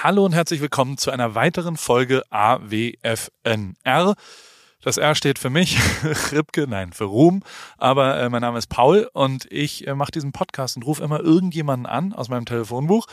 Hallo 0.00 0.24
und 0.24 0.32
herzlich 0.32 0.60
willkommen 0.60 0.96
zu 0.96 1.10
einer 1.10 1.34
weiteren 1.34 1.76
Folge 1.76 2.22
AWFNR. 2.30 4.14
Das 4.80 4.96
R 4.96 5.14
steht 5.16 5.40
für 5.40 5.50
mich, 5.50 5.76
Ripke, 6.30 6.68
nein, 6.68 6.92
für 6.92 7.06
Ruhm. 7.06 7.42
Aber 7.78 8.16
äh, 8.16 8.28
mein 8.28 8.42
Name 8.42 8.58
ist 8.58 8.68
Paul 8.68 9.10
und 9.12 9.50
ich 9.50 9.88
äh, 9.88 9.96
mache 9.96 10.12
diesen 10.12 10.30
Podcast 10.30 10.76
und 10.76 10.84
rufe 10.84 11.02
immer 11.02 11.18
irgendjemanden 11.18 11.86
an 11.86 12.12
aus 12.12 12.28
meinem 12.28 12.44
Telefonbuch. 12.44 13.06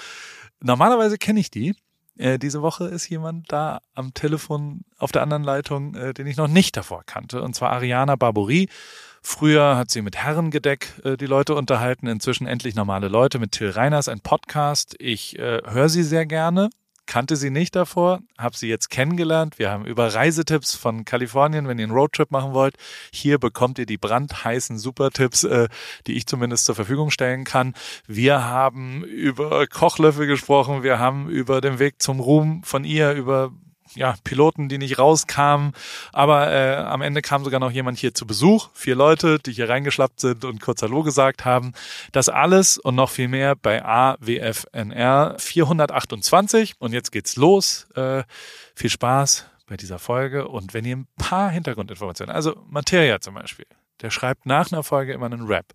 Normalerweise 0.61 1.17
kenne 1.17 1.39
ich 1.39 1.49
die. 1.49 1.75
Äh, 2.17 2.37
diese 2.37 2.61
Woche 2.61 2.85
ist 2.85 3.09
jemand 3.09 3.51
da 3.51 3.81
am 3.95 4.13
Telefon 4.13 4.81
auf 4.99 5.11
der 5.11 5.23
anderen 5.23 5.43
Leitung, 5.43 5.95
äh, 5.95 6.13
den 6.13 6.27
ich 6.27 6.37
noch 6.37 6.47
nicht 6.47 6.77
davor 6.77 7.01
kannte. 7.03 7.41
Und 7.41 7.55
zwar 7.55 7.71
Ariana 7.71 8.15
Barbouri. 8.15 8.69
Früher 9.27 9.75
hat 9.75 9.89
sie 9.89 10.03
mit 10.03 10.15
Herrengedeck 10.15 11.01
äh, 11.03 11.17
die 11.17 11.25
Leute 11.25 11.55
unterhalten, 11.55 12.05
inzwischen 12.05 12.45
endlich 12.45 12.75
normale 12.75 13.07
Leute 13.07 13.39
mit 13.39 13.53
Till 13.53 13.71
Reiners, 13.71 14.07
ein 14.07 14.19
Podcast. 14.19 14.95
Ich 14.99 15.39
äh, 15.39 15.63
höre 15.65 15.89
sie 15.89 16.03
sehr 16.03 16.27
gerne, 16.27 16.69
kannte 17.07 17.35
sie 17.35 17.49
nicht 17.49 17.75
davor, 17.75 18.19
habe 18.37 18.55
sie 18.55 18.67
jetzt 18.67 18.91
kennengelernt. 18.91 19.57
Wir 19.57 19.71
haben 19.71 19.83
über 19.83 20.13
Reisetipps 20.13 20.75
von 20.75 21.05
Kalifornien, 21.05 21.67
wenn 21.67 21.79
ihr 21.79 21.85
einen 21.85 21.91
Roadtrip 21.91 22.29
machen 22.29 22.53
wollt. 22.53 22.75
Hier 23.11 23.39
bekommt 23.39 23.79
ihr 23.79 23.87
die 23.87 23.97
brandheißen 23.97 24.77
Supertipps, 24.77 25.43
äh, 25.43 25.69
die 26.05 26.13
ich 26.13 26.27
zumindest 26.27 26.65
zur 26.65 26.75
Verfügung 26.75 27.09
stellen 27.09 27.45
kann. 27.45 27.73
Wir 28.05 28.43
haben 28.43 29.03
über 29.03 29.65
Kochlöffel 29.65 30.27
gesprochen, 30.27 30.83
wir 30.83 30.99
haben 30.99 31.29
über 31.29 31.61
den 31.61 31.79
Weg 31.79 31.99
zum 31.99 32.19
Ruhm 32.19 32.61
von 32.63 32.83
ihr, 32.83 33.13
über 33.13 33.51
ja, 33.95 34.15
Piloten, 34.23 34.69
die 34.69 34.77
nicht 34.77 34.99
rauskamen. 34.99 35.73
Aber 36.11 36.51
äh, 36.51 36.75
am 36.75 37.01
Ende 37.01 37.21
kam 37.21 37.43
sogar 37.43 37.59
noch 37.59 37.71
jemand 37.71 37.97
hier 37.97 38.13
zu 38.13 38.27
Besuch. 38.27 38.69
Vier 38.73 38.95
Leute, 38.95 39.39
die 39.39 39.53
hier 39.53 39.69
reingeschlappt 39.69 40.19
sind 40.19 40.45
und 40.45 40.61
kurz 40.61 40.81
Hallo 40.81 41.03
gesagt 41.03 41.45
haben. 41.45 41.73
Das 42.11 42.29
alles 42.29 42.77
und 42.77 42.95
noch 42.95 43.09
viel 43.09 43.27
mehr 43.27 43.55
bei 43.55 43.83
AWFNR 43.83 45.35
428. 45.39 46.75
Und 46.79 46.93
jetzt 46.93 47.11
geht's 47.11 47.35
los. 47.35 47.87
Äh, 47.95 48.23
viel 48.75 48.89
Spaß 48.89 49.45
bei 49.67 49.77
dieser 49.77 49.99
Folge. 49.99 50.47
Und 50.47 50.73
wenn 50.73 50.85
ihr 50.85 50.97
ein 50.97 51.07
paar 51.17 51.49
Hintergrundinformationen, 51.49 52.33
also 52.33 52.55
Materia 52.67 53.19
zum 53.19 53.35
Beispiel, 53.35 53.65
der 54.01 54.11
schreibt 54.11 54.45
nach 54.45 54.71
einer 54.71 54.83
Folge 54.83 55.13
immer 55.13 55.27
einen 55.27 55.47
Rap. 55.47 55.67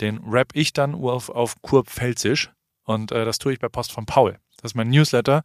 Den 0.00 0.18
rap 0.26 0.50
ich 0.54 0.72
dann 0.72 0.94
auf, 0.94 1.28
auf 1.28 1.62
Kurpfälzisch. 1.62 2.50
Und 2.84 3.12
äh, 3.12 3.24
das 3.24 3.38
tue 3.38 3.52
ich 3.52 3.60
bei 3.60 3.68
Post 3.68 3.92
von 3.92 4.06
Paul. 4.06 4.38
Das 4.56 4.72
ist 4.72 4.74
mein 4.74 4.90
Newsletter 4.90 5.42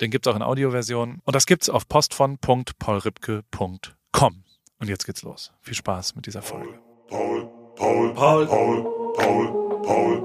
den 0.00 0.10
gibt 0.10 0.26
es 0.26 0.32
auch 0.32 0.36
in 0.36 0.42
Audioversion. 0.42 1.20
Und 1.24 1.34
das 1.34 1.46
gibt's 1.46 1.70
auf 1.70 1.88
postvon.paulripke.com. 1.88 4.44
Und 4.80 4.88
jetzt 4.88 5.06
geht's 5.06 5.22
los. 5.22 5.52
Viel 5.60 5.74
Spaß 5.74 6.16
mit 6.16 6.26
dieser 6.26 6.42
Folge. 6.42 6.76
Paul, 7.08 7.48
Paul, 7.76 8.12
Paul, 8.14 8.46
Paul, 8.46 8.82
Paul, 9.16 9.52
Paul, 9.82 9.82
Paul, 9.82 10.20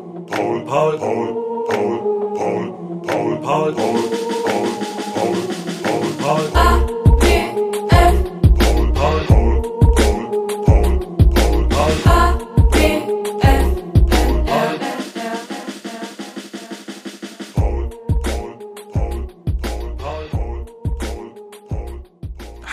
Paul, 0.65 0.65
Paul, 0.65 0.65
Paul, 0.65 0.97
Paul, 1.65 2.35
Paul, 2.35 2.35
Paul, 2.35 3.41
Paul, 3.41 3.41
Paul, 3.41 3.73
Paul, 3.73 4.03
Paul, 5.83 6.13
Paul, 6.19 6.51
Paul. 6.51 6.98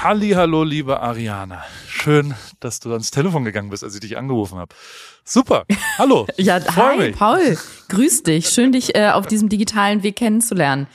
Hallo, 0.09 0.63
liebe 0.63 1.01
Ariana. 1.01 1.65
Schön, 1.89 2.37
dass 2.61 2.79
du 2.79 2.93
ans 2.93 3.11
Telefon 3.11 3.45
gegangen 3.45 3.71
bist, 3.71 3.83
als 3.83 3.93
ich 3.95 4.01
dich 4.01 4.17
angerufen 4.17 4.57
habe. 4.57 4.73
Super. 5.25 5.67
Hallo. 5.99 6.29
ja, 6.37 6.61
hi, 6.77 6.97
mich. 6.97 7.17
Paul. 7.17 7.59
Grüß 7.89 8.23
dich. 8.23 8.49
Schön, 8.51 8.71
dich 8.71 8.95
äh, 8.95 9.09
auf 9.11 9.27
diesem 9.27 9.49
digitalen 9.49 10.05
Weg 10.05 10.15
kennenzulernen. 10.15 10.87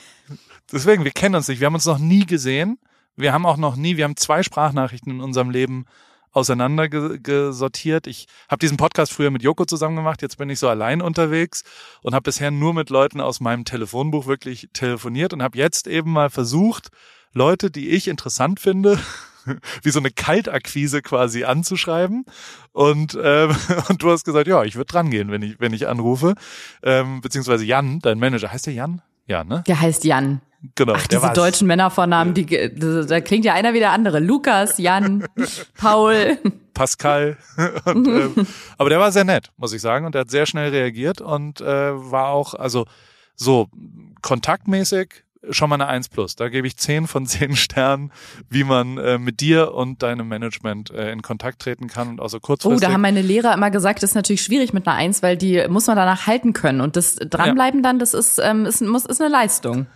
Deswegen, 0.72 1.04
wir 1.04 1.10
kennen 1.10 1.34
uns 1.34 1.46
nicht. 1.46 1.60
Wir 1.60 1.66
haben 1.66 1.74
uns 1.74 1.84
noch 1.84 1.98
nie 1.98 2.24
gesehen. 2.24 2.78
Wir 3.14 3.34
haben 3.34 3.44
auch 3.44 3.58
noch 3.58 3.76
nie, 3.76 3.98
wir 3.98 4.04
haben 4.04 4.16
zwei 4.16 4.42
Sprachnachrichten 4.42 5.12
in 5.12 5.20
unserem 5.20 5.50
Leben 5.50 5.84
auseinandergesortiert. 6.30 8.06
Ich 8.06 8.28
habe 8.48 8.60
diesen 8.60 8.78
Podcast 8.78 9.12
früher 9.12 9.30
mit 9.30 9.42
Joko 9.42 9.66
zusammen 9.66 9.96
gemacht, 9.96 10.22
jetzt 10.22 10.38
bin 10.38 10.48
ich 10.48 10.58
so 10.58 10.70
allein 10.70 11.02
unterwegs 11.02 11.64
und 12.00 12.14
habe 12.14 12.22
bisher 12.22 12.50
nur 12.50 12.72
mit 12.72 12.88
Leuten 12.88 13.20
aus 13.20 13.40
meinem 13.40 13.66
Telefonbuch 13.66 14.26
wirklich 14.26 14.70
telefoniert 14.72 15.34
und 15.34 15.42
habe 15.42 15.58
jetzt 15.58 15.86
eben 15.86 16.10
mal 16.10 16.30
versucht, 16.30 16.88
Leute, 17.32 17.70
die 17.70 17.90
ich 17.90 18.08
interessant 18.08 18.60
finde, 18.60 18.98
wie 19.82 19.90
so 19.90 19.98
eine 19.98 20.10
Kaltakquise 20.10 21.02
quasi 21.02 21.44
anzuschreiben. 21.44 22.24
Und, 22.72 23.18
ähm, 23.22 23.56
und 23.88 24.02
du 24.02 24.10
hast 24.10 24.24
gesagt, 24.24 24.46
ja, 24.46 24.62
ich 24.64 24.76
würde 24.76 24.92
dran 24.92 25.10
gehen, 25.10 25.30
wenn 25.30 25.42
ich, 25.42 25.60
wenn 25.60 25.72
ich 25.72 25.88
anrufe. 25.88 26.34
Ähm, 26.82 27.20
beziehungsweise 27.20 27.64
Jan, 27.64 28.00
dein 28.00 28.18
Manager, 28.18 28.52
heißt 28.52 28.66
der 28.66 28.74
Jan? 28.74 29.02
Ja, 29.26 29.44
ne? 29.44 29.62
Der 29.66 29.80
heißt 29.80 30.04
Jan. 30.04 30.40
Genau. 30.76 30.94
Ach, 30.96 31.06
diese 31.08 31.32
deutschen 31.32 31.66
Männervornamen, 31.66 32.34
die, 32.34 32.46
da 32.46 33.20
klingt 33.20 33.44
ja 33.44 33.54
einer 33.54 33.74
wie 33.74 33.80
der 33.80 33.90
andere. 33.90 34.20
Lukas, 34.20 34.78
Jan, 34.78 35.26
Paul. 35.76 36.38
Pascal. 36.72 37.36
und, 37.84 38.06
ähm, 38.06 38.46
aber 38.78 38.88
der 38.88 39.00
war 39.00 39.10
sehr 39.10 39.24
nett, 39.24 39.50
muss 39.56 39.72
ich 39.72 39.80
sagen. 39.80 40.06
Und 40.06 40.14
der 40.14 40.20
hat 40.20 40.30
sehr 40.30 40.46
schnell 40.46 40.70
reagiert 40.70 41.20
und 41.20 41.60
äh, 41.60 41.64
war 41.66 42.28
auch, 42.28 42.54
also 42.54 42.86
so 43.34 43.68
kontaktmäßig 44.22 45.24
schon 45.50 45.68
mal 45.68 45.74
eine 45.74 45.86
1 45.86 46.08
plus. 46.08 46.36
Da 46.36 46.48
gebe 46.48 46.66
ich 46.66 46.76
10 46.76 47.06
von 47.06 47.26
10 47.26 47.56
Sternen, 47.56 48.12
wie 48.48 48.64
man 48.64 48.98
äh, 48.98 49.18
mit 49.18 49.40
dir 49.40 49.74
und 49.74 50.02
deinem 50.02 50.28
Management 50.28 50.90
äh, 50.90 51.10
in 51.10 51.22
Kontakt 51.22 51.62
treten 51.62 51.88
kann 51.88 52.08
und 52.08 52.20
auch 52.20 52.28
so 52.28 52.40
kurzfristig. 52.40 52.82
Oh, 52.82 52.86
da 52.86 52.92
haben 52.92 53.00
meine 53.00 53.22
Lehrer 53.22 53.54
immer 53.54 53.70
gesagt, 53.70 54.02
das 54.02 54.10
ist 54.10 54.14
natürlich 54.14 54.42
schwierig 54.42 54.72
mit 54.72 54.86
einer 54.86 54.96
1, 54.96 55.22
weil 55.22 55.36
die 55.36 55.66
muss 55.68 55.86
man 55.86 55.96
danach 55.96 56.26
halten 56.26 56.52
können. 56.52 56.80
Und 56.80 56.96
das 56.96 57.16
Dranbleiben 57.16 57.80
ja. 57.80 57.90
dann, 57.90 57.98
das 57.98 58.14
ist, 58.14 58.38
ähm, 58.42 58.66
ist, 58.66 58.82
muss, 58.82 59.04
ist 59.04 59.20
eine 59.20 59.30
Leistung. 59.30 59.86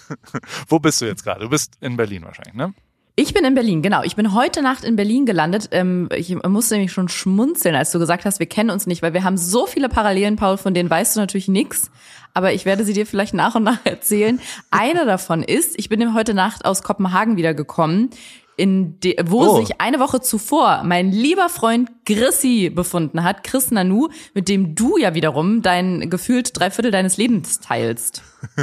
Wo 0.68 0.78
bist 0.78 1.00
du 1.00 1.06
jetzt 1.06 1.24
gerade? 1.24 1.40
Du 1.40 1.48
bist 1.48 1.74
in 1.80 1.96
Berlin 1.96 2.24
wahrscheinlich, 2.24 2.54
ne? 2.54 2.74
Ich 3.14 3.34
bin 3.34 3.44
in 3.44 3.54
Berlin, 3.54 3.82
genau. 3.82 4.02
Ich 4.04 4.16
bin 4.16 4.32
heute 4.32 4.62
Nacht 4.62 4.84
in 4.84 4.96
Berlin 4.96 5.26
gelandet. 5.26 5.68
Ähm, 5.70 6.08
ich 6.16 6.34
musste 6.34 6.74
nämlich 6.74 6.92
schon 6.92 7.10
schmunzeln, 7.10 7.74
als 7.74 7.90
du 7.90 7.98
gesagt 7.98 8.24
hast, 8.24 8.38
wir 8.38 8.46
kennen 8.46 8.70
uns 8.70 8.86
nicht, 8.86 9.02
weil 9.02 9.12
wir 9.12 9.22
haben 9.22 9.36
so 9.36 9.66
viele 9.66 9.90
Parallelen, 9.90 10.36
Paul, 10.36 10.56
von 10.56 10.72
denen 10.72 10.88
weißt 10.88 11.16
du 11.16 11.20
natürlich 11.20 11.48
nichts. 11.48 11.90
Aber 12.34 12.52
ich 12.52 12.64
werde 12.64 12.84
sie 12.84 12.92
dir 12.92 13.06
vielleicht 13.06 13.34
nach 13.34 13.54
und 13.54 13.62
nach 13.62 13.80
erzählen. 13.84 14.40
Eine 14.70 15.04
davon 15.06 15.42
ist, 15.42 15.78
ich 15.78 15.88
bin 15.88 16.14
heute 16.14 16.34
Nacht 16.34 16.64
aus 16.64 16.82
Kopenhagen 16.82 17.36
wiedergekommen 17.36 18.10
in 18.56 19.00
de, 19.00 19.16
wo 19.24 19.40
oh. 19.40 19.60
sich 19.60 19.80
eine 19.80 19.98
Woche 19.98 20.20
zuvor 20.20 20.82
mein 20.84 21.10
lieber 21.10 21.48
Freund 21.48 21.90
Chrissy 22.04 22.70
befunden 22.70 23.24
hat, 23.24 23.44
Chris 23.44 23.70
Nanu, 23.70 24.08
mit 24.34 24.48
dem 24.48 24.74
du 24.74 24.98
ja 24.98 25.14
wiederum 25.14 25.62
dein 25.62 26.10
gefühlt 26.10 26.50
drei 26.58 26.70
Viertel 26.70 26.90
deines 26.90 27.16
Lebens 27.16 27.60
teilst. 27.60 28.22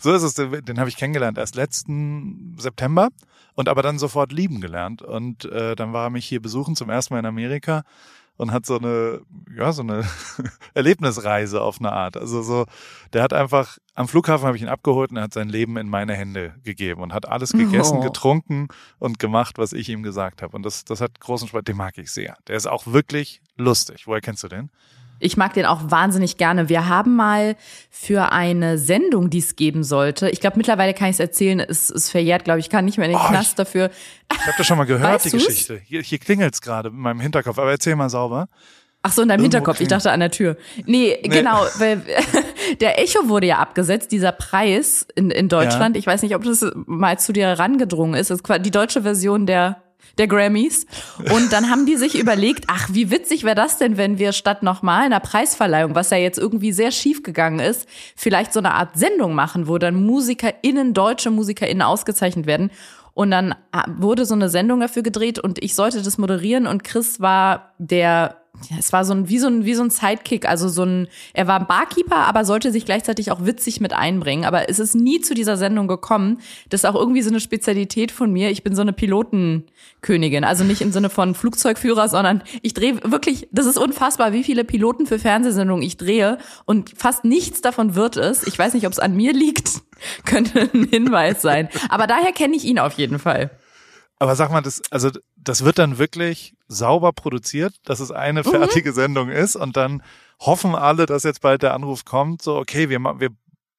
so 0.00 0.12
ist 0.12 0.22
es, 0.22 0.34
den 0.34 0.78
habe 0.78 0.88
ich 0.88 0.96
kennengelernt 0.96 1.38
erst 1.38 1.54
letzten 1.54 2.54
September 2.58 3.08
und 3.54 3.68
aber 3.68 3.82
dann 3.82 3.98
sofort 3.98 4.32
lieben 4.32 4.60
gelernt. 4.60 5.02
Und 5.02 5.46
äh, 5.46 5.74
dann 5.74 5.92
war 5.92 6.06
er 6.06 6.10
mich 6.10 6.26
hier 6.26 6.40
besuchen 6.40 6.76
zum 6.76 6.90
ersten 6.90 7.14
Mal 7.14 7.20
in 7.20 7.26
Amerika 7.26 7.82
und 8.40 8.52
hat 8.52 8.64
so 8.64 8.78
eine, 8.78 9.20
ja, 9.54 9.70
so 9.70 9.82
eine 9.82 10.02
Erlebnisreise 10.74 11.60
auf 11.60 11.78
eine 11.78 11.92
Art. 11.92 12.16
Also 12.16 12.40
so, 12.40 12.64
der 13.12 13.22
hat 13.22 13.34
einfach, 13.34 13.76
am 13.94 14.08
Flughafen 14.08 14.46
habe 14.46 14.56
ich 14.56 14.62
ihn 14.62 14.68
abgeholt 14.68 15.10
und 15.10 15.18
er 15.18 15.24
hat 15.24 15.34
sein 15.34 15.50
Leben 15.50 15.76
in 15.76 15.90
meine 15.90 16.14
Hände 16.14 16.54
gegeben 16.64 17.02
und 17.02 17.12
hat 17.12 17.28
alles 17.28 17.52
gegessen, 17.52 17.98
oh. 17.98 18.00
getrunken 18.00 18.68
und 18.98 19.18
gemacht, 19.18 19.58
was 19.58 19.74
ich 19.74 19.90
ihm 19.90 20.02
gesagt 20.02 20.40
habe. 20.40 20.56
Und 20.56 20.64
das, 20.64 20.86
das 20.86 21.02
hat 21.02 21.20
großen 21.20 21.48
Spaß, 21.48 21.64
den 21.64 21.76
mag 21.76 21.98
ich 21.98 22.10
sehr. 22.10 22.38
Der 22.48 22.56
ist 22.56 22.66
auch 22.66 22.86
wirklich 22.86 23.42
lustig. 23.56 24.06
Woher 24.06 24.22
kennst 24.22 24.42
du 24.42 24.48
den? 24.48 24.70
Ich 25.20 25.36
mag 25.36 25.54
den 25.54 25.66
auch 25.66 25.90
wahnsinnig 25.90 26.36
gerne. 26.36 26.68
Wir 26.68 26.88
haben 26.88 27.14
mal 27.14 27.56
für 27.90 28.32
eine 28.32 28.78
Sendung, 28.78 29.30
die 29.30 29.38
es 29.38 29.54
geben 29.54 29.84
sollte, 29.84 30.30
ich 30.30 30.40
glaube 30.40 30.56
mittlerweile 30.56 30.94
kann 30.94 31.08
ich 31.08 31.16
es 31.16 31.20
erzählen, 31.20 31.60
es 31.60 31.90
ist 31.90 32.10
verjährt, 32.10 32.44
glaube 32.44 32.60
ich, 32.60 32.70
kann 32.70 32.84
nicht 32.84 32.98
mehr 32.98 33.06
in 33.06 33.12
den 33.12 33.20
oh, 33.20 33.28
Knast 33.28 33.50
ich, 33.50 33.54
dafür. 33.54 33.90
Ich 34.32 34.40
habe 34.40 34.54
das 34.56 34.66
schon 34.66 34.78
mal 34.78 34.84
gehört, 34.84 35.14
weißt 35.14 35.26
die 35.26 35.30
du's? 35.30 35.46
Geschichte. 35.46 35.80
Hier, 35.84 36.02
hier 36.02 36.18
klingelt's 36.18 36.60
gerade 36.60 36.88
in 36.88 36.96
meinem 36.96 37.20
Hinterkopf, 37.20 37.58
aber 37.58 37.70
erzähl 37.70 37.94
mal 37.96 38.10
sauber. 38.10 38.48
Ach 39.02 39.12
so, 39.12 39.22
in 39.22 39.28
deinem 39.28 39.40
Irgendwo 39.40 39.58
Hinterkopf. 39.58 39.80
Ich 39.80 39.88
dachte 39.88 40.10
an 40.12 40.20
der 40.20 40.30
Tür. 40.30 40.56
Nee, 40.84 41.18
nee. 41.22 41.28
genau, 41.28 41.64
weil 41.78 42.02
der 42.80 43.00
Echo 43.00 43.28
wurde 43.28 43.46
ja 43.46 43.58
abgesetzt, 43.58 44.12
dieser 44.12 44.32
Preis 44.32 45.06
in, 45.14 45.30
in 45.30 45.48
Deutschland. 45.48 45.96
Ja. 45.96 45.98
Ich 46.00 46.06
weiß 46.06 46.22
nicht, 46.22 46.34
ob 46.34 46.44
das 46.44 46.66
mal 46.74 47.18
zu 47.18 47.32
dir 47.32 47.46
herangedrungen 47.46 48.14
ist. 48.14 48.30
Das 48.30 48.40
ist 48.40 48.64
die 48.64 48.70
deutsche 48.70 49.02
Version 49.02 49.46
der 49.46 49.82
der 50.18 50.26
Grammys. 50.26 50.86
Und 51.32 51.52
dann 51.52 51.70
haben 51.70 51.86
die 51.86 51.96
sich 51.96 52.18
überlegt, 52.18 52.64
ach, 52.68 52.88
wie 52.92 53.10
witzig 53.10 53.44
wäre 53.44 53.54
das 53.54 53.78
denn, 53.78 53.96
wenn 53.96 54.18
wir 54.18 54.32
statt 54.32 54.62
nochmal 54.62 55.06
einer 55.06 55.20
Preisverleihung, 55.20 55.94
was 55.94 56.10
ja 56.10 56.16
jetzt 56.16 56.38
irgendwie 56.38 56.72
sehr 56.72 56.90
schief 56.90 57.22
gegangen 57.22 57.60
ist, 57.60 57.88
vielleicht 58.16 58.52
so 58.52 58.60
eine 58.60 58.74
Art 58.74 58.96
Sendung 58.96 59.34
machen, 59.34 59.68
wo 59.68 59.78
dann 59.78 60.04
MusikerInnen, 60.04 60.94
deutsche 60.94 61.30
MusikerInnen 61.30 61.82
ausgezeichnet 61.82 62.46
werden. 62.46 62.70
Und 63.14 63.30
dann 63.32 63.54
wurde 63.98 64.24
so 64.24 64.34
eine 64.34 64.48
Sendung 64.48 64.80
dafür 64.80 65.02
gedreht 65.02 65.38
und 65.38 65.62
ich 65.62 65.74
sollte 65.74 66.00
das 66.00 66.16
moderieren 66.16 66.66
und 66.66 66.84
Chris 66.84 67.20
war 67.20 67.72
der 67.78 68.39
ja, 68.68 68.76
es 68.78 68.92
war 68.92 69.04
so 69.04 69.14
ein 69.14 69.28
wie 69.28 69.38
so 69.38 69.46
ein 69.46 69.64
wie 69.64 69.74
so 69.74 69.82
ein 69.82 69.90
Sidekick, 69.90 70.48
also 70.48 70.68
so 70.68 70.84
ein 70.84 71.08
er 71.32 71.46
war 71.46 71.66
Barkeeper, 71.66 72.16
aber 72.16 72.44
sollte 72.44 72.72
sich 72.72 72.84
gleichzeitig 72.84 73.30
auch 73.30 73.44
witzig 73.44 73.80
mit 73.80 73.92
einbringen, 73.92 74.44
aber 74.44 74.68
es 74.68 74.78
ist 74.78 74.94
nie 74.94 75.20
zu 75.20 75.34
dieser 75.34 75.56
Sendung 75.56 75.88
gekommen. 75.88 76.38
Das 76.68 76.82
ist 76.82 76.84
auch 76.84 76.94
irgendwie 76.94 77.22
so 77.22 77.30
eine 77.30 77.40
Spezialität 77.40 78.12
von 78.12 78.32
mir. 78.32 78.50
Ich 78.50 78.62
bin 78.62 78.74
so 78.74 78.82
eine 78.82 78.92
Pilotenkönigin, 78.92 80.44
also 80.44 80.64
nicht 80.64 80.82
im 80.82 80.92
Sinne 80.92 81.10
von 81.10 81.34
Flugzeugführer, 81.34 82.08
sondern 82.08 82.42
ich 82.62 82.74
drehe 82.74 83.00
wirklich, 83.04 83.48
das 83.50 83.66
ist 83.66 83.78
unfassbar, 83.78 84.32
wie 84.32 84.44
viele 84.44 84.64
Piloten 84.64 85.06
für 85.06 85.18
Fernsehsendungen 85.18 85.82
ich 85.82 85.96
drehe 85.96 86.38
und 86.66 86.92
fast 86.96 87.24
nichts 87.24 87.62
davon 87.62 87.94
wird 87.94 88.16
es. 88.16 88.46
Ich 88.46 88.58
weiß 88.58 88.74
nicht, 88.74 88.86
ob 88.86 88.92
es 88.92 88.98
an 88.98 89.16
mir 89.16 89.32
liegt, 89.32 89.80
könnte 90.24 90.68
ein 90.74 90.84
Hinweis 90.84 91.42
sein, 91.42 91.68
aber 91.88 92.06
daher 92.06 92.32
kenne 92.32 92.56
ich 92.56 92.64
ihn 92.64 92.78
auf 92.78 92.94
jeden 92.94 93.18
Fall. 93.18 93.50
Aber 94.20 94.36
sag 94.36 94.52
mal, 94.52 94.60
das, 94.60 94.82
also 94.90 95.10
das 95.42 95.64
wird 95.64 95.78
dann 95.78 95.98
wirklich 95.98 96.54
sauber 96.68 97.12
produziert, 97.12 97.74
dass 97.84 98.00
es 98.00 98.10
eine 98.10 98.40
mhm. 98.40 98.50
fertige 98.50 98.90
mhm. 98.90 98.94
Sendung 98.94 99.28
ist 99.28 99.56
und 99.56 99.76
dann 99.76 100.02
hoffen 100.38 100.74
alle, 100.74 101.06
dass 101.06 101.24
jetzt 101.24 101.40
bald 101.40 101.62
der 101.62 101.74
Anruf 101.74 102.04
kommt, 102.04 102.42
so, 102.42 102.56
okay, 102.56 102.88
wir, 102.88 103.00
wir, 103.00 103.30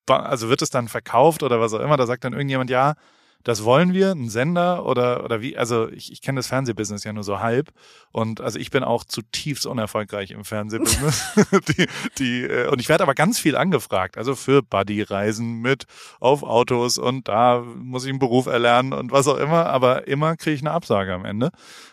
also 0.08 0.50
wird 0.50 0.62
es 0.62 0.70
dann 0.70 0.88
verkauft 0.88 1.44
oder 1.44 1.60
was 1.60 1.74
auch 1.74 1.80
immer, 1.80 1.98
da 1.98 2.06
sagt 2.06 2.24
dann 2.24 2.34
irgendjemand, 2.34 2.70
ja, 2.70 2.96
das 3.44 3.64
wollen 3.64 3.94
wir, 3.94 4.12
ein 4.12 4.30
Sender 4.30 4.86
oder, 4.86 5.24
oder 5.24 5.42
wie, 5.42 5.58
also 5.58 5.90
ich, 5.90 6.12
ich 6.12 6.22
kenne 6.22 6.40
das 6.40 6.48
Fernsehbusiness 6.48 7.04
ja 7.04 7.14
nur 7.14 7.24
so 7.24 7.40
halb 7.40 7.72
und 8.12 8.42
also 8.42 8.60
ich 8.60 8.72
bin 8.72 8.84
auch 8.84 9.04
zutiefst 9.04 9.66
unerfolgreich 9.66 10.32
im 10.32 10.44
Fernsehbusiness. 10.46 11.36
die, 11.78 11.88
die, 12.18 12.44
äh, 12.44 12.68
und 12.68 12.80
ich 12.80 12.90
werde 12.90 13.04
aber 13.04 13.16
ganz 13.16 13.40
viel 13.40 13.56
angefragt, 13.56 14.18
also 14.18 14.36
für 14.36 14.62
Buddy-Reisen 14.62 15.62
mit 15.62 15.86
auf 16.20 16.44
Autos 16.44 16.98
und 16.98 17.28
da 17.28 17.62
muss 17.62 18.04
ich 18.04 18.10
einen 18.10 18.20
Beruf 18.20 18.46
erlernen 18.46 18.94
und 18.94 19.12
was 19.12 19.28
auch 19.28 19.38
immer, 19.38 19.68
aber 19.68 20.08
immer 20.08 20.38
kriege 20.38 20.56
ich 20.56 20.62
eine 20.62 20.72
Absage 20.72 21.14
am 21.14 21.26
Ende. 21.26 21.52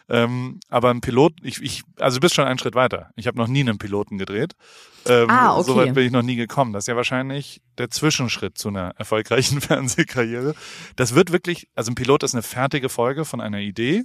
Ähm, 0.08 0.60
aber 0.70 0.90
ein 0.90 1.00
Pilot, 1.00 1.34
ich, 1.42 1.62
ich, 1.62 1.82
also 1.98 2.16
du 2.16 2.20
bist 2.20 2.34
schon 2.34 2.46
einen 2.46 2.58
Schritt 2.58 2.74
weiter. 2.74 3.10
Ich 3.16 3.26
habe 3.26 3.36
noch 3.36 3.48
nie 3.48 3.60
einen 3.60 3.78
Piloten 3.78 4.16
gedreht. 4.16 4.54
Ähm, 5.06 5.30
ah, 5.30 5.56
okay. 5.56 5.64
Soweit 5.64 5.94
bin 5.94 6.06
ich 6.06 6.12
noch 6.12 6.22
nie 6.22 6.36
gekommen. 6.36 6.72
Das 6.72 6.84
ist 6.84 6.88
ja 6.88 6.96
wahrscheinlich 6.96 7.62
der 7.78 7.90
Zwischenschritt 7.90 8.58
zu 8.58 8.68
einer 8.68 8.94
erfolgreichen 8.96 9.60
Fernsehkarriere. 9.62 10.54
Das 10.96 11.14
wird 11.14 11.32
wirklich, 11.32 11.68
also 11.74 11.90
ein 11.90 11.94
Pilot 11.94 12.22
ist 12.22 12.34
eine 12.34 12.42
fertige 12.42 12.88
Folge 12.88 13.24
von 13.24 13.40
einer 13.40 13.60
Idee. 13.60 14.04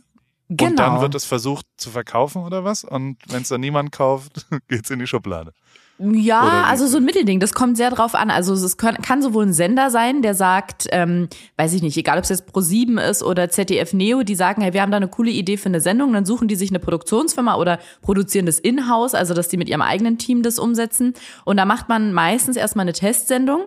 Genau. 0.50 0.70
Und 0.70 0.80
dann 0.80 0.90
genau. 0.92 1.02
wird 1.02 1.16
es 1.16 1.26
versucht 1.26 1.66
zu 1.78 1.90
verkaufen 1.90 2.44
oder 2.44 2.64
was? 2.64 2.84
Und 2.84 3.18
wenn 3.28 3.42
es 3.44 3.50
dann 3.50 3.62
niemand 3.62 3.92
kauft, 3.92 4.46
geht's 4.68 4.90
in 4.90 5.00
die 5.00 5.08
Schublade. 5.08 5.54
Ja, 6.12 6.64
also 6.68 6.88
so 6.88 6.98
ein 6.98 7.06
Mittelding, 7.06 7.40
das 7.40 7.54
kommt 7.54 7.78
sehr 7.78 7.90
drauf 7.90 8.16
an. 8.16 8.30
Also 8.30 8.54
es 8.54 8.78
kann, 8.78 8.96
kann 8.96 9.22
sowohl 9.22 9.46
ein 9.46 9.54
Sender 9.54 9.90
sein, 9.90 10.22
der 10.22 10.36
sagt, 10.36 10.88
ähm, 10.92 11.30
weiß 11.58 11.74
ich 11.74 11.82
nicht, 11.82 11.96
egal 11.96 12.18
ob 12.18 12.24
es 12.24 12.30
jetzt 12.30 12.50
Pro7 12.50 13.00
ist 13.00 13.24
oder 13.24 13.50
ZDF 13.50 13.94
Neo, 13.94 14.24
die 14.24 14.36
sagen, 14.36 14.62
hey, 14.62 14.74
wir 14.74 14.82
haben 14.82 14.92
da 14.92 14.98
eine 14.98 15.08
coole 15.08 15.32
Idee 15.32 15.58
für 15.58 15.70
eine 15.70 15.82
Sendung, 15.82 16.12
dann 16.14 16.26
suchen 16.26 16.48
die 16.48 16.56
sich 16.56 16.72
eine 16.72 16.80
Produktionsfirma 16.80 17.56
oder 17.56 17.80
produzieren 18.02 18.46
das 18.46 18.60
in-house, 18.60 19.14
also 19.14 19.34
dass 19.34 19.48
die 19.48 19.58
mit 19.58 19.70
ihrem 19.70 19.82
eigenen 19.82 20.18
Team 20.18 20.44
das 20.44 20.60
umsetzen. 20.60 21.14
Und 21.46 21.58
da 21.58 21.66
macht 21.66 21.88
man 21.90 22.12
meistens 22.12 22.58
erstmal 22.58 22.84
eine 22.84 22.94
Testsendung 22.94 23.66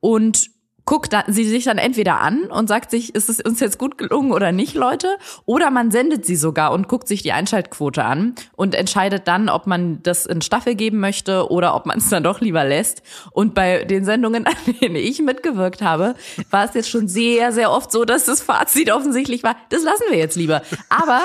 und 0.00 0.50
guckt 0.88 1.14
sie 1.26 1.44
sich 1.44 1.64
dann 1.64 1.76
entweder 1.76 2.18
an 2.18 2.44
und 2.44 2.66
sagt 2.66 2.90
sich, 2.90 3.14
ist 3.14 3.28
es 3.28 3.40
uns 3.40 3.60
jetzt 3.60 3.76
gut 3.76 3.98
gelungen 3.98 4.32
oder 4.32 4.52
nicht, 4.52 4.74
Leute? 4.74 5.18
Oder 5.44 5.70
man 5.70 5.90
sendet 5.90 6.24
sie 6.24 6.34
sogar 6.34 6.72
und 6.72 6.88
guckt 6.88 7.08
sich 7.08 7.22
die 7.22 7.32
Einschaltquote 7.32 8.02
an 8.02 8.34
und 8.56 8.74
entscheidet 8.74 9.28
dann, 9.28 9.50
ob 9.50 9.66
man 9.66 10.02
das 10.02 10.24
in 10.24 10.40
Staffel 10.40 10.76
geben 10.76 10.98
möchte 10.98 11.50
oder 11.50 11.74
ob 11.74 11.84
man 11.84 11.98
es 11.98 12.08
dann 12.08 12.22
doch 12.22 12.40
lieber 12.40 12.64
lässt. 12.64 13.02
Und 13.32 13.52
bei 13.52 13.84
den 13.84 14.06
Sendungen, 14.06 14.46
an 14.46 14.54
denen 14.80 14.96
ich 14.96 15.20
mitgewirkt 15.20 15.82
habe, 15.82 16.14
war 16.50 16.64
es 16.64 16.72
jetzt 16.72 16.88
schon 16.88 17.06
sehr, 17.06 17.52
sehr 17.52 17.70
oft 17.70 17.92
so, 17.92 18.06
dass 18.06 18.24
das 18.24 18.40
Fazit 18.40 18.90
offensichtlich 18.90 19.42
war, 19.42 19.56
das 19.68 19.82
lassen 19.82 20.04
wir 20.08 20.16
jetzt 20.16 20.36
lieber. 20.36 20.62
Aber 20.88 21.20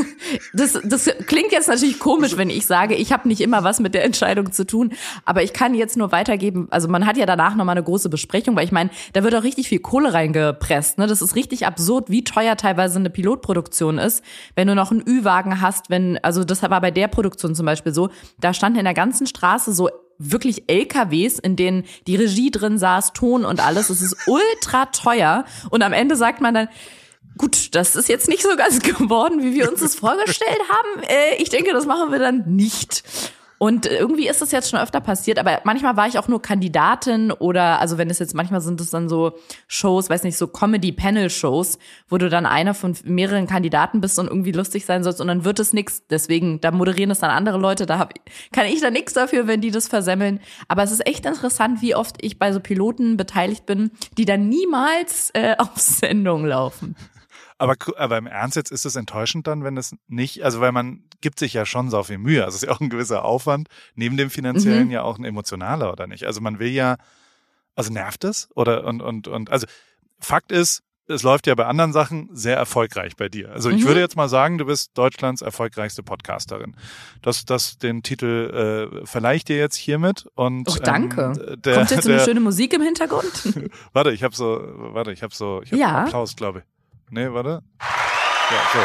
das, 0.54 0.80
das 0.82 1.10
klingt 1.26 1.52
jetzt 1.52 1.68
natürlich 1.68 1.98
komisch, 1.98 2.38
wenn 2.38 2.48
ich 2.48 2.64
sage, 2.64 2.94
ich 2.94 3.12
habe 3.12 3.28
nicht 3.28 3.42
immer 3.42 3.64
was 3.64 3.80
mit 3.80 3.92
der 3.92 4.04
Entscheidung 4.04 4.50
zu 4.50 4.64
tun. 4.64 4.94
Aber 5.26 5.42
ich 5.42 5.52
kann 5.52 5.74
jetzt 5.74 5.98
nur 5.98 6.10
weitergeben, 6.10 6.68
also 6.70 6.88
man 6.88 7.04
hat 7.04 7.18
ja 7.18 7.26
danach 7.26 7.54
nochmal 7.54 7.76
eine 7.76 7.84
große 7.84 8.08
Besprechung, 8.08 8.56
weil 8.56 8.64
ich 8.64 8.72
meine, 8.72 8.93
da 9.12 9.22
wird 9.22 9.34
auch 9.34 9.42
richtig 9.42 9.68
viel 9.68 9.80
Kohle 9.80 10.12
reingepresst. 10.12 10.98
Ne? 10.98 11.06
Das 11.06 11.22
ist 11.22 11.36
richtig 11.36 11.66
absurd, 11.66 12.10
wie 12.10 12.24
teuer 12.24 12.56
teilweise 12.56 12.98
eine 12.98 13.10
Pilotproduktion 13.10 13.98
ist, 13.98 14.22
wenn 14.54 14.68
du 14.68 14.74
noch 14.74 14.90
einen 14.90 15.06
Ü-Wagen 15.06 15.60
hast, 15.60 15.90
wenn, 15.90 16.18
also 16.22 16.44
das 16.44 16.62
war 16.62 16.80
bei 16.80 16.90
der 16.90 17.08
Produktion 17.08 17.54
zum 17.54 17.66
Beispiel 17.66 17.94
so, 17.94 18.10
da 18.40 18.54
standen 18.54 18.78
in 18.78 18.84
der 18.84 18.94
ganzen 18.94 19.26
Straße 19.26 19.72
so 19.72 19.88
wirklich 20.18 20.68
LKWs, 20.68 21.38
in 21.38 21.56
denen 21.56 21.84
die 22.06 22.16
Regie 22.16 22.50
drin 22.50 22.78
saß, 22.78 23.12
Ton 23.12 23.44
und 23.44 23.64
alles. 23.64 23.90
Es 23.90 24.02
ist 24.02 24.16
ultra 24.26 24.86
teuer. 24.86 25.44
Und 25.70 25.82
am 25.82 25.92
Ende 25.92 26.16
sagt 26.16 26.40
man 26.40 26.54
dann, 26.54 26.68
gut, 27.38 27.74
das 27.74 27.96
ist 27.96 28.08
jetzt 28.08 28.28
nicht 28.28 28.42
so 28.42 28.56
ganz 28.56 28.80
geworden, 28.82 29.42
wie 29.42 29.54
wir 29.54 29.70
uns 29.70 29.80
das 29.80 29.94
vorgestellt 29.94 30.60
haben. 30.68 31.02
Äh, 31.02 31.42
ich 31.42 31.50
denke, 31.50 31.72
das 31.72 31.86
machen 31.86 32.12
wir 32.12 32.18
dann 32.18 32.44
nicht. 32.54 33.02
Und 33.64 33.86
irgendwie 33.86 34.28
ist 34.28 34.42
das 34.42 34.52
jetzt 34.52 34.68
schon 34.68 34.78
öfter 34.78 35.00
passiert, 35.00 35.38
aber 35.38 35.62
manchmal 35.64 35.96
war 35.96 36.06
ich 36.06 36.18
auch 36.18 36.28
nur 36.28 36.42
Kandidatin 36.42 37.32
oder, 37.32 37.80
also 37.80 37.96
wenn 37.96 38.10
es 38.10 38.18
jetzt, 38.18 38.34
manchmal 38.34 38.60
sind 38.60 38.78
es 38.78 38.90
dann 38.90 39.08
so 39.08 39.38
Shows, 39.68 40.10
weiß 40.10 40.22
nicht, 40.24 40.36
so 40.36 40.48
Comedy-Panel-Shows, 40.48 41.78
wo 42.10 42.18
du 42.18 42.28
dann 42.28 42.44
einer 42.44 42.74
von 42.74 42.94
mehreren 43.04 43.46
Kandidaten 43.46 44.02
bist 44.02 44.18
und 44.18 44.26
irgendwie 44.26 44.52
lustig 44.52 44.84
sein 44.84 45.02
sollst 45.02 45.18
und 45.22 45.28
dann 45.28 45.46
wird 45.46 45.60
es 45.60 45.72
nix. 45.72 46.06
Deswegen, 46.08 46.60
da 46.60 46.72
moderieren 46.72 47.10
es 47.10 47.20
dann 47.20 47.30
andere 47.30 47.56
Leute, 47.56 47.86
da 47.86 47.98
hab, 47.98 48.12
kann 48.52 48.66
ich 48.66 48.82
da 48.82 48.90
nichts 48.90 49.14
dafür, 49.14 49.46
wenn 49.46 49.62
die 49.62 49.70
das 49.70 49.88
versemmeln. 49.88 50.40
Aber 50.68 50.82
es 50.82 50.92
ist 50.92 51.06
echt 51.06 51.24
interessant, 51.24 51.80
wie 51.80 51.94
oft 51.94 52.16
ich 52.20 52.38
bei 52.38 52.52
so 52.52 52.60
Piloten 52.60 53.16
beteiligt 53.16 53.64
bin, 53.64 53.92
die 54.18 54.26
dann 54.26 54.50
niemals 54.50 55.30
äh, 55.32 55.56
auf 55.58 55.78
Sendung 55.78 56.44
laufen. 56.44 56.96
Aber, 57.56 57.76
aber 57.96 58.18
im 58.18 58.26
Ernst 58.26 58.56
jetzt 58.56 58.72
ist 58.72 58.84
es 58.84 58.96
enttäuschend 58.96 59.46
dann, 59.46 59.64
wenn 59.64 59.76
es 59.76 59.94
nicht, 60.06 60.44
also 60.44 60.60
weil 60.60 60.72
man 60.72 61.04
gibt 61.24 61.38
sich 61.38 61.54
ja 61.54 61.64
schon 61.64 61.88
so 61.88 62.02
viel 62.02 62.18
Mühe. 62.18 62.44
Also 62.44 62.56
es 62.56 62.62
ist 62.62 62.68
ja 62.68 62.74
auch 62.74 62.80
ein 62.80 62.90
gewisser 62.90 63.24
Aufwand, 63.24 63.68
neben 63.94 64.18
dem 64.18 64.28
finanziellen 64.28 64.84
mhm. 64.84 64.90
ja 64.90 65.02
auch 65.02 65.18
ein 65.18 65.24
emotionaler, 65.24 65.90
oder 65.90 66.06
nicht? 66.06 66.24
Also 66.24 66.42
man 66.42 66.58
will 66.58 66.68
ja, 66.68 66.98
also 67.74 67.90
nervt 67.90 68.24
es? 68.24 68.50
Oder 68.54 68.84
und, 68.84 69.00
und, 69.00 69.26
und, 69.26 69.50
also 69.50 69.66
Fakt 70.20 70.52
ist, 70.52 70.82
es 71.08 71.22
läuft 71.22 71.46
ja 71.46 71.54
bei 71.54 71.64
anderen 71.64 71.94
Sachen 71.94 72.28
sehr 72.32 72.58
erfolgreich 72.58 73.16
bei 73.16 73.30
dir. 73.30 73.52
Also 73.52 73.70
ich 73.70 73.82
mhm. 73.82 73.88
würde 73.88 74.00
jetzt 74.00 74.16
mal 74.16 74.28
sagen, 74.28 74.58
du 74.58 74.66
bist 74.66 74.90
Deutschlands 74.98 75.40
erfolgreichste 75.40 76.02
Podcasterin. 76.02 76.76
Das, 77.22 77.46
das 77.46 77.78
den 77.78 78.02
Titel 78.02 78.90
äh, 79.02 79.06
verleihe 79.06 79.36
ich 79.36 79.44
dir 79.44 79.56
jetzt 79.56 79.76
hiermit 79.76 80.26
und 80.34 80.68
oh, 80.68 80.76
danke. 80.82 81.32
Ähm, 81.36 81.62
der, 81.62 81.76
Kommt 81.76 81.90
jetzt 81.90 82.04
so 82.04 82.10
eine 82.10 82.20
schöne 82.20 82.40
Musik 82.40 82.74
im 82.74 82.82
Hintergrund? 82.82 83.70
warte, 83.94 84.12
ich 84.12 84.22
habe 84.22 84.36
so, 84.36 84.60
warte, 84.92 85.10
ich 85.10 85.22
habe 85.22 85.34
so, 85.34 85.62
ich 85.62 85.72
habe 85.72 85.80
ja. 85.80 86.04
Applaus, 86.04 86.36
glaube 86.36 86.58
ich. 86.58 86.64
Nee, 87.10 87.32
warte. 87.32 87.62
Ja, 87.80 88.60
so. 88.74 88.78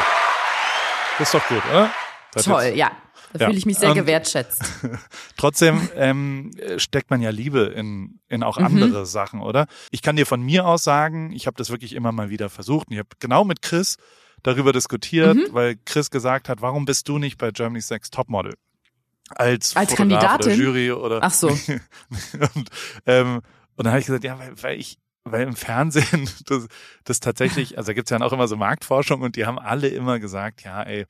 Das 1.18 1.27
ist 1.27 1.33
doch 1.33 1.45
gut, 1.50 1.63
oder? 1.69 1.91
Das 2.33 2.45
Toll, 2.45 2.63
jetzt. 2.63 2.77
ja. 2.77 2.91
Da 3.33 3.41
ja. 3.41 3.45
fühle 3.47 3.59
ich 3.59 3.65
mich 3.67 3.77
sehr 3.77 3.89
Und 3.89 3.95
gewertschätzt. 3.95 4.63
Trotzdem 5.37 5.87
ähm, 5.95 6.51
steckt 6.77 7.11
man 7.11 7.21
ja 7.21 7.29
Liebe 7.29 7.61
in, 7.61 8.19
in 8.27 8.41
auch 8.41 8.57
andere 8.57 9.01
mhm. 9.01 9.05
Sachen, 9.05 9.41
oder? 9.41 9.67
Ich 9.91 10.01
kann 10.01 10.15
dir 10.15 10.25
von 10.25 10.41
mir 10.41 10.65
aus 10.65 10.83
sagen, 10.83 11.31
ich 11.31 11.45
habe 11.45 11.55
das 11.57 11.69
wirklich 11.69 11.93
immer 11.93 12.11
mal 12.11 12.31
wieder 12.31 12.49
versucht. 12.49 12.87
Und 12.87 12.93
ich 12.93 12.99
habe 12.99 13.09
genau 13.19 13.43
mit 13.43 13.61
Chris 13.61 13.97
darüber 14.41 14.73
diskutiert, 14.73 15.35
mhm. 15.35 15.47
weil 15.51 15.75
Chris 15.85 16.09
gesagt 16.09 16.49
hat, 16.49 16.61
warum 16.61 16.85
bist 16.85 17.07
du 17.07 17.19
nicht 17.19 17.37
bei 17.37 17.51
Germany's 17.51 17.89
Next 17.91 18.13
Topmodel? 18.13 18.55
Als, 19.29 19.75
als 19.75 19.95
Kandidatin? 19.95 20.53
oder 20.53 20.55
Jury 20.55 20.91
oder 20.91 21.19
Ach 21.21 21.33
so. 21.33 21.49
und, 22.55 22.69
ähm, 23.05 23.41
und 23.75 23.85
dann 23.85 23.89
habe 23.89 23.99
ich 23.99 24.07
gesagt, 24.07 24.23
ja, 24.23 24.39
weil, 24.39 24.53
weil 24.61 24.79
ich 24.79 24.97
weil 25.23 25.43
im 25.47 25.55
Fernsehen 25.55 26.29
das, 26.47 26.67
das 27.03 27.19
tatsächlich, 27.19 27.77
also 27.77 27.87
da 27.87 27.93
gibt's 27.93 28.09
ja 28.09 28.19
auch 28.21 28.33
immer 28.33 28.48
so 28.48 28.55
Marktforschung 28.55 29.21
und 29.21 29.36
die 29.36 29.45
haben 29.45 29.59
alle 29.59 29.89
immer 29.89 30.19
gesagt, 30.19 30.63
ja, 30.63 30.81
ey, 30.81 31.05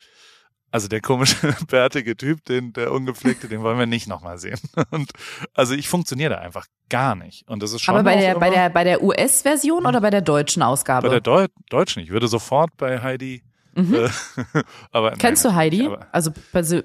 also 0.71 0.87
der 0.87 1.01
komische, 1.01 1.35
bärtige 1.67 2.15
Typ, 2.15 2.45
den, 2.45 2.73
der 2.73 2.91
ungepflegte, 2.91 3.47
den 3.47 3.61
wollen 3.61 3.79
wir 3.79 3.85
nicht 3.85 4.07
nochmal 4.07 4.37
sehen. 4.37 4.59
Und 4.91 5.11
also 5.53 5.73
ich 5.73 5.89
funktioniere 5.89 6.31
da 6.31 6.37
einfach 6.39 6.65
gar 6.89 7.15
nicht. 7.15 7.47
Und 7.47 7.63
das 7.63 7.73
ist 7.73 7.81
schon. 7.81 7.95
Aber 7.95 8.03
bei 8.03 8.17
der, 8.17 8.37
bei 8.39 8.49
der, 8.49 8.69
bei 8.69 8.83
der 8.83 9.03
US-Version 9.03 9.85
oder 9.85 10.01
bei 10.01 10.09
der 10.09 10.21
deutschen 10.21 10.63
Ausgabe? 10.63 11.07
Bei 11.07 11.13
der 11.13 11.21
Deu 11.21 11.47
deutschen. 11.69 12.03
Ich 12.03 12.09
würde 12.09 12.27
sofort 12.27 12.75
bei 12.77 13.01
Heidi 13.01 13.43
Mhm. 13.75 13.95
Äh, 13.95 14.09
aber, 14.91 15.11
Kennst 15.11 15.43
nein, 15.45 15.53
du 15.53 15.57
Heidi? 15.57 15.85
Aber, 15.85 16.07
also 16.11 16.31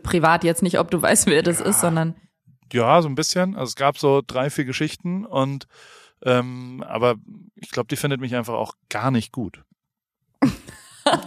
privat 0.03 0.45
jetzt 0.45 0.63
nicht, 0.63 0.79
ob 0.79 0.91
du 0.91 1.01
weißt, 1.01 1.27
wer 1.27 1.43
das 1.43 1.61
ja, 1.61 1.67
ist, 1.67 1.81
sondern. 1.81 2.15
Ja, 2.73 3.03
so 3.03 3.09
ein 3.09 3.15
bisschen. 3.15 3.55
Also 3.55 3.71
es 3.71 3.77
gab 3.77 3.99
so 3.99 4.23
drei, 4.27 4.51
vier 4.51 4.65
Geschichten 4.65 5.25
und 5.25 5.67
ähm, 6.23 6.85
aber 6.87 7.17
ich 7.57 7.71
glaube, 7.71 7.89
die 7.89 7.97
findet 7.97 8.21
mich 8.21 8.35
einfach 8.35 8.55
auch 8.55 8.75
gar 8.89 9.11
nicht 9.11 9.33
gut. 9.33 9.63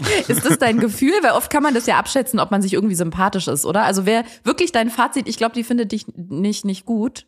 ist 0.27 0.46
das 0.46 0.58
dein 0.58 0.79
Gefühl? 0.79 1.13
Weil 1.22 1.32
oft 1.32 1.51
kann 1.51 1.63
man 1.63 1.74
das 1.74 1.86
ja 1.86 1.98
abschätzen, 1.98 2.39
ob 2.39 2.51
man 2.51 2.62
sich 2.62 2.74
irgendwie 2.74 2.96
sympathisch 2.96 3.48
ist, 3.48 3.65
oder? 3.65 3.84
Also 3.84 4.06
wer 4.06 4.24
wirklich 4.44 4.72
dein 4.72 4.89
Fazit, 4.89 5.27
ich 5.27 5.38
glaube, 5.38 5.56
die 5.56 5.63
findet 5.63 5.91
dich 5.91 6.06
nicht, 6.15 6.65
nicht 6.65 6.86
gut. 6.86 7.27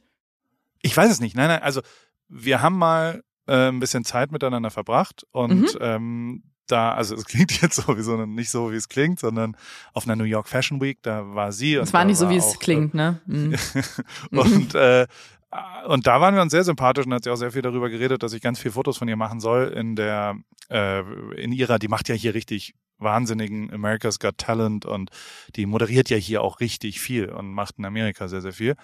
Ich 0.81 0.95
weiß 0.95 1.11
es 1.11 1.19
nicht. 1.19 1.35
Nein, 1.35 1.47
nein, 1.47 1.61
also 1.61 1.81
wir 2.27 2.61
haben 2.61 2.77
mal 2.77 3.23
äh, 3.47 3.69
ein 3.69 3.79
bisschen 3.79 4.05
Zeit 4.05 4.31
miteinander 4.31 4.69
verbracht 4.69 5.25
und 5.31 5.73
mhm. 5.73 5.79
ähm, 5.81 6.43
da, 6.67 6.93
also 6.93 7.15
es 7.15 7.25
klingt 7.25 7.61
jetzt 7.61 7.75
sowieso 7.75 8.25
nicht 8.25 8.49
so, 8.49 8.71
wie 8.71 8.75
es 8.75 8.89
klingt, 8.89 9.19
sondern 9.19 9.55
auf 9.93 10.05
einer 10.05 10.15
New 10.15 10.23
York 10.23 10.47
Fashion 10.47 10.79
Week, 10.81 10.99
da 11.01 11.33
war 11.33 11.51
sie. 11.51 11.75
Es 11.75 11.93
war 11.93 12.05
nicht 12.05 12.17
so, 12.17 12.29
wie 12.29 12.37
es 12.37 12.59
klingt, 12.59 12.93
ne? 12.93 13.19
Mhm. 13.25 13.55
und 14.31 14.75
äh, 14.75 15.07
und 15.87 16.05
da 16.05 16.21
waren 16.21 16.35
wir 16.35 16.41
uns 16.41 16.51
sehr 16.51 16.63
sympathisch 16.63 17.05
und 17.05 17.13
hat 17.13 17.23
sie 17.23 17.31
auch 17.31 17.35
sehr 17.35 17.51
viel 17.51 17.61
darüber 17.61 17.89
geredet, 17.89 18.21
dass 18.21 18.33
ich 18.33 18.41
ganz 18.41 18.59
viel 18.59 18.71
Fotos 18.71 18.97
von 18.97 19.07
ihr 19.07 19.15
machen 19.15 19.39
soll 19.39 19.67
in 19.69 19.95
der, 19.95 20.35
äh, 20.69 21.01
in 21.41 21.51
ihrer, 21.51 21.79
die 21.79 21.87
macht 21.87 22.07
ja 22.07 22.15
hier 22.15 22.33
richtig 22.33 22.75
wahnsinnigen 22.99 23.73
America's 23.73 24.19
Got 24.19 24.37
Talent 24.37 24.85
und 24.85 25.09
die 25.55 25.65
moderiert 25.65 26.09
ja 26.09 26.17
hier 26.17 26.43
auch 26.43 26.59
richtig 26.59 26.99
viel 26.99 27.29
und 27.29 27.51
macht 27.51 27.79
in 27.79 27.85
Amerika 27.85 28.27
sehr, 28.27 28.41
sehr 28.41 28.53
viel. 28.53 28.75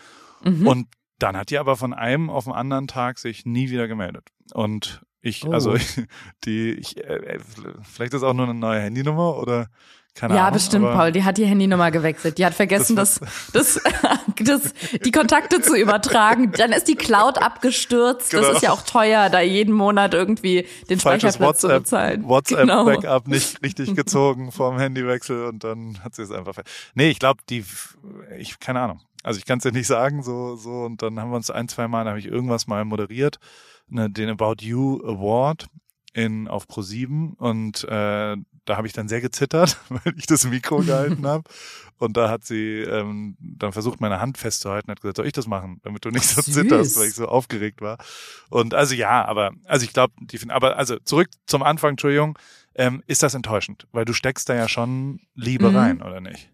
Mhm. 0.43 0.65
Und 0.65 0.87
dann 1.19 1.37
hat 1.37 1.49
die 1.49 1.57
aber 1.57 1.75
von 1.75 1.93
einem 1.93 2.29
auf 2.29 2.45
den 2.45 2.53
anderen 2.53 2.87
Tag 2.87 3.19
sich 3.19 3.45
nie 3.45 3.69
wieder 3.69 3.87
gemeldet. 3.87 4.29
Und 4.53 5.01
ich, 5.21 5.45
also 5.45 5.71
oh. 5.71 5.73
also 5.73 6.01
die, 6.45 6.71
ich, 6.71 6.97
äh, 7.03 7.39
vielleicht 7.83 8.13
ist 8.13 8.23
auch 8.23 8.33
nur 8.33 8.45
eine 8.45 8.57
neue 8.57 8.81
Handynummer 8.81 9.37
oder 9.37 9.67
keine 10.15 10.35
ja, 10.35 10.43
Ahnung, 10.43 10.53
bestimmt, 10.53 10.85
Paul. 10.85 11.11
Die 11.11 11.25
hat 11.25 11.37
die 11.37 11.45
Handynummer 11.45 11.91
gewechselt. 11.91 12.37
Die 12.37 12.45
hat 12.45 12.53
vergessen, 12.53 12.95
das, 12.95 13.19
das, 13.53 13.81
das, 14.39 14.73
die 15.03 15.11
Kontakte 15.11 15.61
zu 15.61 15.75
übertragen. 15.75 16.53
Dann 16.53 16.71
ist 16.71 16.87
die 16.87 16.95
Cloud 16.95 17.37
abgestürzt. 17.37 18.31
Genau. 18.31 18.43
Das 18.43 18.55
ist 18.55 18.61
ja 18.61 18.71
auch 18.71 18.83
teuer, 18.83 19.29
da 19.29 19.41
jeden 19.41 19.73
Monat 19.73 20.13
irgendwie 20.13 20.67
den 20.89 21.01
Falsches 21.01 21.35
Speicherplatz 21.35 21.63
WhatsApp, 21.63 21.71
zu 21.71 21.83
bezahlen. 21.83 22.23
WhatsApp-Backup 22.23 23.25
genau. 23.25 23.35
nicht 23.35 23.61
richtig 23.61 23.93
gezogen 23.95 24.53
vorm 24.53 24.79
Handywechsel 24.79 25.47
und 25.47 25.65
dann 25.65 26.01
hat 26.01 26.15
sie 26.15 26.21
es 26.21 26.31
einfach. 26.31 26.55
Nee, 26.93 27.09
ich 27.09 27.19
glaube, 27.19 27.41
die, 27.49 27.65
ich, 28.39 28.57
keine 28.61 28.79
Ahnung. 28.79 29.01
Also 29.21 29.39
ich 29.39 29.45
kann 29.45 29.57
es 29.57 29.65
ja 29.65 29.71
nicht 29.71 29.87
sagen, 29.87 30.23
so, 30.23 30.55
so, 30.55 30.83
und 30.83 31.01
dann 31.01 31.19
haben 31.19 31.31
wir 31.31 31.35
uns 31.35 31.51
ein, 31.51 31.67
zwei 31.67 31.89
Mal, 31.89 32.05
habe 32.05 32.19
ich 32.19 32.27
irgendwas 32.27 32.67
mal 32.67 32.85
moderiert, 32.85 33.39
ne, 33.89 34.09
den 34.09 34.29
About 34.29 34.57
You 34.61 35.01
Award 35.03 35.67
in 36.13 36.47
auf 36.47 36.67
Pro7 36.67 37.35
und 37.35 37.83
äh, 37.85 38.37
da 38.65 38.77
habe 38.77 38.87
ich 38.87 38.93
dann 38.93 39.07
sehr 39.07 39.21
gezittert, 39.21 39.77
weil 39.89 40.13
ich 40.17 40.25
das 40.25 40.45
Mikro 40.45 40.77
gehalten 40.79 41.25
habe. 41.27 41.43
Und 41.97 42.17
da 42.17 42.29
hat 42.29 42.43
sie 42.43 42.81
ähm, 42.81 43.37
dann 43.39 43.71
versucht, 43.71 44.01
meine 44.01 44.19
Hand 44.19 44.37
festzuhalten, 44.37 44.91
hat 44.91 44.99
gesagt, 44.99 45.17
soll 45.17 45.27
ich 45.27 45.33
das 45.33 45.47
machen, 45.47 45.79
damit 45.83 46.03
du 46.03 46.09
nicht 46.09 46.27
so 46.27 46.41
Süß. 46.41 46.53
zitterst, 46.53 46.99
weil 46.99 47.07
ich 47.07 47.15
so 47.15 47.27
aufgeregt 47.27 47.81
war. 47.81 47.97
Und 48.49 48.73
also 48.73 48.95
ja, 48.95 49.23
aber 49.23 49.51
also 49.65 49.85
ich 49.85 49.93
glaube, 49.93 50.13
die 50.19 50.37
finden, 50.37 50.51
aber 50.51 50.77
also 50.77 50.99
zurück 50.99 51.29
zum 51.45 51.63
Anfang, 51.63 51.91
Entschuldigung, 51.91 52.37
ähm, 52.75 53.01
ist 53.07 53.23
das 53.23 53.33
enttäuschend, 53.33 53.87
weil 53.93 54.03
du 54.03 54.11
steckst 54.11 54.49
da 54.49 54.55
ja 54.55 54.67
schon 54.67 55.21
Liebe 55.35 55.69
mhm. 55.69 55.77
rein, 55.77 56.01
oder 56.01 56.19
nicht? 56.19 56.49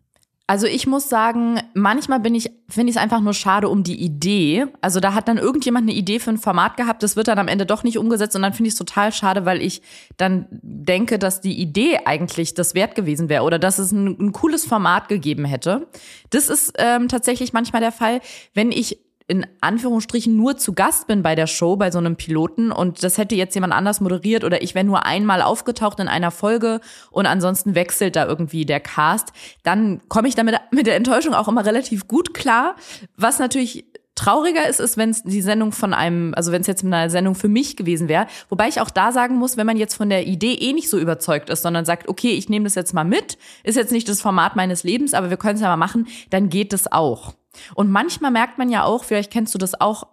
Also 0.51 0.67
ich 0.67 0.85
muss 0.85 1.07
sagen, 1.07 1.61
manchmal 1.73 2.19
bin 2.19 2.35
ich, 2.35 2.51
finde 2.67 2.89
ich 2.89 2.97
es 2.97 3.01
einfach 3.01 3.21
nur 3.21 3.33
schade 3.33 3.69
um 3.69 3.83
die 3.83 3.95
Idee. 3.95 4.65
Also 4.81 4.99
da 4.99 5.13
hat 5.13 5.29
dann 5.29 5.37
irgendjemand 5.37 5.83
eine 5.87 5.97
Idee 5.97 6.19
für 6.19 6.29
ein 6.29 6.37
Format 6.37 6.75
gehabt, 6.75 7.03
das 7.03 7.15
wird 7.15 7.29
dann 7.29 7.39
am 7.39 7.47
Ende 7.47 7.65
doch 7.65 7.85
nicht 7.85 7.97
umgesetzt 7.97 8.35
und 8.35 8.41
dann 8.41 8.51
finde 8.51 8.67
ich 8.67 8.73
es 8.73 8.77
total 8.77 9.13
schade, 9.13 9.45
weil 9.45 9.61
ich 9.61 9.81
dann 10.17 10.47
denke, 10.51 11.19
dass 11.19 11.39
die 11.39 11.57
Idee 11.57 11.99
eigentlich 12.03 12.53
das 12.53 12.75
wert 12.75 12.95
gewesen 12.95 13.29
wäre 13.29 13.45
oder 13.45 13.59
dass 13.59 13.79
es 13.79 13.93
ein, 13.93 14.07
ein 14.19 14.33
cooles 14.33 14.65
Format 14.65 15.07
gegeben 15.07 15.45
hätte. 15.45 15.87
Das 16.31 16.49
ist 16.49 16.73
ähm, 16.79 17.07
tatsächlich 17.07 17.53
manchmal 17.53 17.81
der 17.81 17.93
Fall, 17.93 18.19
wenn 18.53 18.73
ich 18.73 18.99
in 19.31 19.47
Anführungsstrichen 19.61 20.35
nur 20.35 20.57
zu 20.57 20.73
Gast 20.73 21.07
bin 21.07 21.23
bei 21.23 21.35
der 21.35 21.47
Show, 21.47 21.77
bei 21.77 21.89
so 21.89 21.99
einem 21.99 22.17
Piloten 22.17 22.69
und 22.69 23.01
das 23.01 23.17
hätte 23.17 23.33
jetzt 23.33 23.55
jemand 23.55 23.71
anders 23.71 24.01
moderiert 24.01 24.43
oder 24.43 24.61
ich 24.61 24.75
wäre 24.75 24.83
nur 24.83 25.05
einmal 25.05 25.41
aufgetaucht 25.41 26.01
in 26.01 26.09
einer 26.09 26.31
Folge 26.31 26.81
und 27.11 27.25
ansonsten 27.27 27.73
wechselt 27.73 28.17
da 28.17 28.25
irgendwie 28.25 28.65
der 28.65 28.81
Cast, 28.81 29.31
dann 29.63 30.01
komme 30.09 30.27
ich 30.27 30.35
damit 30.35 30.55
mit 30.71 30.85
der 30.85 30.97
Enttäuschung 30.97 31.33
auch 31.33 31.47
immer 31.47 31.65
relativ 31.65 32.09
gut 32.09 32.33
klar. 32.33 32.75
Was 33.15 33.39
natürlich 33.39 33.85
trauriger 34.15 34.67
ist, 34.67 34.81
ist, 34.81 34.97
wenn 34.97 35.11
es 35.11 35.23
die 35.23 35.41
Sendung 35.41 35.71
von 35.71 35.93
einem, 35.93 36.33
also 36.35 36.51
wenn 36.51 36.59
es 36.59 36.67
jetzt 36.67 36.83
eine 36.83 37.09
Sendung 37.09 37.33
für 37.33 37.47
mich 37.47 37.77
gewesen 37.77 38.09
wäre. 38.09 38.27
Wobei 38.49 38.67
ich 38.67 38.81
auch 38.81 38.89
da 38.89 39.13
sagen 39.13 39.35
muss, 39.37 39.55
wenn 39.55 39.65
man 39.65 39.77
jetzt 39.77 39.95
von 39.95 40.09
der 40.09 40.27
Idee 40.27 40.55
eh 40.55 40.73
nicht 40.73 40.89
so 40.89 40.99
überzeugt 40.99 41.49
ist, 41.49 41.61
sondern 41.61 41.85
sagt, 41.85 42.09
okay, 42.09 42.31
ich 42.31 42.49
nehme 42.49 42.65
das 42.65 42.75
jetzt 42.75 42.93
mal 42.93 43.05
mit, 43.05 43.37
ist 43.63 43.77
jetzt 43.77 43.93
nicht 43.93 44.09
das 44.09 44.19
Format 44.19 44.57
meines 44.57 44.83
Lebens, 44.83 45.13
aber 45.13 45.29
wir 45.29 45.37
können 45.37 45.55
es 45.55 45.61
ja 45.61 45.69
mal 45.69 45.77
machen, 45.77 46.07
dann 46.31 46.49
geht 46.49 46.73
es 46.73 46.91
auch. 46.91 47.33
Und 47.75 47.89
manchmal 47.89 48.31
merkt 48.31 48.57
man 48.57 48.69
ja 48.69 48.83
auch, 48.83 49.03
vielleicht 49.03 49.31
kennst 49.31 49.53
du 49.53 49.57
das 49.57 49.79
auch, 49.79 50.07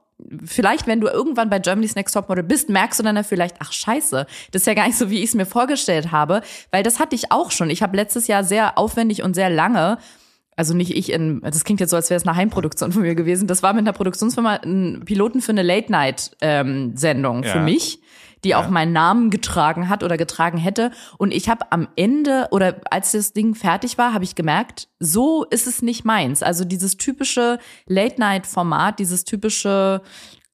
vielleicht, 0.44 0.86
wenn 0.86 1.00
du 1.00 1.08
irgendwann 1.08 1.50
bei 1.50 1.58
Germany's 1.58 1.94
Next 1.94 2.14
Topmodel 2.14 2.44
bist, 2.44 2.68
merkst 2.68 2.98
du 2.98 3.04
dann 3.04 3.16
ja 3.16 3.22
vielleicht, 3.22 3.56
ach 3.60 3.72
scheiße, 3.72 4.26
das 4.50 4.62
ist 4.62 4.66
ja 4.66 4.74
gar 4.74 4.86
nicht 4.86 4.98
so, 4.98 5.10
wie 5.10 5.18
ich 5.18 5.30
es 5.30 5.34
mir 5.34 5.46
vorgestellt 5.46 6.10
habe, 6.10 6.42
weil 6.70 6.82
das 6.82 6.98
hatte 6.98 7.14
ich 7.14 7.30
auch 7.30 7.50
schon. 7.50 7.70
Ich 7.70 7.82
habe 7.82 7.96
letztes 7.96 8.26
Jahr 8.26 8.44
sehr 8.44 8.78
aufwendig 8.78 9.22
und 9.22 9.34
sehr 9.34 9.50
lange 9.50 9.98
also 10.58 10.74
nicht 10.74 10.96
ich 10.96 11.12
in, 11.12 11.40
das 11.40 11.62
klingt 11.62 11.78
jetzt 11.78 11.90
so, 11.90 11.96
als 11.96 12.10
wäre 12.10 12.18
es 12.18 12.26
eine 12.26 12.34
Heimproduktion 12.34 12.90
von 12.90 13.02
mir 13.02 13.14
gewesen. 13.14 13.46
Das 13.46 13.62
war 13.62 13.74
mit 13.74 13.82
einer 13.82 13.92
Produktionsfirma 13.92 14.54
ein 14.64 15.02
Piloten 15.04 15.40
für 15.40 15.52
eine 15.52 15.62
Late-Night-Sendung 15.62 17.44
ähm, 17.44 17.44
für 17.44 17.60
mich 17.60 18.00
die 18.44 18.50
ja. 18.50 18.58
auch 18.58 18.68
meinen 18.68 18.92
Namen 18.92 19.30
getragen 19.30 19.88
hat 19.88 20.02
oder 20.02 20.16
getragen 20.16 20.58
hätte. 20.58 20.90
Und 21.16 21.32
ich 21.32 21.48
habe 21.48 21.70
am 21.70 21.88
Ende 21.96 22.48
oder 22.50 22.80
als 22.90 23.12
das 23.12 23.32
Ding 23.32 23.54
fertig 23.54 23.98
war, 23.98 24.14
habe 24.14 24.24
ich 24.24 24.34
gemerkt, 24.34 24.88
so 24.98 25.44
ist 25.44 25.66
es 25.66 25.82
nicht 25.82 26.04
meins. 26.04 26.42
Also 26.42 26.64
dieses 26.64 26.96
typische 26.96 27.58
Late-Night-Format, 27.86 28.98
dieses 28.98 29.24
typische 29.24 30.02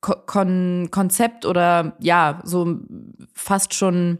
Kon 0.00 0.88
Konzept 0.91 1.47
oder 1.47 1.97
ja, 1.99 2.41
so 2.45 2.76
fast 3.33 3.73
schon 3.73 4.19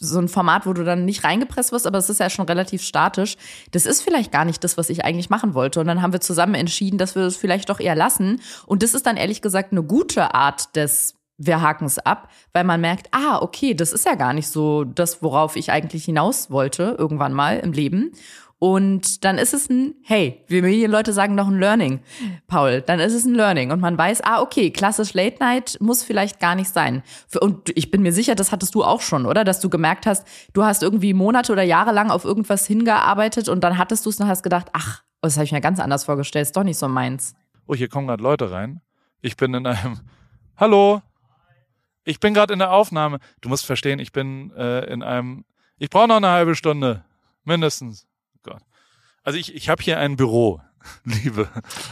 so 0.00 0.18
ein 0.18 0.28
Format, 0.28 0.66
wo 0.66 0.72
du 0.72 0.82
dann 0.82 1.04
nicht 1.04 1.22
reingepresst 1.22 1.70
wirst, 1.70 1.86
aber 1.86 1.98
es 1.98 2.10
ist 2.10 2.18
ja 2.18 2.30
schon 2.30 2.46
relativ 2.46 2.82
statisch. 2.82 3.36
Das 3.70 3.86
ist 3.86 4.02
vielleicht 4.02 4.32
gar 4.32 4.44
nicht 4.44 4.64
das, 4.64 4.76
was 4.76 4.90
ich 4.90 5.04
eigentlich 5.04 5.30
machen 5.30 5.54
wollte. 5.54 5.78
Und 5.78 5.86
dann 5.86 6.02
haben 6.02 6.12
wir 6.12 6.20
zusammen 6.20 6.54
entschieden, 6.54 6.98
dass 6.98 7.14
wir 7.14 7.22
das 7.22 7.36
vielleicht 7.36 7.68
doch 7.68 7.78
eher 7.78 7.94
lassen. 7.94 8.40
Und 8.66 8.82
das 8.82 8.94
ist 8.94 9.06
dann 9.06 9.16
ehrlich 9.16 9.40
gesagt 9.40 9.70
eine 9.70 9.84
gute 9.84 10.34
Art 10.34 10.74
des 10.74 11.14
wir 11.46 11.60
haken 11.60 11.84
es 11.84 11.98
ab, 11.98 12.28
weil 12.52 12.64
man 12.64 12.80
merkt, 12.80 13.08
ah, 13.12 13.38
okay, 13.40 13.74
das 13.74 13.92
ist 13.92 14.06
ja 14.06 14.14
gar 14.14 14.32
nicht 14.32 14.48
so 14.48 14.84
das, 14.84 15.22
worauf 15.22 15.56
ich 15.56 15.70
eigentlich 15.70 16.04
hinaus 16.04 16.50
wollte, 16.50 16.96
irgendwann 16.98 17.32
mal 17.32 17.58
im 17.58 17.72
Leben. 17.72 18.12
Und 18.58 19.24
dann 19.24 19.38
ist 19.38 19.54
es 19.54 19.68
ein, 19.68 19.96
hey, 20.04 20.44
wie 20.46 20.62
Medienleute 20.62 21.12
sagen 21.12 21.34
noch 21.34 21.48
ein 21.48 21.58
Learning, 21.58 21.98
Paul, 22.46 22.80
dann 22.80 23.00
ist 23.00 23.12
es 23.12 23.24
ein 23.24 23.34
Learning. 23.34 23.72
Und 23.72 23.80
man 23.80 23.98
weiß, 23.98 24.20
ah, 24.22 24.40
okay, 24.40 24.70
klassisch 24.70 25.14
Late 25.14 25.38
Night 25.40 25.78
muss 25.80 26.04
vielleicht 26.04 26.38
gar 26.38 26.54
nicht 26.54 26.70
sein. 26.72 27.02
Und 27.40 27.76
ich 27.76 27.90
bin 27.90 28.02
mir 28.02 28.12
sicher, 28.12 28.36
das 28.36 28.52
hattest 28.52 28.76
du 28.76 28.84
auch 28.84 29.00
schon, 29.00 29.26
oder? 29.26 29.42
Dass 29.42 29.58
du 29.58 29.68
gemerkt 29.68 30.06
hast, 30.06 30.24
du 30.52 30.62
hast 30.62 30.84
irgendwie 30.84 31.12
Monate 31.12 31.50
oder 31.50 31.64
Jahre 31.64 31.90
lang 31.90 32.12
auf 32.12 32.24
irgendwas 32.24 32.64
hingearbeitet 32.64 33.48
und 33.48 33.64
dann 33.64 33.78
hattest 33.78 34.06
du 34.06 34.10
es 34.10 34.20
und 34.20 34.28
hast 34.28 34.44
gedacht, 34.44 34.68
ach, 34.74 35.02
das 35.20 35.36
habe 35.36 35.44
ich 35.44 35.50
mir 35.50 35.60
ganz 35.60 35.80
anders 35.80 36.04
vorgestellt, 36.04 36.46
ist 36.46 36.56
doch 36.56 36.62
nicht 36.62 36.78
so 36.78 36.86
meins. 36.86 37.34
Oh, 37.66 37.74
hier 37.74 37.88
kommen 37.88 38.06
gerade 38.06 38.22
Leute 38.22 38.52
rein. 38.52 38.80
Ich 39.22 39.36
bin 39.36 39.54
in 39.54 39.66
einem, 39.66 39.98
hallo, 40.56 41.02
ich 42.04 42.20
bin 42.20 42.34
gerade 42.34 42.52
in 42.52 42.58
der 42.58 42.72
Aufnahme. 42.72 43.18
Du 43.40 43.48
musst 43.48 43.66
verstehen, 43.66 43.98
ich 43.98 44.12
bin 44.12 44.50
äh, 44.56 44.84
in 44.92 45.02
einem. 45.02 45.44
Ich 45.78 45.90
brauche 45.90 46.08
noch 46.08 46.16
eine 46.16 46.28
halbe 46.28 46.54
Stunde. 46.54 47.04
Mindestens. 47.44 48.06
Gott. 48.42 48.62
Also 49.22 49.38
ich, 49.38 49.54
ich 49.54 49.68
habe 49.68 49.82
hier 49.82 49.98
ein 49.98 50.16
Büro. 50.16 50.60
liebe 51.04 51.48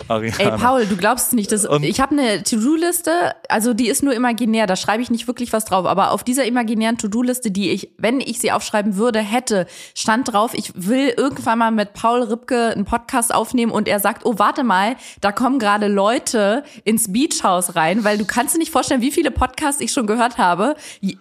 Ariane. 0.09 0.39
Ey, 0.39 0.51
Paul, 0.59 0.87
du 0.87 0.97
glaubst 0.97 1.29
es 1.29 1.33
nicht. 1.33 1.53
Das, 1.53 1.67
ich 1.83 2.01
habe 2.01 2.13
eine 2.13 2.43
To-Do-Liste, 2.43 3.35
also 3.49 3.75
die 3.75 3.89
ist 3.89 4.03
nur 4.03 4.15
imaginär, 4.15 4.67
da 4.67 4.77
schreibe 4.77 5.03
ich 5.03 5.11
nicht 5.11 5.27
wirklich 5.27 5.53
was 5.53 5.65
drauf. 5.65 5.87
Aber 5.87 6.13
auf 6.13 6.25
dieser 6.25 6.45
imaginären 6.45 6.99
To-Do-Liste, 6.99 7.51
die 7.51 7.71
ich, 7.71 7.93
wenn 7.99 8.21
ich 8.21 8.39
sie 8.41 8.53
aufschreiben 8.53 8.97
würde, 8.97 9.21
hätte, 9.21 9.67
stand 9.95 10.33
drauf, 10.33 10.55
ich 10.55 10.73
will 10.75 11.13
irgendwann 11.17 11.59
mal 11.59 11.71
mit 11.71 11.93
Paul 11.93 12.23
Ripke 12.23 12.73
einen 12.73 12.85
Podcast 12.85 13.35
aufnehmen 13.35 13.73
und 13.73 13.89
er 13.89 14.01
sagt, 14.01 14.25
oh, 14.25 14.39
warte 14.39 14.65
mal, 14.65 14.97
da 15.21 15.33
kommen 15.33 15.59
gerade 15.59 15.89
Leute 15.89 16.65
ins 16.85 17.13
Beachhaus 17.13 17.77
rein, 17.77 18.05
weil 18.05 18.19
du 18.19 18.25
kannst 18.25 18.55
dir 18.55 18.59
nicht 18.59 18.73
vorstellen, 18.73 19.01
wie 19.01 19.13
viele 19.13 19.31
Podcasts 19.31 19.81
ich 19.81 19.93
schon 19.93 20.07
gehört 20.07 20.39
habe, 20.39 20.75
je, 21.01 21.17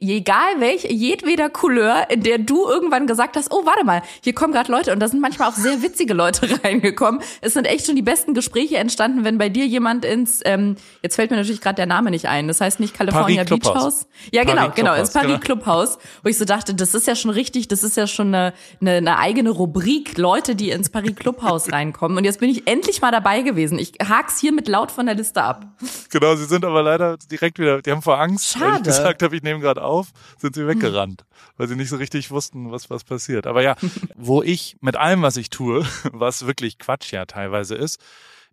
egal 0.00 0.58
welche, 0.58 0.92
jedweder 0.92 1.48
Couleur, 1.48 2.10
in 2.10 2.22
der 2.22 2.38
du 2.38 2.66
irgendwann 2.68 3.06
gesagt 3.06 3.36
hast, 3.36 3.52
oh, 3.52 3.64
warte 3.64 3.84
mal, 3.84 4.02
hier 4.22 4.34
kommen 4.34 4.52
gerade 4.52 4.70
Leute 4.70 4.92
und 4.92 5.00
da 5.00 5.08
sind 5.08 5.20
manchmal 5.20 5.48
auch 5.48 5.54
sehr 5.54 5.82
witzige 5.82 6.14
Leute 6.14 6.48
reingekommen 6.64 7.13
haben. 7.14 7.24
Es 7.40 7.54
sind 7.54 7.66
echt 7.66 7.86
schon 7.86 7.96
die 7.96 8.02
besten 8.02 8.34
Gespräche 8.34 8.76
entstanden, 8.76 9.24
wenn 9.24 9.38
bei 9.38 9.48
dir 9.48 9.66
jemand 9.66 10.04
ins, 10.04 10.40
ähm, 10.44 10.76
jetzt 11.02 11.16
fällt 11.16 11.30
mir 11.30 11.36
natürlich 11.36 11.60
gerade 11.60 11.76
der 11.76 11.86
Name 11.86 12.10
nicht 12.10 12.26
ein, 12.26 12.48
das 12.48 12.60
heißt 12.60 12.80
nicht 12.80 12.94
California 12.94 13.44
Paris 13.44 13.60
Beach 13.60 13.74
House. 13.74 14.06
Ja, 14.32 14.44
genau, 14.44 14.62
Paris 14.62 14.74
genau, 14.74 14.94
ins 14.94 15.12
Paris 15.12 15.28
genau. 15.28 15.40
Clubhaus, 15.40 15.98
wo 16.22 16.28
ich 16.28 16.38
so 16.38 16.44
dachte, 16.44 16.74
das 16.74 16.94
ist 16.94 17.06
ja 17.06 17.14
schon 17.14 17.30
richtig, 17.30 17.68
das 17.68 17.82
ist 17.82 17.96
ja 17.96 18.06
schon 18.06 18.28
eine, 18.28 18.54
eine, 18.80 18.92
eine 18.92 19.18
eigene 19.18 19.50
Rubrik, 19.50 20.18
Leute, 20.18 20.54
die 20.54 20.70
ins 20.70 20.90
Paris 20.90 21.16
Clubhaus 21.16 21.72
reinkommen. 21.72 22.18
Und 22.18 22.24
jetzt 22.24 22.40
bin 22.40 22.50
ich 22.50 22.66
endlich 22.66 23.00
mal 23.00 23.10
dabei 23.10 23.42
gewesen. 23.42 23.78
Ich 23.78 23.92
hak's 24.06 24.38
hier 24.38 24.52
mit 24.52 24.68
laut 24.68 24.90
von 24.90 25.06
der 25.06 25.14
Liste 25.14 25.42
ab. 25.42 25.66
Genau, 26.10 26.34
sie 26.36 26.44
sind 26.44 26.64
aber 26.64 26.82
leider 26.82 27.16
direkt 27.30 27.58
wieder, 27.58 27.82
die 27.82 27.90
haben 27.90 28.02
vor 28.02 28.20
Angst, 28.20 28.52
Schade. 28.52 28.66
weil 28.66 28.76
ich 28.76 28.82
gesagt 28.84 29.22
habe, 29.22 29.36
ich 29.36 29.42
nehme 29.42 29.60
gerade 29.60 29.82
auf, 29.82 30.08
sind 30.38 30.54
sie 30.54 30.66
weggerannt, 30.66 31.24
weil 31.56 31.68
sie 31.68 31.76
nicht 31.76 31.88
so 31.88 31.96
richtig 31.96 32.30
wussten, 32.30 32.70
was 32.70 32.90
was 32.90 33.04
passiert. 33.04 33.46
Aber 33.46 33.62
ja, 33.62 33.76
wo 34.16 34.42
ich 34.42 34.76
mit 34.80 34.96
allem, 34.96 35.22
was 35.22 35.36
ich 35.36 35.50
tue, 35.50 35.84
was 36.12 36.46
wirklich 36.46 36.78
Quatsch 36.78 37.03
Quatsch 37.04 37.12
ja 37.12 37.26
teilweise 37.26 37.74
ist. 37.74 38.00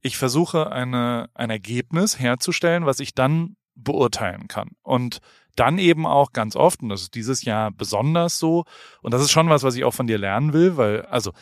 Ich 0.02 0.18
versuche 0.18 0.72
eine, 0.72 1.30
ein 1.34 1.50
Ergebnis 1.50 2.20
herzustellen, 2.20 2.86
was 2.86 3.00
ich 3.00 3.14
dann 3.14 3.56
beurteilen 3.76 4.48
kann. 4.48 4.72
Und 4.84 5.20
dann 5.56 5.78
eben 5.78 6.06
auch 6.06 6.34
ganz 6.34 6.56
oft, 6.56 6.82
und 6.82 6.90
das 6.90 7.02
ist 7.02 7.16
dieses 7.16 7.44
Jahr 7.44 7.72
besonders 7.72 8.40
so, 8.40 8.66
und 9.02 9.14
das 9.14 9.22
ist 9.22 9.32
schon 9.32 9.50
was, 9.50 9.64
was 9.64 9.76
ich 9.76 9.84
auch 9.84 9.94
von 9.94 10.08
dir 10.08 10.18
lernen 10.18 10.54
will, 10.54 10.78
weil, 10.78 11.04
also, 11.04 11.34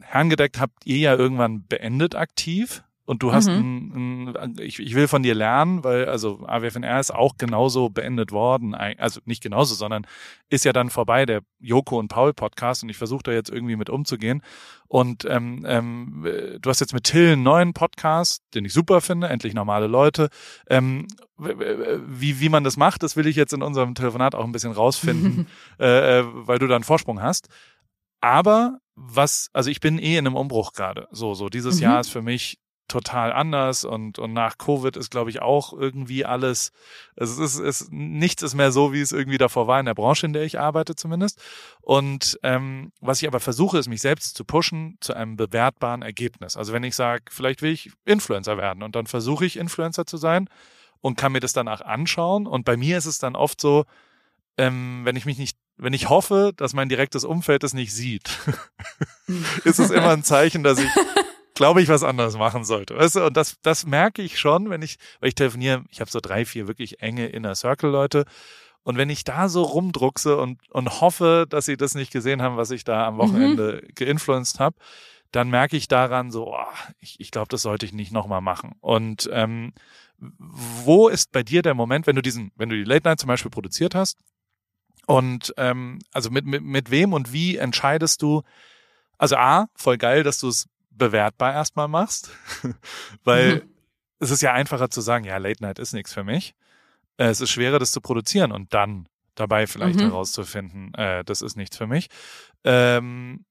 Herrngedeckt 0.00 0.60
habt 0.60 0.86
ihr 0.86 0.98
ja 0.98 1.14
irgendwann 1.14 1.66
beendet 1.66 2.14
aktiv. 2.14 2.83
Und 3.06 3.22
du 3.22 3.32
hast 3.32 3.48
mhm. 3.48 3.92
ein, 4.28 4.36
ein, 4.36 4.56
ich, 4.58 4.78
ich 4.80 4.94
will 4.94 5.08
von 5.08 5.22
dir 5.22 5.34
lernen, 5.34 5.84
weil 5.84 6.06
also 6.06 6.44
AWFNR 6.46 7.00
ist 7.00 7.14
auch 7.14 7.36
genauso 7.36 7.90
beendet 7.90 8.32
worden, 8.32 8.74
also 8.74 9.20
nicht 9.26 9.42
genauso, 9.42 9.74
sondern 9.74 10.06
ist 10.48 10.64
ja 10.64 10.72
dann 10.72 10.88
vorbei, 10.88 11.26
der 11.26 11.42
Joko 11.60 11.98
und 11.98 12.08
Paul 12.08 12.32
Podcast 12.32 12.82
und 12.82 12.88
ich 12.88 12.96
versuche 12.96 13.24
da 13.24 13.32
jetzt 13.32 13.50
irgendwie 13.50 13.76
mit 13.76 13.90
umzugehen. 13.90 14.42
Und 14.88 15.26
ähm, 15.26 15.64
ähm, 15.68 16.26
du 16.60 16.70
hast 16.70 16.80
jetzt 16.80 16.94
mit 16.94 17.04
Till 17.04 17.32
einen 17.32 17.42
neuen 17.42 17.74
Podcast, 17.74 18.42
den 18.54 18.64
ich 18.64 18.72
super 18.72 19.00
finde, 19.00 19.28
endlich 19.28 19.52
normale 19.52 19.86
Leute. 19.86 20.28
Ähm, 20.68 21.06
wie, 21.36 22.40
wie 22.40 22.48
man 22.48 22.64
das 22.64 22.76
macht, 22.76 23.02
das 23.02 23.16
will 23.16 23.26
ich 23.26 23.36
jetzt 23.36 23.52
in 23.52 23.62
unserem 23.62 23.94
Telefonat 23.94 24.34
auch 24.34 24.44
ein 24.44 24.52
bisschen 24.52 24.72
rausfinden, 24.72 25.46
äh, 25.78 26.20
äh, 26.20 26.24
weil 26.26 26.58
du 26.58 26.66
da 26.66 26.76
einen 26.76 26.84
Vorsprung 26.84 27.20
hast. 27.20 27.48
Aber 28.20 28.78
was, 28.94 29.50
also 29.52 29.68
ich 29.68 29.80
bin 29.80 29.98
eh 29.98 30.16
in 30.16 30.26
einem 30.26 30.36
Umbruch 30.36 30.72
gerade. 30.72 31.08
So, 31.10 31.34
so 31.34 31.48
dieses 31.48 31.76
mhm. 31.76 31.82
Jahr 31.82 32.00
ist 32.00 32.08
für 32.08 32.22
mich 32.22 32.58
total 32.88 33.32
anders 33.32 33.84
und, 33.84 34.18
und 34.18 34.32
nach 34.32 34.58
Covid 34.58 34.96
ist, 34.96 35.10
glaube 35.10 35.30
ich, 35.30 35.40
auch 35.40 35.72
irgendwie 35.72 36.24
alles, 36.24 36.70
es 37.16 37.38
ist, 37.38 37.58
es, 37.58 37.88
nichts 37.90 38.42
ist 38.42 38.54
mehr 38.54 38.72
so, 38.72 38.92
wie 38.92 39.00
es 39.00 39.12
irgendwie 39.12 39.38
davor 39.38 39.66
war 39.66 39.80
in 39.80 39.86
der 39.86 39.94
Branche, 39.94 40.26
in 40.26 40.32
der 40.32 40.44
ich 40.44 40.60
arbeite 40.60 40.94
zumindest. 40.94 41.42
Und 41.80 42.38
ähm, 42.42 42.92
was 43.00 43.22
ich 43.22 43.28
aber 43.28 43.40
versuche, 43.40 43.78
ist, 43.78 43.88
mich 43.88 44.00
selbst 44.00 44.36
zu 44.36 44.44
pushen 44.44 44.98
zu 45.00 45.14
einem 45.14 45.36
bewertbaren 45.36 46.02
Ergebnis. 46.02 46.56
Also 46.56 46.72
wenn 46.72 46.84
ich 46.84 46.94
sage, 46.94 47.24
vielleicht 47.30 47.62
will 47.62 47.72
ich 47.72 47.90
Influencer 48.04 48.58
werden 48.58 48.82
und 48.82 48.94
dann 48.96 49.06
versuche 49.06 49.46
ich 49.46 49.56
Influencer 49.56 50.06
zu 50.06 50.16
sein 50.16 50.48
und 51.00 51.16
kann 51.16 51.32
mir 51.32 51.40
das 51.40 51.52
danach 51.52 51.80
anschauen. 51.80 52.46
Und 52.46 52.64
bei 52.64 52.76
mir 52.76 52.98
ist 52.98 53.06
es 53.06 53.18
dann 53.18 53.34
oft 53.34 53.60
so, 53.60 53.84
ähm, 54.58 55.00
wenn 55.04 55.16
ich 55.16 55.26
mich 55.26 55.38
nicht 55.38 55.56
wenn 55.76 55.92
ich 55.92 56.08
hoffe, 56.08 56.52
dass 56.56 56.72
mein 56.72 56.88
direktes 56.88 57.24
Umfeld 57.24 57.64
es 57.64 57.74
nicht 57.74 57.92
sieht, 57.92 58.38
ist 59.64 59.80
es 59.80 59.90
immer 59.90 60.10
ein 60.10 60.22
Zeichen, 60.22 60.62
dass 60.62 60.78
ich 60.78 60.88
glaube 61.54 61.82
ich, 61.82 61.88
was 61.88 62.02
anderes 62.02 62.36
machen 62.36 62.64
sollte. 62.64 62.96
Weißt 62.96 63.16
du? 63.16 63.26
Und 63.26 63.36
das, 63.36 63.56
das 63.62 63.86
merke 63.86 64.22
ich 64.22 64.38
schon, 64.38 64.70
wenn 64.70 64.82
ich, 64.82 64.98
weil 65.20 65.28
ich 65.28 65.34
telefoniere, 65.34 65.84
ich 65.90 66.00
habe 66.00 66.10
so 66.10 66.20
drei, 66.20 66.44
vier 66.44 66.66
wirklich 66.68 67.00
enge 67.00 67.26
Inner 67.26 67.54
Circle 67.54 67.90
Leute. 67.90 68.24
Und 68.82 68.98
wenn 68.98 69.08
ich 69.08 69.24
da 69.24 69.48
so 69.48 69.62
rumdruckse 69.62 70.36
und, 70.36 70.60
und 70.70 71.00
hoffe, 71.00 71.46
dass 71.48 71.64
sie 71.64 71.76
das 71.76 71.94
nicht 71.94 72.12
gesehen 72.12 72.42
haben, 72.42 72.56
was 72.56 72.70
ich 72.70 72.84
da 72.84 73.06
am 73.06 73.16
Wochenende 73.16 73.82
mhm. 73.82 73.94
geinfluenced 73.94 74.60
habe, 74.60 74.76
dann 75.32 75.48
merke 75.48 75.76
ich 75.76 75.88
daran 75.88 76.30
so, 76.30 76.54
oh, 76.54 76.92
ich, 77.00 77.18
ich 77.18 77.30
glaube, 77.30 77.48
das 77.48 77.62
sollte 77.62 77.86
ich 77.86 77.92
nicht 77.92 78.12
nochmal 78.12 78.40
machen. 78.40 78.72
Und 78.80 79.28
ähm, 79.32 79.72
wo 80.18 81.08
ist 81.08 81.32
bei 81.32 81.42
dir 81.42 81.62
der 81.62 81.74
Moment, 81.74 82.06
wenn 82.06 82.16
du 82.16 82.22
diesen, 82.22 82.52
wenn 82.56 82.68
du 82.68 82.76
die 82.76 82.84
Late 82.84 83.08
Night 83.08 83.20
zum 83.20 83.28
Beispiel 83.28 83.50
produziert 83.50 83.94
hast? 83.94 84.18
Und 85.06 85.52
ähm, 85.56 85.98
also 86.12 86.30
mit, 86.30 86.46
mit, 86.46 86.62
mit 86.62 86.90
wem 86.90 87.12
und 87.12 87.32
wie 87.32 87.56
entscheidest 87.56 88.22
du, 88.22 88.42
also 89.18 89.36
A, 89.36 89.68
voll 89.74 89.98
geil, 89.98 90.22
dass 90.22 90.38
du 90.38 90.48
es 90.48 90.68
bewertbar 90.96 91.52
erstmal 91.52 91.88
machst, 91.88 92.30
weil 93.24 93.56
mhm. 93.56 93.74
es 94.20 94.30
ist 94.30 94.42
ja 94.42 94.52
einfacher 94.52 94.90
zu 94.90 95.00
sagen, 95.00 95.24
ja, 95.24 95.36
Late 95.36 95.62
Night 95.62 95.78
ist 95.78 95.92
nichts 95.92 96.12
für 96.12 96.24
mich. 96.24 96.54
Äh, 97.16 97.26
es 97.26 97.40
ist 97.40 97.50
schwerer, 97.50 97.78
das 97.78 97.92
zu 97.92 98.00
produzieren 98.00 98.52
und 98.52 98.74
dann 98.74 99.08
dabei 99.34 99.66
vielleicht 99.66 99.98
mhm. 99.98 100.04
herauszufinden, 100.04 100.94
äh, 100.94 101.24
das 101.24 101.42
ist 101.42 101.56
nichts 101.56 101.76
für 101.76 101.86
mich. 101.86 102.08
Ähm, 102.64 103.44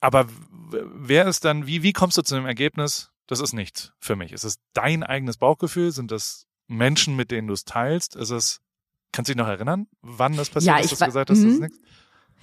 aber 0.00 0.28
wer 0.70 1.26
ist 1.26 1.44
dann, 1.44 1.66
wie, 1.66 1.82
wie 1.82 1.92
kommst 1.92 2.16
du 2.16 2.22
zu 2.22 2.36
dem 2.36 2.46
Ergebnis, 2.46 3.10
das 3.26 3.40
ist 3.40 3.52
nichts 3.52 3.92
für 3.98 4.16
mich? 4.16 4.32
Ist 4.32 4.44
es 4.44 4.58
dein 4.72 5.02
eigenes 5.02 5.38
Bauchgefühl? 5.38 5.90
Sind 5.90 6.12
das 6.12 6.46
Menschen, 6.68 7.16
mit 7.16 7.30
denen 7.30 7.48
du 7.48 7.54
es 7.54 7.64
teilst? 7.64 8.14
Ist 8.14 8.30
es, 8.30 8.60
kannst 9.12 9.28
du 9.28 9.32
dich 9.32 9.38
noch 9.38 9.48
erinnern, 9.48 9.88
wann 10.00 10.36
das 10.36 10.50
passiert 10.50 10.76
ja, 10.76 10.82
ist, 10.82 10.92
dass 10.92 11.00
du 11.00 11.06
gesagt 11.06 11.30
hast, 11.30 11.38
das 11.42 11.44
ist 11.44 11.58
mhm. 11.58 11.66
nichts? 11.66 11.80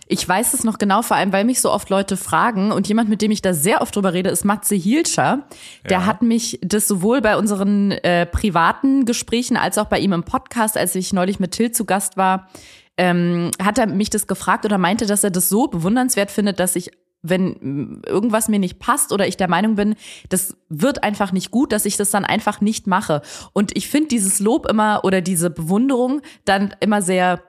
Ich 0.07 0.27
weiß 0.27 0.53
es 0.53 0.63
noch 0.63 0.77
genau, 0.77 1.01
vor 1.01 1.17
allem, 1.17 1.33
weil 1.33 1.45
mich 1.45 1.61
so 1.61 1.71
oft 1.71 1.89
Leute 1.89 2.15
fragen 2.15 2.71
und 2.71 2.87
jemand, 2.87 3.09
mit 3.09 3.21
dem 3.21 3.31
ich 3.31 3.41
da 3.41 3.53
sehr 3.53 3.81
oft 3.81 3.95
drüber 3.95 4.13
rede, 4.13 4.29
ist 4.29 4.45
Matze 4.45 4.75
Hielscher. 4.75 5.47
Der 5.89 5.99
ja. 5.99 6.05
hat 6.05 6.21
mich 6.21 6.59
das 6.61 6.87
sowohl 6.87 7.21
bei 7.21 7.37
unseren 7.37 7.91
äh, 7.91 8.25
privaten 8.25 9.05
Gesprächen 9.05 9.57
als 9.57 9.77
auch 9.77 9.85
bei 9.85 9.99
ihm 9.99 10.13
im 10.13 10.23
Podcast, 10.23 10.77
als 10.77 10.93
ich 10.95 11.11
neulich 11.11 11.39
mit 11.39 11.51
Till 11.51 11.71
zu 11.71 11.85
Gast 11.85 12.17
war, 12.17 12.49
ähm, 12.97 13.51
hat 13.61 13.77
er 13.77 13.87
mich 13.87 14.09
das 14.09 14.27
gefragt 14.27 14.63
oder 14.63 14.77
meinte, 14.77 15.05
dass 15.05 15.23
er 15.23 15.31
das 15.31 15.49
so 15.49 15.67
bewundernswert 15.67 16.31
findet, 16.31 16.59
dass 16.59 16.75
ich 16.75 16.91
wenn 17.27 18.03
irgendwas 18.05 18.49
mir 18.49 18.59
nicht 18.59 18.77
passt 18.77 19.11
oder 19.11 19.27
ich 19.27 19.35
der 19.35 19.49
Meinung 19.49 19.75
bin, 19.75 19.95
das 20.29 20.55
wird 20.69 21.03
einfach 21.03 21.31
nicht 21.31 21.49
gut, 21.49 21.71
dass 21.71 21.85
ich 21.85 21.97
das 21.97 22.11
dann 22.11 22.23
einfach 22.23 22.61
nicht 22.61 22.85
mache. 22.85 23.23
Und 23.51 23.75
ich 23.75 23.89
finde 23.89 24.09
dieses 24.09 24.39
Lob 24.39 24.69
immer 24.69 25.01
oder 25.03 25.21
diese 25.21 25.49
Bewunderung 25.49 26.21
dann 26.45 26.75
immer 26.81 27.01
sehr 27.01 27.41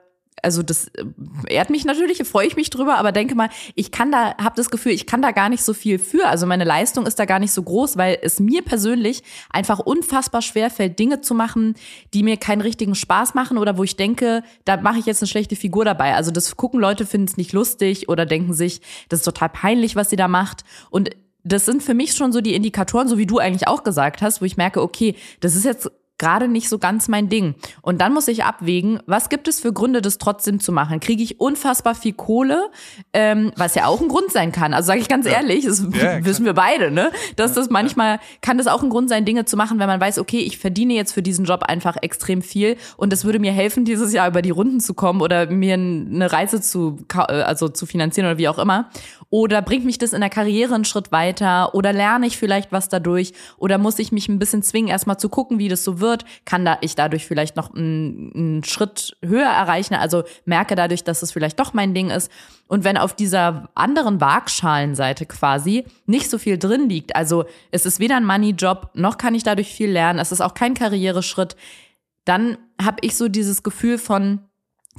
also 0.46 0.62
das 0.62 0.86
äh, 0.94 1.04
ehrt 1.48 1.70
mich 1.70 1.84
natürlich, 1.84 2.22
freue 2.24 2.46
ich 2.46 2.54
mich 2.54 2.70
drüber, 2.70 2.98
aber 2.98 3.10
denke 3.10 3.34
mal, 3.34 3.48
ich 3.74 3.90
kann 3.90 4.12
da, 4.12 4.36
habe 4.38 4.54
das 4.54 4.70
Gefühl, 4.70 4.92
ich 4.92 5.04
kann 5.04 5.20
da 5.20 5.32
gar 5.32 5.48
nicht 5.48 5.64
so 5.64 5.74
viel 5.74 5.98
für. 5.98 6.28
Also 6.28 6.46
meine 6.46 6.62
Leistung 6.62 7.04
ist 7.04 7.18
da 7.18 7.24
gar 7.24 7.40
nicht 7.40 7.50
so 7.50 7.64
groß, 7.64 7.96
weil 7.96 8.16
es 8.22 8.38
mir 8.38 8.62
persönlich 8.62 9.24
einfach 9.50 9.80
unfassbar 9.80 10.42
schwer 10.42 10.70
fällt, 10.70 11.00
Dinge 11.00 11.20
zu 11.20 11.34
machen, 11.34 11.74
die 12.14 12.22
mir 12.22 12.36
keinen 12.36 12.60
richtigen 12.60 12.94
Spaß 12.94 13.34
machen 13.34 13.58
oder 13.58 13.76
wo 13.76 13.82
ich 13.82 13.96
denke, 13.96 14.44
da 14.64 14.76
mache 14.76 15.00
ich 15.00 15.06
jetzt 15.06 15.20
eine 15.20 15.28
schlechte 15.28 15.56
Figur 15.56 15.84
dabei. 15.84 16.14
Also 16.14 16.30
das 16.30 16.56
gucken 16.56 16.78
Leute, 16.78 17.06
finden 17.06 17.26
es 17.26 17.36
nicht 17.36 17.52
lustig 17.52 18.08
oder 18.08 18.24
denken 18.24 18.54
sich, 18.54 18.80
das 19.08 19.20
ist 19.20 19.24
total 19.24 19.48
peinlich, 19.48 19.96
was 19.96 20.10
sie 20.10 20.16
da 20.16 20.28
macht. 20.28 20.62
Und 20.90 21.10
das 21.42 21.66
sind 21.66 21.82
für 21.82 21.94
mich 21.94 22.12
schon 22.12 22.30
so 22.30 22.40
die 22.40 22.54
Indikatoren, 22.54 23.08
so 23.08 23.18
wie 23.18 23.26
du 23.26 23.38
eigentlich 23.38 23.66
auch 23.66 23.82
gesagt 23.82 24.22
hast, 24.22 24.40
wo 24.40 24.44
ich 24.44 24.56
merke, 24.56 24.80
okay, 24.80 25.16
das 25.40 25.56
ist 25.56 25.64
jetzt 25.64 25.90
gerade 26.18 26.48
nicht 26.48 26.68
so 26.68 26.78
ganz 26.78 27.08
mein 27.08 27.28
Ding. 27.28 27.54
Und 27.82 28.00
dann 28.00 28.12
muss 28.12 28.28
ich 28.28 28.44
abwägen, 28.44 29.00
was 29.06 29.28
gibt 29.28 29.48
es 29.48 29.60
für 29.60 29.72
Gründe, 29.72 30.00
das 30.00 30.18
trotzdem 30.18 30.60
zu 30.60 30.72
machen? 30.72 31.00
Kriege 31.00 31.22
ich 31.22 31.40
unfassbar 31.40 31.94
viel 31.94 32.14
Kohle, 32.14 32.70
ähm, 33.12 33.52
was 33.56 33.74
ja 33.74 33.86
auch 33.86 34.00
ein 34.00 34.08
Grund 34.08 34.32
sein 34.32 34.52
kann. 34.52 34.72
Also 34.72 34.88
sage 34.88 35.00
ich 35.00 35.08
ganz 35.08 35.26
ja. 35.26 35.32
ehrlich, 35.32 35.64
das 35.64 35.86
ja, 35.92 36.24
wissen 36.24 36.44
wir 36.44 36.54
beide, 36.54 36.90
ne? 36.90 37.10
Dass 37.36 37.52
das 37.52 37.70
manchmal 37.70 38.18
kann 38.40 38.58
das 38.58 38.66
auch 38.66 38.82
ein 38.82 38.90
Grund 38.90 39.08
sein, 39.08 39.24
Dinge 39.24 39.44
zu 39.44 39.56
machen, 39.56 39.78
wenn 39.78 39.88
man 39.88 40.00
weiß, 40.00 40.18
okay, 40.18 40.38
ich 40.38 40.58
verdiene 40.58 40.94
jetzt 40.94 41.12
für 41.12 41.22
diesen 41.22 41.44
Job 41.44 41.62
einfach 41.62 41.96
extrem 42.00 42.42
viel 42.42 42.76
und 42.96 43.12
das 43.12 43.24
würde 43.24 43.38
mir 43.38 43.52
helfen, 43.52 43.84
dieses 43.84 44.12
Jahr 44.12 44.28
über 44.28 44.42
die 44.42 44.50
Runden 44.50 44.80
zu 44.80 44.94
kommen 44.94 45.20
oder 45.20 45.50
mir 45.50 45.74
eine 45.74 46.32
Reise 46.32 46.60
zu 46.60 46.98
also 47.14 47.68
zu 47.68 47.86
finanzieren 47.86 48.26
oder 48.26 48.38
wie 48.38 48.48
auch 48.48 48.58
immer. 48.58 48.90
Oder 49.36 49.60
bringt 49.60 49.84
mich 49.84 49.98
das 49.98 50.14
in 50.14 50.22
der 50.22 50.30
Karriere 50.30 50.74
einen 50.74 50.86
Schritt 50.86 51.12
weiter? 51.12 51.74
Oder 51.74 51.92
lerne 51.92 52.26
ich 52.26 52.38
vielleicht 52.38 52.72
was 52.72 52.88
dadurch? 52.88 53.34
Oder 53.58 53.76
muss 53.76 53.98
ich 53.98 54.10
mich 54.10 54.30
ein 54.30 54.38
bisschen 54.38 54.62
zwingen, 54.62 54.88
erstmal 54.88 55.18
zu 55.18 55.28
gucken, 55.28 55.58
wie 55.58 55.68
das 55.68 55.84
so 55.84 56.00
wird? 56.00 56.24
Kann 56.46 56.64
da 56.64 56.78
ich 56.80 56.94
dadurch 56.94 57.26
vielleicht 57.26 57.54
noch 57.54 57.74
einen, 57.74 58.32
einen 58.34 58.64
Schritt 58.64 59.14
höher 59.22 59.44
erreichen? 59.44 59.92
Also 59.92 60.24
merke 60.46 60.74
dadurch, 60.74 61.04
dass 61.04 61.20
es 61.20 61.32
vielleicht 61.32 61.60
doch 61.60 61.74
mein 61.74 61.92
Ding 61.92 62.08
ist. 62.08 62.30
Und 62.66 62.82
wenn 62.84 62.96
auf 62.96 63.14
dieser 63.14 63.68
anderen 63.74 64.22
Waagschalenseite 64.22 65.26
quasi 65.26 65.84
nicht 66.06 66.30
so 66.30 66.38
viel 66.38 66.56
drin 66.56 66.88
liegt, 66.88 67.14
also 67.14 67.44
es 67.70 67.84
ist 67.84 68.00
weder 68.00 68.16
ein 68.16 68.24
Money-Job, 68.24 68.92
noch 68.94 69.18
kann 69.18 69.34
ich 69.34 69.42
dadurch 69.42 69.68
viel 69.68 69.90
lernen, 69.90 70.18
es 70.18 70.32
ist 70.32 70.40
auch 70.40 70.54
kein 70.54 70.72
Karriereschritt, 70.72 71.56
dann 72.24 72.56
habe 72.82 72.96
ich 73.02 73.18
so 73.18 73.28
dieses 73.28 73.62
Gefühl 73.62 73.98
von, 73.98 74.40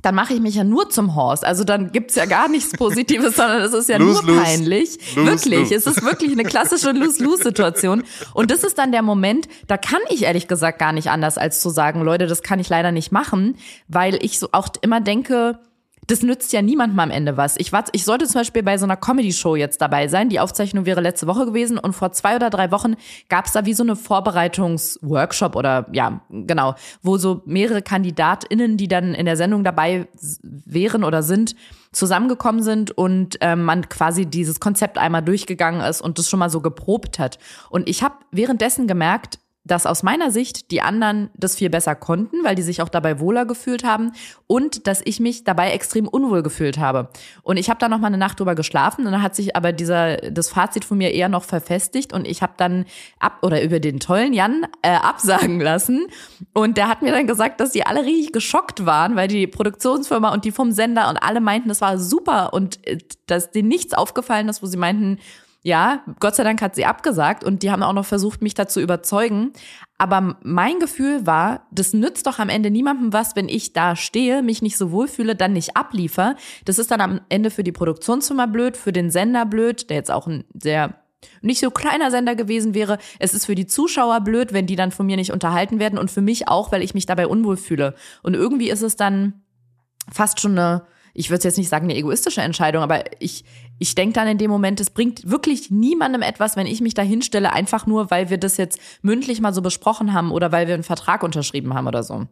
dann 0.02 0.16
mache 0.16 0.34
ich 0.34 0.40
mich 0.40 0.56
ja 0.56 0.64
nur 0.64 0.90
zum 0.90 1.16
Horst. 1.16 1.44
Also 1.46 1.64
dann 1.64 1.92
gibt's 1.92 2.16
ja 2.16 2.26
gar 2.26 2.48
nichts 2.50 2.72
Positives, 2.74 3.36
sondern 3.36 3.62
es 3.62 3.74
ist 3.74 3.90
ja 3.90 3.98
lose, 3.98 4.26
nur 4.26 4.42
peinlich. 4.42 4.98
Lose, 5.16 5.28
wirklich, 5.28 5.60
lose. 5.60 5.76
es 5.76 5.88
ist 5.88 6.04
wirklich 6.04 6.32
eine 6.32 6.44
klassische 6.44 6.92
Lose-Lose-Situation. 6.92 8.04
Und 8.34 8.52
das 8.52 8.64
ist 8.64 8.78
dann 8.78 8.92
der 8.92 9.02
Moment, 9.02 9.48
da 9.68 9.78
kann 9.78 10.02
ich 10.10 10.24
ehrlich 10.24 10.48
gesagt 10.48 10.80
gar 10.80 10.94
nicht 10.94 11.10
anders, 11.10 11.38
als 11.38 11.60
zu 11.60 11.70
sagen, 11.70 12.02
Leute, 12.02 12.28
das 12.28 12.44
kann 12.44 12.60
ich 12.60 12.70
leider 12.70 12.92
nicht 12.92 13.12
machen, 13.12 13.58
weil 13.88 14.24
ich 14.24 14.40
so 14.40 14.50
auch 14.52 14.70
immer 14.82 15.02
denke, 15.02 15.60
das 16.08 16.24
nützt 16.24 16.54
ja 16.54 16.62
niemandem 16.62 17.00
am 17.00 17.12
Ende 17.12 17.36
was. 17.36 17.58
Ich, 17.58 17.74
war, 17.74 17.84
ich 17.92 18.06
sollte 18.06 18.26
zum 18.26 18.40
Beispiel 18.40 18.64
bei 18.64 18.78
so 18.78 18.86
einer 18.86 18.96
Comedy-Show 18.96 19.58
jetzt 19.58 19.82
dabei 19.82 20.08
sein. 20.08 20.30
Die 20.30 20.40
Aufzeichnung 20.40 20.86
wäre 20.86 21.02
letzte 21.02 21.28
Woche 21.28 21.46
gewesen 21.46 21.78
und 21.78 21.94
vor 21.94 22.14
zwei 22.14 22.38
oder 22.38 22.50
drei 22.50 22.72
Wochen 22.72 22.96
gab 23.28 23.46
es 23.46 23.52
da 23.52 23.66
wie 23.66 23.74
so 23.74 23.84
eine 23.84 23.98
Vorbereitungsworkshop 23.98 25.56
oder 25.56 25.86
ja, 25.92 26.22
genau, 26.30 26.76
wo 27.02 27.18
so 27.18 27.42
mehrere 27.46 27.82
KandidatInnen, 27.82 28.78
die 28.78 28.88
dann 28.88 29.14
in 29.14 29.26
der 29.26 29.36
Sendung 29.36 29.66
dabei 29.66 30.08
wären 30.42 31.04
oder 31.04 31.24
sind, 31.24 31.56
zusammengekommen 31.92 32.64
sind 32.64 32.92
und 32.92 33.38
ähm, 33.42 33.64
man 33.64 33.90
quasi 33.90 34.26
dieses 34.26 34.60
Konzept 34.62 34.98
einmal 34.98 35.24
durchgegangen 35.24 35.82
ist 35.82 36.02
und 36.02 36.20
das 36.20 36.30
schon 36.30 36.40
mal 36.40 36.50
so 36.50 36.62
geprobt 36.62 37.20
hat. 37.20 37.38
Und 37.70 37.90
ich 37.90 38.02
habe 38.02 38.16
währenddessen 38.32 38.88
gemerkt, 38.88 39.40
dass 39.68 39.86
aus 39.86 40.04
meiner 40.04 40.32
Sicht 40.32 40.72
die 40.72 40.82
anderen 40.82 41.30
das 41.36 41.56
viel 41.56 41.70
besser 41.70 41.96
konnten, 41.96 42.44
weil 42.44 42.56
die 42.56 42.62
sich 42.62 42.82
auch 42.82 42.90
dabei 42.90 43.20
wohler 43.20 43.46
gefühlt 43.46 43.84
haben 43.84 44.14
und 44.48 44.88
dass 44.88 45.02
ich 45.04 45.20
mich 45.20 45.44
dabei 45.44 45.72
extrem 45.72 46.08
unwohl 46.08 46.42
gefühlt 46.44 46.78
habe. 46.78 47.10
Und 47.44 47.58
ich 47.58 47.70
habe 47.70 47.80
da 47.80 47.90
noch 47.90 48.00
mal 48.00 48.08
eine 48.08 48.18
Nacht 48.18 48.40
drüber 48.40 48.56
geschlafen 48.56 49.06
und 49.06 49.12
dann 49.12 49.22
hat 49.22 49.36
sich 49.36 49.56
aber 49.56 49.74
dieser 49.74 50.18
das 50.18 50.50
Fazit 50.50 50.86
von 50.86 50.98
mir 50.98 51.14
eher 51.14 51.30
noch 51.30 51.44
verfestigt 51.44 52.14
und 52.14 52.28
ich 52.28 52.42
habe 52.42 52.54
dann 52.58 52.86
ab 53.20 53.40
oder 53.42 53.62
über 53.64 53.80
den 53.80 54.00
tollen 54.00 54.34
Jan 54.34 54.66
äh, 54.82 54.92
absagen 54.92 55.60
lassen 55.60 56.08
und 56.54 56.78
der 56.78 56.88
hat 56.88 57.02
mir 57.02 57.12
dann 57.12 57.28
gesagt, 57.28 57.60
dass 57.60 57.72
die 57.72 57.86
alle 57.86 58.04
richtig 58.04 58.34
geschockt 58.34 58.86
waren, 58.86 59.16
weil 59.16 59.28
die 59.28 59.48
Produktionsfirma 59.48 60.34
und 60.34 60.46
die 60.46 60.52
vom 60.52 60.72
Sender 60.72 61.10
und 61.10 61.18
alle 61.18 61.42
meinten, 61.42 61.70
das 61.70 61.82
war 61.82 61.98
super 62.00 62.54
und 62.54 62.86
äh, 62.88 62.98
dass 63.26 63.52
denen 63.52 63.68
nichts 63.68 63.94
aufgefallen 63.94 64.50
ist, 64.50 64.64
wo 64.64 64.68
sie 64.68 64.78
meinten, 64.78 65.20
ja, 65.64 66.04
Gott 66.20 66.36
sei 66.36 66.44
Dank 66.44 66.62
hat 66.62 66.76
sie 66.76 66.86
abgesagt 66.86 67.44
und 67.44 67.64
die 67.64 67.72
haben 67.72 67.84
auch 67.84 67.94
noch 67.94 68.06
versucht, 68.06 68.42
mich 68.42 68.54
dazu 68.54 68.80
überzeugen. 68.80 69.52
Aber 69.98 70.38
mein 70.44 70.80
Gefühl 70.80 71.26
war, 71.26 71.68
das 71.72 71.94
nützt 71.94 72.28
doch 72.28 72.40
am 72.40 72.50
Ende 72.50 72.72
niemandem 72.72 73.12
was, 73.14 73.36
wenn 73.36 73.50
ich 73.50 73.74
da 73.74 73.96
stehe, 73.96 74.44
mich 74.44 74.62
nicht 74.62 74.78
so 74.78 74.92
wohlfühle, 74.92 75.36
dann 75.36 75.54
nicht 75.54 75.76
abliefer. 75.76 76.36
Das 76.66 76.80
ist 76.80 76.92
dann 76.92 77.02
am 77.02 77.22
Ende 77.30 77.50
für 77.50 77.64
die 77.64 77.72
Produktionsfirma 77.72 78.46
blöd, 78.46 78.78
für 78.78 78.94
den 78.94 79.10
Sender 79.10 79.46
blöd, 79.46 79.90
der 79.90 79.98
jetzt 79.98 80.12
auch 80.12 80.28
ein 80.28 80.46
sehr 80.54 81.02
nicht 81.42 81.60
so 81.60 81.72
kleiner 81.72 82.12
Sender 82.12 82.36
gewesen 82.36 82.74
wäre. 82.74 83.00
Es 83.20 83.34
ist 83.34 83.46
für 83.46 83.56
die 83.56 83.66
Zuschauer 83.66 84.22
blöd, 84.22 84.54
wenn 84.54 84.68
die 84.68 84.76
dann 84.76 84.92
von 84.92 85.06
mir 85.06 85.18
nicht 85.18 85.32
unterhalten 85.32 85.80
werden 85.80 85.98
und 85.98 86.12
für 86.12 86.22
mich 86.22 86.48
auch, 86.48 86.72
weil 86.72 86.84
ich 86.84 86.94
mich 86.94 87.06
dabei 87.06 87.28
unwohl 87.28 87.58
fühle. 87.58 87.96
Und 88.24 88.36
irgendwie 88.36 88.70
ist 88.70 88.84
es 88.84 88.96
dann 88.96 89.42
fast 90.12 90.40
schon 90.40 90.58
eine, 90.58 90.86
ich 91.14 91.30
würde 91.30 91.44
jetzt 91.44 91.58
nicht 91.58 91.70
sagen 91.70 91.86
eine 91.86 91.96
egoistische 91.96 92.42
Entscheidung, 92.42 92.84
aber 92.84 93.04
ich, 93.20 93.46
ich 93.80 93.96
denke 93.96 94.14
dann 94.14 94.28
in 94.28 94.38
dem 94.38 94.50
Moment, 94.50 94.80
es 94.80 94.90
bringt 94.90 95.30
wirklich 95.30 95.70
niemandem 95.72 96.22
etwas, 96.22 96.56
wenn 96.56 96.68
ich 96.68 96.82
mich 96.82 96.94
da 96.94 97.02
hinstelle, 97.02 97.54
einfach 97.54 97.86
nur, 97.86 98.12
weil 98.12 98.30
wir 98.30 98.38
das 98.38 98.58
jetzt 98.58 98.80
mündlich 99.02 99.42
mal 99.42 99.54
so 99.54 99.62
besprochen 99.62 100.14
haben 100.14 100.32
oder 100.32 100.52
weil 100.52 100.68
wir 100.68 100.74
einen 100.74 100.84
Vertrag 100.84 101.24
unterschrieben 101.24 101.74
haben 101.74 101.88
oder 101.88 102.04
so. 102.04 102.28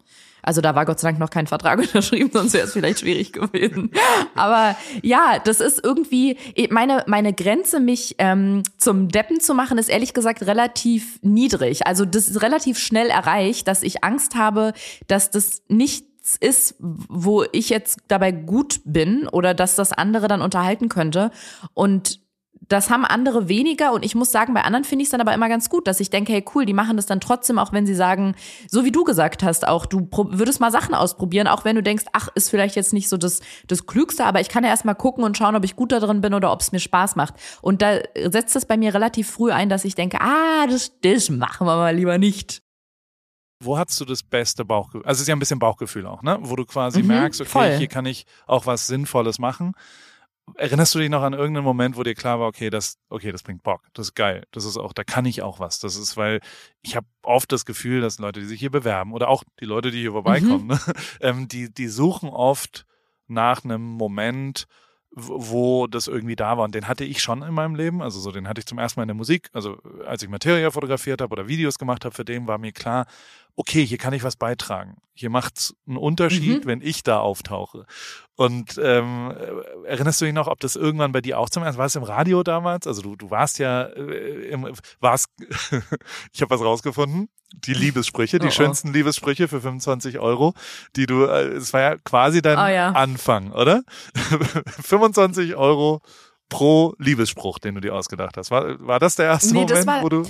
Also 0.46 0.62
da 0.62 0.76
war 0.76 0.86
Gott 0.86 1.00
sei 1.00 1.10
Dank 1.10 1.20
noch 1.20 1.32
kein 1.32 1.48
Vertrag 1.48 1.80
unterschrieben, 1.80 2.30
sonst 2.32 2.54
wäre 2.54 2.66
es 2.66 2.74
vielleicht 2.74 3.00
schwierig 3.00 3.34
gewesen. 3.34 3.92
Aber 4.36 4.76
ja, 5.02 5.40
das 5.44 5.60
ist 5.60 5.84
irgendwie 5.84 6.38
meine 6.70 7.04
meine 7.08 7.34
Grenze, 7.34 7.80
mich 7.80 8.16
ähm, 8.20 8.62
zum 8.78 9.10
Deppen 9.10 9.40
zu 9.40 9.56
machen, 9.56 9.78
ist 9.78 9.90
ehrlich 9.90 10.14
gesagt 10.14 10.44
relativ 10.44 11.20
niedrig. 11.24 11.88
Also 11.88 12.06
das 12.06 12.28
ist 12.28 12.42
relativ 12.44 12.78
schnell 12.78 13.08
erreicht, 13.08 13.68
dass 13.68 13.82
ich 13.82 14.04
Angst 14.04 14.36
habe, 14.36 14.74
dass 15.08 15.32
das 15.32 15.64
nicht 15.68 16.06
ist, 16.34 16.76
wo 16.80 17.44
ich 17.52 17.70
jetzt 17.70 18.00
dabei 18.08 18.32
gut 18.32 18.82
bin 18.84 19.28
oder 19.28 19.54
dass 19.54 19.76
das 19.76 19.94
andere 19.94 20.28
dann 20.28 20.42
unterhalten 20.42 20.90
könnte. 20.90 21.32
Und 21.74 22.20
das 22.68 22.90
haben 22.90 23.06
andere 23.06 23.48
weniger 23.48 23.94
und 23.94 24.04
ich 24.04 24.16
muss 24.16 24.32
sagen, 24.32 24.54
bei 24.54 24.64
anderen 24.64 24.86
finde 24.86 25.04
ich 25.04 25.08
es 25.08 25.12
dann 25.12 25.22
aber 25.22 25.34
immer 25.34 25.50
ganz 25.50 25.70
gut, 25.70 25.88
dass 25.88 26.00
ich 26.00 26.10
denke, 26.10 26.34
hey 26.34 26.44
cool, 26.56 26.66
die 26.66 26.74
machen 26.74 26.98
das 26.98 27.06
dann 27.06 27.20
trotzdem, 27.20 27.60
auch 27.60 27.74
wenn 27.74 27.86
sie 27.86 27.94
sagen, 27.94 28.36
so 28.70 28.86
wie 28.86 28.92
du 28.92 29.04
gesagt 29.04 29.44
hast, 29.44 29.68
auch 29.68 29.86
du 29.86 30.08
würdest 30.12 30.60
mal 30.60 30.72
Sachen 30.72 30.96
ausprobieren, 30.96 31.48
auch 31.48 31.66
wenn 31.66 31.76
du 31.76 31.84
denkst, 31.84 32.06
ach, 32.14 32.30
ist 32.34 32.50
vielleicht 32.50 32.76
jetzt 32.76 32.94
nicht 32.94 33.10
so 33.10 33.18
das, 33.18 33.42
das 33.68 33.86
Klügste, 33.86 34.26
aber 34.26 34.42
ich 34.42 34.50
kann 34.50 34.64
ja 34.64 34.70
erstmal 34.70 34.96
gucken 34.96 35.24
und 35.24 35.38
schauen, 35.38 35.56
ob 35.56 35.64
ich 35.64 35.76
gut 35.76 35.92
da 35.92 36.00
drin 36.00 36.22
bin 36.22 36.34
oder 36.34 36.52
ob 36.52 36.62
es 36.62 36.72
mir 36.72 36.80
Spaß 36.80 37.16
macht. 37.16 37.36
Und 37.62 37.82
da 37.82 38.00
setzt 38.30 38.56
es 38.56 38.66
bei 38.66 38.78
mir 38.78 38.94
relativ 38.94 39.30
früh 39.30 39.52
ein, 39.52 39.70
dass 39.70 39.86
ich 39.86 39.96
denke, 39.96 40.20
ah, 40.22 40.66
das, 40.68 40.92
das 41.02 41.30
machen 41.30 41.68
wir 41.68 41.76
mal 41.76 41.96
lieber 41.96 42.18
nicht. 42.18 42.65
Wo 43.60 43.78
hast 43.78 44.00
du 44.00 44.06
das 44.06 44.24
beste 44.24 44.66
Bauchgefühl? 44.66 45.06
Also 45.06 45.20
es 45.20 45.22
ist 45.22 45.28
ja 45.28 45.36
ein 45.36 45.40
bisschen 45.40 45.60
Bauchgefühl 45.60 46.06
auch, 46.06 46.22
ne? 46.22 46.38
Wo 46.42 46.56
du 46.56 46.66
quasi 46.66 47.02
mhm, 47.02 47.08
merkst, 47.08 47.42
okay, 47.42 47.50
voll. 47.50 47.78
hier 47.78 47.88
kann 47.88 48.06
ich 48.06 48.26
auch 48.48 48.66
was 48.66 48.88
Sinnvolles 48.88 49.40
machen. 49.40 49.74
Erinnerst 50.56 50.94
du 50.94 51.00
dich 51.00 51.10
noch 51.10 51.24
an 51.24 51.34
irgendeinen 51.34 51.64
Moment, 51.64 51.98
wo 51.98 52.04
dir 52.04 52.14
klar 52.14 52.40
war, 52.40 52.48
okay, 52.48 52.70
das, 52.70 52.98
okay, 53.10 53.32
das 53.32 53.42
bringt 53.42 53.64
Bock, 53.64 53.82
das 53.94 54.08
ist 54.08 54.16
geil, 54.16 54.44
das 54.52 54.64
ist 54.64 54.78
auch, 54.78 54.94
da 54.94 55.04
kann 55.04 55.26
ich 55.26 55.42
auch 55.42 55.60
was. 55.60 55.80
Das 55.80 55.96
ist, 55.96 56.18
weil 56.18 56.40
ich 56.84 56.96
habe 56.96 57.08
oft 57.24 57.52
das 57.52 57.66
Gefühl, 57.66 58.02
dass 58.02 58.20
Leute, 58.20 58.42
die 58.42 58.46
sich 58.46 58.60
hier 58.60 58.70
bewerben 58.70 59.12
oder 59.12 59.30
auch 59.30 59.44
die 59.60 59.66
Leute, 59.66 59.90
die 59.90 60.02
hier 60.02 60.12
vorbeikommen, 60.12 60.66
mhm. 60.66 60.68
ne, 60.68 60.80
ähm, 61.22 61.48
die, 61.48 61.74
die 61.74 61.88
suchen 61.88 62.30
oft 62.30 62.86
nach 63.28 63.64
einem 63.64 63.82
Moment, 63.82 64.68
wo 65.16 65.88
das 65.88 66.08
irgendwie 66.08 66.36
da 66.36 66.58
war. 66.58 66.66
Und 66.66 66.76
den 66.76 66.88
hatte 66.88 67.06
ich 67.06 67.22
schon 67.22 67.42
in 67.42 67.54
meinem 67.54 67.76
Leben. 67.76 68.02
Also 68.02 68.20
so, 68.20 68.32
den 68.32 68.48
hatte 68.48 68.60
ich 68.60 68.66
zum 68.66 68.78
ersten 68.78 69.00
Mal 69.00 69.04
in 69.04 69.10
der 69.10 69.16
Musik. 69.16 69.50
Also 69.54 69.78
als 70.06 70.22
ich 70.22 70.30
Materia 70.30 70.70
fotografiert 70.72 71.22
habe 71.22 71.32
oder 71.32 71.48
Videos 71.48 71.80
gemacht 71.80 72.04
habe, 72.04 72.14
für 72.14 72.26
den 72.26 72.48
war 72.48 72.58
mir 72.58 72.74
klar, 72.74 73.06
okay, 73.56 73.86
hier 73.86 73.98
kann 73.98 74.14
ich 74.14 74.24
was 74.24 74.36
beitragen. 74.36 74.98
Hier 75.14 75.30
macht's 75.30 75.74
einen 75.88 75.98
Unterschied, 75.98 76.66
mhm. 76.66 76.68
wenn 76.68 76.82
ich 76.82 77.02
da 77.02 77.20
auftauche. 77.20 77.86
Und 78.36 78.78
ähm, 78.84 79.34
erinnerst 79.86 80.20
du 80.20 80.26
dich 80.26 80.34
noch, 80.34 80.48
ob 80.48 80.60
das 80.60 80.76
irgendwann 80.76 81.14
bei 81.14 81.22
dir 81.22 81.40
auch 81.40 81.50
zum 81.50 81.64
ersten 81.64 81.80
war 81.80 81.86
es 81.86 81.96
im 81.96 82.04
Radio 82.04 82.44
damals? 82.44 82.86
Also 82.86 83.02
du, 83.02 83.16
du 83.16 83.32
warst 83.32 83.58
ja 83.60 83.84
äh, 83.84 84.50
im, 84.50 84.70
warst 85.00 85.30
ich 86.34 86.42
habe 86.42 86.54
was 86.54 86.62
rausgefunden, 86.62 87.30
die 87.54 87.74
Liebessprüche, 87.74 88.40
die 88.40 88.48
oh, 88.48 88.50
oh. 88.50 88.52
schönsten 88.52 88.92
Liebessprüche 88.92 89.48
für 89.48 89.62
25 89.62 90.20
Euro, 90.20 90.54
die 90.98 91.06
du, 91.06 91.24
äh, 91.24 91.48
es 91.54 91.72
war 91.72 91.82
ja 91.82 91.96
quasi 91.98 92.42
dein 92.42 92.58
oh, 92.58 92.68
ja. 92.68 92.92
Anfang, 92.92 93.54
oder? 93.54 93.84
25 94.84 95.56
Euro 95.56 96.02
pro 96.50 96.94
Liebesspruch, 97.00 97.60
den 97.60 97.76
du 97.76 97.82
dir 97.82 97.94
ausgedacht 97.94 98.38
hast. 98.38 98.52
War, 98.52 98.80
war 98.86 99.00
das 99.00 99.16
der 99.16 99.26
erste 99.26 99.54
nee, 99.54 99.62
Moment, 99.62 99.88
war, 99.88 100.04
wo 100.04 100.10
du 100.10 100.24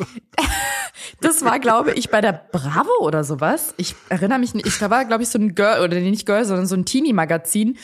Das 1.21 1.43
war, 1.43 1.59
glaube 1.59 1.93
ich, 1.93 2.09
bei 2.09 2.21
der 2.21 2.33
Bravo 2.51 3.01
oder 3.01 3.23
sowas. 3.23 3.73
Ich 3.77 3.95
erinnere 4.09 4.39
mich 4.39 4.53
nicht. 4.53 4.65
Ich 4.65 4.77
da 4.79 4.89
war, 4.89 5.05
glaube 5.05 5.23
ich, 5.23 5.29
so 5.29 5.37
ein 5.37 5.55
Girl, 5.55 5.83
oder 5.83 5.99
nicht 5.99 6.25
Girl, 6.25 6.45
sondern 6.45 6.67
so 6.67 6.75
ein 6.75 6.85
Teenie-Magazin, 6.85 7.77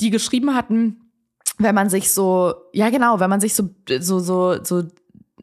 die 0.00 0.10
geschrieben 0.10 0.54
hatten, 0.54 1.10
wenn 1.58 1.74
man 1.74 1.90
sich 1.90 2.12
so, 2.12 2.54
ja 2.72 2.90
genau, 2.90 3.20
wenn 3.20 3.30
man 3.30 3.40
sich 3.40 3.54
so, 3.54 3.70
so, 4.00 4.20
so, 4.20 4.62
so, 4.62 4.84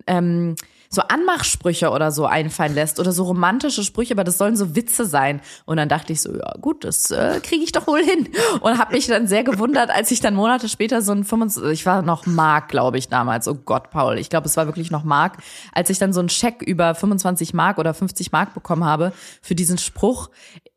ähm, 0.07 0.55
so 0.95 1.01
Anmachsprüche 1.03 1.91
oder 1.91 2.11
so 2.11 2.25
einfallen 2.25 2.73
lässt 2.73 2.99
oder 2.99 3.11
so 3.11 3.23
romantische 3.23 3.83
Sprüche, 3.83 4.13
aber 4.13 4.23
das 4.23 4.37
sollen 4.37 4.55
so 4.55 4.75
Witze 4.75 5.05
sein. 5.05 5.41
Und 5.65 5.77
dann 5.77 5.89
dachte 5.89 6.13
ich 6.13 6.21
so, 6.21 6.35
ja 6.35 6.53
gut, 6.59 6.83
das 6.83 7.11
äh, 7.11 7.39
kriege 7.43 7.63
ich 7.63 7.71
doch 7.71 7.87
wohl 7.87 8.03
hin. 8.03 8.29
Und 8.61 8.77
habe 8.79 8.93
mich 8.93 9.07
dann 9.07 9.27
sehr 9.27 9.43
gewundert, 9.43 9.89
als 9.89 10.09
ich 10.11 10.21
dann 10.21 10.33
Monate 10.33 10.69
später 10.69 11.01
so 11.01 11.11
ein 11.11 11.23
25, 11.23 11.71
ich 11.71 11.85
war 11.85 12.01
noch 12.01 12.25
Mark, 12.25 12.69
glaube 12.69 12.97
ich, 12.97 13.09
damals. 13.09 13.47
Oh 13.47 13.55
Gott, 13.55 13.91
Paul, 13.91 14.17
ich 14.17 14.29
glaube, 14.29 14.47
es 14.47 14.57
war 14.57 14.65
wirklich 14.65 14.89
noch 14.89 15.03
Mark, 15.03 15.37
als 15.73 15.89
ich 15.89 15.99
dann 15.99 16.13
so 16.13 16.19
einen 16.19 16.29
Scheck 16.29 16.61
über 16.61 16.95
25 16.95 17.53
Mark 17.53 17.77
oder 17.77 17.93
50 17.93 18.31
Mark 18.31 18.53
bekommen 18.53 18.85
habe 18.85 19.13
für 19.41 19.55
diesen 19.55 19.77
Spruch. 19.77 20.29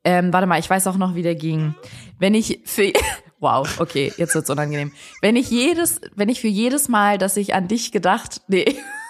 Ähm, 0.04 0.33
warte 0.33 0.46
mal, 0.46 0.59
ich 0.59 0.68
weiß 0.68 0.87
auch 0.88 0.96
noch, 0.96 1.14
wie 1.14 1.22
der 1.22 1.35
ging. 1.35 1.74
Wenn 2.18 2.35
ich 2.35 2.61
für 2.64 2.92
Wow, 3.40 3.78
okay, 3.78 4.12
jetzt 4.16 4.35
wird's 4.35 4.50
unangenehm. 4.50 4.92
Wenn 5.22 5.37
ich 5.37 5.48
jedes, 5.48 6.00
wenn 6.16 6.28
ich 6.28 6.40
für 6.40 6.48
jedes 6.48 6.88
Mal, 6.88 7.18
dass 7.18 7.37
ich 7.37 7.54
an 7.54 7.68
dich 7.68 7.92
gedacht, 7.92 8.42
nee, 8.48 8.64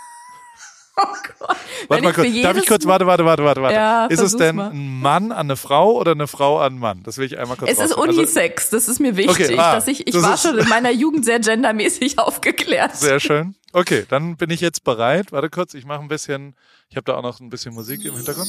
Oh 1.01 1.07
Gott. 1.39 1.57
Warte 1.87 2.03
mal 2.03 2.13
kurz. 2.13 2.43
Darf 2.43 2.57
ich 2.57 2.67
kurz, 2.67 2.85
warte, 2.87 3.07
warte, 3.07 3.25
warte, 3.25 3.45
warte, 3.45 3.63
warte. 3.63 3.75
Ja, 3.75 4.07
ist 4.07 4.21
es 4.21 4.37
denn 4.37 4.57
mal. 4.57 4.71
ein 4.71 5.01
Mann 5.01 5.31
an 5.31 5.47
eine 5.47 5.57
Frau 5.57 5.93
oder 5.93 6.13
eine 6.13 6.27
Frau 6.27 6.59
an 6.59 6.73
einen 6.73 6.79
Mann? 6.81 7.03
Das 7.05 7.19
will 7.19 7.27
ich 7.27 7.39
einmal 7.39 7.57
kurz 7.57 7.71
Es 7.71 7.77
ist 7.79 7.83
also 7.83 8.03
Unisex, 8.03 8.71
das 8.71 8.89
ist 8.89 8.99
mir 8.99 9.17
wichtig. 9.17 9.47
Okay, 9.47 9.59
ah, 9.59 9.77
dass 9.77 9.87
ich 9.87 10.07
ich 10.07 10.15
war 10.21 10.37
schon 10.37 10.59
in 10.59 10.69
meiner 10.69 10.91
Jugend 10.91 11.25
sehr 11.25 11.39
gendermäßig 11.39 12.19
aufgeklärt. 12.19 12.97
Sehr 12.97 13.21
schön. 13.21 13.55
Okay, 13.73 14.07
dann 14.09 14.37
bin 14.37 14.51
ich 14.51 14.61
jetzt 14.61 14.83
bereit. 14.83 15.31
Warte 15.31 15.51
kurz, 15.51 15.75
ich 15.75 15.85
mache 15.85 16.01
ein 16.01 16.09
bisschen, 16.09 16.57
ich 16.89 16.97
habe 16.97 17.05
da 17.05 17.17
auch 17.17 17.23
noch 17.23 17.39
ein 17.39 17.51
bisschen 17.51 17.75
Musik 17.75 18.05
im 18.05 18.17
Hintergrund. 18.17 18.49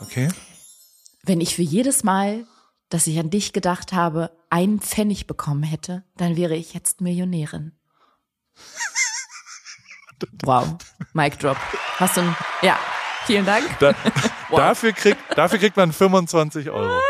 Okay. 0.00 0.28
Wenn 1.24 1.40
ich 1.40 1.54
für 1.54 1.62
jedes 1.62 2.04
Mal, 2.04 2.46
dass 2.88 3.06
ich 3.06 3.18
an 3.18 3.30
dich 3.30 3.52
gedacht 3.52 3.92
habe, 3.92 4.30
einen 4.50 4.80
Pfennig 4.80 5.26
bekommen 5.26 5.62
hätte, 5.62 6.04
dann 6.16 6.36
wäre 6.36 6.56
ich 6.56 6.74
jetzt 6.74 7.00
Millionärin. 7.00 7.72
Wow, 10.44 10.76
Mic 11.12 11.38
Drop. 11.38 11.56
Hast 11.98 12.16
du 12.16 12.22
ein, 12.22 12.36
ja, 12.62 12.78
vielen 13.26 13.46
Dank. 13.46 13.64
Da, 13.80 13.94
wow. 14.48 14.58
dafür, 14.58 14.92
kriegt, 14.92 15.18
dafür 15.36 15.58
kriegt 15.58 15.76
man 15.76 15.92
25 15.92 16.70
Euro. 16.70 17.00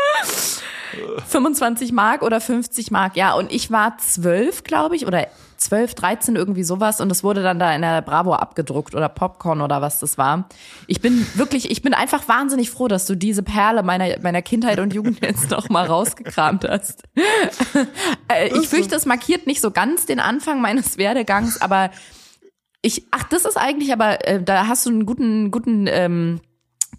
25 1.27 1.91
Mark 1.91 2.21
oder 2.21 2.39
50 2.39 2.91
Mark, 2.91 3.15
ja. 3.15 3.33
Und 3.33 3.51
ich 3.51 3.71
war 3.71 3.97
zwölf, 3.97 4.63
glaube 4.63 4.95
ich, 4.95 5.07
oder 5.07 5.27
12, 5.57 5.95
13, 5.95 6.35
irgendwie 6.35 6.63
sowas. 6.63 7.01
Und 7.01 7.11
es 7.11 7.23
wurde 7.23 7.41
dann 7.41 7.59
da 7.59 7.73
in 7.73 7.81
der 7.81 8.01
Bravo 8.01 8.33
abgedruckt 8.33 8.95
oder 8.95 9.09
Popcorn 9.09 9.61
oder 9.61 9.81
was 9.81 9.99
das 9.99 10.17
war. 10.17 10.47
Ich 10.87 11.01
bin 11.01 11.25
wirklich, 11.35 11.71
ich 11.71 11.81
bin 11.81 11.93
einfach 11.93 12.27
wahnsinnig 12.27 12.69
froh, 12.69 12.87
dass 12.87 13.05
du 13.05 13.15
diese 13.15 13.43
Perle 13.43 13.83
meiner, 13.83 14.19
meiner 14.21 14.41
Kindheit 14.41 14.79
und 14.79 14.93
Jugend 14.93 15.21
jetzt 15.21 15.49
noch 15.49 15.69
mal 15.69 15.85
rausgekramt 15.85 16.67
hast. 16.67 17.03
Äh, 18.29 18.57
ich 18.57 18.69
fürchte, 18.69 18.95
es 18.95 19.05
markiert 19.05 19.47
nicht 19.47 19.59
so 19.59 19.71
ganz 19.71 20.05
den 20.05 20.19
Anfang 20.19 20.61
meines 20.61 20.97
Werdegangs, 20.97 21.61
aber 21.61 21.89
ich, 22.83 23.07
ach, 23.11 23.23
das 23.23 23.45
ist 23.45 23.57
eigentlich 23.57 23.91
aber, 23.91 24.27
äh, 24.27 24.43
da 24.43 24.67
hast 24.67 24.85
du 24.85 24.91
einen 24.91 25.05
guten, 25.05 25.49
guten 25.49 25.87
ähm, 25.87 26.41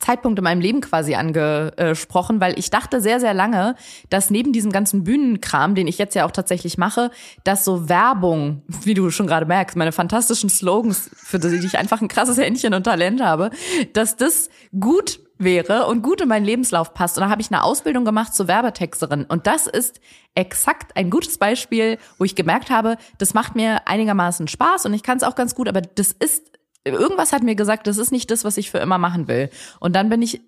Zeitpunkt 0.00 0.38
in 0.38 0.42
meinem 0.42 0.60
Leben 0.60 0.80
quasi 0.80 1.14
angesprochen, 1.14 2.40
weil 2.40 2.58
ich 2.58 2.70
dachte 2.70 3.00
sehr, 3.00 3.20
sehr 3.20 3.34
lange, 3.34 3.76
dass 4.10 4.30
neben 4.30 4.52
diesem 4.52 4.72
ganzen 4.72 5.04
Bühnenkram, 5.04 5.74
den 5.74 5.86
ich 5.86 5.98
jetzt 5.98 6.14
ja 6.14 6.26
auch 6.26 6.30
tatsächlich 6.30 6.78
mache, 6.78 7.10
dass 7.44 7.64
so 7.64 7.88
Werbung, 7.88 8.62
wie 8.82 8.94
du 8.94 9.10
schon 9.10 9.26
gerade 9.26 9.46
merkst, 9.46 9.76
meine 9.76 9.92
fantastischen 9.92 10.50
Slogans, 10.50 11.10
für 11.14 11.38
die 11.38 11.64
ich 11.64 11.78
einfach 11.78 12.02
ein 12.02 12.08
krasses 12.08 12.38
Händchen 12.38 12.74
und 12.74 12.84
Talent 12.84 13.22
habe, 13.22 13.50
dass 13.92 14.16
das 14.16 14.48
gut 14.78 15.20
wäre 15.44 15.86
und 15.86 16.02
gut 16.02 16.20
in 16.20 16.28
meinen 16.28 16.44
Lebenslauf 16.44 16.94
passt. 16.94 17.16
Und 17.16 17.24
da 17.24 17.30
habe 17.30 17.40
ich 17.40 17.50
eine 17.50 17.62
Ausbildung 17.62 18.04
gemacht 18.04 18.34
zur 18.34 18.48
Werbetexterin. 18.48 19.24
Und 19.24 19.46
das 19.46 19.66
ist 19.66 20.00
exakt 20.34 20.96
ein 20.96 21.10
gutes 21.10 21.38
Beispiel, 21.38 21.98
wo 22.18 22.24
ich 22.24 22.34
gemerkt 22.34 22.70
habe, 22.70 22.96
das 23.18 23.34
macht 23.34 23.54
mir 23.54 23.86
einigermaßen 23.86 24.48
Spaß 24.48 24.86
und 24.86 24.94
ich 24.94 25.02
kann 25.02 25.16
es 25.16 25.22
auch 25.22 25.34
ganz 25.34 25.54
gut, 25.54 25.68
aber 25.68 25.80
das 25.80 26.12
ist, 26.12 26.50
irgendwas 26.84 27.32
hat 27.32 27.42
mir 27.42 27.54
gesagt, 27.54 27.86
das 27.86 27.98
ist 27.98 28.10
nicht 28.10 28.30
das, 28.30 28.44
was 28.44 28.56
ich 28.56 28.70
für 28.70 28.78
immer 28.78 28.98
machen 28.98 29.28
will. 29.28 29.50
Und 29.78 29.94
dann 29.94 30.08
bin 30.08 30.22
ich 30.22 30.40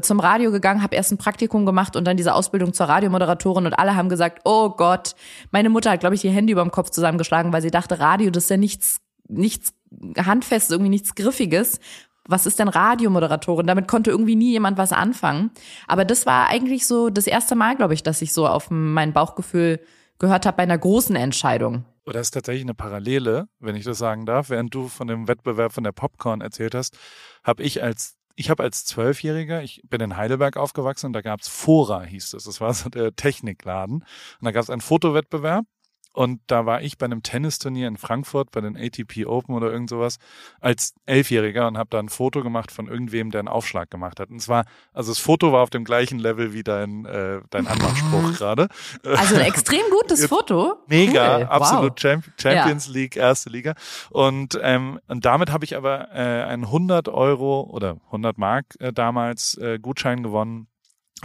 zum 0.00 0.18
Radio 0.18 0.50
gegangen, 0.50 0.82
habe 0.82 0.96
erst 0.96 1.12
ein 1.12 1.18
Praktikum 1.18 1.66
gemacht 1.66 1.94
und 1.94 2.06
dann 2.06 2.16
diese 2.16 2.34
Ausbildung 2.34 2.72
zur 2.72 2.86
Radiomoderatorin 2.86 3.66
und 3.66 3.74
alle 3.74 3.96
haben 3.96 4.08
gesagt, 4.08 4.40
oh 4.44 4.70
Gott, 4.70 5.14
meine 5.50 5.68
Mutter 5.68 5.90
hat, 5.90 6.00
glaube 6.00 6.14
ich, 6.14 6.24
ihr 6.24 6.30
Handy 6.30 6.52
über 6.52 6.62
dem 6.62 6.70
Kopf 6.70 6.90
zusammengeschlagen, 6.90 7.52
weil 7.52 7.60
sie 7.60 7.70
dachte, 7.70 7.98
Radio, 7.98 8.30
das 8.30 8.44
ist 8.44 8.50
ja 8.50 8.56
nichts, 8.56 9.00
nichts 9.28 9.74
Handfestes, 10.16 10.70
irgendwie 10.70 10.88
nichts 10.88 11.14
Griffiges 11.14 11.80
was 12.26 12.46
ist 12.46 12.58
denn 12.58 12.68
Radiomoderatorin? 12.68 13.66
Damit 13.66 13.88
konnte 13.88 14.10
irgendwie 14.10 14.36
nie 14.36 14.52
jemand 14.52 14.78
was 14.78 14.92
anfangen. 14.92 15.50
Aber 15.86 16.04
das 16.04 16.26
war 16.26 16.48
eigentlich 16.48 16.86
so 16.86 17.10
das 17.10 17.26
erste 17.26 17.54
Mal, 17.54 17.76
glaube 17.76 17.94
ich, 17.94 18.02
dass 18.02 18.22
ich 18.22 18.32
so 18.32 18.46
auf 18.46 18.70
mein 18.70 19.12
Bauchgefühl 19.12 19.80
gehört 20.18 20.46
habe 20.46 20.56
bei 20.56 20.62
einer 20.62 20.78
großen 20.78 21.16
Entscheidung. 21.16 21.84
Oder 22.06 22.20
ist 22.20 22.32
tatsächlich 22.32 22.64
eine 22.64 22.74
Parallele, 22.74 23.48
wenn 23.60 23.76
ich 23.76 23.84
das 23.84 23.98
sagen 23.98 24.26
darf. 24.26 24.50
Während 24.50 24.74
du 24.74 24.88
von 24.88 25.06
dem 25.06 25.26
Wettbewerb 25.28 25.72
von 25.72 25.84
der 25.84 25.92
Popcorn 25.92 26.40
erzählt 26.40 26.74
hast, 26.74 26.98
habe 27.42 27.62
ich 27.62 27.82
als 27.82 28.16
ich 28.36 28.50
habe 28.50 28.64
als 28.64 28.84
Zwölfjähriger, 28.84 29.62
ich 29.62 29.80
bin 29.88 30.00
in 30.00 30.16
Heidelberg 30.16 30.56
aufgewachsen 30.56 31.06
und 31.06 31.12
da 31.12 31.20
gab's 31.20 31.46
Fora, 31.46 32.02
hieß 32.02 32.34
es. 32.34 32.44
Das 32.44 32.60
war 32.60 32.74
so 32.74 32.88
der 32.88 33.14
Technikladen. 33.14 33.96
Und 33.96 34.04
da 34.44 34.50
gab's 34.50 34.70
einen 34.70 34.80
Fotowettbewerb 34.80 35.64
Und 36.14 36.40
da 36.46 36.64
war 36.64 36.80
ich 36.80 36.96
bei 36.96 37.06
einem 37.06 37.24
Tennisturnier 37.24 37.88
in 37.88 37.96
Frankfurt, 37.96 38.52
bei 38.52 38.60
den 38.60 38.76
ATP 38.76 39.26
Open 39.26 39.54
oder 39.54 39.70
irgend 39.72 39.90
sowas, 39.90 40.18
als 40.60 40.94
Elfjähriger 41.06 41.66
und 41.66 41.76
habe 41.76 41.90
da 41.90 41.98
ein 41.98 42.08
Foto 42.08 42.42
gemacht 42.44 42.70
von 42.70 42.86
irgendwem, 42.86 43.32
der 43.32 43.40
einen 43.40 43.48
Aufschlag 43.48 43.90
gemacht 43.90 44.20
hat. 44.20 44.30
Und 44.30 44.40
zwar, 44.40 44.64
also 44.92 45.10
das 45.10 45.18
Foto 45.18 45.52
war 45.52 45.62
auf 45.62 45.70
dem 45.70 45.84
gleichen 45.84 46.20
Level 46.20 46.52
wie 46.52 46.62
dein, 46.62 47.04
äh, 47.04 47.40
dein 47.50 47.66
Anmachspruch 47.66 48.32
gerade. 48.38 48.68
Also 49.02 49.34
ein 49.34 49.40
extrem 49.40 49.82
gutes 49.90 50.26
Foto. 50.26 50.76
Mega, 50.86 51.38
Cool. 51.38 51.44
absolut 51.46 52.04
Wow. 52.04 52.22
Champions 52.40 52.88
League, 52.88 53.16
erste 53.16 53.50
Liga. 53.50 53.74
Und, 54.10 54.56
ähm, 54.62 55.00
und 55.08 55.24
damit 55.24 55.50
habe 55.50 55.64
ich 55.64 55.76
aber 55.76 56.10
äh, 56.12 56.44
einen 56.44 56.64
100 56.64 57.08
Euro 57.08 57.62
oder 57.62 57.96
100 58.06 58.38
Mark 58.38 58.76
äh, 58.78 58.92
damals 58.92 59.58
äh, 59.58 59.80
Gutschein 59.80 60.22
gewonnen 60.22 60.68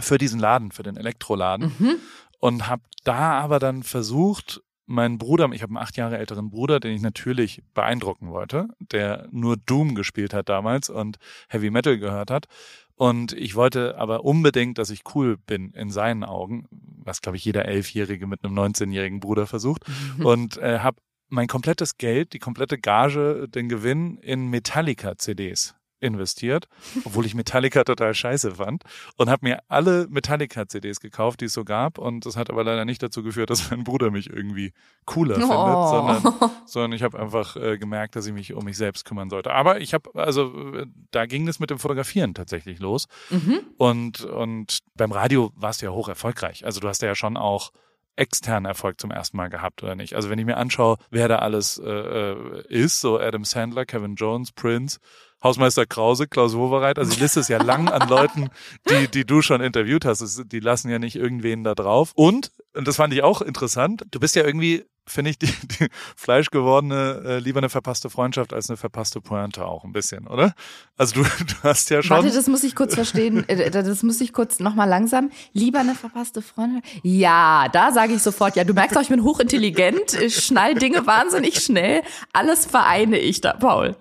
für 0.00 0.18
diesen 0.18 0.40
Laden, 0.40 0.72
für 0.72 0.82
den 0.82 0.96
Elektroladen. 0.96 1.72
Mhm. 1.78 1.96
Und 2.40 2.66
habe 2.68 2.82
da 3.04 3.38
aber 3.38 3.60
dann 3.60 3.82
versucht, 3.84 4.62
meinen 4.90 5.18
Bruder, 5.18 5.48
ich 5.52 5.62
habe 5.62 5.70
einen 5.70 5.82
acht 5.82 5.96
Jahre 5.96 6.18
älteren 6.18 6.50
Bruder, 6.50 6.80
den 6.80 6.94
ich 6.94 7.00
natürlich 7.00 7.62
beeindrucken 7.74 8.30
wollte, 8.30 8.68
der 8.80 9.28
nur 9.30 9.56
Doom 9.56 9.94
gespielt 9.94 10.34
hat 10.34 10.48
damals 10.48 10.90
und 10.90 11.18
Heavy 11.48 11.70
Metal 11.70 11.98
gehört 11.98 12.30
hat. 12.30 12.46
Und 12.96 13.32
ich 13.32 13.54
wollte 13.54 13.96
aber 13.96 14.24
unbedingt, 14.24 14.76
dass 14.76 14.90
ich 14.90 15.02
cool 15.14 15.38
bin 15.38 15.70
in 15.70 15.90
seinen 15.90 16.24
Augen, 16.24 16.66
was 16.70 17.22
glaube 17.22 17.38
ich 17.38 17.44
jeder 17.44 17.64
Elfjährige 17.64 18.26
mit 18.26 18.44
einem 18.44 18.58
19-jährigen 18.58 19.20
Bruder 19.20 19.46
versucht. 19.46 19.84
Und 20.22 20.58
äh, 20.58 20.80
habe 20.80 20.98
mein 21.28 21.46
komplettes 21.46 21.96
Geld, 21.96 22.32
die 22.32 22.40
komplette 22.40 22.76
Gage, 22.76 23.48
den 23.48 23.68
Gewinn 23.68 24.18
in 24.18 24.50
Metallica-CDs 24.50 25.76
investiert, 26.00 26.66
obwohl 27.04 27.26
ich 27.26 27.34
Metallica 27.34 27.84
total 27.84 28.14
scheiße 28.14 28.56
fand 28.56 28.84
und 29.16 29.28
habe 29.30 29.46
mir 29.46 29.60
alle 29.68 30.06
Metallica-CDs 30.08 31.00
gekauft, 31.00 31.40
die 31.40 31.44
es 31.46 31.52
so 31.52 31.64
gab 31.64 31.98
und 31.98 32.26
das 32.26 32.36
hat 32.36 32.50
aber 32.50 32.64
leider 32.64 32.84
nicht 32.84 33.02
dazu 33.02 33.22
geführt, 33.22 33.50
dass 33.50 33.70
mein 33.70 33.84
Bruder 33.84 34.10
mich 34.10 34.30
irgendwie 34.30 34.72
cooler 35.04 35.34
findet, 35.36 35.50
Oh. 35.56 35.86
sondern, 35.90 36.50
sondern 36.66 36.92
ich 36.92 37.02
habe 37.02 37.18
einfach 37.18 37.56
äh, 37.56 37.78
gemerkt, 37.78 38.16
dass 38.16 38.26
ich 38.26 38.32
mich 38.32 38.52
um 38.54 38.64
mich 38.64 38.76
selbst 38.76 39.04
kümmern 39.04 39.30
sollte. 39.30 39.52
Aber 39.52 39.80
ich 39.80 39.94
habe, 39.94 40.10
also 40.14 40.52
äh, 40.74 40.86
da 41.10 41.26
ging 41.26 41.46
es 41.48 41.60
mit 41.60 41.70
dem 41.70 41.78
Fotografieren 41.78 42.34
tatsächlich 42.34 42.78
los 42.80 43.06
Mhm. 43.30 43.60
und, 43.76 44.22
und 44.24 44.78
beim 44.94 45.12
Radio 45.12 45.52
warst 45.54 45.82
du 45.82 45.86
ja 45.86 45.92
hoch 45.92 46.08
erfolgreich. 46.08 46.64
Also 46.64 46.80
du 46.80 46.88
hast 46.88 47.02
ja 47.02 47.14
schon 47.14 47.36
auch 47.36 47.70
externen 48.16 48.66
Erfolg 48.66 49.00
zum 49.00 49.10
ersten 49.10 49.36
Mal 49.38 49.48
gehabt, 49.48 49.82
oder 49.82 49.94
nicht? 49.94 50.14
Also 50.14 50.28
wenn 50.28 50.38
ich 50.38 50.44
mir 50.44 50.56
anschaue, 50.58 50.96
wer 51.10 51.28
da 51.28 51.36
alles 51.36 51.78
äh, 51.78 51.88
äh, 51.90 52.62
ist, 52.68 53.00
so 53.00 53.18
Adam 53.18 53.44
Sandler, 53.44 53.86
Kevin 53.86 54.14
Jones, 54.16 54.52
Prince, 54.52 54.98
Hausmeister 55.42 55.86
Krause, 55.86 56.26
Klaus 56.26 56.54
Wowereit, 56.54 56.98
also 56.98 57.14
die 57.14 57.20
Liste 57.20 57.40
ist 57.40 57.48
ja 57.48 57.62
lang 57.62 57.88
an 57.88 58.08
Leuten, 58.08 58.50
die, 58.90 59.08
die 59.08 59.24
du 59.24 59.40
schon 59.42 59.60
interviewt 59.60 60.04
hast. 60.04 60.52
Die 60.52 60.60
lassen 60.60 60.90
ja 60.90 60.98
nicht 60.98 61.16
irgendwen 61.16 61.64
da 61.64 61.74
drauf. 61.74 62.12
Und, 62.14 62.50
und 62.74 62.86
das 62.86 62.96
fand 62.96 63.14
ich 63.14 63.22
auch 63.22 63.40
interessant, 63.42 64.04
du 64.10 64.20
bist 64.20 64.36
ja 64.36 64.44
irgendwie, 64.44 64.84
finde 65.06 65.30
ich, 65.30 65.38
die, 65.38 65.46
die 65.46 65.88
fleischgewordene, 66.14 67.22
äh, 67.24 67.38
lieber 67.38 67.58
eine 67.58 67.68
verpasste 67.68 68.10
Freundschaft 68.10 68.52
als 68.52 68.68
eine 68.70 68.76
verpasste 68.76 69.20
Pointe 69.20 69.64
auch 69.64 69.84
ein 69.84 69.92
bisschen, 69.92 70.26
oder? 70.26 70.54
Also 70.96 71.22
du, 71.22 71.22
du 71.22 71.54
hast 71.62 71.90
ja 71.90 72.02
schon. 72.02 72.18
Warte, 72.18 72.30
das 72.30 72.46
muss 72.46 72.62
ich 72.62 72.74
kurz 72.74 72.94
verstehen. 72.94 73.44
Äh, 73.48 73.70
Das 73.70 74.02
muss 74.02 74.20
ich 74.20 74.32
kurz 74.32 74.60
nochmal 74.60 74.88
langsam. 74.88 75.30
Lieber 75.52 75.80
eine 75.80 75.94
verpasste 75.94 76.42
Freundin? 76.42 76.82
Ja, 77.02 77.66
da 77.72 77.92
sage 77.92 78.12
ich 78.14 78.22
sofort, 78.22 78.56
ja, 78.56 78.64
du 78.64 78.74
merkst 78.74 78.96
auch, 78.96 79.02
ich 79.02 79.08
bin 79.08 79.24
hochintelligent, 79.24 80.14
ich 80.20 80.36
schnall 80.44 80.74
Dinge 80.74 81.06
wahnsinnig 81.06 81.60
schnell. 81.60 82.02
Alles 82.32 82.66
vereine 82.66 83.18
ich 83.18 83.40
da, 83.40 83.54
Paul. 83.54 83.96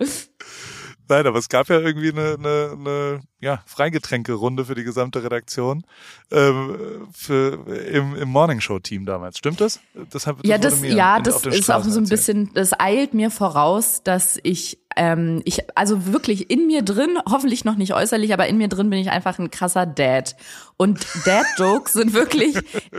Nein, 1.10 1.26
aber 1.26 1.40
es 1.40 1.50
gab 1.50 1.68
ja 1.70 1.80
irgendwie 1.80 2.12
eine, 2.12 2.36
eine, 2.36 2.78
eine 2.78 3.20
ja, 3.40 3.64
Freigetränke-Runde 3.66 4.66
für 4.66 4.76
die 4.76 4.84
gesamte 4.84 5.24
Redaktion 5.24 5.84
ähm, 6.32 7.08
für, 7.12 7.66
im, 7.68 8.16
im 8.16 8.30
Morningshow-Team 8.30 9.08
damals. 9.08 9.40
Stimmt 9.40 9.60
das? 9.60 9.80
das, 10.12 10.28
hab, 10.28 10.46
Ja, 10.46 10.60
das, 10.60 10.84
ja, 10.84 11.20
das 11.20 11.46
ist 11.48 11.72
auch 11.72 11.84
so 11.84 12.00
ein 12.00 12.08
bisschen, 12.08 12.54
das 12.54 12.80
eilt 12.80 13.16
mir 13.16 13.32
voraus, 13.32 14.04
dass 14.04 14.40
ich, 14.44 14.78
ähm, 15.00 15.42
ich, 15.46 15.62
also 15.78 16.08
wirklich 16.08 16.52
in 16.52 16.68
mir 16.68 16.82
drin, 16.82 17.18
hoffentlich 17.26 17.64
noch 17.64 17.78
nicht 17.78 17.94
äußerlich, 17.94 18.34
aber 18.34 18.48
in 18.48 18.58
mir 18.58 18.68
drin 18.68 18.90
bin 18.90 19.00
ich 19.00 19.10
einfach 19.10 19.40
ein 19.40 19.50
krasser 19.50 19.86
Dad. 19.86 20.36
Und 20.76 21.00
Dad-Jokes 21.26 21.94
sind 21.94 22.14
wirklich, 22.14 22.58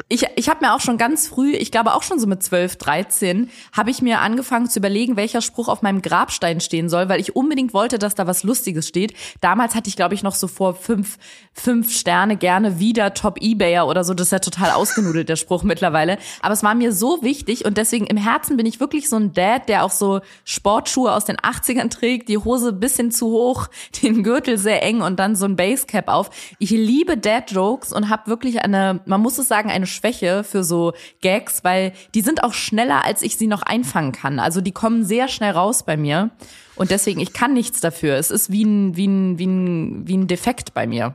ich, 0.08 0.26
ich 0.36 0.48
habe 0.48 0.64
mir 0.64 0.74
auch 0.74 0.80
schon 0.80 0.96
ganz 0.96 1.28
früh, 1.28 1.52
ich 1.52 1.70
glaube 1.70 1.94
auch 1.94 2.02
schon 2.02 2.18
so 2.18 2.26
mit 2.26 2.42
12, 2.42 2.76
13, 2.76 3.50
habe 3.72 3.90
ich 3.90 4.00
mir 4.00 4.20
angefangen 4.20 4.68
zu 4.68 4.78
überlegen, 4.78 5.16
welcher 5.16 5.42
Spruch 5.42 5.68
auf 5.68 5.82
meinem 5.82 6.00
Grabstein 6.00 6.60
stehen 6.60 6.88
soll, 6.88 7.08
weil 7.10 7.20
ich 7.20 7.36
unbedingt 7.36 7.74
wollte, 7.74 7.98
dass 7.98 8.14
da 8.14 8.26
was 8.26 8.44
Lustiges 8.44 8.88
steht. 8.88 9.14
Damals 9.42 9.74
hatte 9.74 9.88
ich, 9.88 9.96
glaube 9.96 10.14
ich, 10.14 10.22
noch 10.22 10.34
so 10.34 10.46
vor 10.48 10.74
fünf, 10.74 11.18
fünf 11.52 11.90
Sterne 11.90 12.36
gerne 12.36 12.78
wieder 12.80 13.12
Top-Ebayer 13.12 13.86
oder 13.86 14.04
so. 14.04 14.14
Das 14.14 14.28
ist 14.28 14.32
ja 14.32 14.38
total 14.38 14.70
ausgenudelt, 14.70 15.28
der 15.28 15.36
Spruch 15.36 15.62
mittlerweile. 15.62 16.18
Aber 16.40 16.54
es 16.54 16.62
war 16.62 16.74
mir 16.74 16.92
so 16.92 17.22
wichtig 17.22 17.66
und 17.66 17.76
deswegen 17.76 18.06
im 18.06 18.16
Herzen 18.16 18.56
bin 18.56 18.66
ich 18.66 18.80
wirklich 18.80 19.08
so 19.08 19.16
ein 19.16 19.32
Dad, 19.32 19.68
der 19.68 19.84
auch 19.84 19.90
so 19.90 20.20
Sportschuhe 20.44 21.12
aus 21.12 21.26
den 21.26 21.36
80ern 21.36 21.89
trägt, 21.90 22.28
die 22.28 22.38
Hose 22.38 22.72
bisschen 22.72 23.10
zu 23.10 23.26
hoch, 23.28 23.68
den 24.02 24.22
Gürtel 24.22 24.58
sehr 24.58 24.82
eng 24.82 25.00
und 25.02 25.18
dann 25.18 25.36
so 25.36 25.46
ein 25.46 25.56
Basecap 25.56 26.08
auf. 26.08 26.30
Ich 26.58 26.70
liebe 26.70 27.16
Dad-Jokes 27.16 27.92
und 27.92 28.08
habe 28.08 28.28
wirklich 28.28 28.62
eine, 28.62 29.00
man 29.04 29.20
muss 29.20 29.38
es 29.38 29.48
sagen, 29.48 29.70
eine 29.70 29.86
Schwäche 29.86 30.44
für 30.44 30.64
so 30.64 30.92
Gags, 31.20 31.64
weil 31.64 31.92
die 32.14 32.22
sind 32.22 32.42
auch 32.42 32.54
schneller, 32.54 33.04
als 33.04 33.22
ich 33.22 33.36
sie 33.36 33.46
noch 33.46 33.62
einfangen 33.62 34.12
kann. 34.12 34.38
Also 34.38 34.60
die 34.60 34.72
kommen 34.72 35.04
sehr 35.04 35.28
schnell 35.28 35.52
raus 35.52 35.82
bei 35.82 35.96
mir. 35.96 36.30
Und 36.76 36.90
deswegen, 36.90 37.20
ich 37.20 37.34
kann 37.34 37.52
nichts 37.52 37.80
dafür. 37.80 38.14
Es 38.14 38.30
ist 38.30 38.50
wie 38.50 38.64
ein, 38.64 38.96
wie 38.96 39.06
ein, 39.06 39.38
wie 39.38 39.46
ein, 39.46 40.08
wie 40.08 40.16
ein 40.16 40.26
Defekt 40.26 40.72
bei 40.72 40.86
mir. 40.86 41.14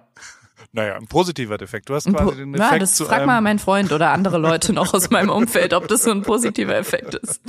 Naja, 0.75 0.97
ein 0.97 1.07
positiver 1.07 1.57
Defekt. 1.57 1.87
Du 1.87 1.95
hast 1.95 2.03
quasi 2.03 2.35
den 2.35 2.53
ja, 2.53 2.65
Effekt 2.65 2.81
das 2.81 2.95
zu 2.95 3.05
frag 3.05 3.25
mal 3.25 3.39
meinen 3.39 3.59
Freund 3.59 3.93
oder 3.93 4.09
andere 4.09 4.37
Leute 4.37 4.73
noch 4.73 4.93
aus 4.93 5.09
meinem 5.09 5.29
Umfeld, 5.29 5.73
ob 5.73 5.87
das 5.87 6.03
so 6.03 6.11
ein 6.11 6.21
positiver 6.21 6.75
Effekt 6.75 7.15
ist. 7.15 7.41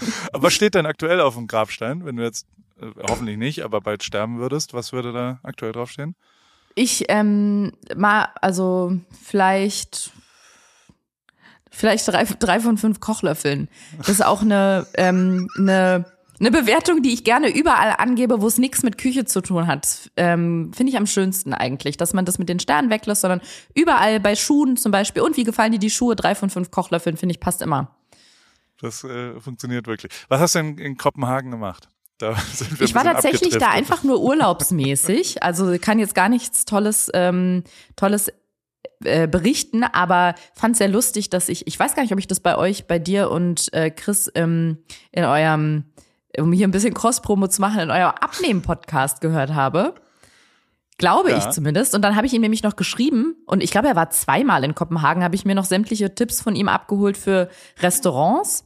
Aber 0.32 0.44
was 0.44 0.54
steht 0.54 0.74
denn 0.74 0.86
aktuell 0.86 1.20
auf 1.20 1.34
dem 1.34 1.48
Grabstein, 1.48 2.06
wenn 2.06 2.16
du 2.16 2.22
jetzt 2.22 2.46
äh, 2.80 2.86
hoffentlich 3.10 3.36
nicht, 3.36 3.62
aber 3.62 3.82
bald 3.82 4.02
sterben 4.02 4.38
würdest? 4.38 4.72
Was 4.72 4.94
würde 4.94 5.12
da 5.12 5.38
aktuell 5.42 5.72
draufstehen? 5.72 6.16
Ich, 6.74 7.04
ähm, 7.08 7.72
mal, 7.94 8.30
also 8.40 8.98
vielleicht, 9.22 10.10
vielleicht 11.70 12.08
drei, 12.08 12.24
drei 12.24 12.58
von 12.58 12.78
fünf 12.78 13.00
Kochlöffeln. 13.00 13.68
Das 13.98 14.08
ist 14.08 14.24
auch 14.24 14.40
eine, 14.40 14.86
ähm, 14.94 15.46
eine, 15.58 16.06
eine 16.42 16.50
Bewertung, 16.50 17.02
die 17.02 17.14
ich 17.14 17.22
gerne 17.22 17.54
überall 17.54 17.94
angebe, 17.98 18.42
wo 18.42 18.48
es 18.48 18.58
nichts 18.58 18.82
mit 18.82 18.98
Küche 18.98 19.24
zu 19.24 19.40
tun 19.40 19.68
hat. 19.68 20.10
Ähm, 20.16 20.72
Finde 20.74 20.90
ich 20.90 20.98
am 20.98 21.06
schönsten 21.06 21.54
eigentlich, 21.54 21.96
dass 21.96 22.12
man 22.14 22.24
das 22.24 22.38
mit 22.38 22.48
den 22.48 22.58
Sternen 22.58 22.90
weglässt, 22.90 23.20
sondern 23.20 23.40
überall 23.74 24.18
bei 24.18 24.34
Schuhen 24.34 24.76
zum 24.76 24.90
Beispiel. 24.90 25.22
Und 25.22 25.36
wie 25.36 25.44
gefallen 25.44 25.72
dir 25.72 25.78
die 25.78 25.90
Schuhe? 25.90 26.16
Drei 26.16 26.34
von 26.34 26.50
fünf 26.50 26.72
Kochlöffeln, 26.72 27.16
finde 27.16 27.34
ich, 27.34 27.40
passt 27.40 27.62
immer. 27.62 27.96
Das 28.80 29.04
äh, 29.04 29.40
funktioniert 29.40 29.86
wirklich. 29.86 30.12
Was 30.28 30.40
hast 30.40 30.56
du 30.56 30.58
denn 30.58 30.78
in 30.78 30.96
Kopenhagen 30.96 31.52
gemacht? 31.52 31.88
Da 32.18 32.34
sind 32.52 32.78
wir 32.78 32.86
Ich 32.86 32.94
war 32.96 33.04
tatsächlich 33.04 33.56
da 33.58 33.70
einfach 33.70 34.02
nur 34.02 34.20
urlaubsmäßig. 34.20 35.36
Also 35.42 35.76
kann 35.80 36.00
jetzt 36.00 36.16
gar 36.16 36.28
nichts 36.28 36.64
Tolles, 36.64 37.08
ähm, 37.14 37.62
Tolles 37.94 38.32
äh, 39.04 39.28
berichten, 39.28 39.84
aber 39.84 40.34
fand 40.54 40.76
sehr 40.76 40.88
lustig, 40.88 41.30
dass 41.30 41.48
ich, 41.48 41.66
ich 41.66 41.78
weiß 41.78 41.94
gar 41.94 42.02
nicht, 42.02 42.12
ob 42.12 42.18
ich 42.18 42.26
das 42.26 42.40
bei 42.40 42.56
euch, 42.56 42.86
bei 42.86 42.98
dir 42.98 43.30
und 43.30 43.72
äh, 43.72 43.90
Chris 43.90 44.30
ähm, 44.34 44.78
in 45.10 45.24
eurem, 45.24 45.84
um 46.38 46.52
hier 46.52 46.66
ein 46.66 46.70
bisschen 46.70 46.94
Cross-Promo 46.94 47.48
zu 47.48 47.60
machen, 47.60 47.80
in 47.80 47.90
eurem 47.90 48.12
Abnehmen-Podcast 48.20 49.20
gehört 49.20 49.54
habe. 49.54 49.94
Glaube 50.98 51.30
Ja. 51.30 51.38
ich 51.38 51.50
zumindest. 51.50 51.94
Und 51.94 52.02
dann 52.02 52.16
habe 52.16 52.26
ich 52.26 52.32
ihm 52.32 52.40
nämlich 52.42 52.62
noch 52.62 52.76
geschrieben, 52.76 53.34
und 53.46 53.62
ich 53.62 53.70
glaube, 53.70 53.88
er 53.88 53.96
war 53.96 54.10
zweimal 54.10 54.62
in 54.64 54.74
Kopenhagen, 54.74 55.24
habe 55.24 55.34
ich 55.34 55.44
mir 55.44 55.54
noch 55.54 55.64
sämtliche 55.64 56.14
Tipps 56.14 56.40
von 56.40 56.54
ihm 56.54 56.68
abgeholt 56.68 57.16
für 57.16 57.48
Restaurants 57.80 58.64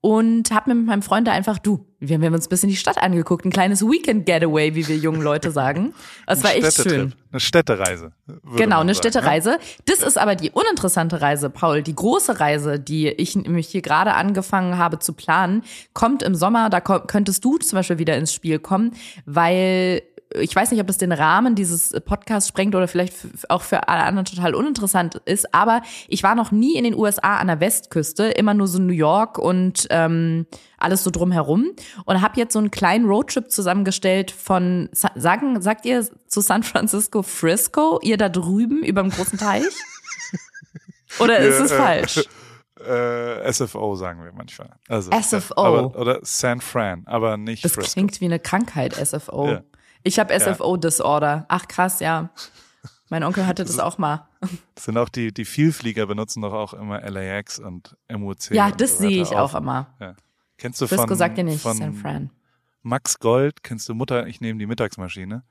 und 0.00 0.50
habe 0.50 0.70
mir 0.70 0.76
mit 0.76 0.86
meinem 0.86 1.02
Freund 1.02 1.26
da 1.26 1.32
einfach, 1.32 1.58
du, 1.58 1.86
wir 1.98 2.16
haben 2.16 2.34
uns 2.34 2.46
ein 2.46 2.48
bisschen 2.48 2.68
die 2.68 2.76
Stadt 2.76 2.98
angeguckt, 3.02 3.44
ein 3.44 3.50
kleines 3.50 3.82
Weekend-Getaway, 3.82 4.74
wie 4.74 4.86
wir 4.86 4.96
jungen 4.96 5.22
Leute 5.22 5.50
sagen. 5.50 5.94
Das 6.26 6.44
war 6.44 6.54
echt 6.54 6.74
schön. 6.74 7.14
Eine 7.32 7.40
Städtereise. 7.40 8.12
Genau, 8.26 8.52
eine 8.54 8.66
sagen, 8.66 8.86
ne? 8.86 8.94
Städtereise. 8.94 9.58
Das 9.86 10.02
ist 10.02 10.16
aber 10.18 10.36
die 10.36 10.50
uninteressante 10.50 11.20
Reise, 11.20 11.50
Paul. 11.50 11.82
Die 11.82 11.94
große 11.94 12.38
Reise, 12.38 12.78
die 12.78 13.08
ich 13.08 13.34
nämlich 13.34 13.68
hier 13.68 13.82
gerade 13.82 14.14
angefangen 14.14 14.78
habe 14.78 14.98
zu 14.98 15.12
planen, 15.12 15.64
kommt 15.92 16.22
im 16.22 16.34
Sommer. 16.34 16.70
Da 16.70 16.80
könntest 16.80 17.44
du 17.44 17.56
zum 17.58 17.76
Beispiel 17.76 17.98
wieder 17.98 18.16
ins 18.16 18.32
Spiel 18.32 18.58
kommen, 18.58 18.92
weil 19.24 20.02
ich 20.40 20.54
weiß 20.54 20.70
nicht, 20.70 20.80
ob 20.80 20.86
das 20.86 20.98
den 20.98 21.12
Rahmen 21.12 21.54
dieses 21.54 21.90
Podcasts 22.04 22.48
sprengt 22.48 22.74
oder 22.74 22.88
vielleicht 22.88 23.14
auch 23.48 23.62
für 23.62 23.88
alle 23.88 24.02
anderen 24.04 24.24
total 24.24 24.54
uninteressant 24.54 25.16
ist, 25.24 25.54
aber 25.54 25.82
ich 26.08 26.22
war 26.22 26.34
noch 26.34 26.50
nie 26.52 26.76
in 26.76 26.84
den 26.84 26.94
USA 26.94 27.36
an 27.36 27.46
der 27.48 27.60
Westküste, 27.60 28.24
immer 28.24 28.54
nur 28.54 28.66
so 28.68 28.78
New 28.78 28.92
York 28.92 29.38
und 29.38 29.86
ähm, 29.90 30.46
alles 30.78 31.04
so 31.04 31.10
drumherum 31.10 31.70
und 32.04 32.20
habe 32.22 32.38
jetzt 32.38 32.52
so 32.52 32.58
einen 32.58 32.70
kleinen 32.70 33.06
Roadtrip 33.06 33.50
zusammengestellt 33.50 34.30
von, 34.30 34.88
Sa- 34.92 35.12
sagen, 35.14 35.60
sagt 35.62 35.86
ihr 35.86 36.06
zu 36.26 36.40
San 36.40 36.62
Francisco 36.62 37.22
Frisco, 37.22 37.98
ihr 38.02 38.16
da 38.16 38.28
drüben 38.28 38.82
über 38.82 39.02
dem 39.02 39.10
großen 39.10 39.38
Teich? 39.38 39.64
Oder 41.18 41.38
ist 41.38 41.58
Ja, 41.58 41.64
es 41.64 41.70
äh, 41.70 41.76
falsch? 41.76 42.24
Äh, 42.86 43.50
SFO 43.52 43.96
sagen 43.96 44.22
wir 44.22 44.32
manchmal. 44.32 44.68
Also, 44.86 45.10
SFO. 45.10 45.54
Aber, 45.56 45.98
oder 45.98 46.18
San 46.22 46.60
Fran, 46.60 47.02
aber 47.06 47.36
nicht 47.38 47.64
Das 47.64 47.72
Frisco. 47.72 47.94
klingt 47.94 48.20
wie 48.20 48.26
eine 48.26 48.38
Krankheit, 48.38 48.94
SFO. 48.94 49.48
Ja. 49.48 49.62
Ich 50.06 50.18
habe 50.20 50.38
SFO-Disorder. 50.38 51.46
Ach 51.48 51.66
krass, 51.66 52.00
ja. 52.00 52.30
Mein 53.08 53.24
Onkel 53.24 53.46
hatte 53.46 53.64
das 53.64 53.78
auch 53.78 53.98
mal. 53.98 54.28
Das 54.74 54.84
sind 54.84 54.96
auch 54.98 55.08
die, 55.08 55.32
die 55.32 55.44
Vielflieger 55.44 56.06
benutzen 56.06 56.42
doch 56.42 56.52
auch 56.52 56.74
immer 56.74 57.00
LAX 57.08 57.58
und 57.58 57.96
MUC. 58.10 58.50
Ja, 58.50 58.66
und 58.66 58.80
das 58.80 58.98
so 58.98 59.04
sehe 59.08 59.22
ich 59.22 59.34
auch 59.34 59.54
immer. 59.54 59.94
Ja. 60.00 60.14
Kennst 60.58 60.80
du 60.80 60.86
Frisco 60.86 61.08
von, 61.08 61.16
sagt 61.16 61.38
dir 61.38 61.44
nicht, 61.44 61.60
von 61.60 61.76
San 61.76 61.94
Fran. 61.94 62.30
Max 62.82 63.18
Gold, 63.18 63.62
kennst 63.62 63.88
du 63.88 63.94
Mutter, 63.94 64.26
ich 64.26 64.40
nehme 64.40 64.58
die 64.58 64.66
Mittagsmaschine? 64.66 65.42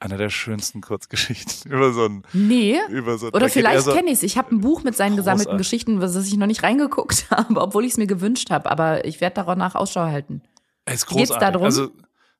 Eine 0.00 0.16
der 0.16 0.30
schönsten 0.30 0.80
Kurzgeschichten 0.80 1.70
über 1.72 1.92
so 1.92 2.04
ein, 2.06 2.22
Nee. 2.32 2.78
über 2.88 3.18
so 3.18 3.28
Oder 3.28 3.42
er 3.42 3.48
vielleicht 3.48 3.84
so, 3.84 3.92
kenne 3.92 4.08
ich 4.08 4.14
es. 4.18 4.22
Ich 4.22 4.38
habe 4.38 4.54
ein 4.54 4.60
Buch 4.60 4.82
mit 4.84 4.96
seinen 4.96 5.16
gesammelten 5.16 5.50
Großartig. 5.56 5.66
Geschichten, 5.70 6.00
was 6.00 6.16
ich 6.16 6.36
noch 6.36 6.46
nicht 6.46 6.62
reingeguckt 6.62 7.26
habe, 7.30 7.60
obwohl 7.60 7.84
ich 7.84 7.92
es 7.92 7.98
mir 7.98 8.06
gewünscht 8.06 8.50
habe. 8.50 8.70
Aber 8.70 9.04
ich 9.04 9.20
werde 9.20 9.42
danach 9.44 9.74
Ausschau 9.74 10.02
halten. 10.02 10.42
Er 10.84 10.94
ist 10.94 11.06
geht's 11.06 11.30
großartig. 11.30 11.46
da 11.46 11.50
drum? 11.52 11.64
Also 11.64 11.90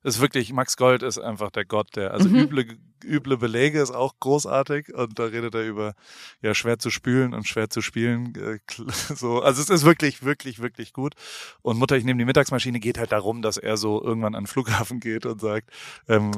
ist 0.05 0.21
wirklich, 0.21 0.53
Max 0.53 0.77
Gold 0.77 1.03
ist 1.03 1.17
einfach 1.19 1.51
der 1.51 1.65
Gott, 1.65 1.95
der, 1.95 2.11
also 2.13 2.29
Mhm. 2.29 2.35
üble, 2.35 2.77
üble 3.05 3.37
Belege 3.37 3.81
ist 3.81 3.91
auch 3.91 4.13
großartig 4.19 4.93
und 4.93 5.17
da 5.19 5.25
redet 5.25 5.55
er 5.55 5.63
über, 5.65 5.93
ja, 6.41 6.53
schwer 6.53 6.79
zu 6.79 6.89
spülen 6.89 7.33
und 7.33 7.47
schwer 7.47 7.69
zu 7.69 7.81
spielen, 7.81 8.33
äh, 8.35 8.59
so, 9.15 9.41
also 9.41 9.61
es 9.61 9.69
ist 9.69 9.85
wirklich, 9.85 10.23
wirklich, 10.23 10.61
wirklich 10.61 10.93
gut 10.93 11.13
und 11.61 11.77
Mutter, 11.77 11.95
ich 11.95 12.03
nehme 12.03 12.17
die 12.17 12.25
Mittagsmaschine, 12.25 12.79
geht 12.79 12.97
halt 12.97 13.11
darum, 13.11 13.41
dass 13.41 13.57
er 13.57 13.77
so 13.77 14.03
irgendwann 14.03 14.35
an 14.35 14.43
den 14.43 14.47
Flughafen 14.47 14.99
geht 14.99 15.25
und 15.25 15.39
sagt, 15.41 15.69
ähm, 16.07 16.31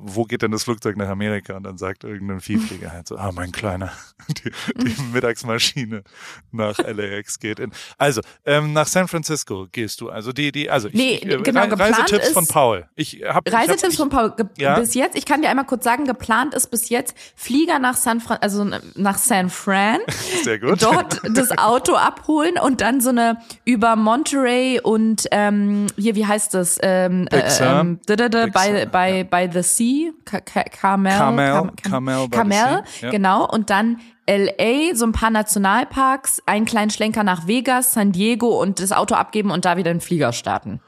wo 0.00 0.24
geht 0.24 0.42
denn 0.42 0.50
das 0.52 0.64
Flugzeug 0.64 0.96
nach 0.96 1.08
Amerika 1.08 1.56
und 1.56 1.64
dann 1.64 1.78
sagt 1.78 2.04
irgendein 2.04 2.40
Vielflieger 2.40 2.92
halt 2.92 3.08
so, 3.08 3.16
ah, 3.16 3.32
mein 3.32 3.52
Kleiner, 3.52 3.92
die, 4.28 4.50
die 4.76 5.02
Mittagsmaschine 5.12 6.02
nach 6.52 6.78
LAX 6.78 7.38
geht 7.38 7.58
in, 7.58 7.72
also, 7.96 8.20
ähm, 8.44 8.72
nach 8.72 8.86
San 8.86 9.08
Francisco 9.08 9.66
gehst 9.70 10.00
du, 10.00 10.10
also 10.10 10.32
die, 10.32 10.52
die, 10.52 10.70
also 10.70 10.88
ich, 10.88 10.94
Nee, 10.94 11.14
ich, 11.16 11.26
äh, 11.26 11.38
genau, 11.42 11.64
Reisetipps 11.64 12.28
ist- 12.28 12.32
von 12.32 12.46
Paul. 12.46 12.88
Ich 12.94 13.22
hab, 13.24 13.46
ich 13.46 13.52
Reisetipps 13.54 13.84
hab, 13.84 13.92
von 13.94 14.08
Paul. 14.08 14.34
Ja. 14.56 14.78
Bis 14.78 14.94
jetzt, 14.94 15.16
ich 15.16 15.24
kann 15.24 15.42
dir 15.42 15.48
einmal 15.50 15.66
kurz 15.66 15.84
sagen, 15.88 16.04
geplant 16.04 16.52
ist 16.52 16.70
bis 16.70 16.90
jetzt 16.90 17.16
Flieger 17.34 17.78
nach 17.78 17.96
San 17.96 18.20
Fran, 18.20 18.36
also 18.42 18.66
nach 18.94 19.16
San 19.16 19.48
Fran. 19.48 20.00
sehr 20.44 20.58
gut. 20.58 20.82
dort 20.82 21.22
das 21.30 21.56
Auto 21.56 21.94
abholen 21.94 22.58
und 22.62 22.82
dann 22.82 23.00
so 23.00 23.08
eine 23.08 23.38
über 23.64 23.96
Monterey 23.96 24.80
und 24.82 25.26
ähm, 25.30 25.86
hier, 25.96 26.14
wie 26.14 26.26
heißt 26.26 26.52
das? 26.52 26.78
Ähm, 26.82 27.26
Big 27.30 27.42
äh, 27.42 27.64
ähm, 27.80 28.00
Sur, 28.06 28.16
by, 28.48 29.24
by 29.24 29.48
the 29.50 29.62
Sea, 29.62 30.10
Carmel, 30.24 31.12
Carmel, 31.12 31.70
Carmel 31.82 32.28
Carmel, 32.28 32.82
genau. 33.10 33.48
Und 33.48 33.70
dann 33.70 33.98
LA, 34.28 34.94
so 34.94 35.06
ein 35.06 35.12
paar 35.12 35.30
Nationalparks, 35.30 36.42
einen 36.44 36.66
kleinen 36.66 36.90
Schlenker 36.90 37.24
nach 37.24 37.46
Vegas, 37.46 37.92
San 37.92 38.12
Diego 38.12 38.60
und 38.60 38.78
das 38.78 38.92
Auto 38.92 39.14
abgeben 39.14 39.50
und 39.50 39.64
da 39.64 39.78
wieder 39.78 39.90
in 39.90 39.96
den 39.96 40.02
Flieger 40.02 40.34
starten. 40.34 40.80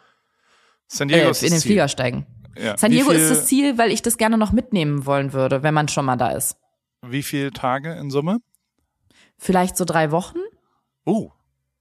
San 0.89 1.09
Diego 1.09 1.29
Äh, 1.29 1.31
ist 1.31 1.43
in 1.43 1.53
den. 1.53 1.61
Flieger 1.61 1.89
steigen. 1.89 2.27
Ja. 2.61 2.77
San 2.77 2.91
Diego 2.91 3.11
viel, 3.11 3.19
ist 3.19 3.31
das 3.31 3.47
Ziel, 3.47 3.79
weil 3.79 3.91
ich 3.91 4.03
das 4.03 4.17
gerne 4.19 4.37
noch 4.39 4.53
mitnehmen 4.53 5.07
wollen 5.07 5.33
würde, 5.33 5.63
wenn 5.63 5.75
man 5.75 5.89
schon 5.89 6.05
mal 6.05 6.17
da 6.17 6.31
ist. 6.31 6.57
Wie 7.07 7.23
viele 7.23 7.51
Tage 7.53 7.93
in 7.95 8.11
Summe? 8.11 8.39
Vielleicht 9.39 9.77
so 9.77 9.85
drei 9.85 10.11
Wochen, 10.11 10.39
Oh, 11.07 11.31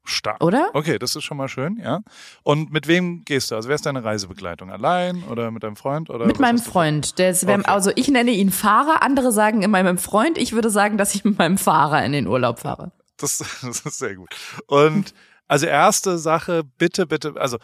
stark. 0.06 0.42
oder? 0.44 0.70
Okay, 0.74 0.98
das 0.98 1.16
ist 1.16 1.24
schon 1.26 1.36
mal 1.38 1.50
schön, 1.50 1.78
ja. 1.78 2.00
Und 2.44 2.72
mit 2.72 2.88
wem 2.88 3.24
gehst 3.26 3.52
du? 3.52 3.56
Also 3.56 3.68
wer 3.68 3.76
ist 3.76 3.86
deine 3.86 4.04
Reisebegleitung? 4.04 4.72
Allein 4.72 5.24
oder 5.24 5.52
mit 5.52 5.64
deinem 5.64 5.76
Freund? 5.76 6.10
Oder 6.10 6.26
Mit 6.26 6.40
meinem? 6.40 6.58
Freund. 6.58 7.20
Der 7.20 7.32
ist, 7.32 7.44
Okay. 7.44 7.62
Also 7.66 7.92
ich 7.96 8.08
nenne 8.08 8.32
ihn 8.32 8.50
Fahrer, 8.52 9.04
andere 9.04 9.32
sagen 9.34 9.62
immer 9.62 9.84
meinem 9.84 9.98
Freund. 9.98 10.38
Ich 10.38 10.54
würde 10.54 10.70
sagen, 10.70 10.98
dass 10.98 11.14
ich 11.16 11.26
mit 11.26 11.38
meinem 11.38 11.58
Fahrer 11.58 12.04
in 12.06 12.14
den 12.14 12.28
Urlaub 12.28 12.60
fahre. 12.60 12.92
Das, 13.18 13.38
das 13.62 13.82
ist 13.82 13.98
sehr 14.00 14.16
gut. 14.16 14.30
Und 14.68 15.14
also 15.50 15.66
erste 15.66 16.18
Sache, 16.18 16.64
bitte, 16.78 17.06
bitte, 17.06 17.34
also, 17.36 17.58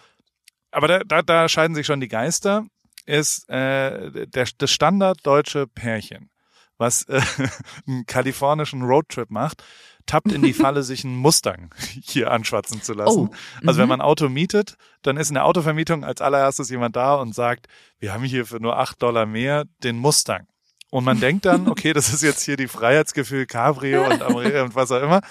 aber 0.71 0.87
da, 0.87 0.99
da, 0.99 1.21
da 1.21 1.47
scheiden 1.47 1.73
sich 1.75 1.85
schon 1.85 2.01
die 2.01 2.07
Geister, 2.09 2.65
ist 3.05 3.49
äh, 3.49 4.27
der, 4.27 4.47
das 4.57 4.71
standarddeutsche 4.71 5.67
Pärchen, 5.67 6.29
was 6.77 7.03
äh, 7.03 7.21
einen 7.87 8.05
kalifornischen 8.05 8.83
Roadtrip 8.83 9.29
macht, 9.29 9.63
tappt 10.05 10.31
in 10.31 10.41
die 10.41 10.53
Falle, 10.63 10.83
sich 10.83 11.03
einen 11.03 11.17
Mustang 11.17 11.73
hier 12.03 12.31
anschwatzen 12.31 12.81
zu 12.81 12.93
lassen. 12.93 13.29
Oh, 13.29 13.35
Also 13.65 13.79
wenn 13.79 13.87
mhm. 13.87 13.89
man 13.89 14.01
Auto 14.01 14.29
mietet, 14.29 14.77
dann 15.01 15.17
ist 15.17 15.29
in 15.29 15.35
der 15.35 15.45
Autovermietung 15.45 16.03
als 16.03 16.21
allererstes 16.21 16.69
jemand 16.69 16.95
da 16.95 17.15
und 17.15 17.33
sagt, 17.33 17.67
wir 17.99 18.13
haben 18.13 18.23
hier 18.23 18.45
für 18.45 18.59
nur 18.59 18.77
acht 18.77 19.01
Dollar 19.01 19.25
mehr 19.25 19.65
den 19.83 19.97
Mustang. 19.97 20.47
Und 20.91 21.03
man 21.03 21.19
denkt 21.19 21.45
dann, 21.45 21.67
okay, 21.67 21.91
das 21.91 22.13
ist 22.13 22.21
jetzt 22.21 22.43
hier 22.43 22.55
die 22.55 22.69
Freiheitsgefühl 22.69 23.47
Cabrio 23.47 24.05
und 24.05 24.21
Amore 24.21 24.63
und 24.63 24.75
was 24.75 24.91
auch 24.91 25.01
immer. 25.01 25.21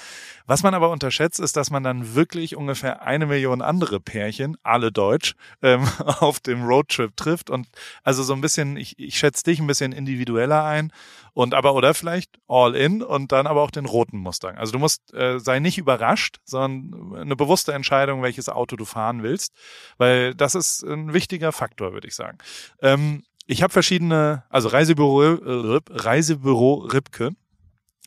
Was 0.46 0.62
man 0.62 0.74
aber 0.74 0.90
unterschätzt, 0.90 1.40
ist, 1.40 1.56
dass 1.56 1.70
man 1.70 1.82
dann 1.82 2.14
wirklich 2.14 2.54
ungefähr 2.54 3.02
eine 3.02 3.26
Million 3.26 3.62
andere 3.62 3.98
Pärchen, 3.98 4.56
alle 4.62 4.92
deutsch, 4.92 5.34
ähm, 5.62 5.88
auf 6.20 6.40
dem 6.40 6.64
Roadtrip 6.64 7.16
trifft 7.16 7.48
und 7.48 7.66
also 8.02 8.22
so 8.22 8.34
ein 8.34 8.42
bisschen, 8.42 8.76
ich, 8.76 8.98
ich 8.98 9.18
schätze 9.18 9.44
dich 9.44 9.58
ein 9.58 9.66
bisschen 9.66 9.92
individueller 9.92 10.64
ein 10.64 10.92
und 11.32 11.54
aber 11.54 11.74
oder 11.74 11.94
vielleicht 11.94 12.38
all 12.46 12.74
in 12.74 13.02
und 13.02 13.32
dann 13.32 13.46
aber 13.46 13.62
auch 13.62 13.70
den 13.70 13.86
roten 13.86 14.18
Mustang. 14.18 14.56
Also 14.56 14.72
du 14.72 14.78
musst 14.78 15.14
äh, 15.14 15.38
sei 15.40 15.60
nicht 15.60 15.78
überrascht, 15.78 16.40
sondern 16.44 17.16
eine 17.16 17.36
bewusste 17.36 17.72
Entscheidung, 17.72 18.22
welches 18.22 18.50
Auto 18.50 18.76
du 18.76 18.84
fahren 18.84 19.22
willst, 19.22 19.54
weil 19.96 20.34
das 20.34 20.54
ist 20.54 20.82
ein 20.82 21.14
wichtiger 21.14 21.52
Faktor, 21.52 21.94
würde 21.94 22.08
ich 22.08 22.14
sagen. 22.14 22.38
Ähm, 22.82 23.24
ich 23.46 23.62
habe 23.62 23.72
verschiedene, 23.72 24.44
also 24.50 24.68
Reisebüro, 24.68 25.22
äh, 25.22 25.80
Reisebüro 25.90 26.74
Ripke 26.74 27.30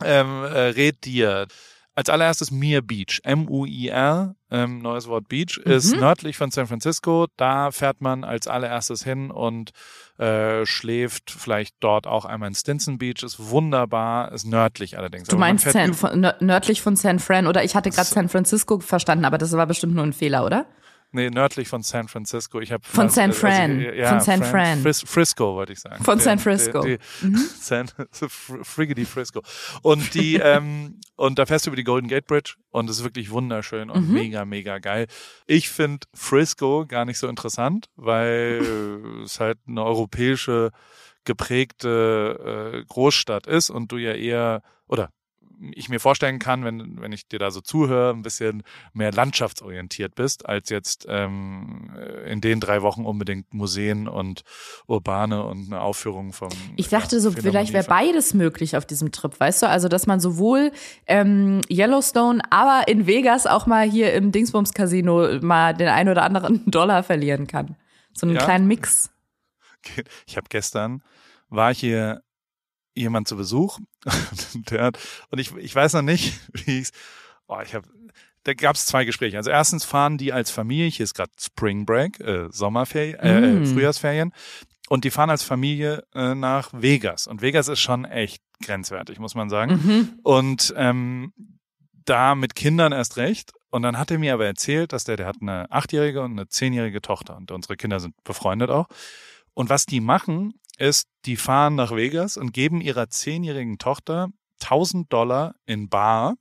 ähm, 0.03 0.43
äh, 0.43 0.59
rät 0.69 1.05
dir 1.05 1.47
als 1.97 2.09
allererstes 2.09 2.51
Mir 2.51 2.83
Beach, 2.83 3.21
M-U-I-R, 3.23 4.35
ähm, 4.51 4.79
neues 4.83 5.07
Wort 5.07 5.27
Beach, 5.27 5.57
ist 5.57 5.93
Mhm. 5.95 6.01
nördlich 6.01 6.37
von 6.37 6.51
San 6.51 6.67
Francisco. 6.67 7.25
Da 7.37 7.71
fährt 7.71 8.01
man 8.01 8.23
als 8.23 8.47
allererstes 8.47 9.03
hin 9.03 9.31
und 9.31 9.71
äh, 10.19 10.63
schläft 10.65 11.31
vielleicht 11.31 11.75
dort 11.79 12.05
auch 12.05 12.25
einmal 12.25 12.49
in 12.49 12.55
Stinson 12.55 12.97
Beach. 12.99 13.23
Ist 13.23 13.49
wunderbar, 13.49 14.31
ist 14.31 14.45
nördlich 14.45 14.97
allerdings. 14.97 15.27
Du 15.27 15.37
meinst 15.37 15.69
San, 15.69 15.93
von, 15.95 16.11
nör- 16.23 16.35
nördlich 16.39 16.81
von 16.81 16.95
San 16.95 17.17
Fran 17.19 17.47
oder 17.47 17.63
ich 17.63 17.75
hatte 17.75 17.89
gerade 17.89 18.07
San 18.07 18.29
Francisco 18.29 18.79
verstanden, 18.79 19.25
aber 19.25 19.37
das 19.39 19.51
war 19.53 19.65
bestimmt 19.65 19.95
nur 19.95 20.03
ein 20.03 20.13
Fehler, 20.13 20.45
oder? 20.45 20.65
Nee, 21.11 21.29
nördlich 21.29 21.69
von 21.69 21.83
San 21.83 22.07
Francisco. 22.09 22.59
Ich 22.59 22.71
hab 22.73 22.85
Von 22.85 23.05
fast- 23.05 23.15
San 23.15 23.29
also, 23.29 23.39
Fran. 23.39 23.79
ja, 23.79 24.09
Von 24.09 24.19
San 24.19 24.43
Fran. 24.43 24.81
Fris 24.81 25.03
Frisco 25.05 25.55
wollte 25.55 25.71
ich 25.73 25.79
sagen. 25.79 26.03
Von 26.03 26.19
San 26.19 26.37
Frisco. 26.37 26.81
Der, 26.81 26.97
der, 26.97 27.39
San 27.59 27.87
Fr- 28.11 28.63
Friggity 28.63 29.05
Frisco. 29.05 29.41
Und 29.81 30.13
die 30.13 30.35
ähm, 30.43 30.99
und 31.15 31.39
da 31.39 31.45
fährst 31.45 31.65
du 31.65 31.69
über 31.69 31.77
die 31.77 31.85
Golden 31.85 32.07
Gate 32.09 32.27
Bridge 32.27 32.55
und 32.71 32.89
es 32.89 32.97
ist 32.99 33.03
wirklich 33.03 33.31
wunderschön 33.31 33.89
und 33.89 34.07
Mhm. 34.09 34.13
mega 34.13 34.43
mega 34.45 34.79
geil. 34.79 35.07
Ich 35.45 35.69
finde 35.69 36.05
Frisco 36.13 36.85
gar 36.85 37.05
nicht 37.05 37.17
so 37.19 37.27
interessant, 37.29 37.85
weil 37.95 38.61
es 39.23 39.39
halt 39.39 39.59
eine 39.67 39.83
europäische 39.85 40.71
geprägte 41.23 42.73
äh, 42.73 42.85
Großstadt 42.85 43.47
ist 43.47 43.69
und 43.69 43.91
du 43.91 43.97
ja 43.97 44.13
eher 44.13 44.61
oder 44.87 45.09
ich 45.73 45.89
mir 45.89 45.99
vorstellen 45.99 46.39
kann, 46.39 46.63
wenn, 46.63 47.01
wenn 47.01 47.11
ich 47.11 47.27
dir 47.27 47.39
da 47.39 47.51
so 47.51 47.61
zuhöre, 47.61 48.13
ein 48.13 48.21
bisschen 48.21 48.63
mehr 48.93 49.11
landschaftsorientiert 49.11 50.15
bist, 50.15 50.45
als 50.45 50.69
jetzt 50.69 51.05
ähm, 51.09 51.89
in 52.25 52.41
den 52.41 52.59
drei 52.59 52.81
Wochen 52.81 53.05
unbedingt 53.05 53.53
Museen 53.53 54.07
und 54.07 54.43
urbane 54.87 55.43
und 55.43 55.67
eine 55.67 55.81
Aufführung 55.81 56.33
vom. 56.33 56.49
Ich 56.75 56.89
dachte 56.89 57.15
ja, 57.15 57.21
so, 57.21 57.31
vielleicht 57.31 57.73
wäre 57.73 57.87
beides 57.87 58.33
möglich 58.33 58.77
auf 58.77 58.85
diesem 58.85 59.11
Trip, 59.11 59.39
weißt 59.39 59.63
du? 59.63 59.69
Also, 59.69 59.87
dass 59.87 60.07
man 60.07 60.19
sowohl 60.19 60.71
ähm, 61.07 61.61
Yellowstone, 61.69 62.41
aber 62.49 62.87
in 62.87 63.07
Vegas 63.07 63.47
auch 63.47 63.65
mal 63.65 63.89
hier 63.89 64.13
im 64.13 64.31
Dingsbums 64.31 64.73
Casino 64.73 65.39
mal 65.41 65.73
den 65.73 65.87
ein 65.87 66.09
oder 66.09 66.23
anderen 66.23 66.63
Dollar 66.69 67.03
verlieren 67.03 67.47
kann. 67.47 67.75
So 68.13 68.25
einen 68.27 68.35
Ja. 68.35 68.43
kleinen 68.43 68.67
Mix. 68.67 69.09
Ich 70.25 70.37
habe 70.37 70.47
gestern, 70.49 71.01
war 71.49 71.73
hier 71.73 72.21
jemand 72.97 73.27
zu 73.27 73.37
Besuch 73.37 73.79
und, 74.05 74.69
der 74.71 74.83
hat, 74.83 74.99
und 75.29 75.39
ich, 75.39 75.55
ich 75.55 75.73
weiß 75.73 75.93
noch 75.93 76.01
nicht, 76.01 76.39
wie 76.53 76.79
ich 76.79 76.89
oh, 77.47 77.59
ich 77.63 77.73
habe 77.73 77.87
da 78.43 78.53
gab 78.53 78.77
es 78.77 78.85
zwei 78.85 79.03
Gespräche. 79.03 79.35
Also 79.35 79.49
erstens 79.49 79.83
fahren 79.83 80.17
die 80.17 80.31
als 80.31 80.51
Familie, 80.51 80.87
hier 80.87 81.03
ist 81.03 81.15
gerade 81.15 81.31
Spring 81.37 81.85
Break, 81.85 82.19
äh, 82.21 82.47
Sommerferien, 82.49 83.19
äh, 83.19 83.41
Mm. 83.41 83.63
äh, 83.63 83.65
Frühjahrsferien, 83.65 84.31
und 84.87 85.03
die 85.03 85.11
fahren 85.11 85.29
als 85.29 85.43
Familie 85.43 86.05
äh, 86.15 86.33
nach 86.33 86.69
Vegas. 86.71 87.27
Und 87.27 87.41
Vegas 87.41 87.67
ist 87.67 87.81
schon 87.81 88.05
echt 88.05 88.41
grenzwertig, 88.63 89.19
muss 89.19 89.35
man 89.35 89.49
sagen. 89.49 89.73
Mhm. 89.73 90.19
Und 90.23 90.73
ähm, 90.77 91.33
da 92.05 92.35
mit 92.35 92.55
Kindern 92.55 92.93
erst 92.93 93.17
recht. 93.17 93.51
Und 93.69 93.81
dann 93.81 93.97
hat 93.97 94.11
er 94.11 94.17
mir 94.17 94.33
aber 94.33 94.45
erzählt, 94.45 94.93
dass 94.93 95.03
der, 95.03 95.17
der 95.17 95.25
hat 95.25 95.37
eine 95.41 95.69
achtjährige 95.69 96.21
und 96.21 96.31
eine 96.31 96.47
zehnjährige 96.47 97.01
Tochter 97.01 97.35
und 97.35 97.51
unsere 97.51 97.75
Kinder 97.75 97.99
sind 97.99 98.15
befreundet 98.23 98.69
auch. 98.69 98.87
Und 99.53 99.69
was 99.69 99.85
die 99.85 99.99
machen, 99.99 100.53
ist, 100.77 101.07
die 101.25 101.35
fahren 101.35 101.75
nach 101.75 101.91
Vegas 101.95 102.37
und 102.37 102.53
geben 102.53 102.81
ihrer 102.81 103.09
zehnjährigen 103.09 103.77
Tochter 103.77 104.29
1000 104.61 105.11
Dollar 105.11 105.55
in 105.65 105.89
Bar 105.89 106.35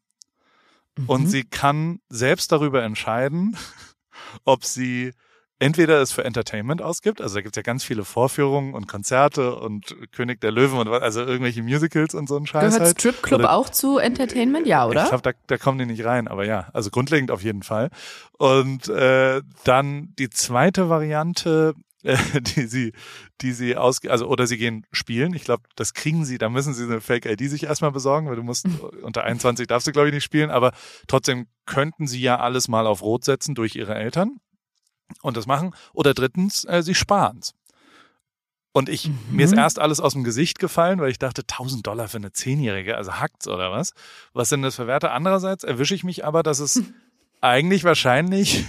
und 1.07 1.25
Mhm. 1.25 1.27
sie 1.27 1.45
kann 1.45 2.01
selbst 2.09 2.53
darüber 2.53 2.83
entscheiden, 2.83 3.57
ob 4.45 4.65
sie 4.65 5.13
entweder 5.59 6.03
es 6.03 6.13
für 6.13 6.23
Entertainment 6.25 6.83
ausgibt, 6.83 7.23
also 7.23 7.37
da 7.37 7.41
gibt's 7.41 7.57
ja 7.57 7.63
ganz 7.63 7.83
viele 7.83 8.05
Vorführungen 8.05 8.75
und 8.75 8.89
Konzerte 8.89 9.57
und 9.57 9.97
König 10.13 10.39
der 10.43 10.53
Löwen 10.53 10.79
und 10.79 10.91
was, 10.91 11.01
also 11.03 11.21
irgendwelche 11.23 11.63
Musicals 11.63 12.15
und 12.15 12.29
so 12.29 12.37
ein 12.37 12.47
Scheiß 12.47 12.75
Gehört 12.75 12.83
halt. 12.89 13.01
Stripclub 13.01 13.41
Oder- 13.41 13.53
auch 13.53 13.71
zu 13.71 13.97
Entertainment? 13.97 14.67
Ja, 14.67 14.87
oder? 14.87 15.05
Ich 15.05 15.09
glaube, 15.09 15.23
da, 15.23 15.33
da 15.47 15.57
kommen 15.57 15.79
die 15.79 15.87
nicht 15.87 16.05
rein, 16.05 16.29
aber 16.29 16.45
ja, 16.45 16.69
also 16.75 16.91
grundlegend 16.91 17.31
auf 17.31 17.43
jeden 17.43 17.63
Fall. 17.63 17.89
Und 18.37 18.89
äh, 18.89 19.41
dann 19.65 20.13
die 20.19 20.29
zweite 20.29 20.91
Variante 20.91 21.75
die 22.57 22.67
sie, 22.67 22.93
die 23.41 23.53
sie 23.53 23.77
aus, 23.77 24.05
also 24.07 24.27
oder 24.29 24.47
sie 24.47 24.59
gehen 24.59 24.87
spielen. 24.93 25.35
Ich 25.35 25.45
glaube, 25.45 25.65
das 25.75 25.95
kriegen 25.95 26.25
sie. 26.25 26.39
Da 26.39 26.49
müssen 26.49 26.75
sie 26.75 26.85
eine 26.85 27.01
Fake-ID 27.01 27.51
sich 27.51 27.65
erstmal 27.65 27.93
besorgen, 27.93 28.29
weil 28.29 28.37
du 28.37 28.43
musst 28.43 28.67
unter 29.03 29.25
21 29.25 29.67
darfst 29.67 29.87
du 29.87 29.93
glaube 29.93 30.09
ich 30.09 30.15
nicht 30.15 30.25
spielen, 30.25 30.51
aber 30.51 30.73
trotzdem 31.09 31.47
könnten 31.65 32.07
sie 32.07 32.21
ja 32.21 32.39
alles 32.39 32.69
mal 32.69 32.87
auf 32.87 33.03
Rot 33.03 33.25
setzen 33.25 33.55
durch 33.55 33.75
ihre 33.75 33.95
Eltern 33.95 34.39
und 35.23 35.37
das 35.37 35.47
machen. 35.47 35.75
Oder 35.93 36.15
drittens, 36.15 36.65
äh, 36.65 36.83
sie 36.83 36.95
sparen's. 36.95 37.55
Und 38.73 38.89
ich, 38.89 39.09
mhm. 39.09 39.19
mir 39.31 39.45
ist 39.45 39.53
mhm. 39.53 39.59
erst 39.59 39.79
alles 39.79 40.01
aus 40.01 40.13
dem 40.13 40.23
Gesicht 40.23 40.59
gefallen, 40.59 41.01
weil 41.01 41.11
ich 41.11 41.19
dachte, 41.19 41.43
1000 41.43 41.87
Dollar 41.87 42.09
für 42.09 42.19
eine 42.19 42.33
Zehnjährige, 42.33 42.97
also 42.97 43.15
hackt's 43.15 43.49
oder 43.49 43.73
was? 43.73 43.93
Was 44.33 44.51
sind 44.51 44.63
das 44.63 44.77
für 44.77 44.87
Werte? 44.87 45.11
Andererseits 45.11 45.65
erwische 45.65 45.95
ich 45.95 46.05
mich 46.05 46.25
aber, 46.25 46.43
dass 46.43 46.59
es 46.59 46.83
eigentlich 47.41 47.85
wahrscheinlich 47.85 48.65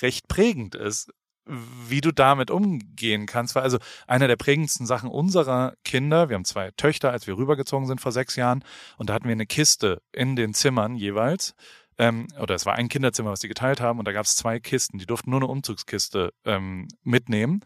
recht 0.00 0.26
prägend 0.26 0.74
ist, 0.74 1.12
wie 1.46 2.00
du 2.00 2.12
damit 2.12 2.50
umgehen 2.50 3.26
kannst. 3.26 3.54
Weil 3.54 3.62
also 3.62 3.78
einer 4.06 4.28
der 4.28 4.36
prägendsten 4.36 4.86
Sachen 4.86 5.10
unserer 5.10 5.74
Kinder, 5.84 6.28
wir 6.28 6.36
haben 6.36 6.44
zwei 6.44 6.70
Töchter, 6.72 7.10
als 7.10 7.26
wir 7.26 7.36
rübergezogen 7.36 7.86
sind 7.86 8.00
vor 8.00 8.12
sechs 8.12 8.36
Jahren, 8.36 8.64
und 8.96 9.08
da 9.08 9.14
hatten 9.14 9.26
wir 9.26 9.32
eine 9.32 9.46
Kiste 9.46 10.02
in 10.12 10.36
den 10.36 10.54
Zimmern 10.54 10.94
jeweils. 10.94 11.54
Ähm, 11.98 12.28
oder 12.40 12.54
es 12.54 12.64
war 12.64 12.74
ein 12.74 12.88
Kinderzimmer, 12.88 13.30
was 13.30 13.40
die 13.40 13.48
geteilt 13.48 13.80
haben, 13.80 13.98
und 13.98 14.06
da 14.06 14.12
gab 14.12 14.24
es 14.24 14.36
zwei 14.36 14.60
Kisten. 14.60 14.98
Die 14.98 15.06
durften 15.06 15.30
nur 15.30 15.40
eine 15.40 15.48
Umzugskiste 15.48 16.32
ähm, 16.44 16.88
mitnehmen. 17.02 17.60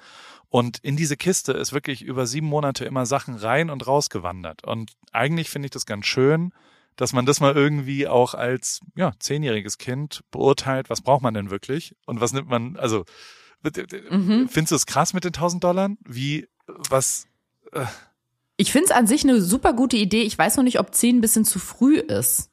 Und 0.48 0.78
in 0.78 0.96
diese 0.96 1.16
Kiste 1.16 1.52
ist 1.52 1.72
wirklich 1.72 2.02
über 2.02 2.26
sieben 2.26 2.46
Monate 2.46 2.84
immer 2.84 3.06
Sachen 3.06 3.34
rein 3.34 3.70
und 3.70 3.86
raus 3.86 4.10
gewandert. 4.10 4.64
Und 4.64 4.92
eigentlich 5.12 5.50
finde 5.50 5.66
ich 5.66 5.72
das 5.72 5.86
ganz 5.86 6.06
schön, 6.06 6.52
dass 6.96 7.12
man 7.12 7.26
das 7.26 7.40
mal 7.40 7.54
irgendwie 7.54 8.08
auch 8.08 8.34
als 8.34 8.80
ja, 8.94 9.12
zehnjähriges 9.18 9.78
Kind 9.78 10.22
beurteilt, 10.30 10.88
was 10.88 11.02
braucht 11.02 11.22
man 11.22 11.34
denn 11.34 11.50
wirklich 11.50 11.94
und 12.06 12.20
was 12.20 12.32
nimmt 12.32 12.48
man, 12.48 12.76
also 12.76 13.04
mhm. 14.10 14.48
findest 14.48 14.72
du 14.72 14.76
es 14.76 14.86
krass 14.86 15.12
mit 15.14 15.24
den 15.24 15.34
1000 15.34 15.62
Dollar? 15.62 15.90
Wie, 16.04 16.48
was? 16.66 17.26
Äh. 17.72 17.86
Ich 18.56 18.72
finde 18.72 18.86
es 18.86 18.90
an 18.92 19.06
sich 19.06 19.24
eine 19.24 19.40
super 19.40 19.72
gute 19.72 19.96
Idee. 19.96 20.22
Ich 20.22 20.38
weiß 20.38 20.56
noch 20.56 20.64
nicht, 20.64 20.80
ob 20.80 20.94
10 20.94 21.16
ein 21.16 21.20
bisschen 21.20 21.44
zu 21.44 21.58
früh 21.58 21.96
ist. 21.98 22.50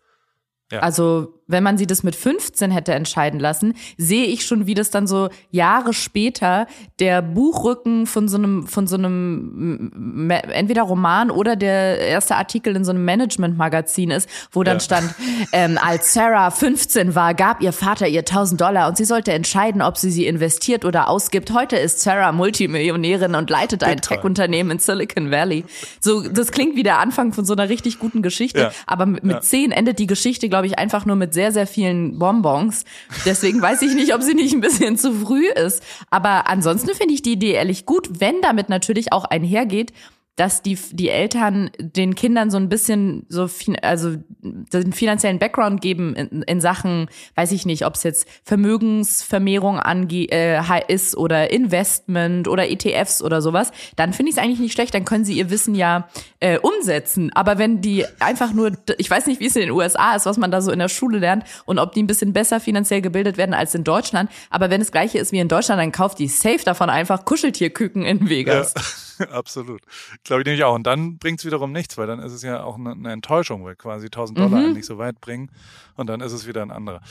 Ja. 0.72 0.80
Also 0.80 1.43
wenn 1.48 1.64
man 1.64 1.78
sie 1.78 1.88
das 1.88 2.04
mit 2.04 2.16
15 2.16 2.72
hätte 2.72 2.94
entscheiden 2.94 3.40
lassen, 3.40 3.74
sehe 3.98 4.26
ich 4.26 4.46
schon, 4.46 4.66
wie 4.68 4.74
das 4.74 4.90
dann 4.90 5.08
so 5.08 5.30
Jahre 5.52 5.94
später 5.94 6.68
der 7.00 7.22
Buchrücken 7.22 8.08
von 8.08 8.28
so 8.28 8.38
einem, 8.38 8.68
von 8.68 8.88
so 8.88 8.96
einem 8.96 10.30
entweder 10.30 10.84
Roman 10.84 11.32
oder 11.32 11.56
der 11.56 12.00
erste 12.00 12.36
Artikel 12.36 12.76
in 12.76 12.86
so 12.86 12.92
einem 12.92 13.06
Management-Magazin 13.06 14.12
ist, 14.12 14.30
wo 14.52 14.64
dann 14.64 14.78
ja. 14.78 14.80
stand, 14.80 15.16
ähm, 15.52 15.78
als 15.82 16.14
Sarah 16.14 16.52
15 16.52 17.16
war, 17.16 17.34
gab 17.34 17.62
ihr 17.62 17.74
Vater 17.74 18.08
ihr 18.08 18.22
1000 18.22 18.60
Dollar 18.60 18.88
und 18.88 18.98
sie 18.98 19.06
sollte 19.06 19.34
entscheiden, 19.34 19.82
ob 19.82 19.98
sie 19.98 20.12
sie 20.12 20.26
investiert 20.26 20.86
oder 20.86 21.10
ausgibt. 21.10 21.54
Heute 21.54 21.76
ist 21.76 22.00
Sarah 22.00 22.32
Multimillionärin 22.32 23.36
und 23.36 23.50
leitet 23.50 23.84
ein 23.84 24.02
Tech-Unternehmen 24.02 24.72
in 24.72 24.80
Silicon 24.80 25.32
Valley. 25.32 25.66
So, 26.00 26.22
das 26.22 26.52
klingt 26.52 26.76
wie 26.76 26.84
der 26.84 27.00
Anfang 27.00 27.34
von 27.34 27.46
so 27.46 27.54
einer 27.54 27.70
richtig 27.70 28.00
guten 28.00 28.22
Geschichte, 28.22 28.60
ja. 28.60 28.72
aber 28.88 29.06
mit, 29.06 29.24
mit 29.24 29.36
ja. 29.36 29.42
10 29.42 29.72
endet 29.72 30.00
die 30.00 30.08
Geschichte, 30.08 30.50
glaube 30.50 30.68
ich, 30.68 30.80
einfach 30.80 31.06
nur 31.06 31.16
mit 31.16 31.33
sehr, 31.34 31.52
sehr 31.52 31.68
vielen 31.68 32.20
Bonbons. 32.20 32.86
Deswegen 33.26 33.62
weiß 33.62 33.82
ich 33.82 33.96
nicht, 33.96 34.14
ob 34.14 34.22
sie 34.22 34.34
nicht 34.34 34.54
ein 34.54 34.62
bisschen 34.62 34.98
zu 34.98 35.14
früh 35.14 35.48
ist. 35.48 35.84
Aber 36.10 36.48
ansonsten 36.48 36.94
finde 36.96 37.14
ich 37.14 37.22
die 37.22 37.34
Idee 37.34 37.54
ehrlich 37.54 37.86
gut, 37.86 38.20
wenn 38.20 38.42
damit 38.42 38.70
natürlich 38.70 39.12
auch 39.12 39.26
einhergeht, 39.26 39.92
dass 40.36 40.64
die, 40.64 40.78
die 40.92 41.10
Eltern 41.10 41.70
den 41.78 42.16
Kindern 42.16 42.50
so 42.50 42.58
ein 42.58 42.68
bisschen 42.68 43.26
so, 43.30 43.48
also 43.82 44.16
den 44.42 44.92
finanziellen 44.92 45.38
Background 45.38 45.82
geben 45.82 46.16
in, 46.16 46.42
in 46.42 46.62
Sachen, 46.62 47.08
weiß 47.36 47.52
ich 47.52 47.68
nicht, 47.68 47.86
ob 47.86 47.96
es 47.96 48.04
jetzt 48.04 48.28
Vermögensvermehrung 48.44 49.80
ange 49.80 50.32
äh, 50.32 50.60
ist 50.88 51.16
oder 51.16 51.52
Investment 51.52 52.48
oder 52.48 52.68
ETFs 52.68 53.22
oder 53.22 53.42
sowas, 53.42 53.72
dann 53.96 54.14
finde 54.14 54.32
ich 54.32 54.38
es 54.38 54.44
eigentlich 54.44 54.60
nicht 54.60 54.74
schlecht, 54.74 54.96
dann 54.96 55.06
können 55.06 55.24
sie 55.24 55.34
ihr 55.34 55.52
Wissen 55.52 55.76
ja 55.76 56.10
äh, 56.40 56.58
umsetzen. 56.58 57.32
Aber 57.34 57.60
wenn 57.60 57.82
die 57.82 58.06
einfach 58.20 58.54
nur, 58.54 58.72
ich 58.98 59.10
weiß 59.10 59.28
nicht, 59.28 59.40
wie 59.40 59.48
es 59.48 59.56
in 59.56 59.62
den 59.62 59.72
USA 59.72 60.16
ist, 60.16 60.26
was 60.26 60.38
man 60.38 60.50
da 60.50 60.62
so 60.62 60.72
in 60.72 60.80
der 60.80 60.90
Schule 60.90 61.20
lernt 61.20 61.44
und 61.66 61.78
ob 61.78 61.94
die 61.94 62.02
ein 62.02 62.08
bisschen 62.08 62.34
besser 62.34 62.60
finanziell 62.60 63.02
gebildet 63.02 63.38
werden 63.38 63.54
als 63.54 63.76
in 63.76 63.84
Deutschland, 63.84 64.32
aber 64.50 64.72
wenn 64.72 64.82
es 64.82 64.92
gleiche 64.92 65.20
ist 65.20 65.32
wie 65.32 65.40
in 65.40 65.48
Deutschland, 65.48 65.80
dann 65.80 65.92
kauft 65.92 66.18
die 66.18 66.28
safe 66.28 66.64
davon 66.66 66.90
einfach 66.90 67.24
Kuscheltierküken 67.24 68.04
in 68.04 68.30
Vegas. 68.30 68.74
Ja, 69.20 69.28
absolut. 69.32 69.82
Glaube 70.24 70.42
ich 70.42 70.46
nämlich 70.46 70.64
auch. 70.64 70.76
Und 70.76 70.88
dann 70.88 71.18
bringt 71.18 71.40
es 71.40 71.46
wiederum 71.46 71.72
nichts, 71.72 71.98
weil 71.98 72.08
dann 72.08 72.20
ist 72.20 72.32
es 72.32 72.44
ja 72.44 72.64
auch 72.64 72.78
eine, 72.78 72.92
eine 72.92 73.12
Enttäuschung, 73.12 73.66
weil 73.66 73.76
quasi 73.76 74.06
1000 74.06 74.40
Dollar 74.40 74.62
mhm. 74.62 74.74
nicht 74.74 74.86
so 74.86 74.98
weit 74.98 75.20
bringen 75.20 75.52
und 75.96 76.08
dann 76.08 76.22
ist 76.22 76.32
es 76.32 76.48
wieder 76.48 76.62
ein 76.62 76.72
anderer. 76.72 77.02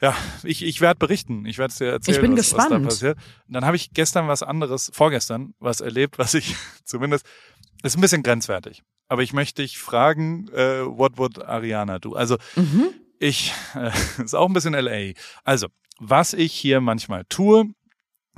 Ja, 0.00 0.14
ich, 0.44 0.62
ich 0.62 0.80
werde 0.80 0.98
berichten. 0.98 1.44
Ich 1.44 1.58
werde 1.58 1.72
es 1.72 1.78
dir 1.78 1.86
erzählen, 1.86 2.16
ich 2.16 2.20
bin 2.22 2.32
was, 2.32 2.38
gespannt. 2.38 2.70
was 2.70 2.78
da 2.80 2.88
passiert. 2.88 3.18
Und 3.48 3.54
dann 3.54 3.64
habe 3.64 3.76
ich 3.76 3.92
gestern 3.92 4.28
was 4.28 4.42
anderes, 4.42 4.90
vorgestern, 4.94 5.54
was 5.58 5.80
erlebt, 5.80 6.18
was 6.18 6.34
ich 6.34 6.56
zumindest, 6.84 7.26
ist 7.82 7.96
ein 7.96 8.00
bisschen 8.00 8.22
grenzwertig. 8.22 8.82
Aber 9.08 9.22
ich 9.22 9.32
möchte 9.32 9.62
dich 9.62 9.78
fragen, 9.78 10.48
äh, 10.48 10.84
what 10.86 11.18
would 11.18 11.42
Ariana 11.42 11.98
do? 11.98 12.14
Also 12.14 12.36
mhm. 12.56 12.90
ich, 13.18 13.52
äh, 13.74 13.90
ist 14.22 14.34
auch 14.34 14.46
ein 14.46 14.52
bisschen 14.52 14.74
LA. 14.74 15.12
Also, 15.44 15.68
was 15.98 16.32
ich 16.32 16.52
hier 16.52 16.80
manchmal 16.80 17.24
tue, 17.28 17.70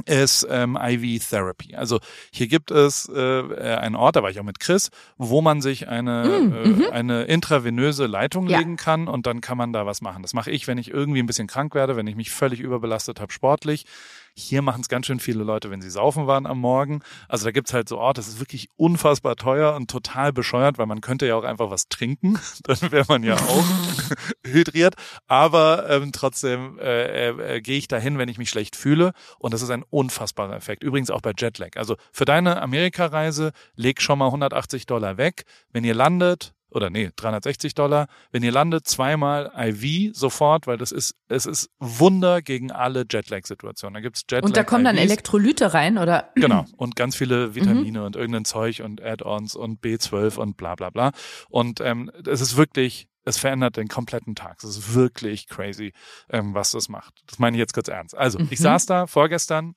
ist 0.04 0.46
ähm, 0.50 0.78
IV 0.80 1.28
Therapy. 1.28 1.74
Also 1.74 2.00
hier 2.32 2.48
gibt 2.48 2.70
es 2.70 3.08
äh, 3.08 3.42
einen 3.76 3.96
Ort, 3.96 4.16
da 4.16 4.22
war 4.22 4.30
ich 4.30 4.40
auch 4.40 4.44
mit 4.44 4.60
Chris, 4.60 4.90
wo 5.18 5.42
man 5.42 5.60
sich 5.60 5.88
eine, 5.88 6.24
mm, 6.24 6.52
äh, 6.52 6.68
mhm. 6.68 6.84
eine 6.92 7.22
intravenöse 7.24 8.06
Leitung 8.06 8.46
ja. 8.48 8.58
legen 8.58 8.76
kann 8.76 9.08
und 9.08 9.26
dann 9.26 9.40
kann 9.40 9.58
man 9.58 9.72
da 9.72 9.86
was 9.86 10.00
machen. 10.00 10.22
Das 10.22 10.34
mache 10.34 10.50
ich, 10.50 10.66
wenn 10.66 10.78
ich 10.78 10.90
irgendwie 10.90 11.22
ein 11.22 11.26
bisschen 11.26 11.46
krank 11.46 11.74
werde, 11.74 11.96
wenn 11.96 12.06
ich 12.06 12.16
mich 12.16 12.30
völlig 12.30 12.60
überbelastet 12.60 13.20
habe 13.20 13.32
sportlich. 13.32 13.86
Hier 14.34 14.62
machen 14.62 14.80
es 14.80 14.88
ganz 14.88 15.06
schön 15.06 15.20
viele 15.20 15.44
Leute, 15.44 15.70
wenn 15.70 15.82
sie 15.82 15.90
saufen 15.90 16.26
waren 16.26 16.46
am 16.46 16.58
Morgen. 16.58 17.02
Also 17.28 17.44
da 17.44 17.50
gibt's 17.50 17.74
halt 17.74 17.88
so 17.88 17.98
Orte, 17.98 18.20
das 18.20 18.28
ist 18.28 18.40
wirklich 18.40 18.68
unfassbar 18.76 19.36
teuer 19.36 19.74
und 19.74 19.90
total 19.90 20.32
bescheuert, 20.32 20.78
weil 20.78 20.86
man 20.86 21.00
könnte 21.02 21.26
ja 21.26 21.36
auch 21.36 21.44
einfach 21.44 21.70
was 21.70 21.88
trinken. 21.88 22.38
Dann 22.64 22.78
wäre 22.90 23.04
man 23.08 23.22
ja 23.22 23.36
auch 23.36 23.64
hydriert. 24.46 24.94
Aber 25.26 25.90
ähm, 25.90 26.12
trotzdem 26.12 26.78
äh, 26.78 27.28
äh, 27.28 27.60
gehe 27.60 27.76
ich 27.76 27.88
dahin, 27.88 28.18
wenn 28.18 28.28
ich 28.28 28.38
mich 28.38 28.50
schlecht 28.50 28.74
fühle. 28.74 29.12
Und 29.38 29.52
das 29.52 29.62
ist 29.62 29.70
ein 29.70 29.84
unfassbarer 29.88 30.56
Effekt. 30.56 30.82
Übrigens 30.82 31.10
auch 31.10 31.20
bei 31.20 31.32
Jetlag. 31.36 31.76
Also 31.76 31.96
für 32.12 32.24
deine 32.24 32.62
Amerikareise 32.62 33.52
leg 33.74 34.00
schon 34.00 34.18
mal 34.18 34.26
180 34.26 34.86
Dollar 34.86 35.18
weg. 35.18 35.44
Wenn 35.72 35.84
ihr 35.84 35.94
landet, 35.94 36.54
oder 36.74 36.90
nee, 36.90 37.10
360 37.14 37.74
Dollar. 37.74 38.06
Wenn 38.30 38.42
ihr 38.42 38.52
landet, 38.52 38.86
zweimal 38.86 39.52
IV 39.56 40.14
sofort, 40.14 40.66
weil 40.66 40.78
das 40.78 40.92
ist, 40.92 41.14
es 41.28 41.46
ist 41.46 41.70
Wunder 41.78 42.42
gegen 42.42 42.70
alle 42.70 43.04
Jetlag-Situationen. 43.08 43.94
Da 43.94 44.00
gibt's 44.00 44.22
Jetlag. 44.30 44.46
Und 44.46 44.56
da 44.56 44.64
kommen 44.64 44.84
dann 44.84 44.96
Elektrolyte 44.96 45.74
rein, 45.74 45.98
oder? 45.98 46.30
Genau. 46.34 46.64
Und 46.76 46.96
ganz 46.96 47.16
viele 47.16 47.54
Vitamine 47.54 48.00
mhm. 48.00 48.06
und 48.06 48.16
irgendein 48.16 48.44
Zeug 48.44 48.82
und 48.82 49.02
Add-ons 49.02 49.54
und 49.54 49.82
B12 49.82 50.36
und 50.36 50.56
bla 50.56 50.74
bla 50.74 50.90
bla. 50.90 51.12
Und 51.48 51.80
ähm, 51.80 52.10
es 52.26 52.40
ist 52.40 52.56
wirklich 52.56 53.08
es 53.24 53.38
verändert 53.38 53.76
den 53.76 53.86
kompletten 53.86 54.34
Tag. 54.34 54.58
Es 54.58 54.64
ist 54.64 54.94
wirklich 54.94 55.46
crazy, 55.46 55.92
ähm, 56.28 56.54
was 56.54 56.72
das 56.72 56.88
macht. 56.88 57.22
Das 57.26 57.38
meine 57.38 57.56
ich 57.56 57.60
jetzt 57.60 57.72
kurz 57.72 57.86
ernst. 57.86 58.16
Also, 58.16 58.40
mhm. 58.40 58.48
ich 58.50 58.58
saß 58.58 58.86
da 58.86 59.06
vorgestern 59.06 59.76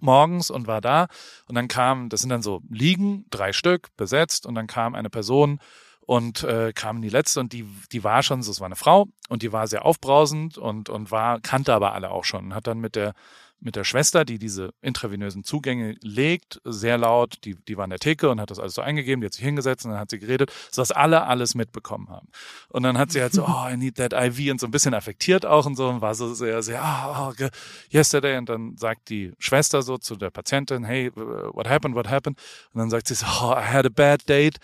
morgens 0.00 0.50
und 0.50 0.66
war 0.66 0.80
da 0.80 1.08
und 1.46 1.54
dann 1.54 1.68
kam, 1.68 2.08
das 2.08 2.20
sind 2.20 2.30
dann 2.30 2.42
so 2.42 2.60
Liegen, 2.68 3.24
drei 3.30 3.52
Stück, 3.52 3.88
besetzt 3.96 4.46
und 4.46 4.54
dann 4.54 4.66
kam 4.66 4.94
eine 4.94 5.10
Person 5.10 5.60
und 6.08 6.42
äh, 6.42 6.72
kam 6.72 7.02
die 7.02 7.10
letzte 7.10 7.38
und 7.38 7.52
die 7.52 7.66
die 7.92 8.02
war 8.02 8.22
schon 8.22 8.42
so 8.42 8.50
es 8.50 8.60
war 8.60 8.66
eine 8.66 8.76
Frau 8.76 9.08
und 9.28 9.42
die 9.42 9.52
war 9.52 9.66
sehr 9.66 9.84
aufbrausend 9.84 10.56
und 10.56 10.88
und 10.88 11.10
war 11.10 11.38
kannte 11.40 11.74
aber 11.74 11.92
alle 11.92 12.10
auch 12.10 12.24
schon 12.24 12.46
und 12.46 12.54
hat 12.54 12.66
dann 12.66 12.80
mit 12.80 12.96
der 12.96 13.12
mit 13.60 13.76
der 13.76 13.84
Schwester, 13.84 14.24
die 14.24 14.38
diese 14.38 14.72
intravenösen 14.80 15.42
Zugänge 15.42 15.96
legt, 16.00 16.60
sehr 16.64 16.96
laut, 16.96 17.40
die, 17.44 17.56
die 17.56 17.76
war 17.76 17.84
in 17.84 17.90
der 17.90 17.98
Theke 17.98 18.30
und 18.30 18.40
hat 18.40 18.52
das 18.52 18.60
alles 18.60 18.74
so 18.74 18.82
eingegeben, 18.82 19.20
die 19.20 19.26
hat 19.26 19.34
sich 19.34 19.44
hingesetzt 19.44 19.84
und 19.84 19.90
dann 19.90 20.00
hat 20.00 20.10
sie 20.10 20.20
geredet, 20.20 20.52
sodass 20.70 20.92
alle 20.92 21.24
alles 21.24 21.56
mitbekommen 21.56 22.08
haben. 22.08 22.28
Und 22.68 22.84
dann 22.84 22.96
hat 22.96 23.10
sie 23.10 23.20
halt 23.20 23.32
so, 23.32 23.44
oh, 23.48 23.68
I 23.68 23.76
need 23.76 23.96
that 23.96 24.12
IV 24.12 24.52
und 24.52 24.60
so 24.60 24.66
ein 24.68 24.70
bisschen 24.70 24.94
affektiert 24.94 25.44
auch 25.44 25.66
und 25.66 25.74
so 25.74 25.88
und 25.88 26.00
war 26.00 26.14
so 26.14 26.32
sehr, 26.34 26.62
sehr, 26.62 26.80
oh, 26.80 27.30
okay, 27.30 27.50
yesterday 27.92 28.38
und 28.38 28.48
dann 28.48 28.76
sagt 28.76 29.08
die 29.08 29.32
Schwester 29.40 29.82
so 29.82 29.98
zu 29.98 30.14
der 30.14 30.30
Patientin, 30.30 30.84
hey, 30.84 31.10
what 31.16 31.68
happened, 31.68 31.96
what 31.96 32.08
happened? 32.08 32.38
Und 32.72 32.78
dann 32.78 32.90
sagt 32.90 33.08
sie 33.08 33.14
so, 33.14 33.26
oh, 33.26 33.52
I 33.52 33.64
had 33.64 33.84
a 33.84 33.90
bad 33.90 34.28
date 34.28 34.58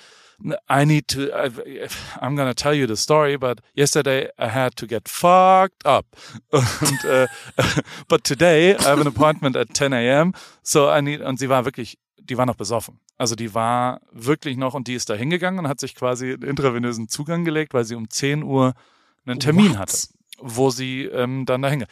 I 0.69 0.85
need 0.85 1.09
to, 1.09 1.33
I, 1.33 1.49
I'm 2.21 2.37
gonna 2.37 2.55
tell 2.55 2.75
you 2.75 2.87
the 2.87 2.97
story, 2.97 3.37
but 3.37 3.61
yesterday 3.75 4.29
I 4.39 4.49
had 4.49 4.77
to 4.77 4.87
get 4.87 5.09
fucked 5.09 5.87
up. 5.87 6.07
Und, 6.53 7.05
äh, 7.05 7.27
but 8.09 8.25
today 8.25 8.75
I 8.75 8.83
have 8.83 9.01
an 9.01 9.07
appointment 9.07 9.57
at 9.57 9.75
10 9.75 9.93
a.m. 9.93 10.33
So 10.63 10.91
I 10.91 11.01
need, 11.01 11.21
und 11.21 11.39
sie 11.39 11.49
war 11.49 11.65
wirklich, 11.65 11.99
die 12.19 12.37
war 12.37 12.47
noch 12.47 12.57
besoffen. 12.57 13.01
Also 13.17 13.37
die 13.37 13.55
war 13.55 14.01
wirklich 14.11 14.57
noch, 14.57 14.75
und 14.75 14.89
die 14.89 14.95
ist 14.95 15.09
da 15.09 15.15
hingegangen 15.15 15.61
und 15.61 15.69
hat 15.69 15.81
sich 15.81 15.95
quasi 15.95 16.33
einen 16.33 16.43
intravenösen 16.43 17.09
Zugang 17.09 17.45
gelegt, 17.45 17.75
weil 17.75 17.85
sie 17.85 17.95
um 17.95 18.11
10 18.11 18.43
Uhr 18.43 18.75
einen 19.25 19.41
Termin 19.41 19.71
What? 19.71 19.79
hatte, 19.79 19.99
wo 20.39 20.71
sie 20.71 21.05
ähm, 21.05 21.47
dann 21.47 21.63
da 21.63 21.69
hingeht. 21.69 21.89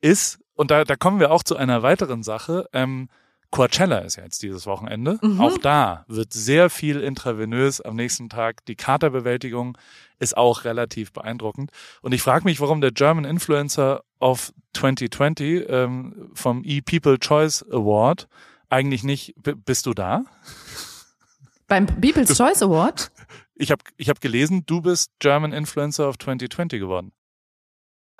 Ist, 0.00 0.40
und 0.54 0.70
da, 0.70 0.84
da 0.84 0.96
kommen 0.96 1.20
wir 1.20 1.30
auch 1.30 1.42
zu 1.42 1.56
einer 1.56 1.82
weiteren 1.82 2.22
Sache, 2.22 2.68
ähm, 2.72 3.08
Coachella 3.50 3.98
ist 3.98 4.16
ja 4.16 4.24
jetzt 4.24 4.42
dieses 4.42 4.66
Wochenende. 4.66 5.18
Mhm. 5.22 5.40
Auch 5.40 5.58
da 5.58 6.04
wird 6.08 6.32
sehr 6.32 6.70
viel 6.70 7.00
intravenös 7.00 7.80
am 7.80 7.96
nächsten 7.96 8.28
Tag. 8.28 8.64
Die 8.66 8.76
Katerbewältigung 8.76 9.78
ist 10.18 10.36
auch 10.36 10.64
relativ 10.64 11.12
beeindruckend. 11.12 11.70
Und 12.02 12.12
ich 12.12 12.22
frage 12.22 12.44
mich, 12.44 12.60
warum 12.60 12.80
der 12.80 12.92
German 12.92 13.24
Influencer 13.24 14.02
of 14.20 14.52
2020 14.74 15.66
ähm, 15.68 16.30
vom 16.34 16.62
E-People 16.64 17.18
Choice 17.18 17.64
Award 17.70 18.28
Eigentlich 18.68 19.04
nicht. 19.04 19.34
Bist 19.64 19.86
du 19.86 19.94
da? 19.94 20.24
Beim 21.68 21.86
People's 21.86 22.36
Choice 22.36 22.62
Award? 22.62 23.10
Ich 23.54 23.70
habe 23.70 23.82
ich 23.96 24.08
hab 24.08 24.20
gelesen, 24.20 24.64
du 24.66 24.80
bist 24.82 25.10
German 25.18 25.52
Influencer 25.52 26.08
of 26.08 26.18
2020 26.18 26.80
geworden 26.80 27.12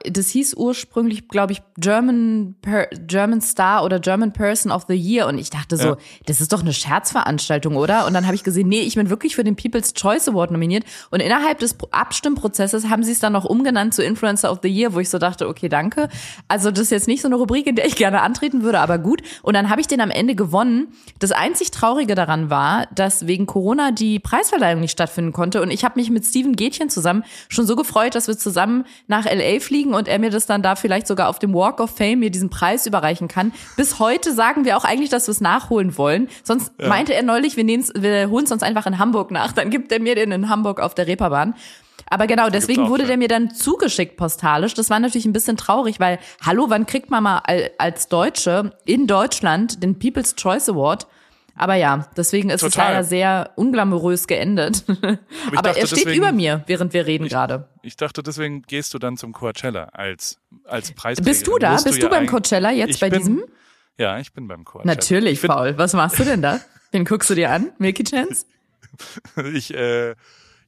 das 0.05 0.29
hieß 0.29 0.55
ursprünglich, 0.55 1.27
glaube 1.29 1.53
ich, 1.53 1.63
German, 1.79 2.55
per, 2.61 2.87
German 3.07 3.41
Star 3.41 3.83
oder 3.83 3.99
German 3.99 4.33
Person 4.33 4.71
of 4.71 4.85
the 4.89 4.95
Year. 4.95 5.27
Und 5.27 5.39
ich 5.39 5.49
dachte 5.49 5.79
so, 5.79 5.89
ja. 5.89 5.97
das 6.27 6.43
ist 6.43 6.53
doch 6.53 6.61
eine 6.61 6.75
Scherzveranstaltung, 6.75 7.77
oder? 7.77 8.07
Und 8.07 8.13
dann 8.13 8.27
habe 8.27 8.35
ich 8.35 8.45
gesehen, 8.45 8.69
nee, 8.69 8.81
ich 8.81 8.95
bin 8.97 9.09
wirklich 9.09 9.35
für 9.35 9.43
den 9.43 9.57
People's 9.57 9.95
Choice 9.95 10.29
Award 10.29 10.51
nominiert. 10.51 10.85
Und 11.11 11.21
innerhalb 11.21 11.61
des 11.61 11.77
Abstimmprozesses 11.91 12.91
haben 12.91 13.05
sie 13.05 13.13
es 13.13 13.21
dann 13.21 13.33
noch 13.33 13.47
umgenannt 13.47 13.95
zu 13.95 14.03
Influencer 14.03 14.53
of 14.53 14.59
the 14.63 14.69
Year, 14.69 14.93
wo 14.93 15.01
ich 15.01 15.09
so 15.09 15.19
dachte, 15.19 15.49
okay, 15.49 15.71
danke. 15.71 16.09
Also 16.47 16.71
das 16.71 16.81
ist 16.83 16.91
jetzt 16.91 17.09
nicht 17.09 17.23
so 17.23 17.29
eine 17.29 17.37
Rubrik, 17.37 17.67
in 17.67 17.75
der 17.75 17.87
ich 17.87 17.97
gerne 17.97 18.21
antreten 18.21 18.63
würde, 18.63 18.81
aber 18.81 18.99
gut. 18.99 19.23
Und 19.43 19.55
dann 19.55 19.71
habe 19.71 19.81
ich 19.81 19.87
den 19.87 20.03
am 20.03 20.11
Ende 20.11 20.35
gewonnen. 20.35 20.89
Das 21.21 21.33
einzig 21.33 21.71
Traurige 21.71 22.15
daran 22.15 22.51
war, 22.51 22.87
dass 22.95 23.27
wegen 23.27 23.47
Corona 23.47 23.93
die 23.93 24.19
Preisverleihung 24.19 24.81
nicht 24.81 24.93
stattfinden 24.93 25.33
konnte. 25.33 25.63
Und 25.63 25.71
ich 25.71 25.85
habe 25.85 25.99
mich 25.99 26.11
mit 26.11 26.27
Steven 26.27 26.55
Gätchen 26.55 26.91
zusammen 26.91 27.25
schon 27.49 27.67
so 27.67 27.77
gefreut, 27.77 28.15
dass 28.15 28.29
wir 28.29 28.37
zusammen 28.37 28.85
nach 29.07 29.25
LA 29.25 29.61
fliegen 29.61 29.86
kriegen 29.87 29.95
und 29.95 30.09
er 30.09 30.19
mir 30.19 30.31
das 30.31 30.47
dann 30.47 30.63
da 30.63 30.77
vielleicht 30.77 31.07
sogar 31.07 31.29
auf 31.29 31.39
dem 31.39 31.55
Walk 31.55 31.81
of 31.81 31.91
Fame 31.91 32.21
mir 32.21 32.31
diesen 32.31 32.51
Preis 32.51 32.87
überreichen 32.87 33.29
kann. 33.29 33.53
Bis 33.77 33.99
heute 33.99 34.33
sagen 34.33 34.65
wir 34.65 34.77
auch 34.77 34.85
eigentlich, 34.85 35.11
dass 35.11 35.27
wir 35.29 35.33
es 35.33 35.41
nachholen 35.41 35.97
wollen. 35.97 36.29
Sonst 36.43 36.73
ja. 36.81 36.89
meinte 36.89 37.15
er 37.15 37.23
neulich, 37.23 37.57
wir, 37.57 37.67
wir 37.67 38.31
holen 38.31 38.45
es 38.45 38.53
uns 38.53 38.63
einfach 38.63 38.87
in 38.87 38.99
Hamburg 38.99 39.31
nach. 39.31 39.53
Dann 39.53 39.71
gibt 39.71 39.93
er 39.93 40.01
mir 40.01 40.15
den 40.15 40.33
in 40.33 40.49
Hamburg 40.49 40.81
auf 40.81 40.95
der 40.95 41.07
Reeperbahn. 41.07 41.55
Aber 42.09 42.29
genau, 42.29 42.51
deswegen 42.51 42.85
auch, 42.85 42.89
wurde 42.91 43.03
ja. 43.03 43.09
der 43.09 43.17
mir 43.17 43.29
dann 43.29 43.51
zugeschickt 43.51 44.17
postalisch. 44.17 44.75
Das 44.75 44.91
war 44.91 45.01
natürlich 45.01 45.27
ein 45.27 45.33
bisschen 45.33 45.57
traurig, 45.57 45.99
weil, 45.99 46.19
hallo, 46.45 46.67
wann 46.69 46.87
kriegt 46.87 47.11
man 47.11 47.23
mal 47.25 47.43
als 47.79 48.09
Deutsche 48.09 48.73
in 48.85 49.07
Deutschland 49.07 49.83
den 49.83 49.99
People's 49.99 50.37
Choice 50.37 50.69
Award? 50.69 51.07
Aber 51.57 51.75
ja, 51.75 52.07
deswegen 52.17 52.51
ist 52.51 52.61
Total. 52.61 52.87
es 52.87 52.89
leider 52.91 53.05
sehr 53.05 53.53
unglamourös 53.57 54.27
geendet. 54.27 54.85
Aber, 54.89 55.19
Aber 55.57 55.69
er 55.71 55.87
steht 55.87 56.01
deswegen, 56.01 56.19
über 56.19 56.33
mir, 56.33 56.63
während 56.67 56.93
wir 56.93 57.07
reden 57.07 57.29
gerade. 57.29 57.69
Ich 57.83 57.97
dachte, 57.97 58.23
deswegen 58.23 58.63
gehst 58.63 58.93
du 58.93 58.99
dann 58.99 59.17
zum 59.17 59.33
Coachella 59.33 59.85
als, 59.93 60.39
als 60.65 60.93
Preisträger. 60.93 61.31
Bist 61.31 61.47
du 61.47 61.59
da? 61.59 61.73
Bist 61.73 61.87
du, 61.87 61.93
du 61.93 61.99
ja 62.03 62.09
beim 62.09 62.27
Coachella 62.27 62.71
jetzt 62.71 63.01
bei 63.01 63.09
bin, 63.09 63.19
diesem? 63.21 63.45
Ja, 63.99 64.19
ich 64.19 64.35
bin 64.35 64.47
beim 64.49 64.65
Coachella. 64.65 64.95
Natürlich, 64.95 65.41
find, 65.41 65.53
Paul. 65.53 65.79
Was 65.79 65.95
machst 65.95 66.19
du 66.19 66.25
denn 66.25 66.43
da? 66.43 66.61
Wen 66.93 67.07
guckst 67.07 67.31
du 67.31 67.35
dir 67.35 67.51
an? 67.51 67.73
Milky 67.79 68.05
Chance? 68.05 68.45
ich, 69.55 69.73
äh, 69.73 70.13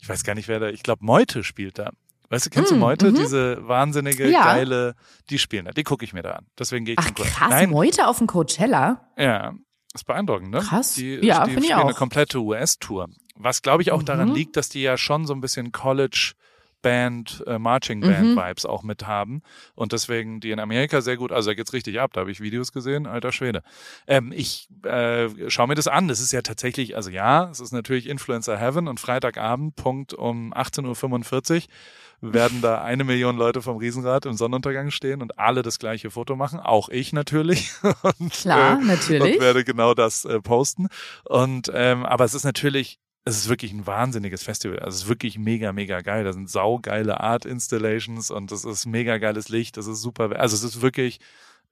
ich 0.01 0.09
weiß 0.09 0.25
gar 0.25 0.35
nicht, 0.35 0.49
wer 0.49 0.59
da, 0.59 0.69
ich 0.69 0.83
glaube, 0.83 1.05
Meute 1.05 1.45
spielt 1.45 1.79
da. 1.79 1.91
Weißt 2.31 2.47
du, 2.47 2.51
kennst 2.51 2.73
mm, 2.73 2.75
du 2.75 2.81
Meute? 2.81 3.07
Mm 3.11 3.15
-hmm. 3.15 3.19
Diese 3.19 3.69
wahnsinnige, 3.69 4.31
ja. 4.31 4.45
geile, 4.45 4.95
die 5.31 5.39
spielen 5.39 5.67
da. 5.67 5.71
Die 5.71 5.83
gucke 5.83 6.05
ich 6.05 6.13
mir 6.13 6.23
da 6.23 6.33
an. 6.33 6.47
Deswegen 6.59 6.85
gehe 6.85 6.95
ich 6.95 6.99
Ach, 6.99 7.07
zum 7.07 7.15
Coachella. 7.15 7.37
krass, 7.37 7.51
Nein. 7.51 7.71
Meute 7.71 8.07
auf 8.07 8.19
dem 8.19 8.27
Coachella? 8.27 9.09
Ja, 9.17 9.55
ist 10.01 10.05
beeindruckend, 10.05 10.51
ne? 10.51 10.61
Krass. 10.61 10.95
Die, 10.95 11.17
ja, 11.17 11.45
finde 11.45 11.65
ich 11.65 11.75
auch. 11.75 11.85
eine 11.85 11.95
komplette 11.95 12.39
US-Tour. 12.39 13.09
Was, 13.37 13.63
glaube 13.63 13.83
ich, 13.83 13.93
auch 13.93 14.01
mhm. 14.01 14.07
daran 14.07 14.35
liegt, 14.35 14.57
dass 14.57 14.69
die 14.69 14.83
ja 14.83 14.97
schon 14.97 15.27
so 15.27 15.35
ein 15.35 15.41
bisschen 15.41 15.73
College 15.73 16.33
Band, 16.83 17.43
äh, 17.47 17.59
Marching 17.59 18.01
Band 18.01 18.29
mhm. 18.29 18.37
Vibes 18.37 18.65
auch 18.65 18.83
mit 18.83 19.07
haben 19.07 19.43
und 19.75 19.93
deswegen 19.93 20.41
die 20.41 20.53
in 20.53 20.61
Amerika 20.61 21.01
sehr 21.01 21.17
gut, 21.17 21.33
also 21.33 21.51
da 21.51 21.55
geht's 21.55 21.73
richtig 21.73 21.99
ab, 22.01 22.13
da 22.13 22.21
habe 22.21 22.31
ich 22.31 22.41
Videos 22.41 22.73
gesehen, 22.73 23.07
alter 23.07 23.33
Schwede. 23.33 23.63
Ähm, 24.07 24.33
ich 24.35 24.69
äh, 24.85 25.29
schaue 25.49 25.67
mir 25.67 25.75
das 25.75 25.89
an, 25.89 26.09
das 26.09 26.21
ist 26.21 26.33
ja 26.33 26.43
tatsächlich, 26.43 26.95
also 26.95 27.11
ja, 27.11 27.51
es 27.51 27.61
ist 27.61 27.73
natürlich 27.73 28.09
Influencer 28.09 28.57
Heaven 28.57 28.87
und 28.87 29.01
Freitagabend, 29.01 29.75
Punkt 29.75 30.15
um 30.15 30.55
18.45 30.55 31.57
Uhr 31.57 31.63
werden 32.21 32.61
da 32.61 32.83
eine 32.83 33.05
Million 33.05 33.37
Leute 33.37 33.63
vom 33.63 33.77
Riesenrad 33.77 34.27
im 34.27 34.35
Sonnenuntergang 34.35 34.91
stehen 34.91 35.23
und 35.23 35.39
alle 35.39 35.63
das 35.63 35.79
gleiche 35.79 36.11
Foto 36.11 36.37
machen, 36.37 36.61
auch 36.61 36.89
ich 36.89 37.13
natürlich. 37.13 37.71
und, 38.19 38.33
Klar, 38.33 38.81
äh, 38.81 38.85
natürlich. 38.85 39.35
Und 39.37 39.43
werde 39.43 39.65
genau 39.65 39.95
das 39.95 40.25
äh, 40.25 40.41
posten. 40.41 40.89
Und 41.25 41.71
ähm, 41.73 42.05
aber 42.05 42.25
es 42.25 42.35
ist 42.35 42.45
natürlich 42.45 42.99
es 43.29 43.37
ist 43.37 43.49
wirklich 43.49 43.73
ein 43.73 43.87
wahnsinniges 43.87 44.43
Festival. 44.43 44.79
Also 44.79 44.97
es 44.97 45.03
ist 45.03 45.09
wirklich 45.09 45.39
mega, 45.39 45.73
mega 45.73 46.01
geil. 46.01 46.25
Da 46.25 46.33
sind 46.33 46.49
saugeile 46.49 47.21
Art 47.21 47.45
Installations 47.45 48.31
und 48.31 48.51
es 48.53 48.65
ist 48.65 48.87
mega 48.87 49.19
geiles 49.19 49.51
Licht. 49.51 49.77
Das 49.77 49.87
ist 49.87 50.01
super. 50.01 50.35
Also 50.39 50.57
es 50.57 50.63
ist 50.63 50.81
wirklich, 50.81 51.21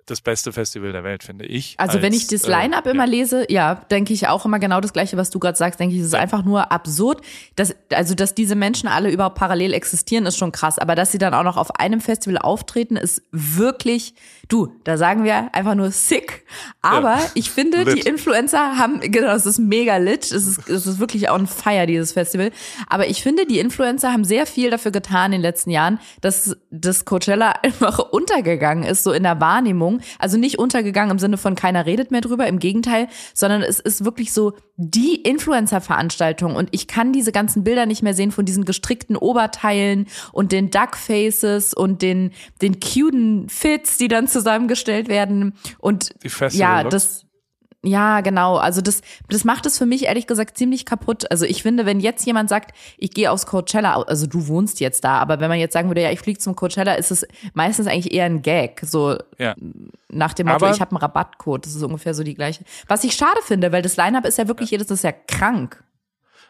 das 0.06 0.20
beste 0.20 0.52
Festival 0.52 0.92
der 0.92 1.02
Welt, 1.02 1.24
finde 1.24 1.46
ich. 1.46 1.74
Also 1.78 1.94
als, 1.94 2.02
wenn 2.02 2.12
ich 2.12 2.28
das 2.28 2.46
Line-Up 2.46 2.86
äh, 2.86 2.90
immer 2.90 3.04
ja. 3.04 3.10
lese, 3.10 3.44
ja, 3.48 3.74
denke 3.74 4.12
ich 4.12 4.28
auch 4.28 4.46
immer 4.46 4.60
genau 4.60 4.80
das 4.80 4.92
Gleiche, 4.92 5.16
was 5.16 5.30
du 5.30 5.40
gerade 5.40 5.58
sagst. 5.58 5.80
Denke 5.80 5.96
ich, 5.96 6.00
es 6.00 6.08
ist 6.08 6.12
ja. 6.12 6.20
einfach 6.20 6.44
nur 6.44 6.70
absurd. 6.70 7.22
Dass, 7.56 7.74
also, 7.92 8.14
dass 8.14 8.34
diese 8.34 8.54
Menschen 8.54 8.88
alle 8.88 9.10
überhaupt 9.10 9.36
parallel 9.36 9.74
existieren, 9.74 10.24
ist 10.24 10.38
schon 10.38 10.52
krass. 10.52 10.78
Aber 10.78 10.94
dass 10.94 11.10
sie 11.10 11.18
dann 11.18 11.34
auch 11.34 11.42
noch 11.42 11.56
auf 11.56 11.74
einem 11.74 12.00
Festival 12.00 12.38
auftreten, 12.38 12.96
ist 12.96 13.22
wirklich, 13.32 14.14
du, 14.48 14.72
da 14.84 14.96
sagen 14.96 15.24
wir 15.24 15.52
einfach 15.52 15.74
nur 15.74 15.90
sick. 15.90 16.44
Aber 16.82 17.16
ja. 17.16 17.30
ich 17.34 17.50
finde, 17.50 17.82
lit. 17.82 17.96
die 17.96 18.08
Influencer 18.08 18.78
haben, 18.78 19.00
genau, 19.00 19.34
es 19.34 19.44
ist 19.44 19.58
mega 19.58 19.96
lit. 19.96 20.22
Es 20.24 20.46
ist, 20.46 20.68
es 20.68 20.86
ist 20.86 21.00
wirklich 21.00 21.28
auch 21.30 21.38
ein 21.38 21.48
Feier, 21.48 21.86
dieses 21.86 22.12
Festival. 22.12 22.52
Aber 22.88 23.08
ich 23.08 23.24
finde, 23.24 23.44
die 23.44 23.58
Influencer 23.58 24.12
haben 24.12 24.22
sehr 24.22 24.46
viel 24.46 24.70
dafür 24.70 24.92
getan 24.92 25.32
in 25.32 25.38
den 25.38 25.42
letzten 25.42 25.70
Jahren, 25.70 25.98
dass 26.20 26.56
das 26.70 27.04
Coachella 27.04 27.54
einfach 27.64 27.98
untergegangen 27.98 28.84
ist, 28.84 29.02
so 29.02 29.10
in 29.10 29.24
der 29.24 29.40
Wahrnehmung 29.40 29.95
also 30.18 30.38
nicht 30.38 30.58
untergegangen 30.58 31.12
im 31.12 31.18
Sinne 31.18 31.36
von 31.36 31.54
keiner 31.54 31.86
redet 31.86 32.10
mehr 32.10 32.20
drüber, 32.20 32.46
im 32.46 32.58
Gegenteil, 32.58 33.08
sondern 33.34 33.62
es 33.62 33.80
ist 33.80 34.04
wirklich 34.04 34.32
so 34.32 34.54
die 34.76 35.16
Influencer-Veranstaltung 35.16 36.54
und 36.54 36.68
ich 36.72 36.86
kann 36.86 37.12
diese 37.12 37.32
ganzen 37.32 37.64
Bilder 37.64 37.86
nicht 37.86 38.02
mehr 38.02 38.14
sehen 38.14 38.30
von 38.30 38.44
diesen 38.44 38.64
gestrickten 38.64 39.16
Oberteilen 39.16 40.06
und 40.32 40.52
den 40.52 40.70
Duckfaces 40.70 41.74
und 41.74 42.02
den, 42.02 42.32
den 42.62 42.80
cuten 42.80 43.48
Fits, 43.48 43.98
die 43.98 44.08
dann 44.08 44.28
zusammengestellt 44.28 45.08
werden 45.08 45.54
und 45.78 46.14
ja, 46.50 46.84
das 46.84 47.25
ja, 47.86 48.20
genau. 48.20 48.56
Also 48.56 48.80
das, 48.80 49.00
das 49.28 49.44
macht 49.44 49.64
es 49.64 49.78
für 49.78 49.86
mich 49.86 50.06
ehrlich 50.06 50.26
gesagt 50.26 50.58
ziemlich 50.58 50.84
kaputt. 50.84 51.30
Also 51.30 51.44
ich 51.44 51.62
finde, 51.62 51.86
wenn 51.86 52.00
jetzt 52.00 52.26
jemand 52.26 52.48
sagt, 52.48 52.76
ich 52.98 53.12
gehe 53.12 53.30
aufs 53.30 53.46
Coachella, 53.46 54.02
also 54.02 54.26
du 54.26 54.48
wohnst 54.48 54.80
jetzt 54.80 55.04
da, 55.04 55.18
aber 55.18 55.38
wenn 55.38 55.48
man 55.48 55.60
jetzt 55.60 55.72
sagen 55.72 55.88
würde, 55.88 56.02
ja, 56.02 56.10
ich 56.10 56.18
fliege 56.18 56.38
zum 56.38 56.56
Coachella, 56.56 56.94
ist 56.94 57.12
es 57.12 57.26
meistens 57.54 57.86
eigentlich 57.86 58.12
eher 58.12 58.24
ein 58.24 58.42
Gag. 58.42 58.80
So 58.82 59.16
ja. 59.38 59.54
nach 60.08 60.34
dem 60.34 60.48
Motto, 60.48 60.66
aber 60.66 60.74
ich 60.74 60.80
habe 60.80 60.90
einen 60.90 60.98
Rabattcode. 60.98 61.64
Das 61.64 61.74
ist 61.74 61.82
ungefähr 61.82 62.14
so 62.14 62.24
die 62.24 62.34
gleiche. 62.34 62.64
Was 62.88 63.04
ich 63.04 63.14
schade 63.14 63.40
finde, 63.44 63.70
weil 63.70 63.82
das 63.82 63.96
Line-Up 63.96 64.26
ist 64.26 64.38
ja 64.38 64.48
wirklich 64.48 64.72
jedes, 64.72 64.88
das 64.88 64.98
ist 64.98 65.04
ja 65.04 65.12
krank. 65.12 65.82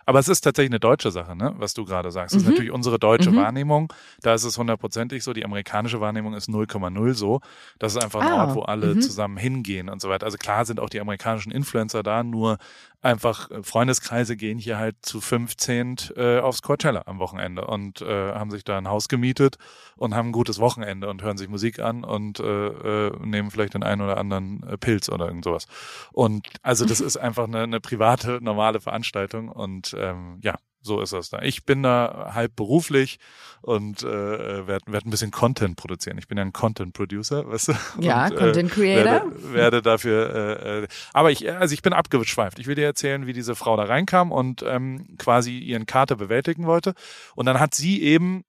Aber 0.06 0.20
es 0.20 0.28
ist 0.28 0.40
tatsächlich 0.42 0.70
eine 0.70 0.80
deutsche 0.80 1.10
Sache, 1.10 1.36
ne? 1.36 1.54
was 1.58 1.74
du 1.74 1.84
gerade 1.84 2.12
sagst. 2.12 2.34
Das 2.34 2.42
mhm. 2.42 2.46
ist 2.46 2.52
natürlich 2.52 2.72
unsere 2.72 2.98
deutsche 2.98 3.32
mhm. 3.32 3.36
Wahrnehmung. 3.36 3.92
Da 4.22 4.34
ist 4.34 4.44
es 4.44 4.56
hundertprozentig 4.56 5.24
so. 5.24 5.32
Die 5.32 5.44
amerikanische 5.44 6.00
Wahrnehmung 6.00 6.34
ist 6.34 6.48
0,0 6.48 7.14
so. 7.14 7.40
Das 7.80 7.96
ist 7.96 8.02
einfach 8.02 8.20
ein 8.20 8.28
ah. 8.28 8.44
Ort, 8.44 8.54
wo 8.54 8.62
alle 8.62 8.94
mhm. 8.94 9.02
zusammen 9.02 9.36
hingehen 9.36 9.88
und 9.88 10.00
so 10.00 10.08
weiter. 10.08 10.24
Also 10.24 10.38
klar 10.38 10.64
sind 10.64 10.78
auch 10.78 10.88
die 10.88 11.00
amerikanischen 11.00 11.50
Influencer 11.50 12.04
da, 12.04 12.22
nur 12.22 12.58
einfach 13.02 13.50
äh, 13.50 13.62
Freundeskreise 13.62 14.36
gehen 14.36 14.58
hier 14.58 14.78
halt 14.78 14.96
zu 15.02 15.20
15 15.20 15.96
äh, 16.16 16.38
aufs 16.40 16.62
Coachella 16.62 17.02
am 17.06 17.18
Wochenende 17.18 17.66
und 17.66 18.00
äh, 18.02 18.32
haben 18.32 18.50
sich 18.50 18.64
da 18.64 18.78
ein 18.78 18.88
Haus 18.88 19.08
gemietet 19.08 19.56
und 19.96 20.14
haben 20.14 20.28
ein 20.28 20.32
gutes 20.32 20.58
Wochenende 20.58 21.08
und 21.08 21.22
hören 21.22 21.38
sich 21.38 21.48
Musik 21.48 21.78
an 21.78 22.04
und 22.04 22.40
äh, 22.40 23.06
äh, 23.06 23.12
nehmen 23.24 23.50
vielleicht 23.50 23.74
den 23.74 23.82
einen 23.82 24.02
oder 24.02 24.18
anderen 24.18 24.62
äh, 24.64 24.76
Pilz 24.78 25.08
oder 25.08 25.26
irgend 25.26 25.44
sowas. 25.44 25.66
Und 26.12 26.48
also 26.62 26.84
das 26.84 27.00
ist 27.00 27.16
einfach 27.16 27.44
eine, 27.44 27.62
eine 27.62 27.80
private, 27.80 28.38
normale 28.42 28.80
Veranstaltung 28.80 29.48
und 29.48 29.94
ähm, 29.98 30.38
ja, 30.42 30.56
so 30.86 31.00
ist 31.00 31.12
das 31.12 31.28
da. 31.28 31.42
Ich 31.42 31.64
bin 31.64 31.82
da 31.82 32.30
halb 32.32 32.56
beruflich 32.56 33.18
und 33.60 34.02
äh, 34.02 34.66
werde 34.66 34.84
werd 34.86 35.06
ein 35.06 35.10
bisschen 35.10 35.30
Content 35.30 35.76
produzieren. 35.76 36.16
Ich 36.18 36.28
bin 36.28 36.38
ja 36.38 36.44
ein 36.44 36.52
Content 36.52 36.94
Producer, 36.94 37.46
weißt 37.46 37.68
du? 37.68 37.72
Ja, 38.00 38.26
und, 38.26 38.36
Content 38.36 38.70
Creator. 38.70 39.02
Äh, 39.02 39.20
werde, 39.22 39.52
werde 39.52 39.82
dafür, 39.82 40.34
äh, 40.34 40.84
äh, 40.84 40.88
aber 41.12 41.30
ich, 41.30 41.50
also 41.50 41.74
ich 41.74 41.82
bin 41.82 41.92
abgeschweift. 41.92 42.58
Ich 42.58 42.66
will 42.66 42.76
dir 42.76 42.86
erzählen, 42.86 43.26
wie 43.26 43.32
diese 43.32 43.54
Frau 43.54 43.76
da 43.76 43.84
reinkam 43.84 44.32
und 44.32 44.62
ähm, 44.62 45.16
quasi 45.18 45.58
ihren 45.58 45.86
Kater 45.86 46.16
bewältigen 46.16 46.66
wollte. 46.66 46.94
Und 47.34 47.46
dann 47.46 47.60
hat 47.60 47.74
sie 47.74 48.02
eben, 48.02 48.44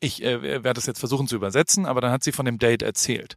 ich 0.00 0.22
äh, 0.22 0.42
werde 0.42 0.74
das 0.74 0.86
jetzt 0.86 1.00
versuchen 1.00 1.26
zu 1.26 1.36
übersetzen, 1.36 1.86
aber 1.86 2.00
dann 2.00 2.12
hat 2.12 2.22
sie 2.22 2.32
von 2.32 2.44
dem 2.44 2.58
Date 2.58 2.82
erzählt. 2.82 3.36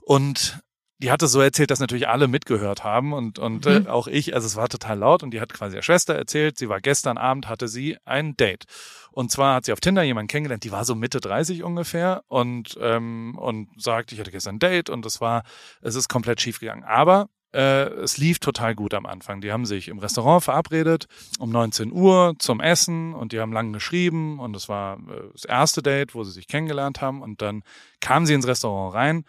Und 0.00 0.60
die 0.98 1.10
hat 1.10 1.22
es 1.22 1.32
so 1.32 1.40
erzählt, 1.40 1.70
dass 1.70 1.80
natürlich 1.80 2.08
alle 2.08 2.28
mitgehört 2.28 2.84
haben 2.84 3.12
und, 3.12 3.38
und 3.38 3.66
äh, 3.66 3.80
mhm. 3.80 3.86
äh, 3.86 3.88
auch 3.88 4.06
ich, 4.06 4.34
also 4.34 4.46
es 4.46 4.56
war 4.56 4.68
total 4.68 4.98
laut 4.98 5.22
und 5.22 5.32
die 5.32 5.40
hat 5.40 5.52
quasi 5.52 5.74
der 5.74 5.82
Schwester 5.82 6.14
erzählt, 6.14 6.56
sie 6.56 6.68
war 6.68 6.80
gestern 6.80 7.18
Abend, 7.18 7.48
hatte 7.48 7.68
sie 7.68 7.96
ein 8.04 8.36
Date. 8.36 8.64
Und 9.10 9.30
zwar 9.30 9.56
hat 9.56 9.64
sie 9.64 9.72
auf 9.72 9.80
Tinder 9.80 10.02
jemanden 10.02 10.28
kennengelernt, 10.28 10.64
die 10.64 10.72
war 10.72 10.84
so 10.84 10.94
Mitte 10.94 11.20
30 11.20 11.62
ungefähr 11.62 12.22
und, 12.28 12.78
ähm, 12.80 13.36
und 13.38 13.68
sagt, 13.76 14.12
ich 14.12 14.20
hatte 14.20 14.30
gestern 14.30 14.56
ein 14.56 14.58
Date 14.60 14.88
und 14.88 15.04
es 15.06 15.20
war, 15.20 15.42
es 15.82 15.94
ist 15.94 16.08
komplett 16.08 16.40
schief 16.40 16.60
gegangen. 16.60 16.84
Aber 16.84 17.28
äh, 17.52 17.88
es 18.00 18.18
lief 18.18 18.38
total 18.38 18.74
gut 18.74 18.94
am 18.94 19.06
Anfang. 19.06 19.40
Die 19.40 19.52
haben 19.52 19.66
sich 19.66 19.88
im 19.88 19.98
Restaurant 19.98 20.42
verabredet 20.42 21.06
um 21.38 21.50
19 21.50 21.92
Uhr 21.92 22.34
zum 22.38 22.60
Essen 22.60 23.14
und 23.14 23.32
die 23.32 23.40
haben 23.40 23.52
lang 23.52 23.72
geschrieben 23.72 24.38
und 24.40 24.54
es 24.56 24.68
war 24.68 24.98
äh, 24.98 25.30
das 25.32 25.44
erste 25.44 25.82
Date, 25.82 26.14
wo 26.14 26.24
sie 26.24 26.32
sich 26.32 26.48
kennengelernt 26.48 27.00
haben 27.00 27.22
und 27.22 27.42
dann 27.42 27.62
kamen 28.00 28.26
sie 28.26 28.34
ins 28.34 28.46
Restaurant 28.46 28.94
rein 28.94 29.24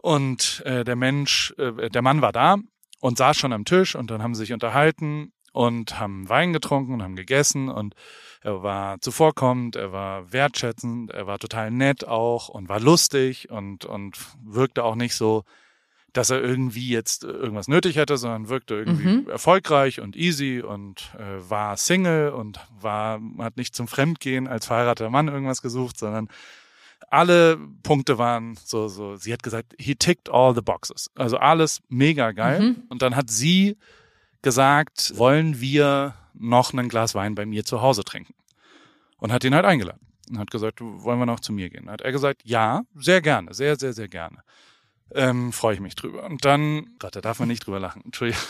und 0.00 0.62
äh, 0.64 0.84
der 0.84 0.96
Mensch, 0.96 1.54
äh, 1.58 1.90
der 1.90 2.02
Mann 2.02 2.22
war 2.22 2.32
da 2.32 2.56
und 3.00 3.18
saß 3.18 3.36
schon 3.36 3.52
am 3.52 3.64
Tisch 3.64 3.94
und 3.94 4.10
dann 4.10 4.22
haben 4.22 4.34
sie 4.34 4.40
sich 4.44 4.52
unterhalten 4.52 5.32
und 5.52 5.98
haben 5.98 6.28
Wein 6.28 6.52
getrunken 6.52 6.94
und 6.94 7.02
haben 7.02 7.16
gegessen 7.16 7.68
und 7.68 7.94
er 8.40 8.62
war 8.62 9.00
zuvorkommend, 9.00 9.76
er 9.76 9.92
war 9.92 10.32
wertschätzend, 10.32 11.10
er 11.10 11.26
war 11.26 11.38
total 11.38 11.70
nett 11.70 12.06
auch 12.06 12.48
und 12.48 12.68
war 12.68 12.80
lustig 12.80 13.50
und, 13.50 13.84
und 13.84 14.18
wirkte 14.44 14.82
auch 14.84 14.94
nicht 14.94 15.14
so 15.14 15.44
dass 16.14 16.28
er 16.28 16.42
irgendwie 16.42 16.88
jetzt 16.90 17.24
irgendwas 17.24 17.68
nötig 17.68 17.96
hätte, 17.96 18.18
sondern 18.18 18.50
wirkte 18.50 18.74
irgendwie 18.74 19.06
Mhm. 19.06 19.30
erfolgreich 19.30 19.98
und 20.00 20.14
easy 20.14 20.60
und 20.60 21.10
äh, 21.18 21.48
war 21.48 21.76
Single 21.78 22.30
und 22.30 22.60
war 22.80 23.18
hat 23.38 23.56
nicht 23.56 23.74
zum 23.74 23.88
Fremdgehen 23.88 24.46
als 24.46 24.66
verheirateter 24.66 25.08
Mann 25.08 25.28
irgendwas 25.28 25.62
gesucht, 25.62 25.98
sondern 25.98 26.28
alle 27.12 27.58
Punkte 27.82 28.18
waren 28.18 28.56
so 28.64 28.88
so. 28.88 29.16
Sie 29.16 29.32
hat 29.32 29.42
gesagt, 29.42 29.74
he 29.78 29.94
ticked 29.94 30.30
all 30.30 30.54
the 30.54 30.62
boxes, 30.62 31.10
also 31.14 31.36
alles 31.36 31.80
mega 31.88 32.32
geil. 32.32 32.60
Mhm. 32.60 32.82
Und 32.88 33.02
dann 33.02 33.14
hat 33.16 33.30
sie 33.30 33.76
gesagt, 34.40 35.12
wollen 35.16 35.60
wir 35.60 36.14
noch 36.34 36.72
ein 36.72 36.88
Glas 36.88 37.14
Wein 37.14 37.34
bei 37.34 37.46
mir 37.46 37.64
zu 37.64 37.82
Hause 37.82 38.02
trinken? 38.04 38.34
Und 39.18 39.30
hat 39.32 39.44
ihn 39.44 39.54
halt 39.54 39.66
eingeladen 39.66 40.00
und 40.30 40.38
hat 40.38 40.50
gesagt, 40.50 40.80
wollen 40.80 41.18
wir 41.18 41.26
noch 41.26 41.40
zu 41.40 41.52
mir 41.52 41.70
gehen? 41.70 41.88
Hat 41.90 42.00
er 42.00 42.10
gesagt, 42.12 42.42
ja, 42.44 42.82
sehr 42.96 43.20
gerne, 43.20 43.54
sehr, 43.54 43.78
sehr, 43.78 43.92
sehr 43.92 44.08
gerne. 44.08 44.38
Ähm, 45.14 45.52
Freue 45.52 45.74
ich 45.74 45.80
mich 45.80 45.94
drüber. 45.94 46.24
Und 46.24 46.44
dann, 46.44 46.96
Gott, 46.98 47.14
da 47.14 47.20
darf 47.20 47.38
man 47.38 47.48
nicht 47.48 47.66
drüber 47.66 47.78
lachen. 47.78 48.02
Entschuldigung. 48.06 48.42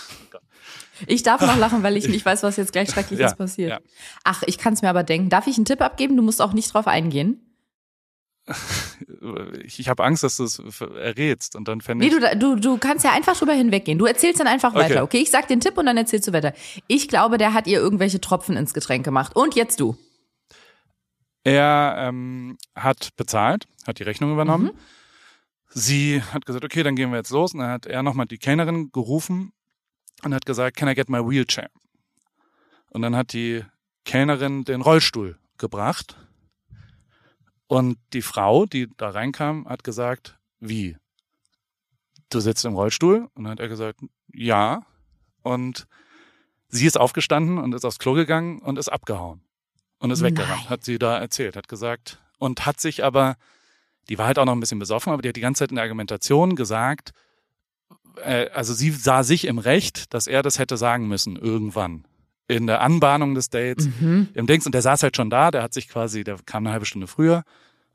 Ich 1.09 1.25
darf 1.25 1.41
noch 1.41 1.57
lachen, 1.59 1.83
weil 1.83 1.97
ich 1.97 2.07
nicht 2.09 2.25
weiß, 2.25 2.45
was 2.45 2.57
jetzt 2.57 2.73
gleich 2.73 2.89
Schreckliches 2.91 3.33
Ja, 3.33 3.35
passiert. 3.35 3.71
ja. 3.71 3.81
Ach, 4.23 4.45
ich 4.47 4.59
kann 4.59 4.75
es 4.75 4.83
mir 4.83 4.89
aber 4.89 5.03
denken. 5.03 5.29
Darf 5.29 5.49
ich 5.49 5.57
einen 5.57 5.65
Tipp 5.65 5.81
abgeben? 5.81 6.17
Du 6.17 6.23
musst 6.23 6.41
auch 6.41 6.53
nicht 6.53 6.73
drauf 6.73 6.87
eingehen. 6.87 7.41
Ich, 9.64 9.88
habe 9.88 10.03
Angst, 10.05 10.24
dass 10.24 10.36
du 10.38 10.45
es 10.45 10.59
errätst 10.80 11.55
und 11.55 11.68
dann 11.68 11.80
fände 11.80 12.05
Nee, 12.05 12.12
ich. 12.12 12.18
du, 12.38 12.38
du, 12.38 12.57
du 12.57 12.78
kannst 12.78 13.05
ja 13.05 13.12
einfach 13.12 13.36
drüber 13.36 13.53
hinweggehen. 13.53 13.99
Du 13.99 14.07
erzählst 14.07 14.40
dann 14.40 14.47
einfach 14.47 14.74
Okay. 14.74 14.84
weiter, 14.90 15.03
okay? 15.05 15.18
Ich 15.18 15.30
sag 15.30 15.47
den 15.49 15.61
Tipp 15.61 15.78
und 15.78 15.86
dann 15.86 15.97
erzählst 15.97 16.26
du 16.28 16.32
weiter. 16.32 16.53
Ich 16.88 17.09
glaube, 17.09 17.38
der 17.38 17.53
hat 17.55 17.66
ihr 17.66 17.78
irgendwelche 17.78 18.20
Tropfen 18.20 18.57
ins 18.57 18.74
Getränk 18.74 19.05
gemacht. 19.05 19.36
Und 19.36 19.55
jetzt 19.55 19.78
du. 19.80 19.97
Er 21.45 21.97
ähm, 21.99 22.57
hat 22.74 23.11
bezahlt, 23.16 23.66
hat 23.86 23.99
die 23.99 24.05
Rechnung 24.05 24.32
übernommen. 24.32 24.70
Sie 25.68 26.22
hat 26.22 26.45
gesagt, 26.47 26.64
okay, 26.64 26.82
dann 26.82 26.97
gehen 26.97 27.11
wir 27.11 27.18
jetzt 27.18 27.30
los. 27.30 27.53
Und 27.55 27.61
dann 27.61 27.70
hat 27.70 27.86
er 27.86 28.03
nochmal 28.03 28.26
die 28.26 28.38
Kellnerin 28.38 28.90
gerufen 28.93 29.53
und 30.24 30.34
hat 30.34 30.47
gesagt, 30.47 30.76
can 30.76 30.88
I 30.88 30.95
get 30.95 31.09
my 31.09 31.18
wheelchair? 31.18 31.68
Und 32.90 33.03
dann 33.03 33.16
hat 33.16 33.32
die 33.32 33.64
Kellnerin 34.05 34.64
den 34.64 34.80
Rollstuhl 34.82 35.38
gebracht. 35.59 36.16
Und 37.73 37.97
die 38.12 38.20
Frau, 38.20 38.66
die 38.66 38.87
da 38.99 39.09
reinkam, 39.09 39.66
hat 39.66 39.83
gesagt, 39.83 40.37
wie? 40.61 40.99
Du 42.29 42.39
sitzt 42.39 42.66
im 42.66 42.75
Rollstuhl? 42.75 43.31
Und 43.33 43.45
dann 43.45 43.53
hat 43.53 43.61
er 43.61 43.68
gesagt, 43.68 44.01
ja. 44.31 44.85
Und 45.41 45.87
sie 46.68 46.85
ist 46.85 47.01
aufgestanden 47.01 47.57
und 47.57 47.75
ist 47.75 47.87
aufs 47.87 47.99
Klo 47.99 48.12
gegangen 48.12 48.59
und 48.59 48.79
ist 48.79 48.91
abgehauen. 48.91 49.41
Und 49.97 50.11
ist 50.11 50.23
weggerannt, 50.23 50.68
hat 50.68 50.85
sie 50.85 50.99
da 50.99 51.16
erzählt, 51.16 51.57
hat 51.57 51.66
gesagt. 51.66 52.23
Und 52.37 52.66
hat 52.66 52.79
sich 52.79 53.05
aber, 53.05 53.37
die 54.11 54.18
war 54.18 54.27
halt 54.27 54.39
auch 54.39 54.45
noch 54.45 54.53
ein 54.53 54.61
bisschen 54.61 54.79
besoffen, 54.79 55.11
aber 55.11 55.23
die 55.23 55.31
hat 55.31 55.37
die 55.37 55.41
ganze 55.41 55.61
Zeit 55.61 55.70
in 55.70 55.77
der 55.77 55.85
Argumentation 55.85 56.57
gesagt, 56.57 57.12
äh, 58.23 58.51
also 58.51 58.75
sie 58.75 58.91
sah 58.91 59.23
sich 59.23 59.47
im 59.47 59.57
Recht, 59.57 60.12
dass 60.12 60.27
er 60.27 60.43
das 60.43 60.59
hätte 60.59 60.77
sagen 60.77 61.09
müssen 61.09 61.37
irgendwann. 61.37 62.07
In 62.49 62.66
der 62.66 62.80
Anbahnung 62.82 63.34
des 63.34 63.49
Dates, 63.51 63.88
Mhm. 64.01 64.28
im 64.34 64.47
Dings, 64.47 64.66
und 64.66 64.72
der 64.74 64.82
saß 64.82 65.03
halt 65.03 65.16
schon 65.16 65.30
da, 65.30 65.51
der 65.51 65.62
hat 65.62 65.72
sich 65.72 65.88
quasi, 65.88 66.24
der 66.24 66.36
kam 66.45 66.64
eine 66.66 66.72
halbe 66.72 66.86
Stunde 66.86 67.07
früher 67.07 67.45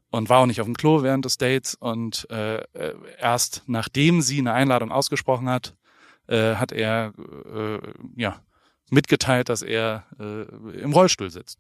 und 0.10 0.30
war 0.30 0.40
auch 0.40 0.46
nicht 0.46 0.62
auf 0.62 0.68
dem 0.68 0.76
Klo 0.78 1.04
während 1.04 1.26
des 1.26 1.38
Dates 1.38 1.76
und 1.76 2.28
äh, 2.32 2.64
erst 3.20 3.64
nachdem 3.68 4.22
sie 4.22 4.40
eine 4.40 4.54
Einladung 4.54 4.92
ausgesprochen 4.92 5.50
hat, 5.50 5.76
äh, 6.28 6.56
hat 6.56 6.72
er 6.72 7.14
äh, 7.54 7.80
ja 8.16 8.42
mitgeteilt, 8.90 9.50
dass 9.50 9.62
er 9.62 10.06
äh, 10.20 10.44
im 10.80 10.94
Rollstuhl 10.94 11.30
sitzt. 11.30 11.60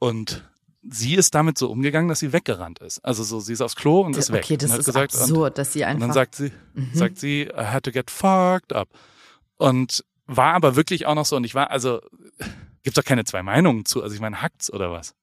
Und 0.00 0.44
sie 0.82 1.14
ist 1.14 1.34
damit 1.34 1.56
so 1.56 1.70
umgegangen, 1.70 2.08
dass 2.08 2.18
sie 2.18 2.32
weggerannt 2.32 2.80
ist. 2.80 2.98
Also 3.04 3.22
so, 3.22 3.38
sie 3.40 3.52
ist 3.52 3.60
aufs 3.60 3.76
Klo 3.76 4.00
und 4.00 4.16
ist 4.16 4.32
weg. 4.32 4.42
Okay, 4.44 4.56
das 4.56 4.72
und 4.72 4.80
ist 4.80 4.86
gesagt, 4.86 5.14
und, 5.14 5.20
absurd, 5.20 5.58
dass 5.58 5.72
sie 5.72 5.80
und 5.82 5.86
einfach. 5.86 6.00
dann 6.00 6.12
sagt 6.12 6.34
sie, 6.34 6.52
Mhm. 6.74 6.90
sagt 6.94 7.18
sie, 7.18 7.42
I 7.42 7.64
had 7.66 7.84
to 7.84 7.92
get 7.92 8.10
fucked 8.10 8.72
up. 8.72 8.88
Und 9.56 10.04
war 10.28 10.54
aber 10.54 10.76
wirklich 10.76 11.06
auch 11.06 11.14
noch 11.16 11.24
so, 11.26 11.34
und 11.36 11.44
ich 11.44 11.54
war, 11.54 11.70
also, 11.70 12.00
gibt's 12.84 12.94
doch 12.96 13.04
keine 13.04 13.24
zwei 13.24 13.42
Meinungen 13.42 13.84
zu. 13.84 14.02
Also 14.02 14.14
ich 14.14 14.20
meine, 14.20 14.40
hackt's 14.40 14.72
oder 14.72 14.92
was? 14.92 15.14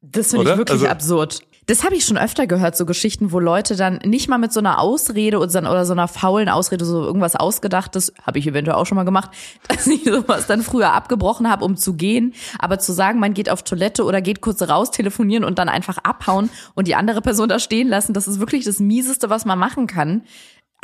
Das 0.00 0.30
finde 0.30 0.50
ich 0.52 0.56
wirklich 0.58 0.80
Also- 0.80 0.88
absurd. 0.88 1.40
Das 1.66 1.82
habe 1.82 1.94
ich 1.94 2.04
schon 2.04 2.18
öfter 2.18 2.46
gehört, 2.46 2.76
so 2.76 2.84
Geschichten, 2.84 3.32
wo 3.32 3.38
Leute 3.38 3.74
dann 3.74 3.96
nicht 4.04 4.28
mal 4.28 4.36
mit 4.36 4.52
so 4.52 4.60
einer 4.60 4.78
Ausrede 4.80 5.38
oder 5.38 5.48
so, 5.48 5.60
oder 5.60 5.86
so 5.86 5.94
einer 5.94 6.08
faulen 6.08 6.50
Ausrede, 6.50 6.84
so 6.84 7.02
irgendwas 7.02 7.36
Ausgedachtes, 7.36 8.12
habe 8.22 8.38
ich 8.38 8.46
eventuell 8.46 8.76
auch 8.76 8.84
schon 8.84 8.96
mal 8.96 9.04
gemacht, 9.04 9.30
dass 9.68 9.86
ich 9.86 10.04
sowas 10.04 10.46
dann 10.46 10.60
früher 10.60 10.92
abgebrochen 10.92 11.50
habe, 11.50 11.64
um 11.64 11.78
zu 11.78 11.94
gehen. 11.94 12.34
Aber 12.58 12.78
zu 12.80 12.92
sagen, 12.92 13.18
man 13.18 13.32
geht 13.32 13.48
auf 13.48 13.62
Toilette 13.62 14.04
oder 14.04 14.20
geht 14.20 14.42
kurz 14.42 14.60
raus, 14.60 14.90
telefonieren 14.90 15.42
und 15.42 15.58
dann 15.58 15.70
einfach 15.70 15.96
abhauen 16.02 16.50
und 16.74 16.86
die 16.86 16.96
andere 16.96 17.22
Person 17.22 17.48
da 17.48 17.58
stehen 17.58 17.88
lassen, 17.88 18.12
das 18.12 18.28
ist 18.28 18.40
wirklich 18.40 18.66
das 18.66 18.78
Mieseste, 18.78 19.30
was 19.30 19.46
man 19.46 19.58
machen 19.58 19.86
kann. 19.86 20.24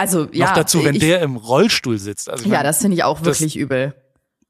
Also 0.00 0.28
ja, 0.32 0.46
noch 0.46 0.54
dazu, 0.54 0.84
wenn 0.84 0.94
ich, 0.94 1.00
der 1.00 1.20
im 1.22 1.36
Rollstuhl 1.36 1.98
sitzt. 1.98 2.28
Also 2.28 2.44
ja, 2.44 2.50
meine, 2.50 2.64
das 2.64 2.78
finde 2.80 2.96
ich 2.96 3.04
auch 3.04 3.18
das- 3.20 3.40
wirklich 3.40 3.56
übel. 3.56 3.94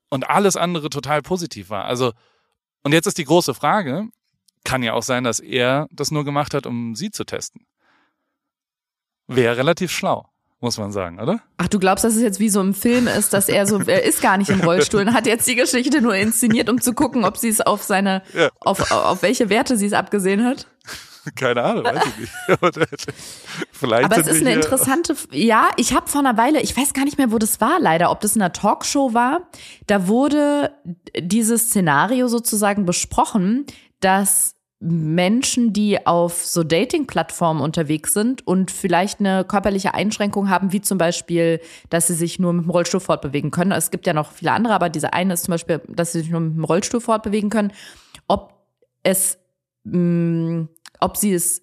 und 0.08 0.28
alles 0.30 0.56
andere 0.56 0.88
total 0.90 1.22
positiv 1.22 1.70
war. 1.70 1.84
Also, 1.84 2.12
und 2.82 2.92
jetzt 2.92 3.06
ist 3.06 3.18
die 3.18 3.24
große 3.24 3.54
Frage, 3.54 4.06
kann 4.64 4.82
ja 4.82 4.92
auch 4.94 5.02
sein, 5.02 5.24
dass 5.24 5.40
er 5.40 5.86
das 5.90 6.10
nur 6.10 6.24
gemacht 6.24 6.54
hat, 6.54 6.66
um 6.66 6.94
sie 6.94 7.10
zu 7.10 7.24
testen. 7.24 7.66
Wäre 9.26 9.56
relativ 9.56 9.90
schlau, 9.92 10.28
muss 10.60 10.76
man 10.78 10.90
sagen, 10.92 11.20
oder? 11.20 11.40
Ach, 11.56 11.68
du 11.68 11.78
glaubst, 11.78 12.04
dass 12.04 12.16
es 12.16 12.22
jetzt 12.22 12.40
wie 12.40 12.48
so 12.48 12.60
im 12.60 12.74
Film 12.74 13.06
ist, 13.06 13.32
dass 13.32 13.48
er 13.48 13.66
so, 13.66 13.78
er 13.80 14.02
ist 14.04 14.20
gar 14.20 14.36
nicht 14.36 14.50
im 14.50 14.60
Rollstuhl 14.60 15.02
und 15.02 15.14
hat 15.14 15.26
jetzt 15.26 15.46
die 15.46 15.54
Geschichte 15.54 16.00
nur 16.02 16.14
inszeniert, 16.16 16.68
um 16.68 16.80
zu 16.80 16.92
gucken, 16.94 17.24
ob 17.24 17.36
sie 17.36 17.48
es 17.48 17.60
auf 17.60 17.82
seine, 17.84 18.22
Ja. 18.34 18.50
auf, 18.60 18.90
auf 18.90 19.22
welche 19.22 19.48
Werte 19.48 19.76
sie 19.76 19.86
es 19.86 19.92
abgesehen 19.92 20.44
hat. 20.44 20.66
Keine 21.36 21.62
Ahnung, 21.62 21.84
weiß 21.84 22.06
ich 22.06 22.18
nicht. 22.18 22.32
Aber 22.48 22.70
Vielleicht 23.72 24.04
Aber 24.04 24.18
es 24.18 24.26
ist 24.26 24.40
eine 24.40 24.54
interessante, 24.54 25.14
ja, 25.32 25.70
ich 25.76 25.94
habe 25.94 26.08
vor 26.08 26.20
einer 26.20 26.36
Weile, 26.36 26.60
ich 26.60 26.76
weiß 26.76 26.92
gar 26.92 27.04
nicht 27.04 27.18
mehr, 27.18 27.32
wo 27.32 27.38
das 27.38 27.60
war 27.60 27.78
leider, 27.80 28.10
ob 28.10 28.20
das 28.20 28.36
in 28.36 28.42
einer 28.42 28.52
Talkshow 28.52 29.14
war, 29.14 29.48
da 29.86 30.08
wurde 30.08 30.72
dieses 31.18 31.68
Szenario 31.68 32.28
sozusagen 32.28 32.86
besprochen, 32.86 33.66
dass 34.00 34.54
Menschen, 34.82 35.74
die 35.74 36.06
auf 36.06 36.44
so 36.46 36.64
Dating-Plattformen 36.64 37.60
unterwegs 37.60 38.14
sind 38.14 38.46
und 38.46 38.70
vielleicht 38.70 39.20
eine 39.20 39.44
körperliche 39.44 39.92
Einschränkung 39.92 40.48
haben, 40.48 40.72
wie 40.72 40.80
zum 40.80 40.96
Beispiel, 40.96 41.60
dass 41.90 42.06
sie 42.06 42.14
sich 42.14 42.38
nur 42.38 42.54
mit 42.54 42.64
dem 42.64 42.70
Rollstuhl 42.70 43.00
fortbewegen 43.00 43.50
können. 43.50 43.72
Es 43.72 43.90
gibt 43.90 44.06
ja 44.06 44.14
noch 44.14 44.32
viele 44.32 44.52
andere, 44.52 44.72
aber 44.72 44.88
diese 44.88 45.12
eine 45.12 45.34
ist 45.34 45.44
zum 45.44 45.52
Beispiel, 45.52 45.82
dass 45.86 46.12
sie 46.12 46.20
sich 46.20 46.30
nur 46.30 46.40
mit 46.40 46.56
dem 46.56 46.64
Rollstuhl 46.64 47.02
fortbewegen 47.02 47.50
können. 47.50 47.72
Ob 48.26 48.54
es, 49.02 49.38
mh, 49.84 50.68
ob 51.00 51.16
sie 51.16 51.34
es 51.34 51.62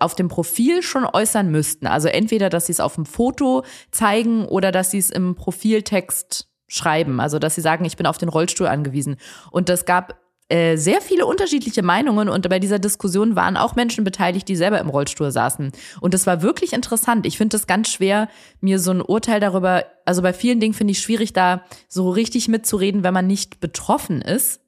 auf 0.00 0.14
dem 0.14 0.28
Profil 0.28 0.82
schon 0.82 1.04
äußern 1.04 1.50
müssten. 1.50 1.86
Also 1.86 2.08
entweder, 2.08 2.48
dass 2.48 2.66
sie 2.66 2.72
es 2.72 2.80
auf 2.80 2.94
dem 2.94 3.04
Foto 3.04 3.64
zeigen 3.90 4.46
oder 4.46 4.72
dass 4.72 4.90
sie 4.90 4.98
es 4.98 5.10
im 5.10 5.34
Profiltext 5.34 6.48
schreiben. 6.66 7.20
Also, 7.20 7.38
dass 7.38 7.54
sie 7.54 7.60
sagen, 7.60 7.84
ich 7.84 7.96
bin 7.96 8.06
auf 8.06 8.18
den 8.18 8.28
Rollstuhl 8.28 8.66
angewiesen. 8.66 9.16
Und 9.50 9.68
das 9.68 9.84
gab 9.84 10.18
äh, 10.48 10.76
sehr 10.76 11.00
viele 11.00 11.24
unterschiedliche 11.24 11.82
Meinungen 11.82 12.28
und 12.28 12.46
bei 12.50 12.58
dieser 12.58 12.78
Diskussion 12.78 13.34
waren 13.34 13.56
auch 13.56 13.76
Menschen 13.76 14.04
beteiligt, 14.04 14.46
die 14.46 14.56
selber 14.56 14.78
im 14.78 14.90
Rollstuhl 14.90 15.30
saßen. 15.30 15.72
Und 16.02 16.12
das 16.12 16.26
war 16.26 16.42
wirklich 16.42 16.74
interessant. 16.74 17.24
Ich 17.24 17.38
finde 17.38 17.56
es 17.56 17.66
ganz 17.66 17.88
schwer, 17.88 18.28
mir 18.60 18.78
so 18.78 18.90
ein 18.90 19.00
Urteil 19.00 19.40
darüber, 19.40 19.84
also 20.04 20.20
bei 20.20 20.34
vielen 20.34 20.60
Dingen 20.60 20.74
finde 20.74 20.92
ich 20.92 20.98
schwierig, 20.98 21.32
da 21.32 21.64
so 21.88 22.10
richtig 22.10 22.48
mitzureden, 22.48 23.04
wenn 23.04 23.14
man 23.14 23.26
nicht 23.26 23.58
betroffen 23.60 24.20
ist. 24.20 24.60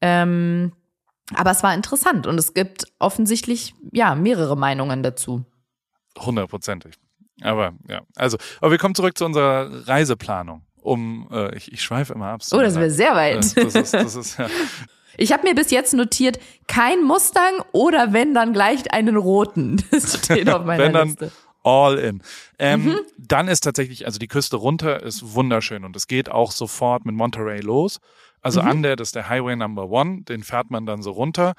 Ähm, 0.00 0.72
aber 1.34 1.50
es 1.50 1.62
war 1.62 1.74
interessant 1.74 2.26
und 2.26 2.38
es 2.38 2.54
gibt 2.54 2.84
offensichtlich 2.98 3.74
ja 3.92 4.14
mehrere 4.14 4.56
Meinungen 4.56 5.02
dazu. 5.02 5.44
Hundertprozentig. 6.18 6.94
Aber 7.40 7.72
ja, 7.88 8.02
also, 8.16 8.36
aber 8.60 8.70
wir 8.70 8.78
kommen 8.78 8.94
zurück 8.94 9.16
zu 9.16 9.24
unserer 9.24 9.88
Reiseplanung. 9.88 10.62
Um, 10.82 11.28
äh, 11.30 11.56
ich, 11.56 11.72
ich 11.72 11.82
schweife 11.82 12.12
immer 12.12 12.26
ab. 12.26 12.42
Oh, 12.52 12.58
das 12.58 12.74
wäre 12.74 12.90
sehr 12.90 13.12
Äh, 13.12 13.16
weit. 13.16 13.56
Das 13.56 13.74
ist, 13.74 13.94
das 13.94 14.14
ist, 14.16 14.38
ja. 14.38 14.48
Ich 15.18 15.30
habe 15.30 15.46
mir 15.46 15.54
bis 15.54 15.70
jetzt 15.70 15.92
notiert, 15.92 16.38
kein 16.66 17.04
Mustang 17.04 17.52
oder 17.72 18.14
wenn 18.14 18.32
dann 18.32 18.52
gleich 18.54 18.92
einen 18.92 19.16
roten. 19.16 19.82
Das 19.90 20.18
steht 20.24 20.48
auf 20.48 20.64
meiner 20.64 20.84
Wenn 20.84 20.92
dann 20.94 21.08
Liste. 21.08 21.30
all 21.62 21.98
in. 21.98 22.22
Ähm, 22.58 22.84
Mhm. 22.84 22.98
Dann 23.18 23.46
ist 23.48 23.60
tatsächlich, 23.60 24.06
also 24.06 24.18
die 24.18 24.26
Küste 24.28 24.56
runter 24.56 25.02
ist 25.02 25.34
wunderschön 25.34 25.84
und 25.84 25.94
es 25.96 26.06
geht 26.06 26.30
auch 26.30 26.50
sofort 26.50 27.04
mit 27.04 27.14
Monterey 27.14 27.60
los. 27.60 28.00
Also 28.42 28.60
Mhm. 28.60 28.66
an 28.68 28.82
der, 28.82 28.96
das 28.96 29.08
ist 29.08 29.14
der 29.14 29.28
Highway 29.28 29.56
Number 29.56 29.88
One, 29.88 30.22
den 30.22 30.42
fährt 30.42 30.70
man 30.70 30.84
dann 30.84 31.00
so 31.02 31.12
runter. 31.12 31.54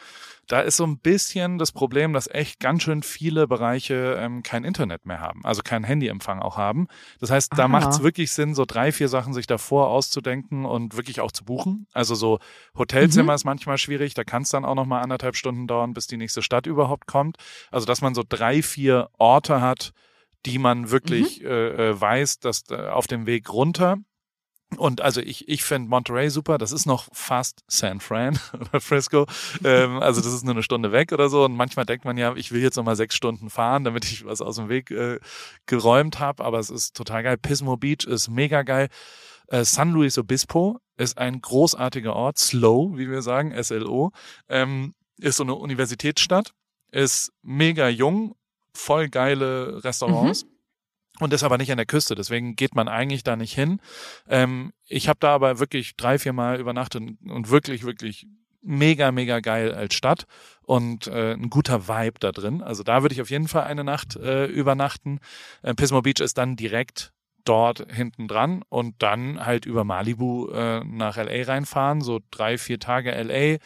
Da 0.48 0.60
ist 0.60 0.76
so 0.78 0.86
ein 0.86 1.00
bisschen 1.00 1.58
das 1.58 1.72
Problem, 1.72 2.14
dass 2.14 2.28
echt 2.28 2.60
ganz 2.60 2.84
schön 2.84 3.02
viele 3.02 3.48
Bereiche 3.48 4.18
ähm, 4.20 4.44
kein 4.44 4.64
Internet 4.66 5.06
mehr 5.06 5.20
haben, 5.22 5.42
also 5.46 5.62
keinen 5.64 5.86
Handyempfang 5.86 6.40
auch 6.40 6.58
haben. 6.58 6.88
Das 7.20 7.32
heißt, 7.32 7.58
da 7.58 7.68
macht 7.70 7.90
es 7.92 8.04
wirklich 8.04 8.32
Sinn, 8.34 8.54
so 8.54 8.66
drei, 8.66 8.92
vier 8.92 9.08
Sachen 9.08 9.34
sich 9.34 9.48
davor 9.48 9.88
auszudenken 9.88 10.66
und 10.66 10.98
wirklich 10.98 11.22
auch 11.22 11.32
zu 11.32 11.46
buchen. 11.46 11.88
Also 11.94 12.16
so 12.16 12.40
Hotelzimmer 12.78 13.32
Mhm. 13.32 13.36
ist 13.36 13.46
manchmal 13.46 13.78
schwierig, 13.78 14.14
da 14.14 14.24
kann 14.24 14.44
es 14.44 14.50
dann 14.50 14.66
auch 14.66 14.76
noch 14.76 14.86
mal 14.86 15.02
anderthalb 15.02 15.36
Stunden 15.38 15.66
dauern, 15.68 15.94
bis 15.94 16.08
die 16.08 16.18
nächste 16.18 16.42
Stadt 16.42 16.68
überhaupt 16.68 17.08
kommt. 17.08 17.38
Also 17.72 17.86
dass 17.86 18.02
man 18.02 18.14
so 18.14 18.24
drei, 18.28 18.62
vier 18.62 19.10
Orte 19.18 19.62
hat, 19.62 19.94
die 20.46 20.60
man 20.60 20.92
wirklich 20.92 21.40
Mhm. 21.42 21.48
äh, 21.48 21.90
äh, 21.92 22.02
weiß, 22.02 22.40
dass 22.40 22.64
äh, 22.70 22.76
auf 22.90 23.08
dem 23.08 23.26
Weg 23.26 23.52
runter 23.54 23.98
Und 24.78 25.02
also 25.02 25.22
ich, 25.22 25.48
ich 25.48 25.64
finde 25.64 25.90
Monterey 25.90 26.30
super. 26.30 26.58
Das 26.58 26.72
ist 26.72 26.86
noch 26.86 27.08
fast 27.14 27.64
San 27.68 28.00
Fran 28.00 28.40
oder 28.54 28.80
Frisco. 28.80 29.26
Ähm, 29.64 30.00
also 30.00 30.22
das 30.22 30.34
ist 30.34 30.44
nur 30.44 30.54
eine 30.54 30.64
Stunde 30.64 30.92
weg 30.92 31.12
oder 31.12 31.30
so. 31.30 31.46
Und 31.46 31.56
manchmal 31.56 31.86
denkt 31.86 32.06
man 32.06 32.18
ja, 32.18 32.36
ich 32.36 32.52
will 32.52 32.62
jetzt 32.62 32.76
nochmal 32.76 32.96
sechs 32.96 33.16
Stunden 33.16 33.50
fahren, 33.50 33.84
damit 33.84 34.06
ich 34.06 34.26
was 34.26 34.42
aus 34.42 34.58
dem 34.58 34.70
Weg 34.70 34.92
äh, 34.92 35.20
geräumt 35.66 36.20
habe. 36.20 36.44
Aber 36.44 36.60
es 36.60 36.70
ist 36.70 36.96
total 36.96 37.24
geil. 37.24 37.38
Pismo 37.38 37.78
Beach 37.78 38.06
ist 38.06 38.30
mega 38.30 38.64
geil. 38.64 38.90
Äh, 39.48 39.66
San 39.66 39.92
Luis 39.92 40.18
Obispo 40.18 40.80
ist 40.98 41.18
ein 41.18 41.42
großartiger 41.42 42.16
Ort. 42.16 42.38
Slow, 42.40 42.98
wie 42.98 43.10
wir 43.10 43.22
sagen, 43.22 43.52
S-L-O. 43.52 44.12
Ähm, 44.50 44.94
ist 45.18 45.38
so 45.38 45.44
eine 45.44 45.56
Universitätsstadt. 45.56 46.54
Ist 46.92 47.32
mega 47.42 47.88
jung. 47.88 48.36
Voll 48.76 49.10
geile 49.10 49.84
Restaurants. 49.84 50.46
Mhm 50.46 50.53
und 51.20 51.34
ist 51.34 51.44
aber 51.44 51.58
nicht 51.58 51.72
an 51.72 51.78
der 51.78 51.86
Küste. 51.86 52.16
Deswegen 52.16 52.56
geht 52.56 52.76
man 52.76 52.88
eigentlich 52.88 53.24
da 53.24 53.36
nicht 53.36 53.54
hin. 53.54 53.80
Ähm, 54.28 54.74
ich 54.88 55.08
habe 55.08 55.20
da 55.20 55.34
aber 55.34 55.60
wirklich 55.60 55.96
drei, 55.96 56.18
vier 56.18 56.34
Mal 56.34 56.60
übernachtet 56.60 57.04
und 57.26 57.50
wirklich, 57.50 57.84
wirklich 57.84 58.28
mega, 58.64 59.12
mega 59.12 59.40
geil 59.40 59.74
als 59.74 59.94
Stadt 59.94 60.26
und 60.64 61.08
äh, 61.08 61.34
ein 61.34 61.50
guter 61.50 61.88
Vibe 61.88 62.20
da 62.20 62.32
drin. 62.32 62.62
Also 62.64 62.84
da 62.84 63.02
würde 63.02 63.14
ich 63.14 63.22
auf 63.22 63.30
jeden 63.30 63.48
Fall 63.48 63.66
eine 63.66 63.84
Nacht 63.84 64.16
äh, 64.16 64.46
übernachten. 64.46 65.20
Äh, 65.62 65.74
Pismo 65.76 66.02
Beach 66.02 66.22
ist 66.22 66.38
dann 66.38 66.56
direkt 66.56 67.14
dort 67.46 67.86
hinten 67.92 68.30
dran 68.30 68.64
und 68.70 68.96
dann 69.04 69.46
halt 69.46 69.66
über 69.66 69.84
Malibu 69.84 70.48
äh, 70.50 70.84
nach 70.86 71.18
LA 71.18 71.44
reinfahren. 71.44 72.02
So 72.02 72.22
drei, 72.32 72.58
vier 72.58 72.80
Tage 72.80 73.12
LA 73.12 73.58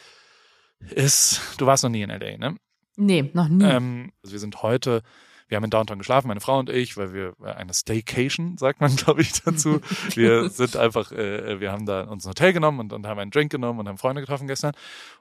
ist, 0.80 1.40
du 1.58 1.66
warst 1.66 1.84
noch 1.84 1.90
nie 1.90 2.02
in 2.02 2.10
LA, 2.10 2.36
ne? 2.36 2.56
Nee, 2.96 3.30
noch 3.32 3.48
nie. 3.48 3.64
Ähm, 3.64 4.12
also 4.22 4.32
wir 4.32 4.40
sind 4.40 4.62
heute 4.62 5.02
wir 5.48 5.56
haben 5.56 5.64
in 5.64 5.70
Downtown 5.70 5.98
geschlafen, 5.98 6.28
meine 6.28 6.40
Frau 6.40 6.58
und 6.58 6.70
ich, 6.70 6.96
weil 6.96 7.12
wir 7.12 7.34
äh, 7.42 7.52
eine 7.52 7.74
Staycation, 7.74 8.58
sagt 8.58 8.80
man, 8.80 8.94
glaube 8.96 9.22
ich, 9.22 9.32
dazu. 9.42 9.80
Wir 10.14 10.48
sind 10.50 10.76
einfach, 10.76 11.12
äh, 11.12 11.60
wir 11.60 11.72
haben 11.72 11.86
da 11.86 12.02
uns 12.02 12.24
ein 12.24 12.30
Hotel 12.30 12.52
genommen 12.52 12.80
und, 12.80 12.92
und 12.92 13.06
haben 13.06 13.18
einen 13.18 13.30
Drink 13.30 13.50
genommen 13.50 13.80
und 13.80 13.88
haben 13.88 13.98
Freunde 13.98 14.20
getroffen 14.20 14.46
gestern 14.46 14.72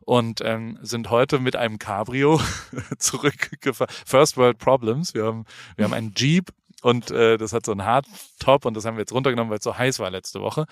und 0.02 0.42
ähm, 0.42 0.78
sind 0.82 1.10
heute 1.10 1.40
mit 1.40 1.56
einem 1.56 1.80
Cabrio 1.80 2.40
zurückgefahren. 2.98 3.94
First 4.06 4.38
World 4.38 4.58
Problems. 4.58 5.14
Wir 5.14 5.26
haben, 5.26 5.46
wir 5.76 5.86
haben 5.86 5.94
einen 5.94 6.14
Jeep 6.16 6.52
und 6.82 7.12
äh, 7.12 7.38
das 7.38 7.54
hat 7.54 7.66
so 7.66 7.72
einen 7.72 7.86
Hardtop 7.86 8.66
und 8.66 8.76
das 8.76 8.86
haben 8.86 8.96
wir 8.96 9.02
jetzt 9.02 9.12
runtergenommen, 9.12 9.50
weil 9.50 9.58
es 9.58 9.64
so 9.64 9.78
heiß 9.78 10.00
war 10.00 10.10
letzte 10.10 10.42
Woche. 10.42 10.66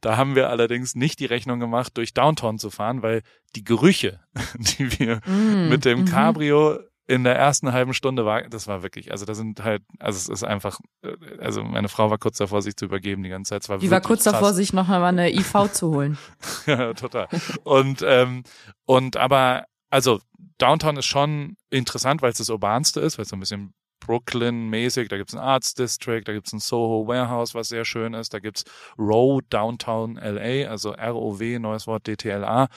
Da 0.00 0.16
haben 0.16 0.34
wir 0.34 0.50
allerdings 0.50 0.94
nicht 0.94 1.18
die 1.20 1.26
Rechnung 1.26 1.58
gemacht, 1.60 1.96
durch 1.96 2.14
Downtown 2.14 2.58
zu 2.58 2.70
fahren, 2.70 3.02
weil 3.02 3.22
die 3.56 3.64
Gerüche, 3.64 4.20
die 4.54 4.98
wir 4.98 5.20
mm, 5.26 5.68
mit 5.68 5.84
dem 5.84 6.00
mhm. 6.00 6.04
Cabrio 6.06 6.78
in 7.08 7.24
der 7.24 7.36
ersten 7.36 7.72
halben 7.72 7.94
Stunde 7.94 8.26
war, 8.26 8.42
das 8.42 8.68
war 8.68 8.82
wirklich, 8.82 9.10
also 9.10 9.24
da 9.24 9.34
sind 9.34 9.64
halt, 9.64 9.82
also 9.98 10.18
es 10.18 10.28
ist 10.28 10.44
einfach, 10.44 10.78
äh, 11.02 11.16
also 11.38 11.64
meine 11.64 11.88
Frau 11.88 12.10
war 12.10 12.18
kurz 12.18 12.36
davor, 12.36 12.60
sich 12.60 12.76
zu 12.76 12.84
übergeben 12.84 13.22
die 13.22 13.30
ganze 13.30 13.48
Zeit. 13.48 13.62
Es 13.62 13.68
war 13.70 13.78
die 13.78 13.90
war 13.90 14.02
kurz 14.02 14.24
krass. 14.24 14.34
davor, 14.34 14.52
sich 14.52 14.74
noch 14.74 14.88
mal 14.88 15.02
eine 15.02 15.34
IV 15.34 15.72
zu 15.72 15.88
holen. 15.88 16.18
ja, 16.66 16.92
total. 16.92 17.26
Und, 17.64 18.04
ähm, 18.06 18.44
und 18.84 19.16
aber, 19.16 19.64
also 19.88 20.20
Downtown 20.58 20.98
ist 20.98 21.06
schon 21.06 21.56
interessant, 21.70 22.20
weil 22.20 22.30
es 22.30 22.38
das 22.38 22.50
urbanste 22.50 23.00
ist, 23.00 23.16
weil 23.16 23.22
es 23.22 23.30
so 23.30 23.36
ein 23.36 23.40
bisschen 23.40 23.72
Brooklyn-mäßig, 24.00 25.08
da 25.08 25.16
gibt's 25.16 25.34
ein 25.34 25.40
Arts 25.40 25.74
District, 25.74 26.22
da 26.24 26.32
gibt's 26.32 26.52
ein 26.52 26.60
Soho 26.60 27.06
Warehouse, 27.06 27.54
was 27.54 27.68
sehr 27.68 27.84
schön 27.84 28.14
ist, 28.14 28.32
da 28.34 28.38
gibt's 28.38 28.64
Row 28.98 29.40
Downtown 29.50 30.14
LA, 30.16 30.68
also 30.68 30.92
R-O-W, 30.92 31.58
neues 31.58 31.86
Wort 31.86 32.06
DTLA. 32.06 32.68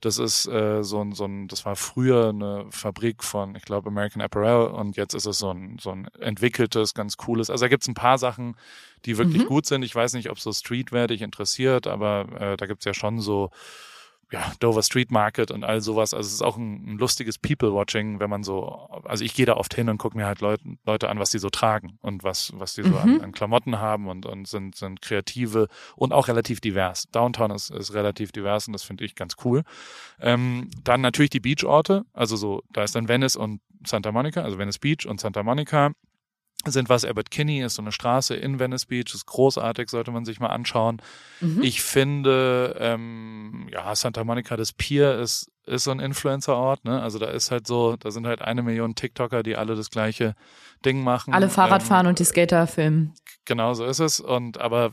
Das 0.00 0.18
ist 0.18 0.46
äh, 0.46 0.82
so 0.82 1.00
ein, 1.00 1.12
so 1.12 1.24
ein, 1.24 1.48
das 1.48 1.64
war 1.64 1.76
früher 1.76 2.30
eine 2.30 2.66
Fabrik 2.70 3.22
von, 3.22 3.54
ich 3.54 3.62
glaube, 3.62 3.88
American 3.88 4.22
Apparel 4.22 4.68
und 4.68 4.96
jetzt 4.96 5.14
ist 5.14 5.26
es 5.26 5.38
so 5.38 5.50
ein, 5.50 5.78
so 5.80 5.90
ein 5.90 6.08
entwickeltes, 6.18 6.94
ganz 6.94 7.16
cooles. 7.16 7.50
Also 7.50 7.64
da 7.64 7.68
gibt's 7.68 7.88
ein 7.88 7.94
paar 7.94 8.18
Sachen, 8.18 8.56
die 9.04 9.18
wirklich 9.18 9.44
mhm. 9.44 9.48
gut 9.48 9.66
sind. 9.66 9.82
Ich 9.82 9.94
weiß 9.94 10.12
nicht, 10.14 10.30
ob 10.30 10.38
so 10.38 10.52
Streetwear 10.52 11.06
dich 11.06 11.22
interessiert, 11.22 11.86
aber 11.86 12.26
äh, 12.38 12.56
da 12.56 12.66
gibt's 12.66 12.84
ja 12.84 12.94
schon 12.94 13.20
so 13.20 13.50
ja, 14.32 14.52
Dover 14.60 14.82
Street 14.82 15.10
Market 15.10 15.50
und 15.50 15.64
all 15.64 15.80
sowas. 15.80 16.14
Also 16.14 16.26
es 16.26 16.34
ist 16.34 16.42
auch 16.42 16.56
ein, 16.56 16.94
ein 16.94 16.98
lustiges 16.98 17.38
People-Watching, 17.38 18.20
wenn 18.20 18.30
man 18.30 18.44
so, 18.44 18.88
also 19.04 19.24
ich 19.24 19.34
gehe 19.34 19.46
da 19.46 19.54
oft 19.54 19.74
hin 19.74 19.88
und 19.88 19.98
gucke 19.98 20.16
mir 20.16 20.26
halt 20.26 20.40
Leute, 20.40 20.62
Leute 20.86 21.08
an, 21.08 21.18
was 21.18 21.30
die 21.30 21.38
so 21.38 21.50
tragen 21.50 21.98
und 22.00 22.22
was, 22.22 22.52
was 22.54 22.74
die 22.74 22.82
so 22.82 22.90
mhm. 22.90 22.96
an, 22.96 23.20
an, 23.22 23.32
Klamotten 23.32 23.78
haben 23.78 24.08
und, 24.08 24.26
und 24.26 24.46
sind, 24.46 24.76
sind 24.76 25.02
kreative 25.02 25.68
und 25.96 26.12
auch 26.12 26.28
relativ 26.28 26.60
divers. 26.60 27.08
Downtown 27.10 27.50
ist, 27.50 27.70
ist 27.70 27.92
relativ 27.92 28.30
divers 28.30 28.68
und 28.68 28.72
das 28.72 28.84
finde 28.84 29.04
ich 29.04 29.16
ganz 29.16 29.34
cool. 29.44 29.62
Ähm, 30.20 30.70
dann 30.84 31.00
natürlich 31.00 31.30
die 31.30 31.40
Beachorte, 31.40 32.04
also 32.12 32.36
so, 32.36 32.62
da 32.72 32.84
ist 32.84 32.94
dann 32.94 33.08
Venice 33.08 33.36
und 33.36 33.60
Santa 33.84 34.12
Monica, 34.12 34.42
also 34.42 34.58
Venice 34.58 34.78
Beach 34.78 35.06
und 35.06 35.20
Santa 35.20 35.42
Monica 35.42 35.92
sind 36.66 36.88
was. 36.88 37.04
Albert 37.04 37.30
Kinney 37.30 37.62
ist 37.62 37.74
so 37.74 37.82
eine 37.82 37.92
Straße 37.92 38.34
in 38.34 38.58
Venice 38.58 38.86
Beach, 38.86 39.14
ist 39.14 39.26
großartig, 39.26 39.88
sollte 39.88 40.10
man 40.10 40.24
sich 40.24 40.40
mal 40.40 40.48
anschauen. 40.48 41.00
Mhm. 41.40 41.62
Ich 41.62 41.82
finde, 41.82 42.76
ähm, 42.78 43.68
ja, 43.72 43.94
Santa 43.94 44.24
Monica, 44.24 44.56
das 44.56 44.72
Pier 44.72 45.18
ist, 45.18 45.50
ist 45.70 45.84
so 45.84 45.90
ein 45.90 46.00
Influencer-Ort, 46.00 46.84
ne? 46.84 47.00
Also 47.00 47.18
da 47.18 47.26
ist 47.26 47.50
halt 47.50 47.66
so, 47.66 47.96
da 47.96 48.10
sind 48.10 48.26
halt 48.26 48.42
eine 48.42 48.62
Million 48.62 48.94
TikToker, 48.94 49.42
die 49.42 49.56
alle 49.56 49.76
das 49.76 49.90
gleiche 49.90 50.34
Ding 50.84 51.02
machen. 51.02 51.32
Alle 51.32 51.48
Fahrrad 51.48 51.82
fahren 51.82 52.06
ähm, 52.06 52.10
und 52.10 52.18
die 52.18 52.24
Skater 52.24 52.66
filmen. 52.66 53.14
Genau 53.44 53.74
so 53.74 53.84
ist 53.84 54.00
es. 54.00 54.20
Und 54.20 54.60
aber 54.60 54.92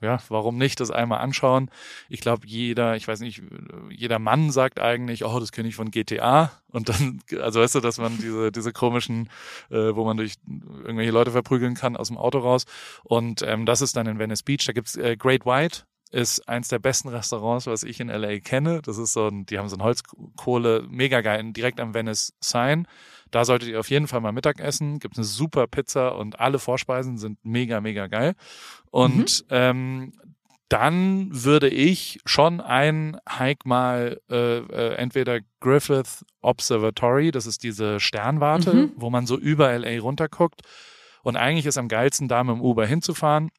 ja, 0.00 0.18
warum 0.28 0.58
nicht 0.58 0.80
das 0.80 0.90
einmal 0.90 1.20
anschauen? 1.20 1.70
Ich 2.08 2.20
glaube, 2.20 2.46
jeder, 2.46 2.96
ich 2.96 3.06
weiß 3.06 3.20
nicht, 3.20 3.42
jeder 3.90 4.18
Mann 4.18 4.50
sagt 4.50 4.80
eigentlich, 4.80 5.24
oh, 5.24 5.38
das 5.40 5.52
kenne 5.52 5.68
ich 5.68 5.74
von 5.74 5.90
GTA. 5.90 6.52
Und 6.70 6.88
dann, 6.88 7.20
also 7.40 7.60
weißt 7.60 7.76
du, 7.76 7.80
dass 7.80 7.98
man 7.98 8.16
diese, 8.18 8.50
diese 8.52 8.72
komischen, 8.72 9.28
äh, 9.70 9.94
wo 9.94 10.04
man 10.04 10.16
durch 10.16 10.34
irgendwelche 10.82 11.12
Leute 11.12 11.30
verprügeln 11.30 11.74
kann, 11.74 11.96
aus 11.96 12.08
dem 12.08 12.18
Auto 12.18 12.38
raus. 12.38 12.64
Und 13.04 13.42
ähm, 13.42 13.66
das 13.66 13.82
ist 13.82 13.96
dann 13.96 14.06
in 14.06 14.18
Venice 14.18 14.42
Beach. 14.42 14.64
Da 14.66 14.72
gibt's 14.72 14.96
äh, 14.96 15.16
Great 15.16 15.44
White, 15.44 15.84
ist 16.12 16.46
eins 16.48 16.68
der 16.68 16.78
besten 16.78 17.08
Restaurants, 17.08 17.66
was 17.66 17.82
ich 17.82 17.98
in 17.98 18.08
LA 18.08 18.38
kenne. 18.40 18.82
Das 18.82 18.98
ist 18.98 19.14
so 19.14 19.28
ein, 19.28 19.46
die 19.46 19.58
haben 19.58 19.68
so 19.68 19.76
ein 19.76 19.82
Holzkohle, 19.82 20.86
mega 20.88 21.22
geil, 21.22 21.52
direkt 21.52 21.80
am 21.80 21.94
Venice 21.94 22.34
Sign. 22.40 22.86
Da 23.30 23.46
solltet 23.46 23.70
ihr 23.70 23.80
auf 23.80 23.88
jeden 23.88 24.08
Fall 24.08 24.20
mal 24.20 24.32
Mittag 24.32 24.60
essen. 24.60 24.98
Gibt 24.98 25.16
eine 25.16 25.24
super 25.24 25.66
Pizza 25.66 26.16
und 26.16 26.38
alle 26.38 26.58
Vorspeisen 26.58 27.16
sind 27.16 27.38
mega, 27.42 27.80
mega 27.80 28.06
geil. 28.08 28.34
Und 28.90 29.44
mhm. 29.44 29.46
ähm, 29.50 30.12
dann 30.68 31.28
würde 31.30 31.68
ich 31.68 32.20
schon 32.26 32.60
ein 32.60 33.18
Hike 33.28 33.66
mal 33.66 34.20
äh, 34.30 34.58
äh, 34.58 34.94
entweder 34.94 35.40
Griffith 35.60 36.24
Observatory, 36.42 37.30
das 37.30 37.46
ist 37.46 37.62
diese 37.62 38.00
Sternwarte, 38.00 38.74
mhm. 38.74 38.92
wo 38.96 39.10
man 39.10 39.26
so 39.26 39.38
über 39.38 39.76
LA 39.78 40.00
runterguckt. 40.00 40.60
Und 41.22 41.36
eigentlich 41.36 41.66
ist 41.66 41.78
am 41.78 41.88
geilsten, 41.88 42.28
da 42.28 42.42
mit 42.44 42.56
dem 42.56 42.62
Uber 42.62 42.86
hinzufahren 42.86 43.50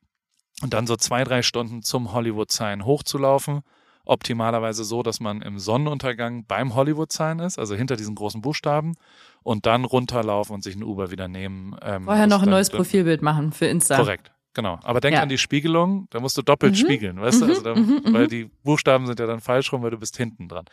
und 0.61 0.73
dann 0.73 0.87
so 0.87 0.95
zwei, 0.95 1.23
drei 1.23 1.41
Stunden 1.41 1.81
zum 1.81 2.13
Hollywood 2.13 2.51
Sign 2.51 2.85
hochzulaufen 2.85 3.63
optimalerweise 4.05 4.83
so, 4.83 5.03
dass 5.03 5.19
man 5.19 5.41
im 5.41 5.59
Sonnenuntergang 5.59 6.45
beim 6.45 6.75
Hollywood 6.75 7.11
Sign 7.11 7.39
ist, 7.39 7.57
also 7.57 7.75
hinter 7.75 7.95
diesen 7.95 8.15
großen 8.15 8.41
Buchstaben 8.41 8.95
und 9.43 9.65
dann 9.65 9.85
runterlaufen 9.85 10.53
und 10.53 10.63
sich 10.63 10.75
ein 10.75 10.83
Uber 10.83 11.11
wieder 11.11 11.27
nehmen. 11.27 11.75
Ähm, 11.81 12.05
Vorher 12.05 12.27
noch 12.27 12.43
ein 12.43 12.49
neues 12.49 12.69
Profilbild 12.69 13.21
machen 13.21 13.51
für 13.51 13.65
Insta. 13.65 13.95
Korrekt. 13.95 14.31
Genau. 14.55 14.79
Aber 14.83 14.99
denk 14.99 15.15
ja. 15.15 15.23
an 15.23 15.29
die 15.29 15.39
Spiegelung, 15.39 16.07
da 16.11 16.19
musst 16.19 16.37
du 16.37 16.43
doppelt 16.43 16.73
mhm. 16.73 16.77
spiegeln, 16.77 17.19
weißt 17.19 17.41
mhm. 17.41 17.47
du? 17.47 17.51
Also 17.53 17.63
da, 17.63 17.75
mhm. 17.75 18.01
mhm. 18.05 18.13
weil 18.13 18.27
die 18.27 18.51
Buchstaben 18.63 19.07
sind 19.07 19.19
ja 19.19 19.25
dann 19.25 19.39
falsch 19.39 19.71
rum, 19.73 19.81
weil 19.81 19.89
du 19.89 19.97
bist 19.97 20.15
hinten 20.15 20.47
dran. 20.47 20.65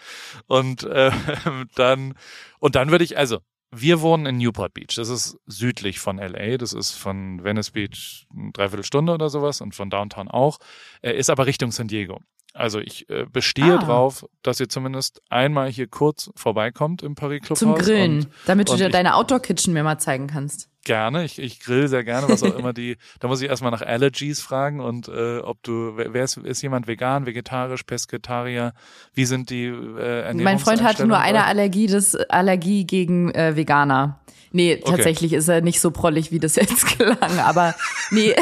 Und 0.46 0.82
äh, 0.84 1.10
dann 1.76 2.14
und 2.58 2.74
dann 2.74 2.90
würde 2.90 3.04
ich 3.04 3.16
also 3.16 3.38
wir 3.72 4.00
wohnen 4.00 4.26
in 4.26 4.38
Newport 4.38 4.74
Beach. 4.74 4.94
Das 4.96 5.08
ist 5.08 5.38
südlich 5.46 6.00
von 6.00 6.18
LA. 6.18 6.56
Das 6.56 6.72
ist 6.72 6.92
von 6.92 7.44
Venice 7.44 7.70
Beach 7.70 8.26
eine 8.34 8.52
Dreiviertelstunde 8.52 9.12
oder 9.12 9.28
sowas 9.28 9.60
und 9.60 9.74
von 9.74 9.90
Downtown 9.90 10.28
auch. 10.28 10.58
Ist 11.02 11.30
aber 11.30 11.46
Richtung 11.46 11.70
San 11.70 11.88
Diego. 11.88 12.20
Also 12.52 12.80
ich 12.80 13.08
äh, 13.08 13.26
bestehe 13.30 13.78
ah. 13.78 13.84
drauf, 13.84 14.26
dass 14.42 14.58
ihr 14.58 14.68
zumindest 14.68 15.22
einmal 15.28 15.70
hier 15.70 15.86
kurz 15.86 16.30
vorbeikommt 16.34 17.02
im 17.02 17.14
Paris 17.14 17.42
Clubhaus. 17.42 17.58
Zum 17.58 17.74
Grillen, 17.74 18.26
damit 18.46 18.68
du 18.68 18.76
dir 18.76 18.88
deine 18.88 19.14
Outdoor-Kitchen 19.14 19.72
mir 19.72 19.84
mal 19.84 19.98
zeigen 19.98 20.26
kannst. 20.26 20.69
Gerne, 20.84 21.24
ich, 21.24 21.38
ich 21.38 21.60
grill 21.60 21.88
sehr 21.88 22.04
gerne, 22.04 22.28
was 22.28 22.42
auch 22.42 22.56
immer 22.56 22.72
die. 22.72 22.96
Da 23.20 23.28
muss 23.28 23.42
ich 23.42 23.48
erstmal 23.48 23.70
nach 23.70 23.82
Allergies 23.82 24.40
fragen 24.40 24.80
und 24.80 25.08
äh, 25.08 25.38
ob 25.38 25.62
du, 25.62 25.92
wer 25.96 26.24
ist, 26.24 26.38
ist 26.38 26.62
jemand 26.62 26.86
vegan, 26.86 27.26
vegetarisch, 27.26 27.82
Pesketarier? 27.82 28.72
Wie 29.12 29.26
sind 29.26 29.50
die 29.50 29.66
äh, 29.66 30.32
Mein 30.32 30.58
Freund 30.58 30.82
hat 30.82 30.98
nur 31.00 31.18
eine 31.18 31.44
Allergie, 31.44 31.86
das 31.86 32.14
Allergie 32.14 32.84
gegen 32.84 33.30
äh, 33.32 33.56
Veganer. 33.56 34.20
Nee, 34.52 34.78
tatsächlich 34.84 35.32
okay. 35.32 35.38
ist 35.38 35.48
er 35.48 35.60
nicht 35.60 35.80
so 35.80 35.90
prollig, 35.90 36.32
wie 36.32 36.40
das 36.40 36.56
jetzt 36.56 36.86
klang, 36.98 37.38
aber 37.38 37.74
nee, 38.10 38.34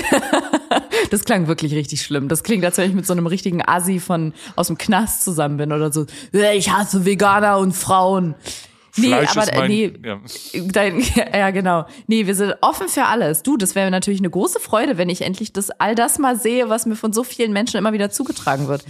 das 1.10 1.24
klang 1.24 1.48
wirklich 1.48 1.74
richtig 1.74 2.02
schlimm. 2.02 2.28
Das 2.28 2.42
klingt, 2.42 2.64
als 2.64 2.78
wenn 2.78 2.88
ich 2.88 2.96
mit 2.96 3.06
so 3.06 3.12
einem 3.12 3.26
richtigen 3.26 3.62
Assi 3.66 4.00
von 4.00 4.32
aus 4.56 4.68
dem 4.68 4.78
Knast 4.78 5.22
zusammen 5.22 5.58
bin 5.58 5.72
oder 5.72 5.92
so. 5.92 6.06
Ich 6.54 6.70
hasse 6.70 7.04
Veganer 7.04 7.58
und 7.58 7.72
Frauen. 7.72 8.36
Nee, 8.98 9.08
Fleisch 9.08 9.36
aber 9.36 9.46
mein, 9.54 9.70
nee, 9.70 9.92
ja. 10.04 10.20
Dein, 10.72 11.00
ja 11.32 11.50
genau. 11.50 11.86
Nee, 12.06 12.26
wir 12.26 12.34
sind 12.34 12.54
offen 12.60 12.88
für 12.88 13.04
alles. 13.04 13.42
Du, 13.42 13.56
das 13.56 13.74
wäre 13.74 13.90
natürlich 13.90 14.20
eine 14.20 14.30
große 14.30 14.60
Freude, 14.60 14.98
wenn 14.98 15.08
ich 15.08 15.22
endlich 15.22 15.52
das 15.52 15.70
all 15.70 15.94
das 15.94 16.18
mal 16.18 16.38
sehe, 16.38 16.68
was 16.68 16.86
mir 16.86 16.96
von 16.96 17.12
so 17.12 17.24
vielen 17.24 17.52
Menschen 17.52 17.78
immer 17.78 17.92
wieder 17.92 18.10
zugetragen 18.10 18.68
wird. 18.68 18.84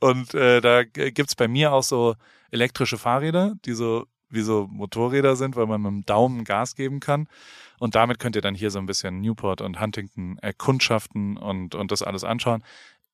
Und 0.00 0.34
äh, 0.34 0.60
da 0.60 0.84
gibt's 0.84 1.34
bei 1.34 1.48
mir 1.48 1.72
auch 1.72 1.82
so 1.82 2.14
elektrische 2.50 2.98
Fahrräder, 2.98 3.54
die 3.64 3.74
so 3.74 4.06
wie 4.30 4.42
so 4.42 4.68
Motorräder 4.70 5.36
sind, 5.36 5.56
weil 5.56 5.66
man 5.66 5.80
mit 5.80 5.90
dem 5.90 6.06
Daumen 6.06 6.44
Gas 6.44 6.74
geben 6.74 7.00
kann. 7.00 7.28
Und 7.78 7.94
damit 7.94 8.18
könnt 8.18 8.36
ihr 8.36 8.42
dann 8.42 8.54
hier 8.54 8.70
so 8.70 8.78
ein 8.78 8.86
bisschen 8.86 9.20
Newport 9.20 9.60
und 9.60 9.80
Huntington 9.80 10.36
erkundschaften 10.38 11.36
und, 11.36 11.74
und 11.74 11.92
das 11.92 12.02
alles 12.02 12.24
anschauen. 12.24 12.62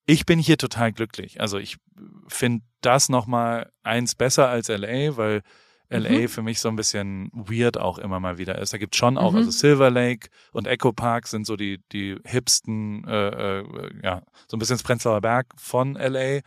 Ich 0.07 0.27
bin 0.27 0.39
hier 0.39 0.59
total 0.59 0.93
glücklich. 0.93 1.41
Also 1.41 1.59
ich 1.59 1.77
finde 2.29 2.65
das 2.81 3.09
nochmal 3.09 3.71
eins 3.83 4.15
besser 4.15 4.49
als 4.49 4.69
LA, 4.69 5.17
weil 5.17 5.43
LA 5.91 6.23
mhm. 6.23 6.29
für 6.29 6.43
mich 6.43 6.61
so 6.61 6.69
ein 6.69 6.77
bisschen 6.77 7.31
weird 7.33 7.79
auch 7.79 7.99
immer 7.99 8.21
mal 8.21 8.39
wieder 8.39 8.59
ist. 8.59 8.73
Da 8.73 8.79
gibt 8.79 8.97
schon 8.97 9.19
auch, 9.19 9.33
mhm. 9.33 9.39
also 9.39 9.51
Silver 9.51 9.91
Lake 9.91 10.29
und 10.53 10.67
Echo 10.67 10.93
Park 10.93 11.29
sind 11.29 11.47
so 11.47 11.57
die, 11.57 11.81
die 11.93 12.17
hipsten, 12.25 13.07
äh, 13.07 13.61
äh, 13.61 13.91
ja, 14.03 14.23
so 14.49 14.57
ein 14.57 14.61
bisschen 14.61 14.77
das 14.77 14.83
Prenzlauer 14.83 15.21
Berg 15.21 15.47
von 15.57 15.95
LA 15.95 16.41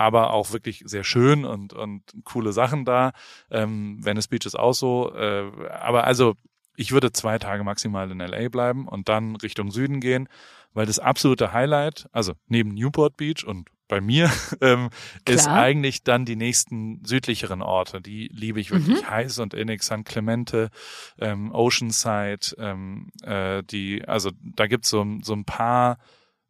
aber 0.00 0.32
auch 0.32 0.52
wirklich 0.52 0.82
sehr 0.86 1.04
schön 1.04 1.44
und, 1.44 1.74
und 1.74 2.02
coole 2.24 2.54
Sachen 2.54 2.86
da. 2.86 3.12
Ähm, 3.50 4.02
Venice 4.02 4.28
Beach 4.28 4.46
ist 4.46 4.58
auch 4.58 4.72
so. 4.72 5.14
Äh, 5.14 5.50
aber 5.68 6.04
also 6.04 6.36
ich 6.74 6.92
würde 6.92 7.12
zwei 7.12 7.38
Tage 7.38 7.64
maximal 7.64 8.10
in 8.10 8.20
LA 8.20 8.48
bleiben 8.48 8.88
und 8.88 9.10
dann 9.10 9.36
Richtung 9.36 9.70
Süden 9.70 10.00
gehen, 10.00 10.26
weil 10.72 10.86
das 10.86 10.98
absolute 10.98 11.52
Highlight, 11.52 12.08
also 12.12 12.34
neben 12.46 12.70
Newport 12.70 13.16
Beach 13.16 13.44
und 13.44 13.68
bei 13.88 14.00
mir, 14.00 14.30
ähm, 14.62 14.88
ist 15.28 15.48
eigentlich 15.48 16.02
dann 16.02 16.24
die 16.24 16.36
nächsten 16.36 17.04
südlicheren 17.04 17.60
Orte. 17.60 18.00
Die 18.00 18.28
liebe 18.32 18.60
ich 18.60 18.70
wirklich 18.70 19.02
mhm. 19.02 19.10
heiß 19.10 19.40
und 19.40 19.52
innig. 19.52 19.82
San 19.82 20.04
Clemente, 20.04 20.70
ähm, 21.18 21.52
Oceanside, 21.52 22.54
ähm, 22.58 23.10
äh, 23.22 23.62
die, 23.64 24.06
also 24.06 24.30
da 24.42 24.66
gibt's 24.66 24.88
so, 24.88 25.04
so 25.22 25.34
ein 25.34 25.44
paar 25.44 25.98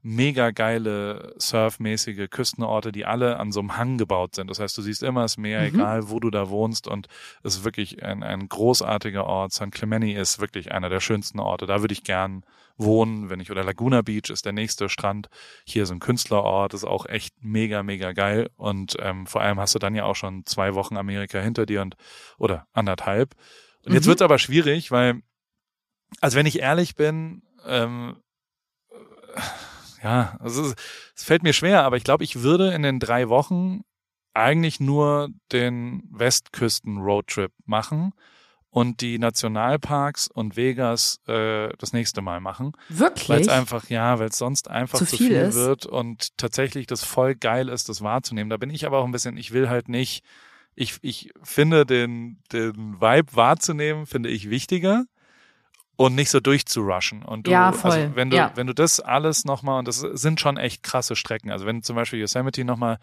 mega 0.03 0.51
geile 0.51 1.35
surfmäßige 1.39 2.31
Küstenorte, 2.31 2.91
die 2.91 3.05
alle 3.05 3.39
an 3.39 3.53
so 3.53 3.61
einem 3.61 3.77
Hang 3.77 3.99
gebaut 3.99 4.35
sind. 4.35 4.49
Das 4.49 4.59
heißt, 4.59 4.77
du 4.79 4.83
siehst 4.83 5.03
immer 5.03 5.23
das 5.23 5.37
Meer, 5.37 5.61
mhm. 5.61 5.67
egal 5.67 6.11
wo 6.11 6.21
du 6.21 6.31
da 6.31 6.49
wohnst 6.49 6.89
und 6.89 7.09
es 7.43 7.57
ist 7.57 7.65
wirklich 7.65 8.03
ein, 8.03 8.23
ein 8.23 8.49
großartiger 8.49 9.27
Ort. 9.27 9.53
San 9.53 9.71
Clemente 9.71 10.11
ist 10.13 10.41
wirklich 10.41 10.73
einer 10.73 10.89
der 10.89 11.01
schönsten 11.01 11.39
Orte. 11.39 11.67
Da 11.67 11.81
würde 11.83 11.93
ich 11.93 12.05
gern 12.05 12.45
wohnen, 12.81 13.31
wenn 13.31 13.41
ich, 13.41 13.51
oder 13.51 13.63
Laguna 13.63 14.03
Beach 14.03 14.31
ist 14.31 14.45
der 14.45 14.53
nächste 14.53 14.89
Strand. 14.89 15.29
Hier 15.65 15.83
ist 15.83 15.91
ein 15.91 16.01
Künstlerort, 16.01 16.75
ist 16.75 16.85
auch 16.85 17.07
echt 17.07 17.35
mega, 17.41 17.83
mega 17.83 18.13
geil. 18.13 18.51
Und 18.57 18.97
ähm, 19.01 19.27
vor 19.27 19.43
allem 19.43 19.61
hast 19.61 19.75
du 19.75 19.79
dann 19.79 19.95
ja 19.95 20.05
auch 20.05 20.17
schon 20.17 20.45
zwei 20.47 20.75
Wochen 20.75 20.97
Amerika 20.97 21.39
hinter 21.41 21.67
dir 21.67 21.83
und 21.83 21.97
oder 22.39 22.67
anderthalb. 22.73 23.35
Und 23.85 23.91
mhm. 23.91 23.95
jetzt 23.95 24.07
wird's 24.07 24.23
aber 24.23 24.39
schwierig, 24.39 24.91
weil, 24.91 25.23
also 26.21 26.37
wenn 26.37 26.47
ich 26.47 26.61
ehrlich 26.61 26.95
bin, 26.95 27.43
ähm, 27.67 28.17
ja, 30.03 30.37
also 30.41 30.73
es 31.15 31.25
fällt 31.25 31.43
mir 31.43 31.53
schwer, 31.53 31.85
aber 31.85 31.97
ich 31.97 32.05
glaube, 32.05 32.25
ich 32.25 32.43
würde 32.43 32.73
in 32.73 32.83
den 32.83 32.99
drei 32.99 33.29
Wochen 33.29 33.83
eigentlich 34.33 34.81
nur 34.81 35.29
den 35.53 36.03
Westküsten-Roadtrip 36.11 37.53
machen 37.67 38.13
und 38.71 39.01
die 39.01 39.19
Nationalparks 39.19 40.29
und 40.29 40.57
Vegas 40.57 41.21
äh, 41.27 41.71
das 41.79 41.93
nächste 41.93 42.23
Mal 42.23 42.41
machen. 42.41 42.73
Wirklich? 42.89 43.29
Weil 43.29 43.41
es 43.41 43.49
einfach, 43.49 43.89
ja, 43.91 44.19
weil 44.19 44.29
es 44.29 44.39
sonst 44.39 44.71
einfach 44.71 44.99
zu, 44.99 45.07
zu 45.07 45.17
viel, 45.17 45.29
viel 45.29 45.55
wird 45.55 45.87
und 45.87 46.37
tatsächlich 46.39 46.87
das 46.87 47.03
voll 47.03 47.35
geil 47.35 47.69
ist, 47.69 47.89
das 47.89 48.01
wahrzunehmen. 48.01 48.49
Da 48.49 48.57
bin 48.57 48.71
ich 48.71 48.87
aber 48.87 48.99
auch 48.99 49.05
ein 49.05 49.13
bisschen, 49.13 49.37
ich 49.37 49.53
will 49.53 49.69
halt 49.69 49.89
nicht, 49.89 50.23
ich, 50.77 50.99
ich 51.03 51.33
finde 51.43 51.85
den, 51.85 52.39
den 52.53 53.01
Vibe 53.01 53.35
wahrzunehmen, 53.35 54.07
finde 54.07 54.29
ich 54.29 54.51
wichtiger 54.51 55.05
und 55.97 56.15
nicht 56.15 56.31
so 56.31 56.39
durchzurushen. 56.39 57.25
Und 57.25 57.49
du, 57.49 57.51
ja, 57.51 57.67
also 57.67 57.79
voll. 57.81 57.91
also 57.91 58.17
wenn 58.17 58.31
du, 58.31 58.37
ja. 58.37 58.53
wenn 58.55 58.69
du 58.69 58.73
das 58.73 59.01
alles 59.01 59.45
nochmal, 59.45 59.81
und 59.81 59.89
das 59.89 59.99
sind 59.99 60.41
schon 60.41 60.59
echt 60.59 60.85
krasse 60.85 61.17
Strecken, 61.17 61.51
also 61.51 61.67
wenn 61.67 61.77
du 61.77 61.83
zum 61.83 61.97
Beispiel 61.97 62.21
Yosemite 62.21 62.65
nochmal 62.65 62.99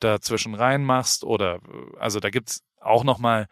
dazwischen 0.00 0.54
rein 0.54 0.82
machst 0.82 1.24
oder, 1.24 1.60
also 1.98 2.20
da 2.20 2.30
gibt's 2.30 2.62
auch 2.80 3.04
nochmal, 3.04 3.48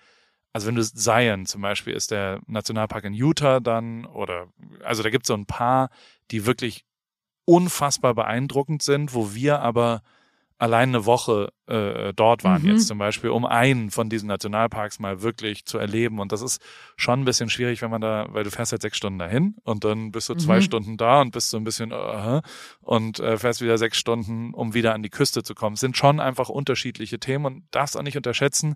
also 0.58 0.66
wenn 0.66 0.74
du 0.74 0.82
Zion 0.82 1.46
zum 1.46 1.62
Beispiel 1.62 1.94
ist 1.94 2.10
der 2.10 2.40
Nationalpark 2.48 3.04
in 3.04 3.14
Utah 3.14 3.60
dann, 3.60 4.06
oder, 4.06 4.48
also 4.82 5.04
da 5.04 5.10
gibt's 5.10 5.28
so 5.28 5.34
ein 5.34 5.46
paar, 5.46 5.88
die 6.32 6.46
wirklich 6.46 6.84
unfassbar 7.44 8.12
beeindruckend 8.12 8.82
sind, 8.82 9.14
wo 9.14 9.34
wir 9.34 9.60
aber 9.60 10.02
allein 10.58 10.88
eine 10.88 11.06
Woche 11.06 11.52
äh, 11.68 12.12
dort 12.12 12.42
waren 12.42 12.62
mhm. 12.62 12.70
jetzt 12.70 12.88
zum 12.88 12.98
Beispiel, 12.98 13.30
um 13.30 13.46
einen 13.46 13.92
von 13.92 14.10
diesen 14.10 14.26
Nationalparks 14.26 14.98
mal 14.98 15.22
wirklich 15.22 15.64
zu 15.64 15.78
erleben. 15.78 16.18
Und 16.18 16.32
das 16.32 16.42
ist 16.42 16.60
schon 16.96 17.20
ein 17.20 17.24
bisschen 17.24 17.50
schwierig, 17.50 17.80
wenn 17.80 17.92
man 17.92 18.00
da, 18.00 18.26
weil 18.30 18.42
du 18.42 18.50
fährst 18.50 18.72
halt 18.72 18.82
sechs 18.82 18.96
Stunden 18.96 19.20
dahin 19.20 19.54
und 19.62 19.84
dann 19.84 20.10
bist 20.10 20.28
du 20.28 20.34
mhm. 20.34 20.40
zwei 20.40 20.60
Stunden 20.60 20.96
da 20.96 21.20
und 21.20 21.30
bist 21.30 21.50
so 21.50 21.56
ein 21.56 21.62
bisschen 21.62 21.92
uh, 21.92 22.40
und 22.80 23.20
äh, 23.20 23.38
fährst 23.38 23.60
wieder 23.60 23.78
sechs 23.78 23.96
Stunden, 23.96 24.52
um 24.54 24.74
wieder 24.74 24.92
an 24.92 25.04
die 25.04 25.10
Küste 25.10 25.44
zu 25.44 25.54
kommen. 25.54 25.74
Es 25.74 25.80
sind 25.80 25.96
schon 25.96 26.18
einfach 26.18 26.48
unterschiedliche 26.48 27.20
Themen 27.20 27.46
und 27.46 27.64
darfst 27.70 27.96
auch 27.96 28.02
nicht 28.02 28.16
unterschätzen, 28.16 28.74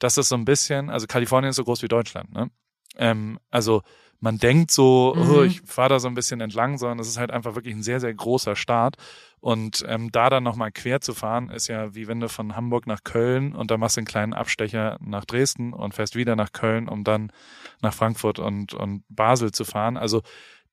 dass 0.00 0.16
das 0.16 0.28
so 0.28 0.34
ein 0.34 0.44
bisschen, 0.44 0.90
also 0.90 1.06
Kalifornien 1.06 1.50
ist 1.50 1.56
so 1.56 1.64
groß 1.64 1.82
wie 1.82 1.88
Deutschland, 1.88 2.32
ne? 2.32 2.50
Ähm, 2.96 3.38
also 3.50 3.82
man 4.18 4.38
denkt 4.38 4.70
so, 4.70 5.14
oh, 5.16 5.18
mhm. 5.18 5.30
oh, 5.30 5.42
ich 5.42 5.62
fahre 5.62 5.90
da 5.90 5.98
so 6.00 6.08
ein 6.08 6.14
bisschen 6.14 6.40
entlang, 6.40 6.76
sondern 6.76 6.98
es 6.98 7.08
ist 7.08 7.18
halt 7.18 7.30
einfach 7.30 7.54
wirklich 7.54 7.74
ein 7.74 7.82
sehr, 7.82 8.00
sehr 8.00 8.12
großer 8.12 8.54
Start. 8.54 8.96
Und 9.40 9.82
ähm, 9.88 10.12
da 10.12 10.28
dann 10.28 10.42
nochmal 10.42 10.70
quer 10.72 11.00
zu 11.00 11.14
fahren, 11.14 11.48
ist 11.48 11.68
ja 11.68 11.94
wie 11.94 12.06
wenn 12.06 12.20
du 12.20 12.28
von 12.28 12.54
Hamburg 12.54 12.86
nach 12.86 13.02
Köln 13.02 13.54
und 13.54 13.70
dann 13.70 13.80
machst 13.80 13.96
du 13.96 14.00
einen 14.00 14.06
kleinen 14.06 14.34
Abstecher 14.34 14.98
nach 15.00 15.24
Dresden 15.24 15.72
und 15.72 15.94
fährst 15.94 16.16
wieder 16.16 16.36
nach 16.36 16.52
Köln, 16.52 16.88
um 16.88 17.04
dann 17.04 17.32
nach 17.80 17.94
Frankfurt 17.94 18.38
und, 18.38 18.74
und 18.74 19.04
Basel 19.08 19.52
zu 19.52 19.64
fahren. 19.64 19.96
Also 19.96 20.20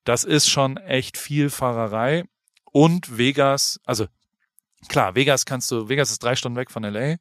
das 0.04 0.26
ist 0.26 0.50
schon 0.50 0.76
echt 0.76 1.18
viel 1.18 1.50
Fahrerei. 1.50 2.26
Und 2.74 3.18
Vegas, 3.18 3.80
also 3.86 4.08
klar, 4.90 5.16
Vegas 5.16 5.46
kannst 5.46 5.72
du, 5.72 5.88
Vegas 5.88 6.12
ist 6.12 6.22
drei 6.22 6.36
Stunden 6.36 6.58
weg 6.58 6.70
von 6.70 6.84
LA. 6.84 7.16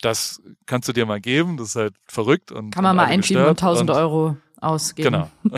Das 0.00 0.42
kannst 0.66 0.88
du 0.88 0.92
dir 0.92 1.06
mal 1.06 1.20
geben, 1.20 1.56
das 1.56 1.70
ist 1.70 1.76
halt 1.76 1.94
verrückt 2.06 2.52
und. 2.52 2.70
Kann 2.70 2.84
man 2.84 2.90
und 2.90 2.96
mal 2.96 3.06
einschieben 3.06 3.44
und 3.44 3.50
1000 3.50 3.90
Euro 3.90 4.36
ausgeben. 4.60 5.28
Genau. 5.42 5.56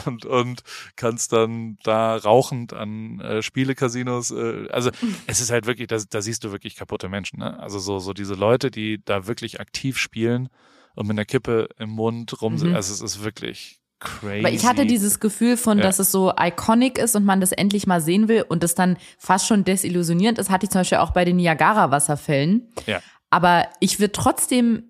und, 0.06 0.24
und 0.24 0.62
kannst 0.96 1.32
dann 1.32 1.78
da 1.82 2.16
rauchend 2.16 2.72
an 2.72 3.20
äh, 3.20 3.42
Spielecasinos, 3.42 4.30
äh, 4.30 4.68
also 4.70 4.90
es 5.26 5.40
ist 5.40 5.50
halt 5.50 5.66
wirklich, 5.66 5.88
da, 5.88 5.98
da 6.08 6.22
siehst 6.22 6.44
du 6.44 6.52
wirklich 6.52 6.76
kaputte 6.76 7.08
Menschen, 7.08 7.38
ne? 7.38 7.58
Also 7.60 7.78
so, 7.78 7.98
so 7.98 8.12
diese 8.12 8.34
Leute, 8.34 8.70
die 8.70 9.00
da 9.04 9.26
wirklich 9.26 9.60
aktiv 9.60 9.98
spielen 9.98 10.48
und 10.94 11.06
mit 11.06 11.14
einer 11.14 11.24
Kippe 11.24 11.68
im 11.78 11.90
Mund 11.90 12.40
rum 12.42 12.58
sind, 12.58 12.70
mhm. 12.70 12.76
also 12.76 12.92
es 12.92 13.00
ist 13.00 13.24
wirklich 13.24 13.80
crazy. 14.00 14.42
Weil 14.42 14.54
ich 14.54 14.66
hatte 14.66 14.84
dieses 14.86 15.20
Gefühl 15.20 15.56
von, 15.56 15.78
ja. 15.78 15.84
dass 15.84 15.98
es 15.98 16.10
so 16.10 16.32
iconic 16.38 16.98
ist 16.98 17.14
und 17.14 17.24
man 17.24 17.40
das 17.40 17.52
endlich 17.52 17.86
mal 17.86 18.00
sehen 18.00 18.28
will 18.28 18.44
und 18.48 18.62
das 18.62 18.74
dann 18.74 18.96
fast 19.18 19.46
schon 19.46 19.64
desillusionierend 19.64 20.38
ist, 20.38 20.50
hatte 20.50 20.66
ich 20.66 20.70
zum 20.70 20.80
Beispiel 20.80 20.98
auch 20.98 21.12
bei 21.12 21.24
den 21.24 21.36
Niagara-Wasserfällen. 21.36 22.72
Ja. 22.86 23.00
Aber 23.32 23.66
ich 23.80 23.98
würde 23.98 24.12
trotzdem 24.12 24.84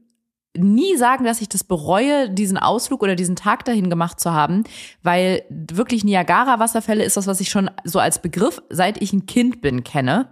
nie 0.59 0.97
sagen, 0.97 1.25
dass 1.25 1.41
ich 1.41 1.49
das 1.49 1.63
bereue, 1.63 2.29
diesen 2.29 2.59
Ausflug 2.59 3.03
oder 3.03 3.15
diesen 3.15 3.37
Tag 3.37 3.65
dahin 3.65 3.89
gemacht 3.89 4.19
zu 4.19 4.33
haben, 4.33 4.65
weil 5.03 5.45
wirklich 5.49 6.03
Niagara-Wasserfälle 6.03 7.05
ist 7.05 7.17
das, 7.17 7.29
was 7.29 7.41
ich 7.41 7.51
schon 7.51 7.71
so 7.85 8.01
als 8.01 8.21
Begriff, 8.21 8.61
seit 8.69 9.01
ich 9.01 9.13
ein 9.13 9.27
Kind 9.27 9.63
bin, 9.63 9.85
kenne. 9.85 10.29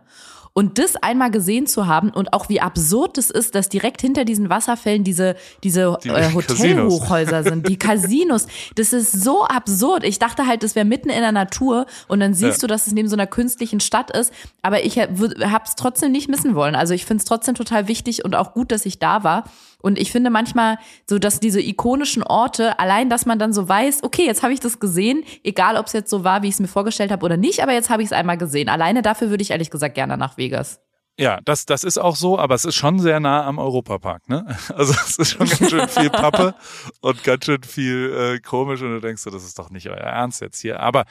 Und 0.60 0.78
das 0.78 0.94
einmal 0.96 1.30
gesehen 1.30 1.66
zu 1.66 1.86
haben 1.86 2.10
und 2.10 2.34
auch 2.34 2.50
wie 2.50 2.60
absurd 2.60 3.16
es 3.16 3.30
ist, 3.30 3.54
dass 3.54 3.70
direkt 3.70 4.02
hinter 4.02 4.26
diesen 4.26 4.50
Wasserfällen 4.50 5.04
diese, 5.04 5.34
diese 5.64 5.96
die 6.04 6.10
äh, 6.10 6.30
Hotelhochhäuser 6.34 7.44
sind, 7.44 7.66
die 7.66 7.78
Casinos. 7.78 8.46
Das 8.74 8.92
ist 8.92 9.10
so 9.10 9.46
absurd. 9.46 10.04
Ich 10.04 10.18
dachte 10.18 10.46
halt, 10.46 10.62
das 10.62 10.74
wäre 10.74 10.84
mitten 10.84 11.08
in 11.08 11.22
der 11.22 11.32
Natur 11.32 11.86
und 12.08 12.20
dann 12.20 12.34
siehst 12.34 12.60
ja. 12.60 12.60
du, 12.60 12.74
dass 12.74 12.86
es 12.86 12.92
neben 12.92 13.08
so 13.08 13.16
einer 13.16 13.26
künstlichen 13.26 13.80
Stadt 13.80 14.14
ist. 14.14 14.34
Aber 14.60 14.84
ich 14.84 14.98
habe 14.98 15.64
es 15.64 15.76
trotzdem 15.76 16.12
nicht 16.12 16.28
missen 16.28 16.54
wollen. 16.54 16.74
Also 16.74 16.92
ich 16.92 17.06
finde 17.06 17.22
es 17.22 17.24
trotzdem 17.24 17.54
total 17.54 17.88
wichtig 17.88 18.26
und 18.26 18.34
auch 18.34 18.52
gut, 18.52 18.70
dass 18.70 18.84
ich 18.84 18.98
da 18.98 19.24
war. 19.24 19.44
Und 19.80 19.98
ich 19.98 20.12
finde 20.12 20.30
manchmal 20.30 20.78
so, 21.08 21.18
dass 21.18 21.40
diese 21.40 21.60
ikonischen 21.60 22.22
Orte, 22.22 22.78
allein, 22.78 23.10
dass 23.10 23.26
man 23.26 23.38
dann 23.38 23.52
so 23.52 23.68
weiß, 23.68 24.02
okay, 24.02 24.24
jetzt 24.26 24.42
habe 24.42 24.52
ich 24.52 24.60
das 24.60 24.80
gesehen, 24.80 25.24
egal 25.44 25.76
ob 25.76 25.86
es 25.86 25.92
jetzt 25.92 26.10
so 26.10 26.24
war, 26.24 26.42
wie 26.42 26.48
ich 26.48 26.54
es 26.54 26.60
mir 26.60 26.68
vorgestellt 26.68 27.10
habe 27.10 27.24
oder 27.24 27.36
nicht, 27.36 27.62
aber 27.62 27.72
jetzt 27.72 27.90
habe 27.90 28.02
ich 28.02 28.08
es 28.08 28.12
einmal 28.12 28.38
gesehen. 28.38 28.68
Alleine 28.68 29.02
dafür 29.02 29.30
würde 29.30 29.42
ich 29.42 29.50
ehrlich 29.50 29.70
gesagt 29.70 29.94
gerne 29.94 30.16
nach 30.16 30.36
Vegas. 30.36 30.80
Ja, 31.18 31.38
das, 31.44 31.66
das 31.66 31.84
ist 31.84 31.98
auch 31.98 32.16
so, 32.16 32.38
aber 32.38 32.54
es 32.54 32.64
ist 32.64 32.76
schon 32.76 32.98
sehr 32.98 33.20
nah 33.20 33.44
am 33.44 33.58
Europapark, 33.58 34.28
ne? 34.28 34.56
Also 34.74 34.94
es 34.94 35.18
ist 35.18 35.32
schon 35.32 35.46
ganz 35.46 35.68
schön 35.68 35.88
viel 35.88 36.08
Pappe 36.08 36.54
und 37.00 37.22
ganz 37.24 37.44
schön 37.44 37.62
viel 37.62 38.38
äh, 38.38 38.40
komisch 38.40 38.80
und 38.80 38.92
du 38.92 39.00
denkst 39.00 39.20
so, 39.20 39.30
das 39.30 39.44
ist 39.44 39.58
doch 39.58 39.68
nicht 39.68 39.90
euer 39.90 39.98
Ernst 39.98 40.40
jetzt 40.40 40.60
hier. 40.60 40.80
Aber 40.80 41.04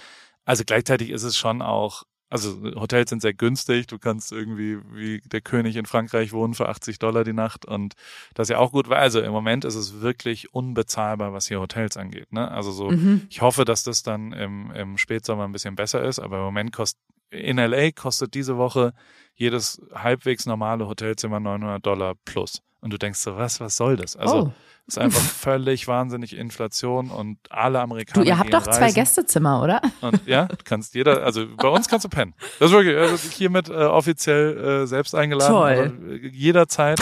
also 0.46 0.64
gleichzeitig 0.66 1.12
ist 1.12 1.22
es 1.22 1.38
schon 1.38 1.62
auch 1.62 2.04
also 2.30 2.62
Hotels 2.76 3.10
sind 3.10 3.22
sehr 3.22 3.34
günstig. 3.34 3.88
Du 3.88 3.98
kannst 3.98 4.32
irgendwie 4.32 4.78
wie 4.94 5.22
der 5.26 5.42
König 5.42 5.76
in 5.76 5.86
Frankreich 5.86 6.32
wohnen 6.32 6.54
für 6.54 6.70
80 6.70 7.00
Dollar 7.00 7.24
die 7.24 7.34
Nacht 7.34 7.66
und 7.66 7.96
das 8.36 8.46
ist 8.46 8.52
ja 8.52 8.60
auch 8.60 8.72
gut, 8.72 8.90
weil 8.90 9.00
also 9.00 9.20
im 9.20 9.32
Moment 9.32 9.66
ist 9.66 9.76
es 9.76 10.02
wirklich 10.02 10.54
unbezahlbar, 10.54 11.34
was 11.34 11.48
hier 11.48 11.60
Hotels 11.60 11.98
angeht. 11.98 12.32
Ne? 12.32 12.50
Also 12.50 12.72
so, 12.72 12.92
mhm. 12.92 13.28
ich 13.30 13.42
hoffe, 13.42 13.66
dass 13.66 13.84
das 13.84 14.04
dann 14.04 14.32
im, 14.34 14.72
im 14.72 14.98
Spätsommer 14.98 15.46
ein 15.46 15.52
bisschen 15.52 15.76
besser 15.76 16.04
ist, 16.04 16.20
aber 16.20 16.38
im 16.38 16.44
Moment 16.44 16.72
kostet 16.72 17.00
in 17.32 17.58
LA 17.58 17.92
kostet 17.92 18.34
diese 18.34 18.58
Woche 18.58 18.94
jedes 19.36 19.82
halbwegs 19.94 20.46
normale 20.46 20.88
Hotelzimmer 20.88 21.40
900 21.40 21.86
Dollar 21.86 22.16
plus. 22.26 22.62
Und 22.82 22.92
du 22.92 22.98
denkst 22.98 23.20
so, 23.20 23.36
was, 23.36 23.60
was 23.60 23.78
soll 23.78 23.98
das? 23.98 24.16
Also 24.16 24.36
oh. 24.36 24.54
Ist 24.90 24.98
einfach 24.98 25.22
völlig 25.22 25.88
wahnsinnig 25.88 26.36
Inflation 26.36 27.10
und 27.12 27.38
alle 27.50 27.80
Amerikaner. 27.80 28.24
Du, 28.24 28.30
ihr 28.30 28.38
habt 28.38 28.54
doch 28.54 28.68
reisen. 28.68 28.80
zwei 28.80 28.92
Gästezimmer, 28.92 29.62
oder? 29.64 29.82
Und 30.02 30.26
ja, 30.28 30.46
du 30.46 30.56
kannst 30.64 30.96
jeder, 30.96 31.24
also 31.24 31.46
bei 31.56 31.68
uns 31.68 31.88
kannst 31.88 32.06
du 32.06 32.10
pennen. 32.10 32.34
Das 32.60 32.70
ist 32.72 32.76
wirklich 32.78 32.98
also 32.98 33.16
hiermit 33.30 33.70
äh, 33.70 33.74
offiziell 33.74 34.58
äh, 34.84 34.88
selbst 34.88 35.16
eingeladen. 35.16 35.54
Toll. 36.00 36.20
jederzeit 36.34 37.00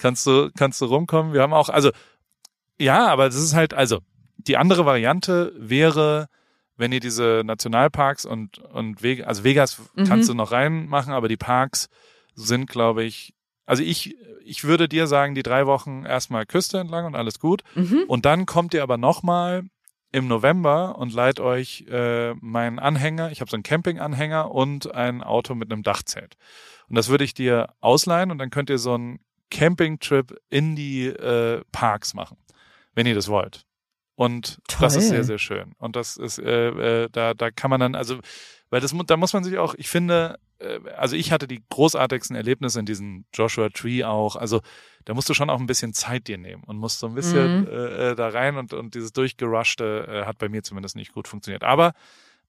kannst 0.00 0.26
du, 0.26 0.50
kannst 0.56 0.80
du 0.80 0.86
rumkommen. 0.86 1.32
Wir 1.32 1.42
haben 1.42 1.52
auch, 1.54 1.68
also 1.68 1.90
ja, 2.78 3.06
aber 3.08 3.26
das 3.26 3.36
ist 3.36 3.54
halt, 3.54 3.74
also 3.74 3.98
die 4.36 4.56
andere 4.56 4.86
Variante 4.86 5.52
wäre, 5.56 6.28
wenn 6.76 6.92
ihr 6.92 7.00
diese 7.00 7.42
Nationalparks 7.44 8.24
und, 8.24 8.58
und 8.58 9.02
Vegas, 9.02 9.26
also 9.26 9.44
Vegas 9.44 9.78
Mhm. 9.94 10.04
kannst 10.04 10.28
du 10.30 10.34
noch 10.34 10.50
reinmachen, 10.52 11.12
aber 11.12 11.28
die 11.28 11.36
Parks 11.36 11.88
sind, 12.34 12.70
glaube 12.70 13.04
ich, 13.04 13.34
also 13.70 13.82
ich, 13.84 14.16
ich 14.44 14.64
würde 14.64 14.88
dir 14.88 15.06
sagen, 15.06 15.36
die 15.36 15.44
drei 15.44 15.66
Wochen 15.66 16.04
erstmal 16.04 16.44
Küste 16.44 16.78
entlang 16.78 17.06
und 17.06 17.14
alles 17.14 17.38
gut. 17.38 17.62
Mhm. 17.76 18.04
Und 18.08 18.26
dann 18.26 18.44
kommt 18.46 18.74
ihr 18.74 18.82
aber 18.82 18.96
nochmal 18.96 19.62
im 20.10 20.26
November 20.26 20.98
und 20.98 21.12
leiht 21.12 21.38
euch 21.38 21.84
äh, 21.88 22.34
meinen 22.34 22.80
Anhänger. 22.80 23.30
Ich 23.30 23.40
habe 23.40 23.50
so 23.50 23.56
einen 23.56 23.62
Campinganhänger 23.62 24.50
und 24.50 24.92
ein 24.92 25.22
Auto 25.22 25.54
mit 25.54 25.70
einem 25.70 25.84
Dachzelt. 25.84 26.34
Und 26.88 26.96
das 26.96 27.08
würde 27.08 27.22
ich 27.22 27.32
dir 27.32 27.74
ausleihen 27.80 28.32
und 28.32 28.38
dann 28.38 28.50
könnt 28.50 28.70
ihr 28.70 28.78
so 28.78 28.94
einen 28.94 29.20
Campingtrip 29.52 30.36
in 30.48 30.74
die 30.74 31.06
äh, 31.06 31.62
Parks 31.70 32.14
machen, 32.14 32.38
wenn 32.94 33.06
ihr 33.06 33.14
das 33.14 33.28
wollt. 33.28 33.66
Und 34.16 34.58
das 34.80 34.96
ist 34.96 35.04
Toll. 35.04 35.16
sehr, 35.16 35.24
sehr 35.24 35.38
schön. 35.38 35.74
Und 35.78 35.94
das 35.94 36.16
ist, 36.16 36.38
äh, 36.38 37.04
äh, 37.04 37.08
da, 37.10 37.34
da 37.34 37.50
kann 37.50 37.70
man 37.70 37.80
dann, 37.80 37.94
also, 37.94 38.18
weil 38.70 38.80
das, 38.80 38.94
da 39.06 39.16
muss 39.16 39.32
man 39.32 39.44
sich 39.44 39.58
auch, 39.58 39.74
ich 39.76 39.88
finde, 39.88 40.38
äh, 40.58 40.78
also 40.96 41.16
ich 41.16 41.32
hatte 41.32 41.46
die 41.46 41.62
großartigsten 41.68 42.36
Erlebnisse 42.36 42.80
in 42.80 42.86
diesem 42.86 43.24
Joshua 43.34 43.68
Tree 43.68 44.04
auch. 44.04 44.36
Also 44.36 44.60
da 45.04 45.14
musst 45.14 45.28
du 45.28 45.34
schon 45.34 45.50
auch 45.50 45.60
ein 45.60 45.66
bisschen 45.66 45.92
Zeit 45.92 46.28
dir 46.28 46.38
nehmen 46.38 46.62
und 46.64 46.76
musst 46.76 47.00
so 47.00 47.06
ein 47.06 47.14
bisschen 47.14 47.62
Mhm. 47.62 47.66
äh, 47.66 48.10
äh, 48.10 48.14
da 48.14 48.28
rein 48.28 48.56
und, 48.56 48.72
und 48.72 48.94
dieses 48.94 49.12
durchgerushte 49.12 50.06
äh, 50.08 50.26
hat 50.26 50.38
bei 50.38 50.48
mir 50.48 50.62
zumindest 50.62 50.96
nicht 50.96 51.12
gut 51.12 51.28
funktioniert. 51.28 51.64
Aber 51.64 51.92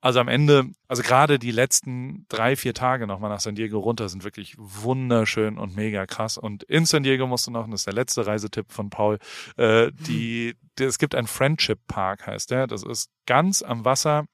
also 0.04 0.20
am 0.20 0.28
Ende, 0.28 0.72
also 0.88 1.04
gerade 1.04 1.38
die 1.38 1.52
letzten 1.52 2.26
drei, 2.28 2.56
vier 2.56 2.74
Tage 2.74 3.06
nochmal 3.06 3.30
nach 3.30 3.40
San 3.40 3.54
Diego 3.54 3.78
runter 3.78 4.10
sind 4.10 4.24
wirklich 4.24 4.56
wunderschön 4.58 5.60
und 5.60 5.76
mega 5.76 6.08
krass. 6.08 6.40
Und 6.40 6.64
in 6.64 6.88
San 6.88 7.04
Diego 7.04 7.28
musst 7.28 7.46
du 7.46 7.52
noch, 7.52 7.66
und 7.66 7.72
das 7.72 7.82
ist 7.82 7.86
der 7.86 7.94
letzte 7.94 8.26
Reisetipp 8.26 8.72
von 8.72 8.90
Paul, 8.90 9.20
äh, 9.58 9.92
die, 9.94 10.56
die, 10.80 10.84
es 10.86 10.98
gibt 10.98 11.14
einen 11.14 11.28
Friendship 11.28 11.80
Park, 11.88 12.26
heißt 12.26 12.50
der. 12.50 12.66
Das 12.66 12.82
ist 12.82 13.12
ganz 13.28 13.62
am 13.62 13.86
Wasser, 13.86 14.26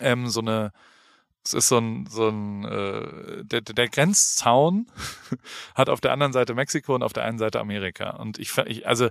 ähm, 0.00 0.28
so 0.28 0.40
eine, 0.40 0.72
es 1.46 1.54
ist 1.54 1.68
so 1.68 1.78
ein, 1.78 2.06
so 2.10 2.28
ein 2.28 2.64
äh, 2.64 3.44
der, 3.44 3.60
der 3.60 3.88
Grenzzaun 3.88 4.86
hat 5.74 5.88
auf 5.88 6.00
der 6.00 6.12
anderen 6.12 6.32
Seite 6.32 6.54
Mexiko 6.54 6.94
und 6.94 7.02
auf 7.02 7.12
der 7.12 7.24
einen 7.24 7.38
Seite 7.38 7.60
Amerika. 7.60 8.10
Und 8.10 8.38
ich, 8.38 8.56
ich 8.66 8.86
also 8.86 9.08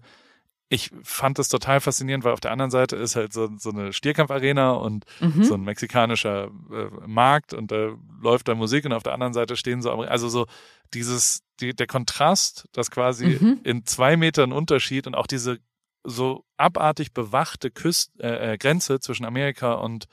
ich 0.68 0.92
fand 1.04 1.38
das 1.38 1.48
total 1.48 1.80
faszinierend, 1.80 2.24
weil 2.24 2.34
auf 2.34 2.40
der 2.40 2.52
anderen 2.52 2.72
Seite 2.72 2.96
ist 2.96 3.16
halt 3.16 3.32
so, 3.34 3.50
so 3.58 3.70
eine 3.70 3.94
Stierkampfarena 3.94 4.72
und 4.72 5.06
Mhm. 5.22 5.44
so 5.44 5.54
ein 5.54 5.62
mexikanischer 5.62 6.46
äh, 6.72 7.08
Markt 7.08 7.54
und 7.54 7.72
da 7.72 7.92
läuft 8.22 8.48
da 8.48 8.56
Musik 8.56 8.84
und 8.86 8.92
auf 8.94 9.04
der 9.04 9.14
anderen 9.14 9.34
Seite 9.34 9.56
stehen 9.58 9.82
so, 9.84 9.92
also 9.92 10.28
so 10.28 10.48
dieses, 10.94 11.44
die, 11.60 11.76
der 11.76 11.88
Kontrast, 11.88 12.68
das 12.74 12.90
quasi 12.90 13.38
Mhm. 13.40 13.60
in 13.64 13.86
zwei 13.86 14.18
Metern 14.18 14.52
Unterschied 14.52 15.06
und 15.08 15.14
auch 15.16 15.28
diese 15.28 15.60
so 16.04 16.44
abartig 16.58 17.14
bewachte 17.14 17.70
Küst, 17.72 18.20
äh, 18.20 18.54
äh, 18.54 18.58
Grenze 18.58 19.00
zwischen 19.00 19.26
Amerika 19.26 19.74
und 19.74 20.06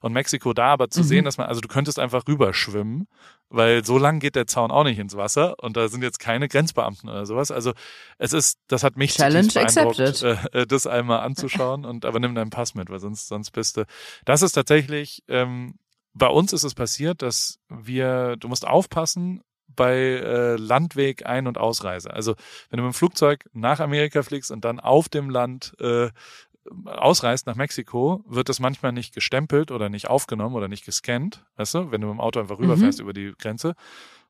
und 0.00 0.12
Mexiko 0.12 0.52
da, 0.52 0.66
aber 0.72 0.90
zu 0.90 1.00
Mhm. 1.00 1.04
sehen, 1.04 1.24
dass 1.24 1.38
man, 1.38 1.46
also 1.46 1.60
du 1.60 1.68
könntest 1.68 1.98
einfach 1.98 2.26
rüberschwimmen, 2.28 3.08
weil 3.48 3.84
so 3.84 3.98
lang 3.98 4.20
geht 4.20 4.36
der 4.36 4.46
Zaun 4.46 4.70
auch 4.70 4.84
nicht 4.84 4.98
ins 4.98 5.16
Wasser 5.16 5.56
und 5.62 5.76
da 5.76 5.88
sind 5.88 6.02
jetzt 6.02 6.18
keine 6.18 6.48
Grenzbeamten 6.48 7.08
oder 7.08 7.26
sowas. 7.26 7.50
Also 7.50 7.72
es 8.18 8.32
ist, 8.32 8.58
das 8.68 8.82
hat 8.82 8.96
mich 8.96 9.14
Challenge 9.14 9.48
beeindruckt, 9.52 9.98
äh, 10.52 10.66
das 10.66 10.86
einmal 10.86 11.20
anzuschauen 11.20 11.84
und 11.84 12.04
aber 12.04 12.20
nimm 12.20 12.34
deinen 12.34 12.50
Pass 12.50 12.74
mit, 12.74 12.90
weil 12.90 13.00
sonst 13.00 13.28
sonst 13.28 13.50
bist 13.52 13.76
du. 13.76 13.84
Das 14.24 14.42
ist 14.42 14.52
tatsächlich, 14.52 15.22
ähm, 15.28 15.74
bei 16.14 16.26
uns 16.28 16.52
ist 16.52 16.64
es 16.64 16.74
passiert, 16.74 17.22
dass 17.22 17.58
wir, 17.68 18.36
du 18.38 18.48
musst 18.48 18.66
aufpassen 18.66 19.42
bei 19.68 19.94
äh, 19.96 20.56
Landweg 20.56 21.26
Ein- 21.26 21.46
und 21.46 21.58
Ausreise. 21.58 22.12
Also 22.12 22.34
wenn 22.70 22.78
du 22.78 22.84
mit 22.84 22.94
dem 22.94 22.96
Flugzeug 22.96 23.44
nach 23.52 23.78
Amerika 23.80 24.22
fliegst 24.22 24.50
und 24.50 24.64
dann 24.64 24.80
auf 24.80 25.08
dem 25.08 25.30
Land 25.30 25.74
äh, 25.78 26.08
ausreist 26.84 27.46
nach 27.46 27.56
Mexiko, 27.56 28.24
wird 28.26 28.48
das 28.48 28.60
manchmal 28.60 28.92
nicht 28.92 29.14
gestempelt 29.14 29.70
oder 29.70 29.88
nicht 29.88 30.08
aufgenommen 30.08 30.54
oder 30.54 30.68
nicht 30.68 30.84
gescannt, 30.84 31.44
weißt 31.56 31.74
du, 31.74 31.90
wenn 31.90 32.00
du 32.00 32.08
mit 32.08 32.16
dem 32.16 32.20
Auto 32.20 32.40
einfach 32.40 32.58
rüberfährst 32.58 33.00
über 33.00 33.12
die 33.12 33.34
Grenze. 33.38 33.74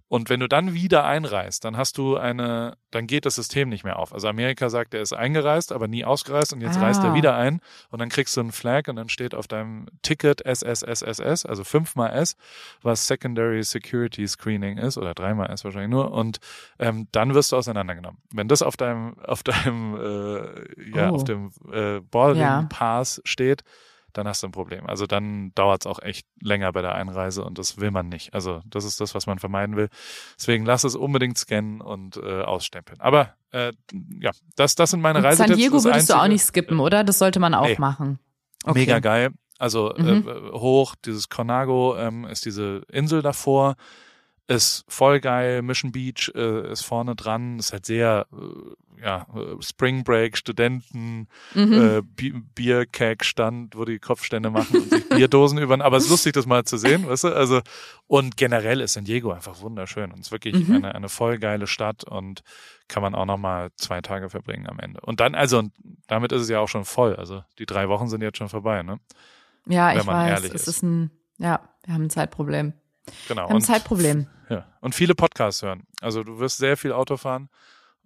Und 0.09 0.31
wenn 0.31 0.41
du 0.41 0.49
dann 0.49 0.73
wieder 0.73 1.05
einreist, 1.05 1.65
dann 1.67 1.77
hast 1.77 1.99
du 1.99 2.17
eine, 2.17 2.77
dann 2.91 3.07
geht 3.07 3.27
das 3.27 3.35
System 3.35 3.69
nicht 3.69 3.85
mehr 3.85 3.99
auf. 3.99 4.15
Also 4.15 4.27
Amerika 4.29 4.71
sagt, 4.71 4.95
er 4.95 5.03
ist 5.03 5.13
eingereist, 5.13 5.71
aber 5.71 5.87
nie 5.87 6.05
ausgereist 6.05 6.53
und 6.55 6.63
jetzt 6.63 6.79
Ah. 6.79 6.81
reist 6.83 7.05
er 7.05 7.13
wieder 7.15 7.37
ein 7.37 7.61
und 7.91 7.99
dann 8.01 8.09
kriegst 8.09 8.35
du 8.37 8.41
einen 8.41 8.53
Flag 8.53 8.89
und 8.89 8.97
dann 8.97 9.11
steht 9.11 9.35
auf 9.35 9.47
deinem 9.49 9.87
Ticket 10.03 10.41
SSSSS, 10.47 11.45
also 11.45 11.63
fünfmal 11.63 12.13
S, 12.13 12.37
was 12.83 13.07
Secondary 13.07 13.63
Security 13.63 14.27
Screening 14.27 14.79
ist 14.79 14.97
oder 14.97 15.13
dreimal 15.15 15.51
S 15.51 15.65
wahrscheinlich 15.65 15.91
nur 15.91 16.11
und 16.13 16.39
ähm, 16.79 17.07
dann 17.13 17.35
wirst 17.35 17.53
du 17.53 17.57
auseinandergenommen. 17.57 18.19
Wenn 18.33 18.49
das 18.49 18.63
auf 18.63 18.77
deinem 18.79 19.19
auf 19.21 19.43
deinem 19.43 19.95
äh, 19.95 20.91
ja 20.91 21.11
Oh. 21.11 21.17
auf 21.17 21.25
dem 21.25 21.51
äh, 21.73 22.01
Boarding 22.01 22.43
Ja. 22.43 22.67
Pass 22.71 23.21
steht, 23.25 23.63
dann 24.13 24.27
hast 24.27 24.43
du 24.43 24.49
ein 24.49 24.53
Problem. 24.53 24.87
Also 24.87 25.07
dann 25.07 25.53
dauert 25.55 25.83
es 25.83 25.87
auch 25.87 26.01
echt 26.03 26.27
länger 26.41 26.73
bei 26.73 26.83
der 26.83 26.95
Einreise 26.95 27.45
und 27.45 27.59
das 27.59 27.79
will 27.79 27.91
man 27.91 28.09
nicht. 28.09 28.35
Also 28.35 28.61
das 28.67 28.85
ist 28.85 29.01
das, 29.01 29.15
was 29.15 29.27
man 29.27 29.39
vermeiden 29.39 29.77
will. 29.77 29.89
Deswegen 30.39 30.65
lass 30.65 30.85
es 30.85 30.95
unbedingt 30.97 31.39
scannen 31.39 31.81
und 31.81 32.17
äh, 32.17 32.43
ausstempeln. 32.43 33.01
Aber 33.01 33.35
äh, 33.53 33.73
ja, 34.21 34.31
das, 34.57 34.75
das 34.75 34.91
sind 34.91 35.01
meine 35.01 35.19
Und 35.19 35.25
Reisetipps. 35.25 35.49
San 35.51 35.59
Diego 35.59 35.85
würdest 35.85 36.09
du 36.11 36.15
auch 36.15 36.19
Einzige- 36.21 36.33
nicht 36.35 36.45
skippen, 36.45 36.81
oder? 36.81 37.05
Das 37.05 37.19
sollte 37.19 37.39
man 37.41 37.55
auch 37.55 37.67
Nee. 37.67 37.77
machen. 37.79 38.19
Okay. 38.65 38.79
Mega 38.81 38.99
geil. 39.01 39.31
Also 39.59 39.93
Mhm. 39.97 40.29
äh, 40.29 40.53
hoch, 40.53 40.95
dieses 41.05 41.29
Conago 41.29 41.97
ähm, 41.97 42.25
ist 42.25 42.45
diese 42.45 42.83
Insel 42.91 43.23
davor, 43.23 43.75
ist 44.47 44.85
voll 44.89 45.21
geil. 45.21 45.63
Mission 45.63 45.93
Beach 45.93 46.31
äh, 46.35 46.71
ist 46.73 46.83
vorne 46.83 47.15
dran, 47.15 47.59
ist 47.59 47.73
halt 47.73 47.85
sehr 47.85 48.27
äh, 48.33 48.37
ja 49.03 49.27
äh, 49.35 49.61
Spring 49.63 50.05
Break 50.05 50.37
Studenten 50.37 51.29
Mhm. 51.55 51.73
äh, 51.73 52.03
Bi 52.03 52.33
Bierkeg 52.55 53.25
stand, 53.25 53.77
wo 53.77 53.85
die 53.85 53.99
Kopfstände 53.99 54.51
machen 54.51 54.77
und 54.83 54.91
sich 54.91 55.09
Bierdosen 55.09 55.59
über. 55.63 55.83
Aber 55.85 55.97
es 55.97 56.05
ist 56.05 56.11
lustig, 56.11 56.33
das 56.35 56.47
mal 56.47 56.65
zu 56.65 56.77
sehen, 56.77 57.07
weißt 57.09 57.25
du? 57.25 57.29
Also 57.35 57.61
und 58.07 58.37
generell 58.37 58.81
ist 58.81 58.95
San 58.95 59.05
Diego 59.05 59.33
einfach 59.33 59.61
wunderschön 59.61 60.11
und 60.13 60.21
es 60.21 60.27
ist 60.27 60.33
wirklich 60.33 60.55
Mhm. 60.69 60.77
eine 60.77 60.95
eine 60.95 61.09
voll 61.09 61.39
geile 61.39 61.67
Stadt 61.67 62.05
und 62.05 62.43
kann 62.89 63.03
man 63.03 63.15
auch 63.15 63.27
noch 63.27 63.37
mal 63.39 63.71
zwei 63.77 64.01
Tage 64.01 64.31
verbringen 64.31 64.67
am 64.67 64.79
Ende. 64.79 65.01
Und 65.03 65.21
dann 65.21 65.35
also 65.35 65.59
und 65.59 65.73
damit 66.07 66.33
ist 66.33 66.43
es 66.43 66.49
ja 66.49 66.61
auch 66.61 66.69
schon 66.69 66.85
voll. 66.85 67.17
Also 67.17 67.43
die 67.59 67.67
drei 67.67 67.89
Wochen 67.89 68.09
sind 68.09 68.23
jetzt 68.23 68.39
schon 68.39 68.49
vorbei, 68.49 68.83
ne? 68.83 68.99
ja, 69.67 69.91
wenn 69.91 69.99
ich 70.01 70.07
weiß. 70.07 70.45
Es 70.45 70.53
ist. 70.63 70.69
ist 70.69 70.83
ein, 70.83 71.11
ja, 71.39 71.61
wir 71.85 71.95
haben 71.95 72.05
ein 72.05 72.11
Zeitproblem. 72.11 72.73
Genau. 73.29 73.43
Wir 73.43 73.49
haben 73.49 73.57
ein 73.57 73.63
Zeitproblem. 73.63 74.27
ja. 74.49 74.67
und 74.81 74.95
viele 74.95 75.15
Podcasts 75.15 75.63
hören. 75.63 75.83
Also 76.01 76.23
du 76.25 76.39
wirst 76.39 76.59
sehr 76.59 76.77
viel 76.77 76.93
Auto 76.93 77.17
fahren. 77.17 77.49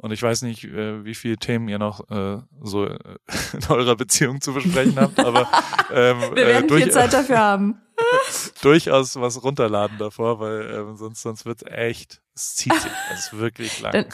Und 0.02 0.10
ich 0.10 0.20
weiß 0.20 0.42
nicht, 0.42 0.64
äh, 0.64 1.04
wie 1.04 1.14
viele 1.14 1.36
Themen 1.36 1.68
ihr 1.68 1.78
noch 1.78 2.10
äh, 2.10 2.42
so 2.60 2.86
äh, 2.86 2.98
in 3.52 3.64
eurer 3.68 3.94
Beziehung 3.94 4.40
zu 4.40 4.52
besprechen 4.52 4.96
habt, 4.98 5.20
aber 5.20 5.48
ähm, 5.92 6.20
Wir 6.34 6.42
äh, 6.42 6.46
werden 6.48 6.68
durch, 6.68 6.82
viel 6.82 6.92
Zeit 6.92 7.12
dafür 7.12 7.38
haben. 7.38 7.80
durchaus 8.62 9.14
was 9.20 9.44
runterladen 9.44 9.98
davor, 9.98 10.40
weil 10.40 10.74
ähm, 10.74 10.96
sonst 10.96 11.22
sonst 11.22 11.46
wird's 11.46 11.62
echt, 11.62 12.20
es 12.34 12.56
zieht 12.56 12.74
sich, 12.74 12.90
es 13.12 13.26
ist 13.26 13.38
wirklich 13.38 13.80
lang. 13.80 13.92
Dann, 13.92 14.06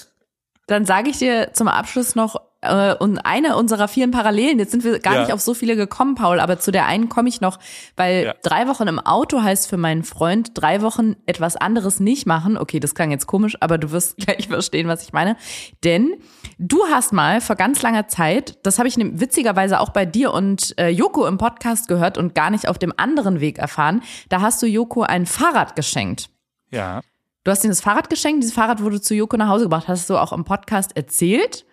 dann 0.66 0.84
sage 0.84 1.08
ich 1.08 1.16
dir 1.16 1.54
zum 1.54 1.68
Abschluss 1.68 2.14
noch 2.14 2.36
äh, 2.60 2.94
und 2.94 3.18
eine 3.18 3.56
unserer 3.56 3.86
vielen 3.88 4.10
Parallelen. 4.10 4.58
Jetzt 4.58 4.72
sind 4.72 4.82
wir 4.84 4.98
gar 4.98 5.14
Ja. 5.14 5.20
nicht 5.22 5.32
auf 5.32 5.40
so 5.40 5.54
viele 5.54 5.76
gekommen, 5.76 6.14
Paul, 6.16 6.40
aber 6.40 6.58
zu 6.58 6.70
der 6.72 6.86
einen 6.86 7.08
komme 7.08 7.28
ich 7.28 7.40
noch, 7.40 7.58
weil 7.96 8.24
Ja. 8.24 8.34
drei 8.42 8.66
Wochen 8.66 8.88
im 8.88 8.98
Auto 8.98 9.42
heißt 9.42 9.68
für 9.68 9.76
meinen 9.76 10.02
Freund 10.02 10.50
drei 10.54 10.82
Wochen 10.82 11.14
etwas 11.26 11.56
anderes 11.56 12.00
nicht 12.00 12.26
machen. 12.26 12.56
Okay, 12.58 12.80
das 12.80 12.94
klang 12.94 13.10
jetzt 13.12 13.26
komisch, 13.28 13.56
aber 13.60 13.78
du 13.78 13.92
wirst 13.92 14.16
gleich 14.26 14.48
verstehen, 14.48 14.88
was 14.88 15.02
ich 15.02 15.12
meine. 15.12 15.36
Denn 15.84 16.16
du 16.58 16.78
hast 16.92 17.12
mal 17.12 17.40
vor 17.40 17.54
ganz 17.56 17.80
langer 17.82 18.08
Zeit, 18.08 18.58
das 18.66 18.78
habe 18.78 18.88
ich 18.88 18.96
witzigerweise 18.96 19.78
auch 19.80 19.90
bei 19.90 20.04
dir 20.04 20.32
und 20.32 20.74
äh, 20.78 20.88
Joko 20.88 21.26
im 21.26 21.38
Podcast 21.38 21.86
gehört 21.88 22.18
und 22.18 22.34
gar 22.34 22.50
nicht 22.50 22.68
auf 22.68 22.78
dem 22.78 22.92
anderen 22.96 23.40
Weg 23.40 23.58
erfahren. 23.58 24.02
Da 24.28 24.40
hast 24.40 24.60
du 24.62 24.66
Joko 24.66 25.02
ein 25.02 25.26
Fahrrad 25.26 25.76
geschenkt. 25.76 26.30
ja. 26.70 27.02
Du 27.44 27.52
hast 27.52 27.64
ihm 27.64 27.70
das 27.70 27.80
Fahrrad 27.80 28.10
geschenkt, 28.10 28.42
dieses 28.42 28.54
Fahrrad 28.54 28.82
wurde 28.82 29.00
zu 29.00 29.14
Joko 29.14 29.38
nach 29.38 29.48
Hause 29.48 29.64
gebracht, 29.64 29.88
hast 29.88 30.10
du 30.10 30.18
auch 30.18 30.32
im 30.34 30.44
Podcast 30.44 30.94
erzählt. 30.96 31.64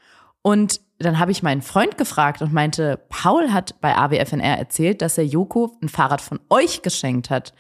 Und 0.46 0.80
dann 1.00 1.18
habe 1.18 1.32
ich 1.32 1.42
meinen 1.42 1.64
Freund 1.64 1.98
gefragt 1.98 2.44
und 2.44 2.54
meinte, 2.54 3.00
Paul 3.10 3.52
hat 3.52 3.82
bei 3.82 3.98
AWFNR 3.98 4.60
erzählt, 4.60 5.02
dass 5.02 5.18
er 5.18 5.26
Joko 5.26 5.76
ein 5.82 5.90
Fahrrad 5.90 6.22
von 6.22 6.40
euch 6.52 6.84
geschenkt 6.84 7.32
hat. 7.32 7.56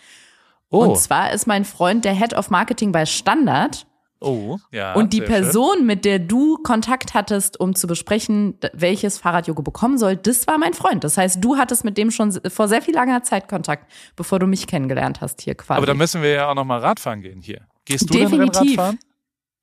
Oh, 0.69 0.83
Und 0.83 0.99
zwar 0.99 1.31
ist 1.31 1.47
mein 1.47 1.65
Freund 1.65 2.05
der 2.05 2.13
Head 2.13 2.35
of 2.35 2.51
Marketing 2.51 2.91
bei 2.91 3.07
Standard. 3.07 3.87
oh, 4.19 4.59
ja. 4.71 4.93
und 4.93 5.13
die 5.13 5.17
sehr 5.17 5.25
schön. 5.25 5.35
Person, 5.35 5.85
mit 5.87 6.05
der 6.05 6.19
du 6.19 6.57
Kontakt 6.57 7.15
hattest, 7.15 7.59
um 7.59 7.73
zu 7.73 7.87
besprechen, 7.87 8.59
welches 8.73 9.17
Fahrrad 9.17 9.47
Joko 9.47 9.63
bekommen 9.63 9.97
soll, 9.97 10.15
das 10.15 10.45
war 10.45 10.59
mein 10.59 10.75
Freund. 10.75 11.03
Das 11.03 11.17
heißt, 11.17 11.43
du 11.43 11.57
hattest 11.57 11.85
mit 11.85 11.97
dem 11.97 12.11
schon 12.11 12.39
vor 12.49 12.67
sehr 12.67 12.83
viel 12.83 12.93
langer 12.93 13.23
Zeit 13.23 13.47
Kontakt, 13.47 13.91
bevor 14.15 14.37
du 14.37 14.45
mich 14.45 14.67
kennengelernt 14.67 15.21
hast 15.21 15.41
hier 15.41 15.55
quasi. 15.55 15.77
Aber 15.77 15.87
da 15.87 15.95
müssen 15.95 16.21
wir 16.21 16.29
ja 16.29 16.51
auch 16.51 16.55
noch 16.55 16.65
mal 16.65 16.81
Radfahren 16.81 17.21
gehen 17.23 17.41
hier. 17.41 17.61
Gehst 17.83 18.07
du 18.07 18.13
denn 18.13 18.29
Definitiv. 18.29 18.79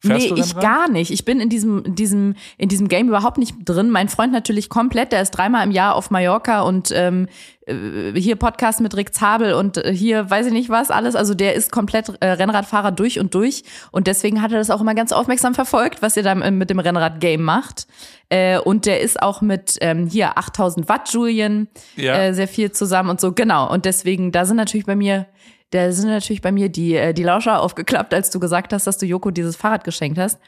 Fährst 0.05 0.31
nee, 0.31 0.41
ich 0.41 0.57
Rennrad? 0.57 0.63
gar 0.63 0.91
nicht. 0.91 1.13
Ich 1.13 1.25
bin 1.25 1.39
in 1.41 1.49
diesem, 1.49 1.85
in 1.85 1.95
diesem, 1.95 2.35
in 2.59 2.69
diesem 2.69 2.89
Game 2.89 3.07
überhaupt 3.09 3.39
nicht 3.39 3.55
drin. 3.65 3.89
Mein 3.89 4.09
Freund 4.09 4.33
natürlich 4.33 4.69
komplett. 4.69 5.13
Der 5.13 5.23
ist 5.23 5.31
dreimal 5.31 5.65
im 5.65 5.71
Jahr 5.71 5.95
auf 5.95 6.11
Mallorca 6.11 6.63
und 6.63 6.91
ähm, 6.93 7.29
äh, 7.67 8.13
hier 8.19 8.35
Podcast 8.35 8.81
mit 8.81 8.97
Rick 8.97 9.15
Zabel 9.15 9.55
und 9.55 9.77
äh, 9.77 9.95
hier 9.95 10.29
weiß 10.29 10.47
ich 10.47 10.53
nicht 10.53 10.71
was 10.71 10.91
alles. 10.91 11.15
Also 11.15 11.35
der 11.35 11.55
ist 11.55 11.71
komplett 11.71 12.13
äh, 12.19 12.27
Rennradfahrer 12.27 12.91
durch 12.91 13.21
und 13.21 13.35
durch 13.35 13.63
und 13.93 14.09
deswegen 14.09 14.43
hat 14.43 14.51
er 14.51 14.59
das 14.59 14.71
auch 14.71 14.81
immer 14.81 14.97
ganz 14.97 15.13
aufmerksam 15.13 15.55
verfolgt, 15.55 16.03
was 16.03 16.17
ihr 16.17 16.25
da 16.25 16.35
mit 16.35 16.69
dem 16.69 16.81
Rennrad-Game 16.81 17.43
macht. 17.43 17.87
Äh, 18.29 18.59
und 18.59 18.87
der 18.87 19.03
ist 19.03 19.23
auch 19.23 19.41
mit 19.41 19.79
ähm, 19.83 20.09
hier 20.09 20.37
8000 20.37 20.89
Watt 20.89 21.13
Julian 21.13 21.69
Ja. 21.95 22.17
äh, 22.17 22.35
sehr 22.35 22.49
viel 22.49 22.73
zusammen 22.73 23.11
und 23.11 23.21
so. 23.21 23.31
Genau. 23.33 23.71
Und 23.73 23.85
deswegen, 23.85 24.33
da 24.33 24.47
sind 24.47 24.57
natürlich 24.57 24.87
bei 24.87 24.97
mir 24.97 25.27
da 25.73 25.91
sind 25.91 26.09
natürlich 26.09 26.41
bei 26.43 26.53
mir 26.53 26.69
die, 26.69 26.95
äh, 26.95 27.13
die 27.13 27.23
Lauscher 27.25 27.61
aufgeklappt, 27.61 28.15
als 28.15 28.31
du 28.31 28.39
gesagt 28.39 28.73
hast, 28.73 28.87
dass 28.87 28.99
du 28.99 29.07
Joko 29.07 29.31
dieses 29.31 29.57
Fahrrad 29.57 29.85
geschenkt 29.85 30.19
hast. 30.19 30.39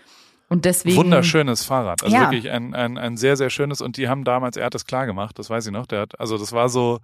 Und 0.49 0.67
deswegen. 0.67 0.97
Wunderschönes 0.97 1.65
Fahrrad. 1.65 2.03
Also 2.05 2.15
Ja. 2.15 2.23
wirklich 2.31 2.51
ein, 2.51 2.75
ein, 2.75 2.99
ein 2.99 3.17
sehr, 3.17 3.37
sehr 3.37 3.51
schönes. 3.51 3.81
Und 3.81 3.97
die 3.97 4.09
haben 4.09 4.25
damals, 4.25 4.57
er 4.57 4.67
hat 4.67 4.75
das 4.75 4.85
klar 4.85 5.07
gemacht, 5.07 5.39
das 5.39 5.51
weiß 5.51 5.67
ich 5.67 5.73
noch. 5.73 5.87
Der 5.87 6.01
hat, 6.03 6.21
also 6.21 6.37
das 6.39 6.53
war 6.53 6.69
so, 6.69 7.01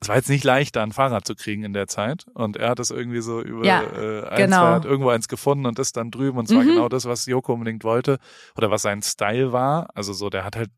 es 0.00 0.08
war 0.08 0.16
jetzt 0.16 0.30
nicht 0.30 0.44
leicht, 0.44 0.76
da 0.76 0.82
ein 0.82 0.92
Fahrrad 0.92 1.26
zu 1.26 1.34
kriegen 1.34 1.62
in 1.62 1.74
der 1.74 1.86
Zeit. 1.86 2.24
Und 2.32 2.56
er 2.56 2.70
hat 2.70 2.80
es 2.80 2.90
irgendwie 2.90 3.20
so 3.20 3.42
über 3.42 3.66
Ja, 3.66 3.82
äh, 3.82 4.22
eins, 4.28 4.36
genau. 4.36 4.64
er 4.64 4.74
hat 4.76 4.84
irgendwo 4.86 5.10
eins 5.10 5.28
gefunden 5.28 5.66
und 5.66 5.78
ist 5.78 5.98
dann 5.98 6.10
drüben. 6.10 6.38
Und 6.38 6.48
zwar 6.48 6.62
Mhm. 6.62 6.68
genau 6.68 6.88
das, 6.88 7.04
was 7.04 7.26
Joko 7.26 7.52
unbedingt 7.52 7.84
wollte. 7.84 8.18
Oder 8.56 8.70
was 8.70 8.80
sein 8.82 9.02
Style 9.02 9.52
war. 9.52 9.88
Also 9.94 10.14
so, 10.14 10.30
der 10.30 10.44
hat 10.44 10.56
halt, 10.56 10.70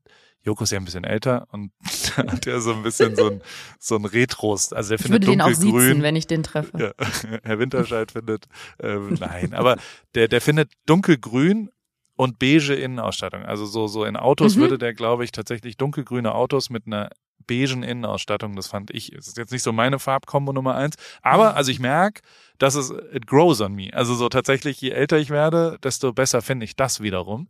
Joko 0.44 0.64
ist 0.64 0.72
ja 0.72 0.78
ein 0.78 0.84
bisschen 0.84 1.04
älter 1.04 1.46
und 1.52 1.70
hat 2.16 2.46
er 2.46 2.60
so 2.60 2.72
ein 2.72 2.82
bisschen 2.82 3.14
so 3.16 3.26
ein, 3.28 3.42
so 3.78 3.96
ein 3.96 4.04
Retros. 4.04 4.72
Also 4.72 4.90
der 4.90 4.98
Ich 4.98 5.04
würde 5.08 5.26
findet 5.26 5.28
den 5.34 5.40
auch 5.40 5.46
dunkelgrün. 5.52 5.80
siezen, 5.88 6.02
wenn 6.02 6.16
ich 6.16 6.26
den 6.26 6.42
treffe. 6.42 6.78
Ja, 6.78 6.92
Herr 7.44 7.58
Winterscheid 7.58 8.10
findet, 8.12 8.46
ähm, 8.80 9.14
nein, 9.20 9.54
aber 9.54 9.76
der, 10.14 10.28
der 10.28 10.40
findet 10.40 10.72
dunkelgrün 10.86 11.70
und 12.16 12.38
beige 12.38 12.74
Innenausstattung. 12.74 13.42
Also 13.44 13.66
so, 13.66 13.86
so 13.86 14.04
in 14.04 14.16
Autos 14.16 14.56
Mhm. 14.56 14.60
würde 14.60 14.78
der, 14.78 14.94
glaube 14.94 15.24
ich, 15.24 15.32
tatsächlich 15.32 15.76
dunkelgrüne 15.76 16.34
Autos 16.34 16.70
mit 16.70 16.86
einer 16.86 17.10
beigen 17.46 17.82
Innenausstattung, 17.82 18.56
das 18.56 18.66
fand 18.66 18.90
ich, 18.90 19.12
es 19.12 19.28
ist 19.28 19.36
jetzt 19.38 19.52
nicht 19.52 19.62
so 19.62 19.72
meine 19.72 19.98
Farbkombo 19.98 20.52
Nummer 20.52 20.74
eins, 20.74 20.96
aber 21.22 21.56
also 21.56 21.70
ich 21.70 21.80
merke, 21.80 22.22
dass 22.58 22.74
es, 22.74 22.90
it 23.12 23.26
grows 23.26 23.60
on 23.60 23.74
me. 23.74 23.90
Also 23.92 24.14
so 24.14 24.28
tatsächlich, 24.28 24.80
je 24.80 24.90
älter 24.90 25.18
ich 25.18 25.30
werde, 25.30 25.78
desto 25.82 26.12
besser 26.12 26.42
finde 26.42 26.64
ich 26.64 26.76
das 26.76 27.00
wiederum. 27.00 27.48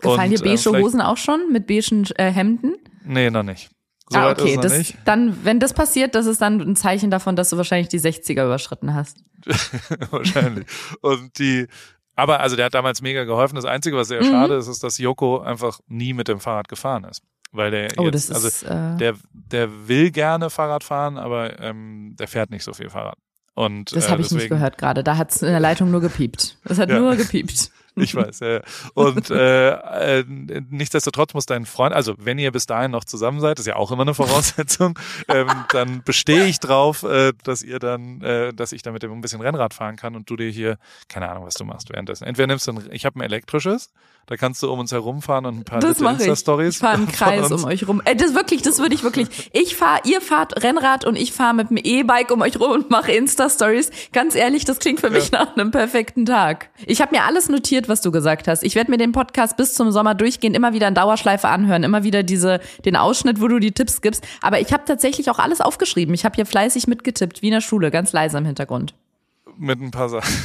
Gefallen 0.00 0.20
Und, 0.32 0.38
dir 0.38 0.38
beige 0.44 0.54
äh, 0.54 0.56
vielleicht- 0.58 0.84
Hosen 0.84 1.00
auch 1.00 1.16
schon 1.16 1.52
mit 1.52 1.66
beigen 1.66 2.04
äh, 2.16 2.30
Hemden? 2.30 2.74
Nee, 3.04 3.30
noch 3.30 3.42
nicht. 3.42 3.70
So 4.10 4.18
ah, 4.18 4.30
okay. 4.32 4.58
Das, 4.60 4.76
nicht. 4.76 4.96
dann, 5.06 5.44
wenn 5.44 5.60
das 5.60 5.72
passiert, 5.72 6.14
das 6.14 6.26
ist 6.26 6.40
dann 6.42 6.60
ein 6.60 6.76
Zeichen 6.76 7.10
davon, 7.10 7.36
dass 7.36 7.48
du 7.50 7.56
wahrscheinlich 7.56 7.88
die 7.88 8.00
60er 8.00 8.44
überschritten 8.44 8.92
hast. 8.94 9.16
Wahrscheinlich. 10.10 10.66
Und 11.00 11.38
die, 11.38 11.66
aber 12.14 12.40
also 12.40 12.54
der 12.56 12.66
hat 12.66 12.74
damals 12.74 13.00
mega 13.02 13.24
geholfen. 13.24 13.56
Das 13.56 13.64
Einzige, 13.64 13.96
was 13.96 14.08
sehr 14.08 14.22
Mhm. 14.22 14.26
schade 14.26 14.54
ist, 14.56 14.68
ist, 14.68 14.84
dass 14.84 14.98
Joko 14.98 15.40
einfach 15.40 15.80
nie 15.86 16.12
mit 16.12 16.28
dem 16.28 16.38
Fahrrad 16.40 16.68
gefahren 16.68 17.04
ist. 17.04 17.22
Weil 17.54 17.70
der 17.70 17.88
Oh, 17.98 18.04
jetzt, 18.06 18.30
das 18.30 18.42
ist. 18.44 18.64
also 18.66 18.94
äh, 18.94 18.96
der, 18.98 19.14
der 19.32 19.88
will 19.88 20.10
gerne 20.10 20.50
Fahrrad 20.50 20.82
fahren, 20.84 21.16
aber 21.18 21.60
ähm, 21.60 22.16
der 22.18 22.26
fährt 22.28 22.50
nicht 22.50 22.64
so 22.64 22.72
viel 22.72 22.90
Fahrrad. 22.90 23.16
Und 23.54 23.94
das 23.94 24.06
äh, 24.06 24.10
habe 24.10 24.20
ich 24.22 24.26
deswegen, 24.28 24.42
nicht 24.42 24.48
gehört 24.50 24.76
gerade. 24.76 25.04
Da 25.04 25.16
hat's 25.16 25.40
in 25.40 25.48
der 25.48 25.60
Leitung 25.60 25.90
nur 25.92 26.00
gepiept. 26.00 26.58
Das 26.64 26.78
hat 26.78 26.90
Ja. 26.90 26.98
nur 26.98 27.14
gepiept. 27.14 27.70
Ich 27.96 28.14
weiß, 28.14 28.40
ja. 28.40 28.52
ja. 28.54 28.60
Und 28.94 29.30
äh, 29.30 30.18
äh, 30.18 30.24
nichtsdestotrotz 30.70 31.34
muss 31.34 31.46
dein 31.46 31.64
Freund, 31.64 31.94
also 31.94 32.14
wenn 32.18 32.38
ihr 32.38 32.50
bis 32.50 32.66
dahin 32.66 32.90
noch 32.90 33.04
zusammen 33.04 33.40
seid, 33.40 33.58
ist 33.58 33.66
ja 33.66 33.76
auch 33.76 33.92
immer 33.92 34.02
eine 34.02 34.14
Voraussetzung, 34.14 34.98
ähm, 35.28 35.48
dann 35.70 36.02
bestehe 36.02 36.44
ich 36.44 36.58
drauf, 36.58 37.04
äh, 37.04 37.32
dass 37.44 37.62
ihr 37.62 37.78
dann, 37.78 38.20
äh, 38.22 38.52
dass 38.52 38.72
ich 38.72 38.82
dann 38.82 38.94
mit 38.94 39.02
dem 39.02 39.12
ein 39.12 39.20
bisschen 39.20 39.40
Rennrad 39.40 39.74
fahren 39.74 39.96
kann 39.96 40.16
und 40.16 40.28
du 40.28 40.36
dir 40.36 40.50
hier, 40.50 40.78
keine 41.08 41.28
Ahnung, 41.28 41.46
was 41.46 41.54
du 41.54 41.64
machst 41.64 41.90
währenddessen. 41.90 42.24
Entweder 42.24 42.48
nimmst 42.48 42.66
du 42.66 42.72
ein, 42.72 42.88
ich 42.90 43.04
habe 43.04 43.18
ein 43.18 43.22
elektrisches, 43.22 43.90
da 44.26 44.36
kannst 44.36 44.62
du 44.62 44.72
um 44.72 44.78
uns 44.78 44.90
herumfahren 44.90 45.44
und 45.44 45.58
ein 45.58 45.64
paar 45.64 45.80
mache 46.00 46.14
ich. 46.14 46.28
Insta-Stories 46.28 46.74
Ich 46.74 46.78
fahre 46.78 46.96
im 46.96 47.08
Kreis 47.12 47.52
um 47.52 47.64
euch 47.64 47.86
rum. 47.86 48.00
Äh, 48.04 48.16
das 48.16 48.34
wirklich, 48.34 48.62
das 48.62 48.78
würde 48.78 48.94
ich 48.94 49.02
wirklich. 49.02 49.50
Ich 49.52 49.76
fahre, 49.76 50.00
ihr 50.04 50.20
fahrt 50.20 50.62
Rennrad 50.62 51.04
und 51.04 51.16
ich 51.16 51.32
fahre 51.32 51.54
mit 51.54 51.70
dem 51.70 51.76
E-Bike 51.76 52.30
um 52.30 52.40
euch 52.40 52.58
rum 52.58 52.70
und 52.70 52.90
mache 52.90 53.12
Insta-Stories. 53.12 53.90
Ganz 54.12 54.34
ehrlich, 54.34 54.64
das 54.64 54.78
klingt 54.78 55.00
für 55.00 55.10
mich 55.10 55.30
nach 55.30 55.56
einem 55.56 55.70
perfekten 55.70 56.24
Tag. 56.24 56.70
Ich 56.86 57.02
habe 57.02 57.14
mir 57.14 57.24
alles 57.24 57.48
notiert, 57.48 57.83
was 57.88 58.00
du 58.00 58.10
gesagt 58.10 58.48
hast. 58.48 58.62
Ich 58.62 58.74
werde 58.74 58.90
mir 58.90 58.98
den 58.98 59.12
Podcast 59.12 59.56
bis 59.56 59.74
zum 59.74 59.90
Sommer 59.90 60.14
durchgehend 60.14 60.56
immer 60.56 60.72
wieder 60.72 60.88
in 60.88 60.94
Dauerschleife 60.94 61.48
anhören, 61.48 61.82
immer 61.82 62.04
wieder 62.04 62.22
diese 62.22 62.60
den 62.84 62.96
Ausschnitt, 62.96 63.40
wo 63.40 63.48
du 63.48 63.58
die 63.58 63.72
Tipps 63.72 64.00
gibst. 64.00 64.26
Aber 64.40 64.60
ich 64.60 64.72
habe 64.72 64.84
tatsächlich 64.86 65.30
auch 65.30 65.38
alles 65.38 65.60
aufgeschrieben. 65.60 66.14
Ich 66.14 66.24
habe 66.24 66.34
hier 66.36 66.46
fleißig 66.46 66.86
mitgetippt, 66.86 67.42
wie 67.42 67.48
in 67.48 67.52
der 67.52 67.60
Schule, 67.60 67.90
ganz 67.90 68.12
leise 68.12 68.38
im 68.38 68.44
Hintergrund. 68.44 68.94
Mit 69.56 69.80
ein 69.80 69.90
paar 69.90 70.08
Sachen. 70.08 70.34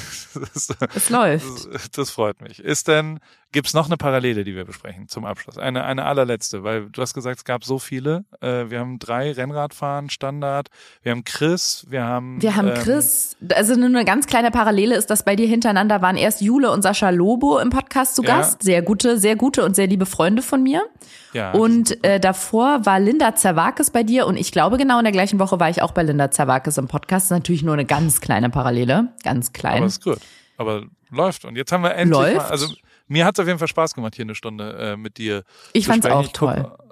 Das, 0.53 0.69
Es 0.93 1.09
läuft. 1.09 1.73
das, 1.73 1.89
das 1.89 2.09
freut 2.11 2.39
mich. 2.39 2.59
Ist 2.59 2.87
denn, 2.87 3.19
gibt's 3.51 3.73
noch 3.73 3.87
eine 3.87 3.97
Parallele, 3.97 4.43
die 4.43 4.55
wir 4.55 4.65
besprechen 4.65 5.07
zum 5.07 5.25
Abschluss? 5.25 5.57
Eine, 5.57 5.83
eine 5.83 6.05
allerletzte, 6.05 6.63
weil 6.63 6.89
du 6.89 7.01
hast 7.01 7.13
gesagt, 7.13 7.37
es 7.37 7.43
gab 7.43 7.63
so 7.63 7.79
viele. 7.79 8.25
Äh, 8.41 8.69
wir 8.69 8.79
haben 8.79 8.99
drei 8.99 9.31
Rennradfahren, 9.31 10.09
Standard. 10.09 10.67
Wir 11.01 11.11
haben 11.11 11.23
Chris, 11.23 11.85
wir 11.89 12.03
haben. 12.03 12.41
Wir 12.41 12.55
haben 12.55 12.67
ähm, 12.69 12.73
Chris, 12.75 13.35
also 13.53 13.75
nur 13.75 13.87
eine 13.87 14.05
ganz 14.05 14.27
kleine 14.27 14.51
Parallele 14.51 14.95
ist, 14.95 15.09
dass 15.09 15.23
bei 15.23 15.35
dir 15.35 15.47
hintereinander 15.47 16.01
waren 16.01 16.17
erst 16.17 16.41
Jule 16.41 16.71
und 16.71 16.81
Sascha 16.81 17.09
Lobo 17.09 17.59
im 17.59 17.69
Podcast 17.69 18.15
zu 18.15 18.23
Ja. 18.23 18.37
Gast. 18.37 18.63
Sehr 18.63 18.81
gute, 18.81 19.17
sehr 19.17 19.35
gute 19.35 19.63
und 19.65 19.75
sehr 19.75 19.87
liebe 19.87 20.05
Freunde 20.05 20.41
von 20.41 20.61
mir. 20.63 20.83
Ja, 21.33 21.51
Und 21.51 22.03
äh, 22.03 22.19
davor 22.19 22.85
war 22.85 22.99
Linda 22.99 23.35
Zerwakis 23.35 23.91
bei 23.91 24.03
dir 24.03 24.25
und 24.25 24.37
ich 24.37 24.51
glaube 24.51 24.77
genau 24.77 24.97
in 24.97 25.03
der 25.03 25.11
gleichen 25.11 25.39
Woche 25.39 25.59
war 25.59 25.69
ich 25.69 25.81
auch 25.81 25.91
bei 25.91 26.03
Linda 26.03 26.31
Zerwakis 26.31 26.77
im 26.77 26.87
Podcast. 26.87 27.25
Das 27.25 27.31
ist 27.31 27.37
natürlich 27.37 27.63
nur 27.63 27.73
eine 27.73 27.85
ganz 27.85 28.21
kleine 28.21 28.49
Parallele, 28.49 29.09
ganz 29.23 29.53
klein. 29.53 29.77
Aber 29.77 29.85
ist 29.85 30.03
gut. 30.03 30.19
Aber 30.57 30.83
läuft. 31.11 31.45
Und 31.45 31.55
jetzt 31.55 31.71
haben 31.71 31.83
wir 31.83 31.95
endlich 31.95 32.19
Läuft. 32.19 32.37
mal, 32.37 32.45
also 32.49 32.67
mir 33.09 33.25
hat's 33.25 33.39
auf 33.39 33.47
jeden 33.47 33.59
Fall 33.59 33.67
Spaß 33.67 33.93
gemacht, 33.93 34.15
hier 34.15 34.23
eine 34.23 34.35
Stunde 34.35 34.71
äh, 34.93 34.97
mit 34.97 35.17
dir 35.17 35.43
ich 35.73 35.83
zu 35.83 35.89
fand's 35.91 36.05
sprechen. 36.05 36.17
auch 36.17 36.25
Ich 36.25 36.33
guck- 36.33 36.55
toll. 36.55 36.88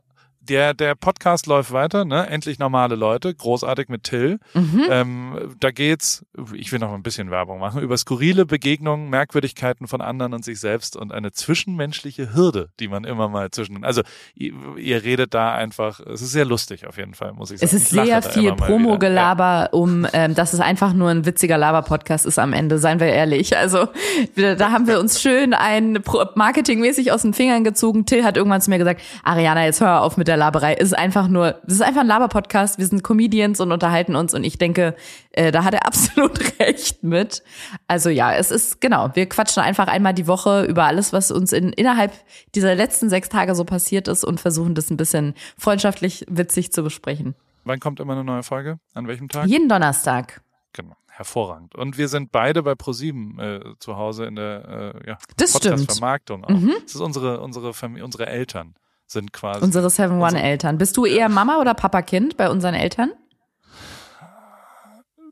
Der, 0.49 0.73
der 0.73 0.95
Podcast 0.95 1.45
läuft 1.47 1.71
weiter, 1.73 2.05
ne? 2.05 2.27
Endlich 2.29 2.59
normale 2.59 2.95
Leute, 2.95 3.33
großartig 3.33 3.89
mit 3.89 4.03
Till. 4.03 4.39
Mhm. 4.53 4.85
Ähm, 4.89 5.55
da 5.59 5.71
geht's, 5.71 6.25
ich 6.53 6.71
will 6.71 6.79
noch 6.79 6.93
ein 6.93 7.03
bisschen 7.03 7.31
Werbung 7.31 7.59
machen, 7.59 7.81
über 7.81 7.97
skurrile 7.97 8.45
Begegnungen, 8.45 9.09
Merkwürdigkeiten 9.09 9.87
von 9.87 10.01
anderen 10.01 10.33
und 10.33 10.45
sich 10.45 10.59
selbst 10.59 10.95
und 10.95 11.11
eine 11.11 11.31
zwischenmenschliche 11.31 12.33
Hürde, 12.33 12.69
die 12.79 12.87
man 12.87 13.03
immer 13.03 13.27
mal 13.27 13.51
zwischen, 13.51 13.83
also 13.83 14.01
ihr, 14.35 14.53
ihr 14.77 15.03
redet 15.03 15.33
da 15.33 15.53
einfach, 15.53 15.99
es 15.99 16.21
ist 16.21 16.31
sehr 16.31 16.45
lustig 16.45 16.87
auf 16.87 16.97
jeden 16.97 17.13
Fall, 17.13 17.33
muss 17.33 17.51
ich 17.51 17.59
sagen. 17.59 17.75
Es 17.75 17.81
ist 17.81 17.93
Ich 17.93 18.03
sehr 18.03 18.21
viel. 18.21 18.53
Promo-Gelaber, 18.53 19.69
um 19.73 20.07
ähm, 20.13 20.33
dass 20.33 20.53
es 20.53 20.59
einfach 20.59 20.93
nur 20.93 21.09
ein 21.09 21.25
witziger 21.25 21.57
Laber-Podcast 21.57 22.25
ist 22.25 22.39
am 22.39 22.53
Ende, 22.53 22.77
seien 22.77 22.99
wir 22.99 23.07
ehrlich. 23.07 23.57
Also 23.57 23.87
da 24.35 24.71
haben 24.71 24.87
wir 24.87 24.99
uns 24.99 25.21
schön 25.21 25.53
ein 25.53 25.99
marketingmäßig 26.35 27.11
aus 27.11 27.23
den 27.23 27.33
Fingern 27.33 27.63
gezogen. 27.63 28.05
Till 28.05 28.23
hat 28.23 28.37
irgendwann 28.37 28.61
zu 28.61 28.69
mir 28.69 28.77
gesagt, 28.77 29.01
Ariana, 29.23 29.65
jetzt 29.65 29.81
hör 29.81 30.01
auf 30.03 30.15
mit 30.17 30.27
der 30.27 30.36
Laberei. 30.37 30.75
Es 30.75 30.87
ist 30.89 30.97
einfach 30.97 31.27
nur, 31.27 31.59
es 31.67 31.73
ist 31.73 31.81
einfach 31.81 32.01
ein 32.01 32.07
Laber-Podcast. 32.07 32.77
Wir 32.77 32.85
sind 32.87 33.03
Comedians 33.03 33.59
und 33.59 33.71
unterhalten 33.71 34.15
uns 34.15 34.33
und 34.33 34.43
ich 34.43 34.57
denke, 34.57 34.95
äh, 35.31 35.51
da 35.51 35.63
hat 35.63 35.73
er 35.73 35.85
absolut 35.87 36.59
recht 36.59 37.03
mit. 37.03 37.43
Also 37.87 38.09
ja, 38.09 38.33
es 38.33 38.51
ist 38.51 38.79
genau, 38.79 39.09
wir 39.13 39.27
quatschen 39.27 39.63
einfach 39.63 39.87
einmal 39.87 40.13
die 40.13 40.27
Woche 40.27 40.63
über 40.65 40.85
alles, 40.85 41.13
was 41.13 41.31
uns 41.31 41.51
in, 41.51 41.73
innerhalb 41.73 42.13
dieser 42.55 42.75
letzten 42.75 43.09
sechs 43.09 43.29
Tage 43.29 43.55
so 43.55 43.65
passiert 43.65 44.07
ist 44.07 44.23
und 44.23 44.39
versuchen 44.39 44.75
das 44.75 44.89
ein 44.89 44.97
bisschen 44.97 45.33
freundschaftlich 45.57 46.25
witzig 46.29 46.71
zu 46.71 46.83
besprechen. 46.83 47.35
Wann 47.65 47.79
kommt 47.79 47.99
immer 47.99 48.13
eine 48.13 48.23
neue 48.23 48.43
Folge? 48.43 48.79
An 48.93 49.07
welchem 49.07 49.27
Tag? 49.27 49.47
Jeden 49.47 49.67
Donnerstag. 49.67 50.41
Genau, 50.71 50.95
hervorragend. 51.09 51.75
Und 51.75 51.97
wir 51.97 52.07
sind 52.07 52.31
beide 52.31 52.63
bei 52.63 52.75
ProSieben 52.75 53.39
äh, 53.39 53.59
zu 53.79 53.97
Hause 53.97 54.25
in 54.25 54.35
der 54.35 54.93
äh, 55.03 55.09
ja, 55.09 55.17
Das 55.35 55.49
stimmt. 55.49 55.65
Mhm. 55.65 55.69
Podcast-Vermarktung 55.81 56.45
auch. 56.45 56.81
Das 56.83 56.95
ist 56.95 57.01
unsere, 57.01 57.41
unsere 57.41 57.73
Familie, 57.73 58.05
unsere 58.05 58.27
Eltern 58.27 58.75
sind 59.07 59.33
quasi. 59.33 59.63
Unsere 59.63 59.87
7-One-Eltern. 59.87 60.77
Bist 60.77 60.95
du 60.97 61.05
eher 61.05 61.29
Mama 61.29 61.59
oder 61.59 61.73
Papa-Kind 61.73 62.37
bei 62.37 62.49
unseren 62.49 62.73
Eltern? 62.73 63.11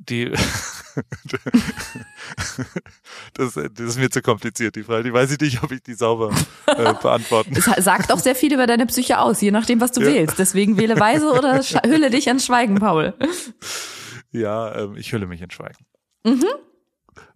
die 0.07 0.31
das, 3.33 3.53
das 3.53 3.79
ist 3.79 3.97
mir 3.97 4.09
zu 4.09 4.21
kompliziert, 4.21 4.75
die 4.75 4.83
Frage. 4.83 5.03
Die 5.03 5.13
weiß 5.13 5.31
ich 5.31 5.39
nicht, 5.39 5.63
ob 5.63 5.71
ich 5.71 5.81
die 5.83 5.93
sauber 5.93 6.31
äh, 6.67 6.93
beantworten 7.01 7.55
Es 7.55 7.65
sagt 7.83 8.11
auch 8.11 8.19
sehr 8.19 8.35
viel 8.35 8.53
über 8.53 8.67
deine 8.67 8.85
Psyche 8.85 9.19
aus, 9.19 9.41
je 9.41 9.51
nachdem, 9.51 9.81
was 9.81 9.91
du 9.91 10.01
Ja. 10.01 10.07
wählst. 10.07 10.39
Deswegen 10.39 10.77
wähle 10.77 10.99
weise 10.99 11.31
oder 11.31 11.59
hülle 11.85 12.09
dich 12.09 12.27
ins 12.27 12.45
Schweigen, 12.45 12.75
Paul. 12.75 13.13
Ja, 14.31 14.75
ähm, 14.75 14.95
ich 14.95 15.11
hülle 15.11 15.27
mich 15.27 15.41
in 15.41 15.49
Schweigen. 15.51 15.85
Mhm. 16.23 16.45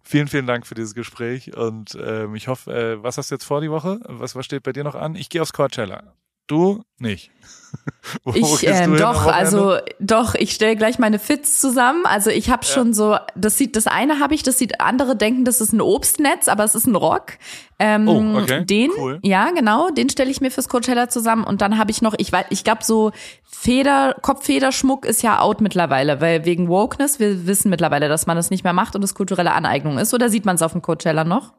Vielen, 0.02 0.28
vielen 0.28 0.46
Dank 0.46 0.66
für 0.66 0.74
dieses 0.74 0.94
Gespräch 0.94 1.56
und 1.56 1.96
ähm, 2.00 2.34
ich 2.34 2.48
hoffe, 2.48 2.72
äh, 2.72 3.02
was 3.02 3.16
hast 3.18 3.30
du 3.30 3.34
jetzt 3.36 3.44
vor 3.44 3.60
die 3.60 3.70
Woche? 3.70 4.00
Was, 4.06 4.34
was 4.34 4.44
steht 4.44 4.62
bei 4.62 4.72
dir 4.72 4.84
noch 4.84 4.94
an? 4.94 5.14
Ich 5.14 5.28
gehe 5.28 5.40
aufs 5.42 5.52
Coachella. 5.52 6.14
Du 6.50 6.82
nicht. 6.98 7.30
Wo 8.24 8.32
Ich 8.34 8.68
am 8.68 8.96
doch, 8.96 9.26
also 9.26 9.76
doch, 10.00 10.34
ich 10.34 10.50
stelle 10.52 10.74
gleich 10.74 10.98
meine 10.98 11.20
Fits 11.20 11.60
zusammen. 11.60 12.04
Also 12.04 12.30
ich 12.30 12.50
habe 12.50 12.64
schon 12.64 12.92
so, 12.92 13.16
das 13.36 13.56
sieht, 13.56 13.76
das 13.76 13.86
eine 13.86 14.18
habe 14.18 14.34
ich, 14.34 14.42
das 14.42 14.58
sieht 14.58 14.80
andere 14.80 15.14
denken, 15.14 15.44
das 15.44 15.60
ist 15.60 15.72
ein 15.72 15.80
Obstnetz, 15.80 16.48
aber 16.48 16.64
es 16.64 16.74
ist 16.74 16.88
ein 16.88 16.96
Rock. 16.96 17.34
Ähm, 17.78 18.08
Oh, 18.08 18.38
okay, 18.40 18.64
Den, 18.64 18.90
cool. 18.98 19.20
ja 19.22 19.50
genau, 19.52 19.90
den 19.90 20.10
stelle 20.10 20.28
ich 20.30 20.40
mir 20.40 20.50
fürs 20.50 20.68
Coachella 20.68 21.08
zusammen 21.08 21.44
und 21.44 21.60
dann 21.62 21.78
habe 21.78 21.92
ich 21.92 22.02
noch, 22.02 22.14
ich 22.18 22.32
weiß, 22.32 22.46
ich 22.50 22.64
glaube 22.64 22.82
so 22.82 23.12
Feder, 23.44 24.16
Kopffederschmuck 24.20 25.04
ist 25.06 25.22
ja 25.22 25.38
out 25.38 25.60
mittlerweile, 25.60 26.20
weil 26.20 26.44
wegen 26.44 26.68
Wokeness, 26.68 27.20
wir 27.20 27.46
wissen 27.46 27.70
mittlerweile, 27.70 28.08
dass 28.08 28.26
man 28.26 28.36
das 28.36 28.50
nicht 28.50 28.64
mehr 28.64 28.72
macht 28.72 28.96
und 28.96 29.04
es 29.04 29.14
kulturelle 29.14 29.52
Aneignung 29.52 29.98
ist. 29.98 30.12
Oder 30.14 30.28
sieht 30.30 30.44
man 30.46 30.56
es 30.56 30.62
auf 30.62 30.72
dem 30.72 30.82
Coachella 30.82 31.22
noch? 31.22 31.52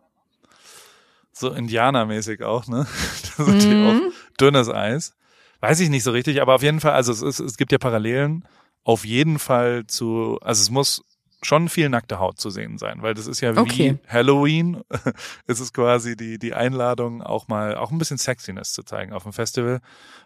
so 1.33 1.49
Indianermäßig 1.49 2.43
auch, 2.43 2.67
ne? 2.67 2.85
Da 3.37 3.45
sind 3.45 3.63
die 3.63 3.67
Mhm. 3.67 3.87
auch 3.87 4.11
dünnes 4.41 4.69
Eis. 4.69 5.15
Weiß 5.59 5.79
ich 5.79 5.89
nicht 5.89 6.03
so 6.03 6.11
richtig, 6.11 6.41
aber 6.41 6.55
auf 6.55 6.63
jeden 6.63 6.79
Fall, 6.79 6.93
also 6.93 7.11
es, 7.11 7.21
ist, 7.21 7.39
es 7.39 7.55
gibt 7.57 7.71
ja 7.71 7.77
Parallelen 7.77 8.47
auf 8.83 9.05
jeden 9.05 9.37
Fall 9.37 9.85
zu, 9.85 10.39
also 10.41 10.59
es 10.61 10.71
muss 10.71 11.03
schon 11.43 11.69
viel 11.69 11.89
nackte 11.89 12.19
Haut 12.19 12.39
zu 12.39 12.49
sehen 12.51 12.77
sein, 12.77 13.01
weil 13.01 13.13
das 13.15 13.25
ist 13.27 13.41
ja 13.41 13.55
wie 13.55 13.59
Okay. 13.59 13.99
Halloween. 14.07 14.81
es 15.47 15.59
ist 15.59 15.73
quasi 15.73 16.15
die, 16.15 16.37
die 16.39 16.53
Einladung, 16.53 17.21
auch 17.23 17.47
mal, 17.47 17.75
auch 17.75 17.91
ein 17.91 17.97
bisschen 17.97 18.17
Sexiness 18.19 18.73
zu 18.73 18.83
zeigen 18.83 19.11
auf 19.13 19.23
dem 19.23 19.33
Festival, 19.33 19.81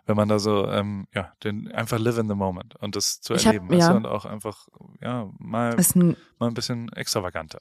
wenn 0.06 0.16
man 0.18 0.28
da 0.30 0.40
so, 0.40 0.68
ähm, 0.70 1.08
ja, 1.14 1.32
den, 1.44 1.70
einfach 1.72 2.00
live 2.00 2.18
in 2.18 2.28
the 2.30 2.36
moment 2.36 2.76
und 2.78 2.96
das 2.98 3.22
zu 3.22 3.34
Ich 3.34 3.46
hab- 3.46 3.54
erleben, 3.54 3.70
weißt 3.70 3.90
ja. 3.90 3.96
und 3.96 4.06
auch 4.06 4.26
einfach, 4.26 4.68
ja, 5.02 5.30
mal, 5.40 5.76
ein, 5.78 6.16
mal 6.40 6.48
ein 6.48 6.54
bisschen 6.54 6.90
extravaganter. 6.94 7.60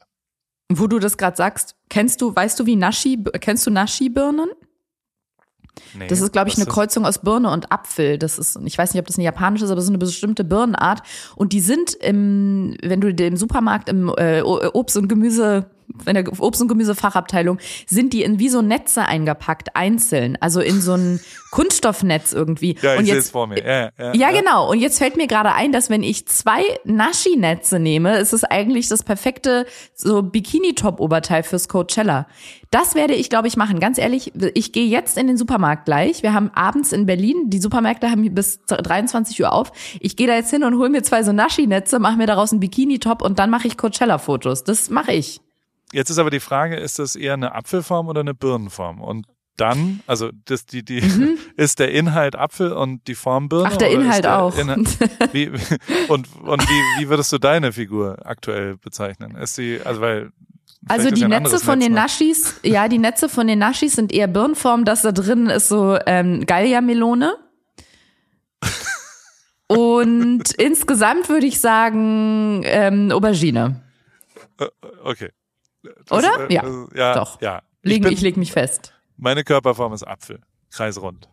wo 0.72 0.86
du 0.88 0.98
das 0.98 1.16
gerade 1.16 1.36
sagst, 1.36 1.76
kennst 1.88 2.20
du, 2.22 2.34
weißt 2.34 2.58
du, 2.58 2.66
wie 2.66 2.74
Nashi, 2.76 3.22
kennst 3.40 3.66
du 3.66 3.70
Nashi-Birnen? 3.70 4.50
Nee, 5.96 6.06
Das 6.06 6.20
ist, 6.20 6.32
glaube 6.32 6.48
ich, 6.48 6.56
eine 6.56 6.66
Kreuzung 6.66 7.06
aus 7.06 7.18
Birne 7.18 7.50
und 7.50 7.72
Apfel. 7.72 8.18
Das 8.18 8.38
ist, 8.38 8.58
ich 8.64 8.78
weiß 8.78 8.94
nicht, 8.94 9.00
ob 9.00 9.06
das 9.06 9.16
eine 9.16 9.24
japanische 9.24 9.64
ist, 9.64 9.70
aber 9.70 9.76
das 9.76 9.84
ist 9.84 9.90
eine 9.90 9.98
bestimmte 9.98 10.44
Birnenart. 10.44 11.02
Und 11.36 11.52
die 11.52 11.60
sind 11.60 11.94
im, 11.94 12.76
wenn 12.82 13.00
du 13.00 13.14
den 13.14 13.36
Supermarkt 13.36 13.88
im 13.88 14.12
äh, 14.16 14.42
Obst 14.42 14.96
und 14.96 15.08
Gemüse, 15.08 15.66
in 16.06 16.14
der 16.14 16.40
Obst- 16.40 16.60
und 16.60 16.68
Gemüsefachabteilung, 16.68 17.58
sind 17.86 18.12
die 18.12 18.22
in 18.22 18.38
wie 18.38 18.48
so 18.48 18.62
Netze 18.62 19.06
eingepackt, 19.06 19.76
einzeln. 19.76 20.36
Also 20.40 20.60
in 20.60 20.80
so 20.80 20.94
ein 20.94 21.20
Kunststoffnetz 21.50 22.32
irgendwie. 22.32 22.76
Ja, 22.82 22.94
ich 22.94 22.98
und 23.00 23.04
sehe 23.06 23.14
jetzt, 23.14 23.30
vor 23.30 23.46
mir. 23.46 23.64
Ja, 23.64 23.90
ja, 23.98 24.14
Ja, 24.14 24.30
genau. 24.32 24.70
Und 24.70 24.80
jetzt 24.80 24.98
fällt 24.98 25.16
mir 25.16 25.26
gerade 25.26 25.52
ein, 25.52 25.72
dass 25.72 25.90
wenn 25.90 26.02
ich 26.02 26.26
zwei 26.26 26.62
Nashi-Netze 26.84 27.78
nehme, 27.78 28.18
ist 28.18 28.32
es 28.32 28.44
eigentlich 28.44 28.88
das 28.88 29.02
perfekte 29.02 29.66
so 29.94 30.22
Bikini-Top-Oberteil 30.22 31.42
fürs 31.42 31.68
Coachella. 31.68 32.26
Das 32.70 32.96
werde 32.96 33.14
ich, 33.14 33.30
glaube 33.30 33.46
ich, 33.46 33.56
machen. 33.56 33.78
Ganz 33.78 33.98
ehrlich, 33.98 34.32
ich 34.54 34.72
gehe 34.72 34.88
jetzt 34.88 35.16
in 35.16 35.28
den 35.28 35.36
Supermarkt 35.36 35.84
gleich. 35.84 36.24
Wir 36.24 36.34
haben 36.34 36.50
abends 36.54 36.92
in 36.92 37.06
Berlin, 37.06 37.48
die 37.48 37.60
Supermärkte 37.60 38.10
haben 38.10 38.34
bis 38.34 38.64
23 38.66 39.40
Uhr 39.40 39.52
auf. 39.52 39.70
Ich 40.00 40.16
gehe 40.16 40.26
da 40.26 40.34
jetzt 40.34 40.50
hin 40.50 40.64
und 40.64 40.76
hole 40.76 40.90
mir 40.90 41.04
zwei 41.04 41.22
so 41.22 41.32
Nashi-Netze, 41.32 42.00
mache 42.00 42.16
mir 42.16 42.26
daraus 42.26 42.50
einen 42.50 42.58
Bikini-Top 42.58 43.22
und 43.22 43.38
dann 43.38 43.50
mache 43.50 43.68
ich 43.68 43.76
Coachella-Fotos. 43.76 44.64
Das 44.64 44.90
mache 44.90 45.12
ich. 45.12 45.40
Jetzt 45.94 46.10
ist 46.10 46.18
aber 46.18 46.30
die 46.30 46.40
Frage, 46.40 46.76
ist 46.76 46.98
das 46.98 47.16
eher 47.16 47.34
eine 47.34 47.54
Apfelform 47.54 48.08
oder 48.08 48.20
eine 48.20 48.34
Birnenform? 48.34 49.00
Und 49.00 49.26
dann, 49.56 50.00
also 50.08 50.30
das, 50.46 50.66
die, 50.66 50.84
die, 50.84 50.98
ist 51.56 51.78
der 51.78 51.92
Inhalt 51.92 52.34
Apfel 52.36 52.72
und 52.72 53.06
die 53.06 53.14
Form 53.14 53.48
Birne? 53.48 53.66
Mhm. 53.68 53.70
Ach, 53.72 53.76
der 53.76 53.90
Inhalt 53.90 54.24
der 54.24 54.38
auch. 54.42 54.56
Inhalt- 54.58 54.98
wie, 55.32 55.48
und 56.08 56.28
und 56.42 56.62
wie, 56.62 57.00
wie 57.00 57.08
würdest 57.08 57.32
du 57.32 57.38
deine 57.38 57.72
Figur 57.72 58.18
aktuell 58.26 58.76
bezeichnen? 58.76 59.36
Ist 59.36 59.54
sie, 59.54 59.80
also 59.84 60.00
weil 60.00 60.30
Also 60.88 61.10
die 61.10 61.24
Netze 61.24 61.60
von 61.60 61.78
Netz 61.78 61.86
den 61.86 61.94
noch. 61.94 62.02
Naschis, 62.02 62.58
ja, 62.64 62.88
die 62.88 62.98
Netze 62.98 63.28
von 63.28 63.46
den 63.46 63.60
Naschis 63.60 63.92
sind 63.94 64.12
eher 64.12 64.26
Birnenform. 64.26 64.84
Das 64.84 65.02
da 65.02 65.12
drin 65.12 65.46
ist 65.46 65.68
so 65.68 65.96
ähm, 66.04 66.44
Galliamelone. 66.46 67.36
Und 69.68 70.52
insgesamt 70.58 71.28
würde 71.28 71.46
ich 71.46 71.60
sagen 71.60 72.62
ähm, 72.64 73.12
Aubergine. 73.12 73.82
Okay. 75.04 75.30
Oder? 76.10 76.50
Ja, 76.50 76.62
das- 76.62 76.88
ja, 76.94 77.14
doch. 77.14 77.40
Ja. 77.40 77.62
Ich 77.82 77.90
Leg, 77.92 78.02
bin, 78.02 78.12
ich 78.12 78.20
leg 78.22 78.36
mich 78.36 78.52
fest. 78.52 78.94
meine 79.16 79.44
Körperform 79.44 79.92
ist 79.92 80.02
Apfel, 80.04 80.40
kreisrund. 80.70 81.28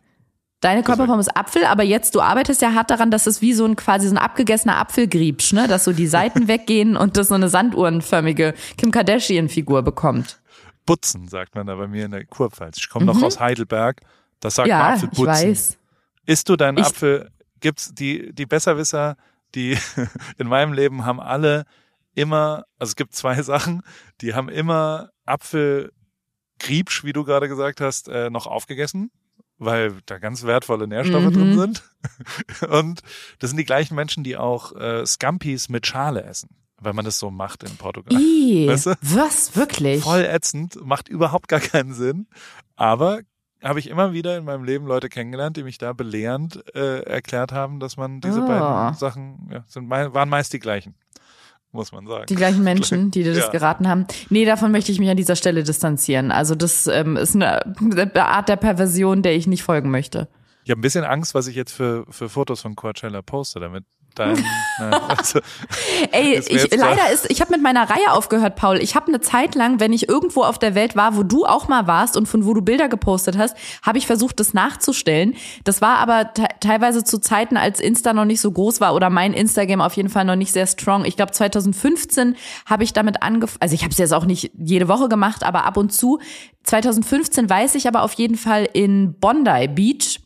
Deine 0.60 0.82
Körperform 0.84 1.18
ist 1.18 1.34
Apfel, 1.36 1.64
aber 1.64 1.82
jetzt, 1.82 2.14
du 2.14 2.20
arbeitest 2.20 2.62
ja 2.62 2.72
hart 2.74 2.90
daran, 2.90 3.10
dass 3.10 3.26
es 3.26 3.40
wie 3.42 3.52
so 3.52 3.64
ein 3.64 3.74
quasi 3.74 4.06
so 4.06 4.14
ein 4.14 4.18
abgegessener 4.18 4.76
Apfelgriebsch, 4.76 5.52
ne? 5.54 5.66
Dass 5.66 5.82
so 5.84 5.92
die 5.92 6.06
Seiten 6.06 6.46
weggehen 6.48 6.96
und 6.96 7.16
das 7.16 7.28
so 7.28 7.34
eine 7.34 7.48
sanduhrenförmige 7.48 8.54
Kim 8.76 8.92
Kardashian-Figur 8.92 9.82
bekommt. 9.82 10.40
Butzen 10.86 11.26
sagt 11.28 11.54
man 11.56 11.66
da 11.66 11.74
bei 11.74 11.88
mir 11.88 12.04
in 12.04 12.10
der 12.12 12.24
Kurpfalz. 12.26 12.76
Ich 12.78 12.88
komme 12.88 13.06
noch 13.06 13.20
aus 13.22 13.40
Heidelberg. 13.40 14.00
Das 14.40 14.54
sagt 14.56 14.68
man 14.68 14.76
Mhm. 14.78 14.82
ja, 14.82 14.92
Apfel 14.94 15.08
ich 15.10 15.18
Butzen. 15.18 15.26
weiß. 15.50 15.78
Isst 16.26 16.48
du 16.48 16.56
deinen 16.56 16.78
Ich- 16.78 16.86
Apfel? 16.86 17.30
Gibt's 17.60 17.92
die 17.94 18.32
die 18.32 18.46
Besserwisser, 18.46 19.16
die 19.54 19.76
in 20.38 20.46
meinem 20.48 20.72
Leben 20.72 21.04
haben 21.04 21.18
alle 21.20 21.64
immer, 22.14 22.64
also 22.78 22.90
es 22.90 22.96
gibt 22.96 23.14
zwei 23.14 23.40
Sachen, 23.42 23.82
die 24.20 24.34
haben 24.34 24.48
immer 24.48 25.10
Apfelgriebsch, 25.24 27.04
wie 27.04 27.12
du 27.12 27.24
gerade 27.24 27.48
gesagt 27.48 27.80
hast, 27.80 28.08
äh, 28.08 28.30
noch 28.30 28.46
aufgegessen, 28.46 29.10
weil 29.58 29.94
da 30.06 30.18
ganz 30.18 30.44
wertvolle 30.44 30.86
Nährstoffe 30.88 31.24
Mhm. 31.24 31.32
drin 31.32 31.58
sind. 31.58 31.82
Und 32.68 33.00
das 33.38 33.50
sind 33.50 33.56
die 33.58 33.64
gleichen 33.64 33.94
Menschen, 33.94 34.24
die 34.24 34.36
auch 34.36 34.74
äh, 34.76 35.06
Scampis 35.06 35.68
mit 35.68 35.86
Schale 35.86 36.24
essen, 36.24 36.50
weil 36.80 36.92
man 36.92 37.04
das 37.04 37.18
so 37.18 37.30
macht 37.30 37.62
in 37.62 37.76
Portugal. 37.76 38.20
Ih, 38.20 38.66
Weißt 38.68 38.86
du? 38.86 38.94
was, 39.02 39.54
wirklich? 39.56 40.02
Voll 40.02 40.24
ätzend, 40.24 40.84
macht 40.84 41.08
überhaupt 41.08 41.48
gar 41.48 41.60
keinen 41.60 41.94
Sinn. 41.94 42.26
Aber 42.76 43.20
habe 43.62 43.78
ich 43.78 43.88
immer 43.88 44.12
wieder 44.12 44.36
in 44.36 44.44
meinem 44.44 44.64
Leben 44.64 44.86
Leute 44.86 45.08
kennengelernt, 45.08 45.56
die 45.56 45.62
mich 45.62 45.78
da 45.78 45.92
belehrend 45.92 46.74
äh, 46.74 47.02
erklärt 47.02 47.52
haben, 47.52 47.78
dass 47.78 47.96
man 47.96 48.20
diese 48.20 48.40
Oh. 48.42 48.46
beiden 48.46 48.94
Sachen, 48.94 49.48
ja, 49.52 49.64
sind, 49.68 49.88
waren 49.88 50.28
meist 50.28 50.52
die 50.52 50.58
gleichen, 50.58 50.96
muss 51.72 51.92
man 51.92 52.06
sagen. 52.06 52.26
Die 52.28 52.34
gleichen 52.34 52.62
Menschen, 52.64 53.10
die 53.10 53.22
dir 53.22 53.34
das 53.34 53.44
Ja. 53.46 53.50
geraten 53.50 53.88
haben. 53.88 54.06
Nee, 54.30 54.44
davon 54.44 54.70
möchte 54.72 54.92
ich 54.92 54.98
mich 54.98 55.10
an 55.10 55.16
dieser 55.16 55.36
Stelle 55.36 55.62
distanzieren. 55.64 56.30
Also 56.30 56.54
das 56.54 56.86
ähm, 56.86 57.16
ist 57.16 57.34
eine, 57.34 57.64
eine 57.80 58.26
Art 58.26 58.48
der 58.48 58.56
Perversion, 58.56 59.22
der 59.22 59.34
ich 59.34 59.46
nicht 59.46 59.62
folgen 59.62 59.90
möchte. 59.90 60.28
Ich 60.64 60.70
habe 60.70 60.78
ein 60.78 60.82
bisschen 60.82 61.04
Angst, 61.04 61.34
was 61.34 61.48
ich 61.48 61.56
jetzt 61.56 61.72
für, 61.72 62.04
für 62.08 62.28
Fotos 62.28 62.60
von 62.60 62.76
Coachella 62.76 63.20
poste, 63.22 63.58
damit 63.58 63.84
dein, 64.14 64.44
na, 64.78 64.90
also, 65.08 65.40
Ey, 66.10 66.38
ich, 66.38 66.70
leider 66.76 67.10
ist, 67.12 67.30
ich 67.30 67.40
habe 67.40 67.52
mit 67.52 67.62
meiner 67.62 67.88
Reihe 67.88 68.12
aufgehört, 68.12 68.56
Paul. 68.56 68.78
Ich 68.78 68.94
habe 68.94 69.08
eine 69.08 69.20
Zeit 69.20 69.54
lang, 69.54 69.80
wenn 69.80 69.92
ich 69.92 70.08
irgendwo 70.08 70.42
auf 70.42 70.58
der 70.58 70.74
Welt 70.74 70.96
war, 70.96 71.16
wo 71.16 71.22
du 71.22 71.44
auch 71.44 71.68
mal 71.68 71.86
warst 71.86 72.16
und 72.16 72.26
von 72.26 72.46
wo 72.46 72.54
du 72.54 72.62
Bilder 72.62 72.88
gepostet 72.88 73.38
hast, 73.38 73.56
habe 73.82 73.98
ich 73.98 74.06
versucht, 74.06 74.40
das 74.40 74.54
nachzustellen. 74.54 75.34
Das 75.64 75.80
war 75.80 75.98
aber 75.98 76.32
te 76.32 76.46
teilweise 76.60 77.04
zu 77.04 77.18
Zeiten, 77.18 77.56
als 77.56 77.80
Insta 77.80 78.12
noch 78.12 78.24
nicht 78.24 78.40
so 78.40 78.50
groß 78.50 78.80
war 78.80 78.94
oder 78.94 79.10
mein 79.10 79.32
Instagram 79.32 79.80
auf 79.80 79.94
jeden 79.94 80.08
Fall 80.08 80.24
noch 80.24 80.36
nicht 80.36 80.52
sehr 80.52 80.66
strong. 80.66 81.04
Ich 81.04 81.16
glaube, 81.16 81.32
2015 81.32 82.36
habe 82.66 82.84
ich 82.84 82.92
damit 82.92 83.22
angefangen. 83.22 83.60
Also 83.60 83.74
ich 83.74 83.82
habe 83.82 83.92
es 83.92 83.98
jetzt 83.98 84.14
auch 84.14 84.24
nicht 84.24 84.52
jede 84.58 84.88
Woche 84.88 85.08
gemacht, 85.08 85.44
aber 85.44 85.64
ab 85.64 85.76
und 85.76 85.92
zu. 85.92 86.20
2015 86.64 87.50
weiß 87.50 87.74
ich 87.74 87.88
aber 87.88 88.02
auf 88.02 88.12
jeden 88.14 88.36
Fall 88.36 88.68
in 88.72 89.14
Bondi 89.18 89.68
Beach 89.68 90.20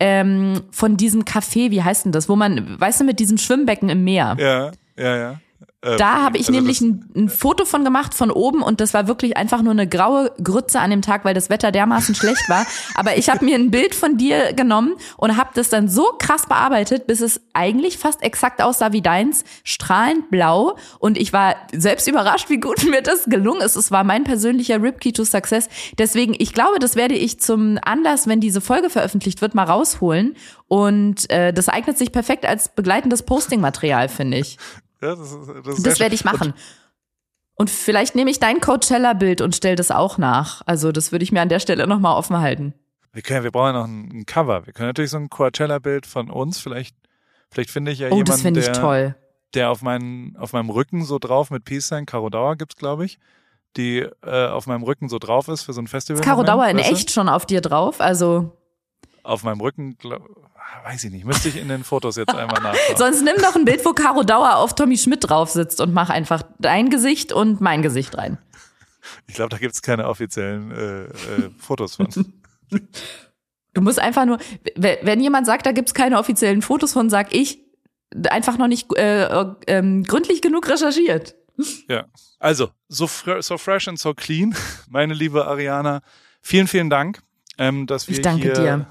ähm, 0.00 0.62
von 0.70 0.96
diesem 0.96 1.24
Café, 1.24 1.70
wie 1.70 1.82
heißt 1.82 2.04
denn 2.04 2.12
das, 2.12 2.28
wo 2.28 2.36
man, 2.36 2.78
weißt 2.80 3.00
du, 3.00 3.04
mit 3.04 3.18
diesen 3.18 3.38
Schwimmbecken 3.38 3.88
im 3.88 4.04
Meer. 4.04 4.36
ja, 4.38 4.70
ja, 4.96 5.16
ja. 5.16 5.40
Äh, 5.82 5.96
Da 5.96 6.22
habe 6.22 6.38
ich 6.38 6.48
also 6.48 6.52
nämlich 6.58 6.80
ein, 6.80 7.04
ein 7.14 7.28
Foto 7.28 7.64
von 7.64 7.84
gemacht 7.84 8.14
von 8.14 8.30
oben 8.30 8.62
und 8.62 8.80
das 8.80 8.94
war 8.94 9.06
wirklich 9.06 9.36
einfach 9.36 9.62
nur 9.62 9.72
eine 9.72 9.86
graue 9.86 10.32
Grütze 10.42 10.80
an 10.80 10.90
dem 10.90 11.02
Tag, 11.02 11.24
weil 11.24 11.34
das 11.34 11.50
Wetter 11.50 11.70
dermaßen 11.70 12.14
schlecht 12.14 12.48
war. 12.48 12.66
Aber 12.94 13.16
ich 13.16 13.28
habe 13.28 13.44
mir 13.44 13.56
ein 13.56 13.70
Bild 13.70 13.94
von 13.94 14.16
dir 14.16 14.52
genommen 14.54 14.94
und 15.16 15.36
habe 15.36 15.50
das 15.54 15.68
dann 15.68 15.88
so 15.88 16.04
krass 16.18 16.46
bearbeitet, 16.46 17.06
bis 17.06 17.20
es 17.20 17.40
eigentlich 17.52 17.98
fast 17.98 18.22
exakt 18.22 18.62
aussah 18.62 18.92
wie 18.92 19.02
deins, 19.02 19.44
strahlend 19.64 20.30
blau. 20.30 20.76
Und 20.98 21.18
ich 21.18 21.32
war 21.32 21.56
selbst 21.72 22.08
überrascht, 22.08 22.48
wie 22.48 22.58
gut 22.58 22.84
mir 22.90 23.02
das 23.02 23.24
gelungen 23.26 23.60
ist. 23.60 23.76
Es 23.76 23.90
war 23.90 24.04
mein 24.04 24.24
persönlicher 24.24 24.82
Ripkey 24.82 25.12
to 25.12 25.24
Success. 25.24 25.68
Deswegen, 25.98 26.34
ich 26.38 26.54
glaube, 26.54 26.78
das 26.78 26.96
werde 26.96 27.14
ich 27.14 27.38
zum 27.40 27.78
Anlass, 27.84 28.26
wenn 28.26 28.40
diese 28.40 28.60
Folge 28.60 28.88
veröffentlicht 28.90 29.42
wird, 29.42 29.54
mal 29.54 29.64
rausholen. 29.64 30.36
Und 30.68 31.30
äh, 31.30 31.52
das 31.52 31.68
eignet 31.68 31.98
sich 31.98 32.10
perfekt 32.12 32.44
als 32.44 32.70
begleitendes 32.70 33.22
Postingmaterial, 33.22 34.08
finde 34.08 34.38
ich. 34.38 34.56
das, 35.14 35.20
ist- 35.32 35.48
das, 35.64 35.78
ist 35.78 35.86
Das 35.86 36.00
werde 36.00 36.14
ich 36.14 36.24
machen. 36.24 36.54
Und 37.54 37.70
vielleicht 37.70 38.14
nehme 38.14 38.30
ich 38.30 38.38
dein 38.38 38.60
Coachella-Bild 38.60 39.40
und 39.40 39.56
stelle 39.56 39.76
das 39.76 39.90
auch 39.90 40.18
nach. 40.18 40.62
Also 40.66 40.92
das 40.92 41.10
würde 41.12 41.22
ich 41.22 41.32
mir 41.32 41.40
an 41.40 41.48
der 41.48 41.60
Stelle 41.60 41.86
nochmal 41.86 42.16
offen 42.16 42.36
halten. 42.38 42.74
Wir, 43.12 43.22
können, 43.22 43.44
wir 43.44 43.50
brauchen 43.50 43.68
ja 43.68 43.72
noch 43.80 43.86
ein, 43.86 44.10
ein 44.12 44.26
Cover. 44.26 44.66
Wir 44.66 44.74
können 44.74 44.88
natürlich 44.90 45.10
so 45.10 45.16
ein 45.16 45.30
Coachella-Bild 45.30 46.04
von 46.04 46.30
uns, 46.30 46.58
vielleicht, 46.58 46.94
vielleicht 47.50 47.70
finde 47.70 47.92
ich 47.92 48.00
ja 48.00 48.08
Oh, 48.08 48.10
jemanden, 48.10 48.26
das 48.30 48.42
finde 48.42 48.60
ich 48.60 48.66
der, 48.66 48.74
toll. 48.74 49.14
der 49.54 49.70
auf, 49.70 49.80
meinen, 49.80 50.36
auf 50.36 50.52
meinem 50.52 50.68
Rücken 50.68 51.02
so 51.04 51.18
drauf 51.18 51.50
mit 51.50 51.64
Peace 51.64 51.88
Sign, 51.88 52.04
Caro 52.04 52.28
Dauer 52.28 52.56
gibt's, 52.56 52.76
glaube 52.76 53.06
ich, 53.06 53.18
die 53.78 54.00
äh, 54.22 54.46
auf 54.48 54.66
meinem 54.66 54.82
Rücken 54.82 55.08
so 55.08 55.18
drauf 55.18 55.48
ist 55.48 55.62
für 55.62 55.72
so 55.72 55.80
ein 55.80 55.86
Festival. 55.86 56.20
Caro 56.22 56.42
Dauer 56.42 56.66
in 56.68 56.76
weißt 56.76 56.90
du? 56.90 56.94
echt 56.94 57.10
schon 57.10 57.30
auf 57.30 57.46
dir 57.46 57.62
drauf. 57.62 58.02
Also 58.02 58.52
Auf 59.26 59.42
meinem 59.42 59.60
Rücken, 59.60 59.98
glaub, 59.98 60.22
weiß 60.84 61.04
ich 61.04 61.10
nicht, 61.10 61.24
müsste 61.24 61.48
ich 61.48 61.56
in 61.56 61.68
den 61.68 61.82
Fotos 61.84 62.16
jetzt 62.16 62.34
einmal 62.34 62.60
nachschauen. 62.62 62.96
sonst 62.96 63.22
nimm 63.22 63.36
doch 63.42 63.56
ein 63.56 63.64
Bild, 63.64 63.84
wo 63.84 63.92
Caro 63.92 64.22
Dauer 64.22 64.56
auf 64.56 64.74
Tommy 64.74 64.96
Schmidt 64.96 65.28
drauf 65.28 65.50
sitzt 65.50 65.80
und 65.80 65.92
mach 65.92 66.10
einfach 66.10 66.42
dein 66.58 66.90
Gesicht 66.90 67.32
und 67.32 67.60
mein 67.60 67.82
Gesicht 67.82 68.16
rein. 68.16 68.38
Ich 69.26 69.34
glaube, 69.34 69.50
da 69.50 69.58
gibt's 69.58 69.82
keine 69.82 70.08
offiziellen 70.08 70.70
äh, 70.70 71.04
äh, 71.04 71.50
Fotos 71.58 71.96
von. 71.96 72.08
Du 73.74 73.82
musst 73.82 73.98
einfach 73.98 74.24
nur, 74.24 74.38
wenn 74.74 75.20
jemand 75.20 75.46
sagt, 75.46 75.66
da 75.66 75.72
gibt's 75.72 75.92
keine 75.92 76.18
offiziellen 76.18 76.62
Fotos 76.62 76.94
von, 76.94 77.10
sag 77.10 77.34
ich, 77.34 77.58
einfach 78.30 78.56
noch 78.56 78.68
nicht 78.68 78.90
äh, 78.96 79.44
ähm, 79.66 80.02
gründlich 80.02 80.40
genug 80.40 80.66
recherchiert. 80.66 81.34
Ja. 81.86 82.06
Also, 82.38 82.70
so, 82.88 83.06
fr 83.06 83.42
so 83.42 83.58
fresh 83.58 83.86
and 83.86 83.98
so 83.98 84.14
clean, 84.14 84.54
meine 84.88 85.12
liebe 85.12 85.46
Ariana. 85.46 86.00
Vielen, 86.40 86.68
vielen 86.68 86.88
Dank, 86.88 87.20
ähm, 87.58 87.86
dass 87.86 88.08
wir 88.08 88.16
Ich 88.16 88.22
danke 88.22 88.44
hier 88.44 88.54
dir. 88.54 88.86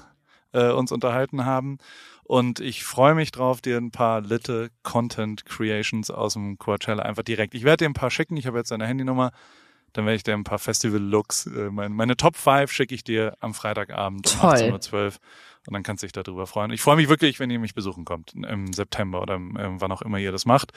Äh, 0.56 0.72
uns 0.72 0.90
unterhalten 0.90 1.44
haben. 1.44 1.76
Und 2.24 2.60
ich 2.60 2.82
freue 2.82 3.14
mich 3.14 3.30
drauf, 3.30 3.60
dir 3.60 3.76
ein 3.76 3.90
paar 3.90 4.22
Litte 4.22 4.70
Content 4.82 5.44
Creations 5.44 6.10
aus 6.10 6.32
dem 6.32 6.56
Coachella 6.56 7.02
einfach 7.02 7.22
direkt. 7.22 7.54
Ich 7.54 7.62
werde 7.62 7.84
dir 7.84 7.90
ein 7.90 7.94
paar 7.94 8.10
schicken. 8.10 8.38
Ich 8.38 8.46
habe 8.46 8.56
jetzt 8.56 8.70
deine 8.70 8.86
Handynummer. 8.86 9.32
Dann 9.92 10.06
werde 10.06 10.16
ich 10.16 10.22
dir 10.22 10.34
ein 10.34 10.44
paar 10.44 10.58
Festival-Looks, 10.58 11.46
äh, 11.46 11.70
mein, 11.70 11.92
meine 11.92 12.16
Top 12.16 12.36
5 12.36 12.72
schicke 12.72 12.94
ich 12.94 13.04
dir 13.04 13.36
am 13.40 13.52
Freitagabend 13.54 14.32
um 14.34 14.40
Toll. 14.40 14.54
18.12 14.54 14.92
Uhr. 14.92 15.12
Und 15.66 15.74
dann 15.74 15.82
kannst 15.82 16.02
du 16.02 16.06
dich 16.06 16.12
darüber 16.12 16.46
freuen. 16.46 16.70
Ich 16.70 16.80
freue 16.80 16.96
mich 16.96 17.08
wirklich, 17.08 17.38
wenn 17.38 17.50
ihr 17.50 17.58
mich 17.58 17.74
besuchen 17.74 18.04
kommt 18.04 18.32
im 18.34 18.72
September 18.72 19.20
oder 19.20 19.34
im, 19.34 19.56
ähm, 19.58 19.80
wann 19.80 19.92
auch 19.92 20.02
immer 20.02 20.18
ihr 20.18 20.32
das 20.32 20.46
macht. 20.46 20.72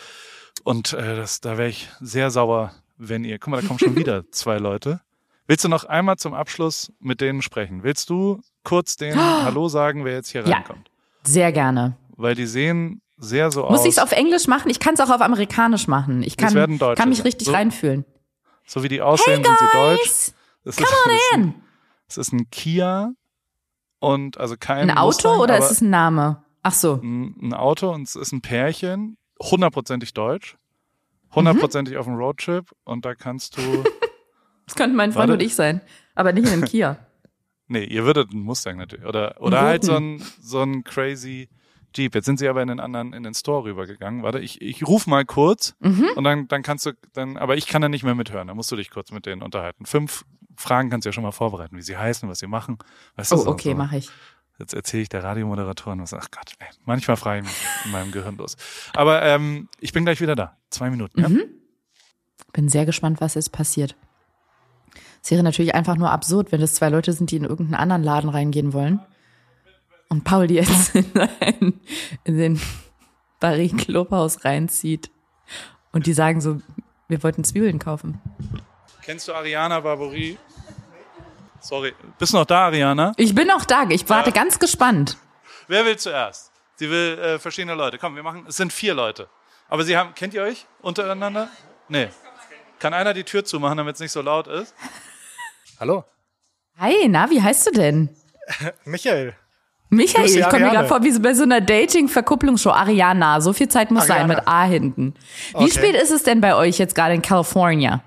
Und 0.64 0.94
äh, 0.94 1.16
das, 1.16 1.42
da 1.42 1.58
wäre 1.58 1.70
ich 1.70 1.90
sehr 2.02 2.32
sauer, 2.32 2.74
wenn 2.98 3.24
ihr. 3.24 3.40
Guck 3.40 3.52
mal, 3.52 3.62
da 3.62 3.68
kommen 3.68 3.80
schon 3.80 3.96
wieder 3.98 4.30
zwei 4.32 4.58
Leute. 4.58 5.02
Willst 5.50 5.64
du 5.66 5.68
noch 5.68 5.84
einmal 5.86 6.18
zum 6.18 6.36
Abschluss 6.36 6.94
mit 7.00 7.22
denen 7.22 7.42
sprechen? 7.42 7.82
Willst 7.82 8.12
du 8.12 8.40
kurz 8.64 8.98
denen 8.98 9.20
Hallo 9.44 9.68
sagen, 9.68 10.06
wer 10.06 10.14
jetzt 10.14 10.30
hier 10.30 10.46
Ja. 10.46 10.58
reinkommt? 10.58 10.92
Sehr 11.24 11.52
gerne. 11.52 11.98
Weil 12.18 12.36
die 12.36 12.46
sehen 12.46 13.02
sehr 13.18 13.50
so 13.50 13.64
Muss 13.64 13.80
aus. 13.80 13.86
ich 13.86 13.92
es 13.94 13.98
auf 13.98 14.12
Englisch 14.12 14.46
machen? 14.46 14.70
Ich 14.70 14.80
kann 14.80 14.94
es 14.94 15.00
auch 15.00 15.10
auf 15.10 15.22
Amerikanisch 15.22 15.88
machen. 15.88 16.22
Ich 16.22 16.38
kann, 16.38 16.54
kann 16.78 17.10
mich 17.10 17.24
richtig 17.24 17.48
So- 17.48 17.54
reinfühlen. 17.54 18.06
so 18.68 18.84
wie 18.84 18.90
die 18.90 19.02
aussehen, 19.02 19.44
sind 19.44 19.58
sie 19.58 19.66
deutsch. 19.74 20.32
Es 20.66 20.76
come 20.76 20.88
ist, 20.88 21.34
on 21.34 21.42
in. 21.42 21.54
es 22.08 22.18
ist 22.18 22.32
ein 22.32 22.48
Kia 22.52 23.10
und 23.98 24.38
also 24.38 24.56
kein 24.56 24.92
Ein 24.92 24.98
Auto 25.00 25.08
Mustang, 25.30 25.40
oder 25.40 25.58
ist 25.58 25.72
es 25.72 25.82
ein 25.82 25.90
Name? 25.90 26.44
Ach 26.62 26.74
so. 26.74 27.00
ein, 27.02 27.36
ein 27.42 27.54
Auto 27.56 27.90
und 27.92 28.04
es 28.08 28.16
ist 28.16 28.34
ein 28.34 28.42
Pärchen, 28.42 29.18
hundertprozentig 29.42 30.14
deutsch, 30.14 30.58
hundertprozentig 31.34 31.98
auf 31.98 32.06
dem 32.06 32.16
Roadtrip 32.18 32.70
und 32.84 33.04
da 33.04 33.16
kannst 33.16 33.58
du, 33.58 33.62
Das 34.70 34.76
könnten 34.76 34.96
mein 34.96 35.12
Freund 35.12 35.32
und 35.32 35.42
ich 35.42 35.56
sein. 35.56 35.82
Aber 36.16 36.32
nicht 36.34 36.48
in 36.48 36.54
einem 36.54 36.66
Kia. 36.66 36.98
nee, 37.68 37.84
ihr 37.84 38.06
würdet 38.06 38.32
einen 38.32 38.42
Mustang 38.44 38.78
natürlich 38.78 39.06
oder 39.06 39.36
oder 39.42 39.62
halt 39.62 39.84
so 39.84 39.96
ein 39.96 40.22
so 40.42 40.62
ein 40.62 40.84
crazy 40.84 41.50
Jeep. 41.96 42.14
Jetzt 42.14 42.26
sind 42.26 42.38
sie 42.38 42.48
aber 42.48 42.62
in 42.62 42.68
den 42.68 42.80
anderen 42.80 43.14
in 43.14 43.24
den 43.24 43.34
Store 43.34 43.64
rübergegangen. 43.64 44.22
Warte, 44.22 44.40
ich 44.40 44.62
ich 44.62 44.86
ruf 44.88 45.08
mal 45.08 45.26
kurz 45.26 45.76
Mhm. 45.80 46.06
und 46.16 46.24
dann 46.24 46.48
dann 46.48 46.62
kannst 46.62 46.86
du 46.86 46.92
dann, 47.14 47.36
aber 47.38 47.58
ich 47.58 47.66
kann 47.68 47.82
dann 47.82 47.92
nicht 47.92 48.04
mehr 48.04 48.14
mithören. 48.16 48.48
Da 48.48 48.54
musst 48.54 48.72
du 48.72 48.76
dich 48.76 48.92
kurz 48.92 49.12
mit 49.12 49.26
denen 49.26 49.42
unterhalten. 49.42 49.86
Fünf 49.86 50.24
Fragen 50.56 50.90
kannst 50.90 51.06
du 51.06 51.10
ja 51.10 51.14
schon 51.14 51.24
mal 51.24 51.32
vorbereiten, 51.32 51.76
wie 51.78 51.82
sie 51.82 51.98
heißen, 51.98 52.28
was 52.30 52.40
sie 52.40 52.48
machen. 52.48 52.78
Weißt 53.16 53.32
du, 53.32 53.36
Oh, 53.36 53.40
so- 53.40 53.50
okay, 53.50 53.72
so. 53.72 53.76
mache 53.78 53.98
ich. 53.98 54.10
Jetzt 54.60 54.74
erzähle 54.74 55.04
ich 55.04 55.10
der 55.10 55.24
Radiomoderatorin 55.24 56.02
was. 56.02 56.14
Ach 56.14 56.28
Gott, 56.32 56.52
ey, 56.60 56.68
manchmal 56.86 57.16
frage 57.16 57.40
ich 57.40 57.46
mich 57.46 57.56
in 57.86 57.92
meinem 57.92 58.12
Gehirn 58.12 58.36
los. 58.36 58.58
Aber 58.94 59.22
ähm, 59.24 59.70
ich 59.80 59.94
bin 59.94 60.04
gleich 60.04 60.20
wieder 60.20 60.36
da. 60.36 60.58
Zwei 60.70 60.90
Minuten. 60.90 61.22
Ja? 61.22 61.30
Mhm. 61.30 61.44
Bin 62.52 62.68
sehr 62.68 62.86
gespannt, 62.86 63.22
was 63.22 63.36
jetzt 63.36 63.52
passiert. 63.52 63.96
Es 65.22 65.32
wäre 65.32 65.44
natürlich 65.44 65.76
einfach 65.76 65.96
nur 65.96 66.12
absurd, 66.12 66.52
wenn 66.52 66.62
es 66.62 66.76
zwei 66.76 66.90
Leute 66.90 67.14
sind, 67.14 67.32
die 67.32 67.38
in 67.38 67.44
irgendeinen 67.44 67.76
anderen 67.82 68.04
Laden 68.04 68.30
reingehen 68.30 68.74
wollen. 68.74 69.00
Und 70.08 70.24
Paul 70.24 70.48
die 70.48 70.56
jetzt 70.56 70.96
in, 70.96 71.06
ein, 71.40 71.80
in 72.24 72.38
den 72.38 72.62
Barry 73.40 73.70
Clubhaus 73.70 74.44
reinzieht. 74.46 75.12
Und 75.92 76.06
die 76.06 76.14
sagen 76.14 76.42
so, 76.42 76.62
wir 77.08 77.24
wollten 77.24 77.44
Zwiebeln 77.44 77.80
kaufen. 77.80 78.22
Kennst 79.04 79.28
du 79.28 79.34
Ariana 79.34 79.80
Barbouri? 79.80 80.38
Sorry. 81.62 81.94
Bist 82.18 82.34
du 82.34 82.38
noch 82.38 82.46
da, 82.46 82.68
Ariana? 82.68 83.14
Ich 83.18 83.36
bin 83.36 83.52
auch 83.52 83.66
da, 83.66 83.86
ich 83.90 84.08
warte 84.10 84.32
ganz 84.32 84.60
gespannt. 84.60 85.18
Wer 85.68 85.86
will 85.86 85.98
zuerst? 85.98 86.52
Sie 86.76 86.90
will 86.90 87.20
äh, 87.20 87.40
verschiedene 87.40 87.76
Leute. 87.76 87.98
Komm, 87.98 88.16
wir 88.16 88.24
machen. 88.24 88.46
Es 88.48 88.58
sind 88.58 88.72
vier 88.72 88.94
Leute. 88.94 89.28
Aber 89.68 89.84
sie 89.84 89.98
haben. 89.98 90.16
Kennt 90.16 90.34
ihr 90.34 90.42
euch 90.42 90.66
untereinander? 90.82 91.50
Nee. 91.90 92.10
Kann 92.80 92.94
einer 92.94 93.14
die 93.14 93.26
Tür 93.26 93.44
zumachen, 93.44 93.78
damit 93.78 93.96
es 93.96 94.00
nicht 94.00 94.12
so 94.12 94.22
laut 94.22 94.48
ist? 94.48 94.74
Hallo, 95.80 96.04
Hi, 96.78 97.08
na, 97.10 97.30
wie 97.30 97.42
heißt 97.42 97.68
du 97.68 97.72
denn? 97.72 98.10
Michael. 98.86 99.34
Michael, 99.90 100.26
ich 100.26 100.48
komme 100.50 100.66
mir 100.66 100.72
gerade 100.72 100.88
vor 100.88 101.04
wie 101.04 101.18
bei 101.20 101.34
so 101.34 101.44
einer 101.44 101.62
Dating-Verkupplungsshow. 101.62 102.70
Ariana, 102.72 103.42
so 103.42 103.54
viel 103.54 103.68
Zeit 103.70 103.90
muss 103.92 104.06
sein 104.08 104.24
Ariana. 104.24 104.36
mit 104.36 104.48
A 104.48 104.64
hinten. 104.66 105.14
Wie 105.52 105.56
Okay. 105.58 105.72
spät 105.72 105.96
ist 105.96 106.12
es 106.12 106.24
denn 106.24 106.42
bei 106.42 106.56
euch 106.56 106.78
jetzt 106.78 106.96
gerade 106.96 107.16
in 107.16 107.22
California? 107.22 108.02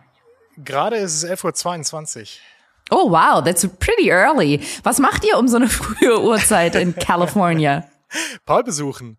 Gerade 0.59 0.97
ist 0.97 1.23
es 1.23 1.31
11.22 1.31 2.21
Uhr. 2.21 2.27
Oh 2.99 3.11
wow, 3.11 3.43
that's 3.45 3.67
pretty 3.79 4.11
early. 4.11 4.61
Was 4.85 4.99
macht 4.99 5.25
ihr 5.25 5.39
um 5.39 5.49
so 5.49 5.57
eine 5.57 5.69
frühe 5.71 6.21
Uhrzeit 6.23 6.75
in 6.77 6.95
California? 6.95 7.85
Paul 8.47 8.63
besuchen. 8.65 9.19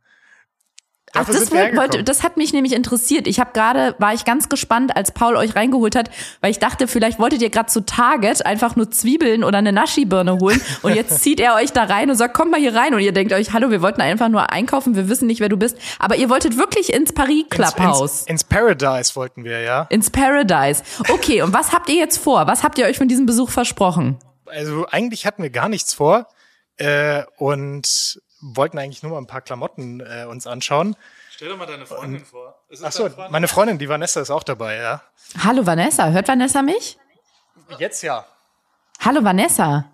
Ach, 1.16 1.26
das, 1.26 1.52
wollte, 1.52 2.04
das 2.04 2.24
hat 2.24 2.38
mich 2.38 2.54
nämlich 2.54 2.74
interessiert. 2.74 3.28
Ich 3.28 3.40
habe 3.40 3.52
gerade, 3.54 3.96
war 4.00 4.14
ich 4.14 4.26
ganz 4.26 4.50
gespannt, 4.50 4.96
als 4.96 5.12
Paul 5.12 5.36
euch 5.36 5.56
reingeholt 5.56 5.96
hat, 5.96 6.10
weil 6.42 6.50
ich 6.50 6.60
dachte, 6.60 6.88
vielleicht 6.88 7.20
wolltet 7.20 7.42
ihr 7.42 7.52
gerade 7.52 7.68
zu 7.68 7.86
Target 7.86 8.46
einfach 8.46 8.76
nur 8.76 8.90
Zwiebeln 8.90 9.44
oder 9.44 9.60
eine 9.60 9.72
Naschi-Birne 9.72 10.40
holen 10.40 10.60
und 10.82 10.96
jetzt 10.96 11.20
zieht 11.22 11.40
er 11.40 11.56
euch 11.56 11.72
da 11.72 11.84
rein 11.84 12.10
und 12.10 12.16
sagt, 12.16 12.34
komm 12.34 12.50
mal 12.50 12.60
hier 12.60 12.74
rein 12.74 12.94
und 12.96 13.02
ihr 13.02 13.12
denkt 13.12 13.32
euch, 13.32 13.54
hallo, 13.54 13.70
wir 13.70 13.82
wollten 13.82 14.02
einfach 14.02 14.30
nur 14.30 14.52
einkaufen, 14.52 14.96
wir 14.96 15.08
wissen 15.08 15.28
nicht, 15.28 15.40
wer 15.40 15.50
du 15.50 15.58
bist. 15.58 15.78
Aber 16.00 16.16
ihr 16.16 16.30
wolltet 16.30 16.58
wirklich 16.58 16.92
ins 16.92 17.14
Paris 17.14 17.44
Ins, 17.44 17.50
Clubhouse. 17.50 18.22
ins, 18.22 18.28
ins 18.28 18.44
Paradise 18.44 19.16
wollten 19.16 19.44
wir, 19.44 19.62
ja. 19.62 19.84
Ins 19.90 20.10
Paradise. 20.10 20.84
Okay, 21.10 21.42
und 21.42 21.54
was 21.54 21.74
habt 21.74 21.90
ihr 21.90 21.96
jetzt 21.96 22.18
vor? 22.18 22.48
Was 22.48 22.64
habt 22.64 22.78
ihr 22.78 22.86
euch 22.86 22.98
von 22.98 23.08
diesem 23.08 23.26
Besuch 23.26 23.50
versprochen? 23.50 24.18
Also 24.46 24.86
eigentlich 24.90 25.26
hatten 25.26 25.44
wir 25.44 25.50
gar 25.50 25.70
nichts 25.70 25.94
vor 25.94 26.28
äh, 26.78 27.24
und 27.38 28.22
wollten 28.44 28.78
eigentlich 28.78 29.04
nur 29.04 29.14
mal 29.14 29.18
ein 29.20 29.28
paar 29.28 29.42
Klamotten 29.42 30.02
äh, 30.02 30.26
uns 30.26 30.46
anschauen. 30.48 30.96
Stell 31.32 31.50
dir 31.50 31.56
mal 31.56 31.66
deine 31.66 31.86
Freundin 31.86 32.26
vor. 32.26 32.60
Ist 32.70 32.84
Ach 32.84 32.92
so, 32.92 33.10
Freundin? 33.10 33.32
meine 33.32 33.48
Freundin, 33.48 33.80
die 33.80 33.90
Vanessa, 33.90 34.22
ist 34.22 34.30
auch 34.30 34.44
dabei, 34.44 34.76
ja. 34.78 35.02
Hallo 35.44 35.66
Vanessa, 35.66 36.10
hört 36.10 36.28
Vanessa 36.28 36.62
mich? 36.62 36.98
Jetzt 37.80 38.04
ja. 38.04 38.26
Hallo 39.00 39.24
Vanessa. 39.24 39.86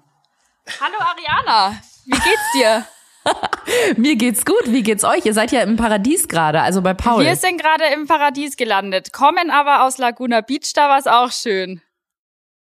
Hallo 0.81 0.97
Ariana, 0.99 1.79
wie 2.05 2.11
geht's 2.11 2.51
dir? 2.53 2.85
Mir 3.97 4.15
geht's 4.15 4.45
gut, 4.45 4.63
wie 4.65 4.81
geht's 4.81 5.03
euch? 5.03 5.25
Ihr 5.25 5.33
seid 5.33 5.51
ja 5.51 5.61
im 5.61 5.75
Paradies 5.75 6.27
gerade, 6.27 6.61
also 6.61 6.81
bei 6.81 6.93
Paul. 6.93 7.23
Wir 7.23 7.35
sind 7.35 7.61
gerade 7.61 7.85
im 7.93 8.07
Paradies 8.07 8.57
gelandet, 8.57 9.13
kommen 9.13 9.51
aber 9.51 9.83
aus 9.83 9.97
Laguna 9.97 10.41
Beach, 10.41 10.71
da 10.73 10.89
war's 10.89 11.05
auch 11.05 11.31
schön. 11.31 11.81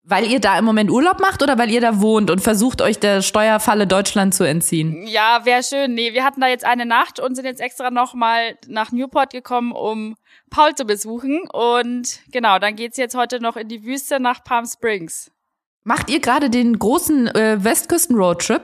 Weil 0.10 0.26
ihr 0.26 0.40
da 0.40 0.58
im 0.58 0.66
Moment 0.66 0.90
Urlaub 0.90 1.20
macht 1.20 1.44
oder 1.44 1.60
weil 1.60 1.70
ihr 1.70 1.82
da 1.82 2.02
wohnt 2.02 2.32
und 2.32 2.42
versucht 2.42 2.82
euch 2.82 2.98
der 2.98 3.22
Steuerfalle 3.22 3.86
Deutschland 3.86 4.34
zu 4.34 4.44
entziehen? 4.44 5.06
Ja, 5.06 5.46
wär 5.46 5.62
schön. 5.62 5.94
Nee, 5.94 6.14
wir 6.14 6.24
hatten 6.24 6.42
da 6.42 6.48
jetzt 6.48 6.66
eine 6.66 6.88
Nacht 6.88 7.20
und 7.20 7.36
sind 7.36 7.46
jetzt 7.46 7.62
extra 7.62 7.92
nochmal 7.92 8.58
nach 8.68 8.92
Newport 8.92 9.32
gekommen, 9.32 9.72
um 9.72 10.16
Paul 10.50 10.74
zu 10.74 10.86
besuchen. 10.86 11.42
Und 11.54 12.22
genau, 12.32 12.58
dann 12.58 12.76
geht's 12.76 12.98
jetzt 12.98 13.14
heute 13.14 13.40
noch 13.40 13.56
in 13.56 13.68
die 13.68 13.84
Wüste 13.84 14.20
nach 14.20 14.44
Palm 14.44 14.66
Springs. 14.66 15.30
Macht 15.84 16.10
ihr 16.10 16.20
gerade 16.20 16.50
den 16.50 16.80
großen 16.80 17.28
äh, 17.28 17.64
Westküsten-Roadtrip? 17.64 18.64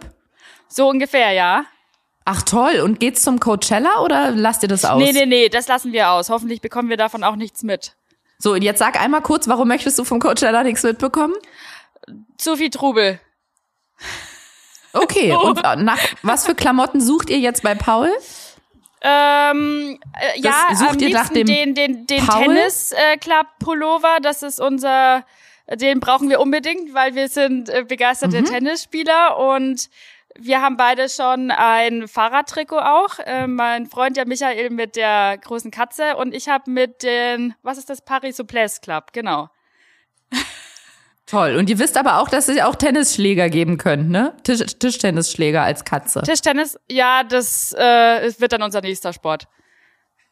So 0.68 0.90
ungefähr, 0.90 1.32
ja. 1.32 1.66
Ach 2.26 2.42
toll, 2.42 2.80
und 2.84 3.00
geht's 3.00 3.22
zum 3.22 3.40
Coachella 3.40 4.02
oder 4.04 4.32
lasst 4.32 4.64
ihr 4.64 4.70
das 4.70 4.84
aus? 4.84 4.98
Nee, 4.98 5.12
nee, 5.12 5.28
nee, 5.28 5.50
das 5.50 5.68
lassen 5.68 5.94
wir 5.94 6.10
aus. 6.10 6.32
Hoffentlich 6.32 6.60
bekommen 6.60 6.90
wir 6.90 6.98
davon 6.98 7.24
auch 7.24 7.36
nichts 7.36 7.62
mit. 7.62 7.96
So, 8.38 8.54
und 8.54 8.62
jetzt 8.62 8.80
sag 8.80 9.00
einmal 9.00 9.22
kurz, 9.22 9.48
warum 9.48 9.68
möchtest 9.68 9.98
du 9.98 10.04
vom 10.04 10.20
Coachella 10.20 10.64
nichts 10.64 10.84
mitbekommen? 10.84 11.34
Zu 12.38 12.58
viel 12.58 12.70
Trubel. 12.70 13.20
Okay, 14.94 15.32
und 15.44 15.64
äh, 15.64 15.76
nach 15.78 16.00
was 16.22 16.46
für 16.46 16.56
Klamotten 16.56 17.02
sucht 17.02 17.30
ihr 17.30 17.40
jetzt 17.40 17.64
bei 17.64 17.76
Paul? 17.76 18.12
Ähm, 19.02 20.00
äh, 20.20 20.40
ja, 20.40 20.70
sucht 20.74 21.02
ihr 21.02 21.12
nach 21.12 21.30
dem 21.30 21.46
den, 21.46 21.76
den, 21.76 22.08
den? 22.08 22.26
Tennis 22.28 22.92
äh, 22.92 23.18
Club 23.18 23.48
Pullover. 23.60 24.18
Das 24.22 24.42
ist 24.42 24.60
unser, 24.60 25.24
den 25.72 26.00
brauchen 26.00 26.30
wir 26.30 26.40
unbedingt, 26.40 26.94
weil 26.94 27.14
wir 27.14 27.30
sind 27.30 27.70
äh, 27.70 27.84
begeisterte 27.88 28.42
Mhm. 28.42 28.46
Tennisspieler 28.46 29.38
und 29.38 29.90
wir 30.40 30.62
haben 30.62 30.78
beide 30.78 31.10
schon 31.10 31.52
ein 31.52 32.08
Fahrradtrikot 32.08 32.80
auch. 32.80 33.20
Äh, 33.20 33.48
mein 33.48 33.88
Freund 33.88 34.18
der 34.18 34.28
Michael 34.28 34.70
mit 34.70 34.96
der 34.96 35.38
großen 35.38 35.72
Katze 35.72 36.18
und 36.18 36.34
ich 36.34 36.48
habe 36.50 36.70
mit 36.70 37.04
den, 37.04 37.56
was 37.64 37.78
ist 37.78 37.90
das 37.90 38.04
Paris 38.04 38.38
Souplesse 38.38 38.82
Club, 38.82 39.14
genau. 39.14 39.50
Toll. 41.26 41.56
Und 41.56 41.70
ihr 41.70 41.80
wisst 41.80 41.98
aber 41.98 42.20
auch, 42.20 42.30
dass 42.30 42.48
ihr 42.50 42.68
auch 42.68 42.76
Tennisschläger 42.76 43.50
geben 43.50 43.78
könnt, 43.78 44.12
ne? 44.12 44.34
Tisch 44.44 44.62
Tischtennisschläger 44.78 45.64
als 45.64 45.84
Katze. 45.84 46.22
Tischtennis, 46.22 46.78
ja, 46.88 47.24
das 47.24 47.74
äh, 47.74 48.32
wird 48.38 48.54
dann 48.54 48.62
unser 48.62 48.82
nächster 48.82 49.12
Sport. 49.12 49.48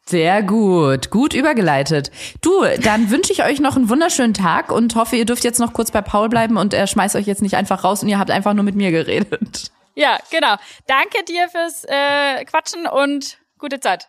Sehr 0.06 0.42
gut. 0.42 1.10
Gut 1.10 1.34
übergeleitet. 1.34 2.12
Du, 2.42 2.62
dann 2.82 3.10
wünsche 3.10 3.32
ich 3.32 3.42
euch 3.42 3.58
noch 3.58 3.74
einen 3.74 3.88
wunderschönen 3.88 4.34
Tag 4.34 4.70
und 4.70 4.94
hoffe, 4.94 5.16
ihr 5.16 5.24
dürft 5.24 5.44
jetzt 5.44 5.58
noch 5.58 5.72
kurz 5.72 5.90
bei 5.90 6.02
Paul 6.02 6.28
bleiben 6.28 6.58
und 6.58 6.74
er 6.74 6.86
schmeißt 6.86 7.16
euch 7.16 7.26
jetzt 7.26 7.42
nicht 7.42 7.56
einfach 7.56 7.82
raus 7.82 8.02
und 8.02 8.08
ihr 8.08 8.18
habt 8.18 8.30
einfach 8.30 8.52
nur 8.52 8.64
mit 8.64 8.76
mir 8.76 8.90
geredet. 8.90 9.72
Ja, 9.94 10.18
genau. 10.30 10.56
Danke 10.86 11.24
dir 11.24 11.48
fürs 11.48 11.84
äh, 11.84 12.44
Quatschen 12.44 12.86
und 12.86 13.38
gute 13.58 13.80
Zeit. 13.80 14.08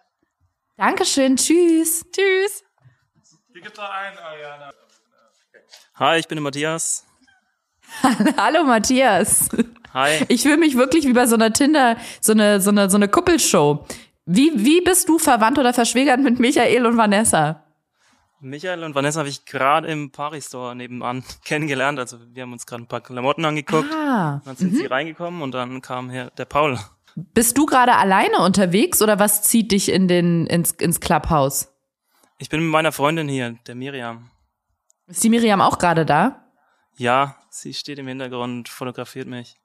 Dankeschön. 0.77 1.37
Tschüss. 1.37 2.05
Tschüss. 2.11 2.63
Hier 3.53 3.61
gibt 3.61 3.77
noch 3.77 3.89
einen, 3.89 4.17
Ariana. 4.17 4.73
Hi, 5.95 6.19
ich 6.19 6.27
bin 6.27 6.35
der 6.35 6.43
Matthias. 6.43 7.05
Hallo 8.37 8.63
Matthias. 8.63 9.49
Hi. 9.93 10.25
Ich 10.27 10.41
fühle 10.41 10.57
mich 10.57 10.75
wirklich 10.75 11.05
wie 11.07 11.13
bei 11.13 11.25
so 11.25 11.35
einer 11.35 11.53
Tinder, 11.53 11.97
so 12.19 12.33
eine, 12.33 12.59
so 12.59 12.71
eine, 12.71 12.89
so 12.89 12.97
eine 12.97 13.07
Kuppelshow. 13.07 13.85
Wie, 14.25 14.51
wie 14.55 14.81
bist 14.81 15.07
du 15.07 15.19
verwandt 15.19 15.59
oder 15.59 15.73
verschwägert 15.73 16.19
mit 16.19 16.39
Michael 16.39 16.85
und 16.85 16.97
Vanessa? 16.97 17.64
Michael 18.39 18.83
und 18.83 18.95
Vanessa 18.95 19.19
habe 19.19 19.29
ich 19.29 19.45
gerade 19.45 19.87
im 19.87 20.11
Paris 20.11 20.47
Store 20.47 20.75
nebenan 20.75 21.23
kennengelernt. 21.45 21.99
Also 21.99 22.17
wir 22.33 22.43
haben 22.43 22.53
uns 22.53 22.65
gerade 22.65 22.83
ein 22.83 22.87
paar 22.87 23.01
Klamotten 23.01 23.45
angeguckt. 23.45 23.91
Ah. 23.91 24.41
Dann 24.45 24.55
sind 24.55 24.75
sie 24.75 24.85
reingekommen 24.85 25.41
und 25.41 25.53
dann 25.53 25.81
kam 25.81 26.09
her 26.09 26.31
der 26.37 26.45
Paul. 26.45 26.79
Bist 27.15 27.57
du 27.57 27.65
gerade 27.65 27.95
alleine 27.95 28.39
unterwegs 28.39 29.01
oder 29.01 29.19
was 29.19 29.43
zieht 29.43 29.71
dich 29.71 29.89
in 29.89 30.07
den, 30.07 30.47
ins, 30.47 30.71
ins 30.71 30.99
Clubhouse? 30.99 31.73
Ich 32.37 32.49
bin 32.49 32.61
mit 32.61 32.71
meiner 32.71 32.91
Freundin 32.91 33.29
hier, 33.29 33.57
der 33.67 33.75
Miriam. 33.75 34.29
Ist 35.07 35.23
die 35.23 35.29
Miriam 35.29 35.61
auch 35.61 35.77
gerade 35.77 36.05
da? 36.05 36.43
Ja, 36.97 37.37
sie 37.49 37.73
steht 37.73 37.99
im 37.99 38.07
Hintergrund, 38.07 38.67
fotografiert 38.67 39.27
mich. 39.27 39.55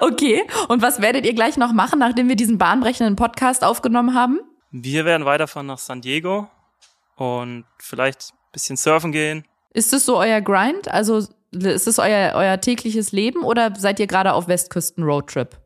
Okay. 0.00 0.46
Und 0.68 0.82
was 0.82 1.00
werdet 1.00 1.26
ihr 1.26 1.34
gleich 1.34 1.56
noch 1.56 1.72
machen, 1.72 1.98
nachdem 1.98 2.28
wir 2.28 2.36
diesen 2.36 2.58
bahnbrechenden 2.58 3.16
Podcast 3.16 3.64
aufgenommen 3.64 4.14
haben? 4.14 4.40
Wir 4.70 5.04
werden 5.04 5.24
weiterfahren 5.24 5.66
nach 5.66 5.78
San 5.78 6.00
Diego 6.00 6.48
und 7.16 7.64
vielleicht 7.78 8.32
ein 8.32 8.52
bisschen 8.52 8.76
surfen 8.76 9.12
gehen. 9.12 9.44
Ist 9.72 9.92
es 9.92 10.04
so 10.04 10.18
euer 10.18 10.40
Grind? 10.40 10.88
Also 10.88 11.26
ist 11.52 11.86
es 11.86 11.98
euer, 11.98 12.34
euer 12.34 12.60
tägliches 12.60 13.12
Leben 13.12 13.42
oder 13.42 13.72
seid 13.76 14.00
ihr 14.00 14.06
gerade 14.06 14.34
auf 14.34 14.48
Westküsten 14.48 15.04
Roadtrip? 15.04 15.56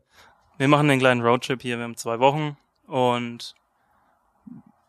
Wir 0.57 0.67
machen 0.67 0.89
einen 0.89 0.99
kleinen 0.99 1.21
Roadtrip 1.21 1.61
hier, 1.61 1.77
wir 1.77 1.83
haben 1.83 1.97
zwei 1.97 2.19
Wochen 2.19 2.57
und 2.87 3.55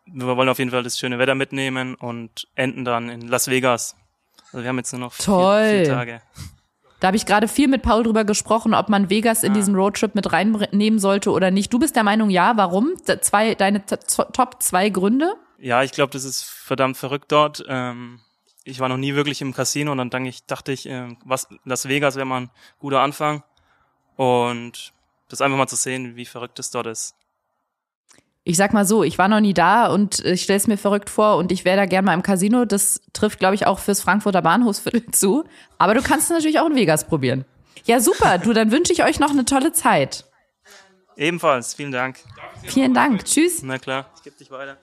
wir 0.07 0.36
wollen 0.36 0.49
auf 0.49 0.59
jeden 0.59 0.70
Fall 0.70 0.82
das 0.82 0.99
schöne 0.99 1.19
Wetter 1.19 1.35
mitnehmen 1.35 1.95
und 1.95 2.47
enden 2.55 2.85
dann 2.85 3.09
in 3.09 3.23
Las 3.23 3.49
Vegas. 3.49 3.97
Also 4.53 4.62
wir 4.62 4.69
haben 4.69 4.78
jetzt 4.78 4.93
nur 4.93 5.01
noch. 5.01 5.12
Vier, 5.12 5.85
vier 5.85 5.85
Tage. 5.85 6.23
Da 7.05 7.09
habe 7.09 7.18
ich 7.18 7.26
gerade 7.26 7.48
viel 7.48 7.68
mit 7.68 7.82
Paul 7.82 8.02
drüber 8.02 8.24
gesprochen, 8.24 8.72
ob 8.72 8.89
man 8.89 9.10
Vegas 9.10 9.43
in 9.43 9.52
diesen 9.52 9.74
Roadtrip 9.74 10.14
mit 10.14 10.32
reinnehmen 10.32 10.98
sollte 10.98 11.32
oder 11.32 11.51
nicht. 11.51 11.70
Du 11.70 11.78
bist 11.78 11.97
der 11.97 12.02
Meinung, 12.02 12.31
ja. 12.31 12.56
Warum? 12.56 12.94
Zwei, 13.20 13.55
deine 13.55 13.85
Top 13.85 14.62
zwei 14.62 14.89
Gründe? 14.89 15.35
Ja, 15.59 15.82
ich 15.82 15.93
glaube, 15.93 16.14
das 16.14 16.24
ist 16.24 16.44
verdammt 16.44 16.97
verrückt 16.97 17.31
dort. 17.31 17.62
Ähm, 17.68 18.20
ich 18.64 18.81
war 18.81 18.89
noch 18.89 18.97
nie 18.97 19.14
wirklich 19.14 19.43
im 19.43 19.52
Casino 19.52 19.93
und 19.93 19.98
dann 19.98 20.09
dachte 20.09 20.28
ich, 20.28 20.47
dachte 20.47 20.72
ich 20.72 20.86
ähm, 20.86 21.18
was, 21.26 21.47
Las 21.66 21.86
Vegas 21.89 22.16
wäre 22.16 22.24
mal 22.24 22.40
ein 22.40 22.51
guter 22.78 23.01
Anfang. 23.01 23.43
Und 24.16 24.94
das 25.28 25.43
einfach 25.43 25.59
mal 25.59 25.68
zu 25.68 25.76
sehen, 25.76 26.16
wie 26.16 26.24
verrückt 26.24 26.59
es 26.59 26.70
dort 26.70 26.86
ist. 26.86 27.16
Ich 28.46 28.58
sag 28.58 28.74
mal 28.74 28.84
so, 28.84 29.02
ich 29.02 29.16
war 29.16 29.28
noch 29.28 29.40
nie 29.40 29.54
da 29.54 29.86
und 29.86 30.20
ich 30.20 30.42
stelle 30.42 30.58
es 30.58 30.66
mir 30.66 30.76
verrückt 30.76 31.08
vor 31.08 31.38
und 31.38 31.50
ich 31.50 31.64
wäre 31.64 31.78
da 31.78 31.86
gern 31.86 32.04
mal 32.04 32.12
im 32.12 32.22
Casino. 32.22 32.66
Das 32.66 33.00
trifft, 33.14 33.38
glaube 33.38 33.54
ich, 33.54 33.66
auch 33.66 33.78
fürs 33.78 34.02
Frankfurter 34.02 34.42
Bahnhofsviertel 34.42 35.06
zu. 35.12 35.44
Aber 35.78 35.94
du 35.94 36.02
kannst 36.02 36.26
es 36.26 36.30
natürlich 36.30 36.60
auch 36.60 36.66
in 36.66 36.76
Vegas 36.76 37.06
probieren. 37.06 37.46
Ja, 37.86 38.00
super. 38.00 38.36
Du, 38.38 38.52
dann 38.52 38.70
wünsche 38.70 38.92
ich 38.92 39.02
euch 39.02 39.18
noch 39.18 39.30
eine 39.30 39.46
tolle 39.46 39.72
Zeit. 39.72 40.24
Ebenfalls, 41.16 41.74
vielen 41.74 41.92
Dank. 41.92 42.18
Vielen 42.64 42.92
Dank. 42.92 43.24
Tschüss. 43.24 43.62
Na 43.62 43.78
klar, 43.78 44.10
ich 44.16 44.22
gebe 44.22 44.36
dich 44.36 44.50
weiter. 44.50 44.76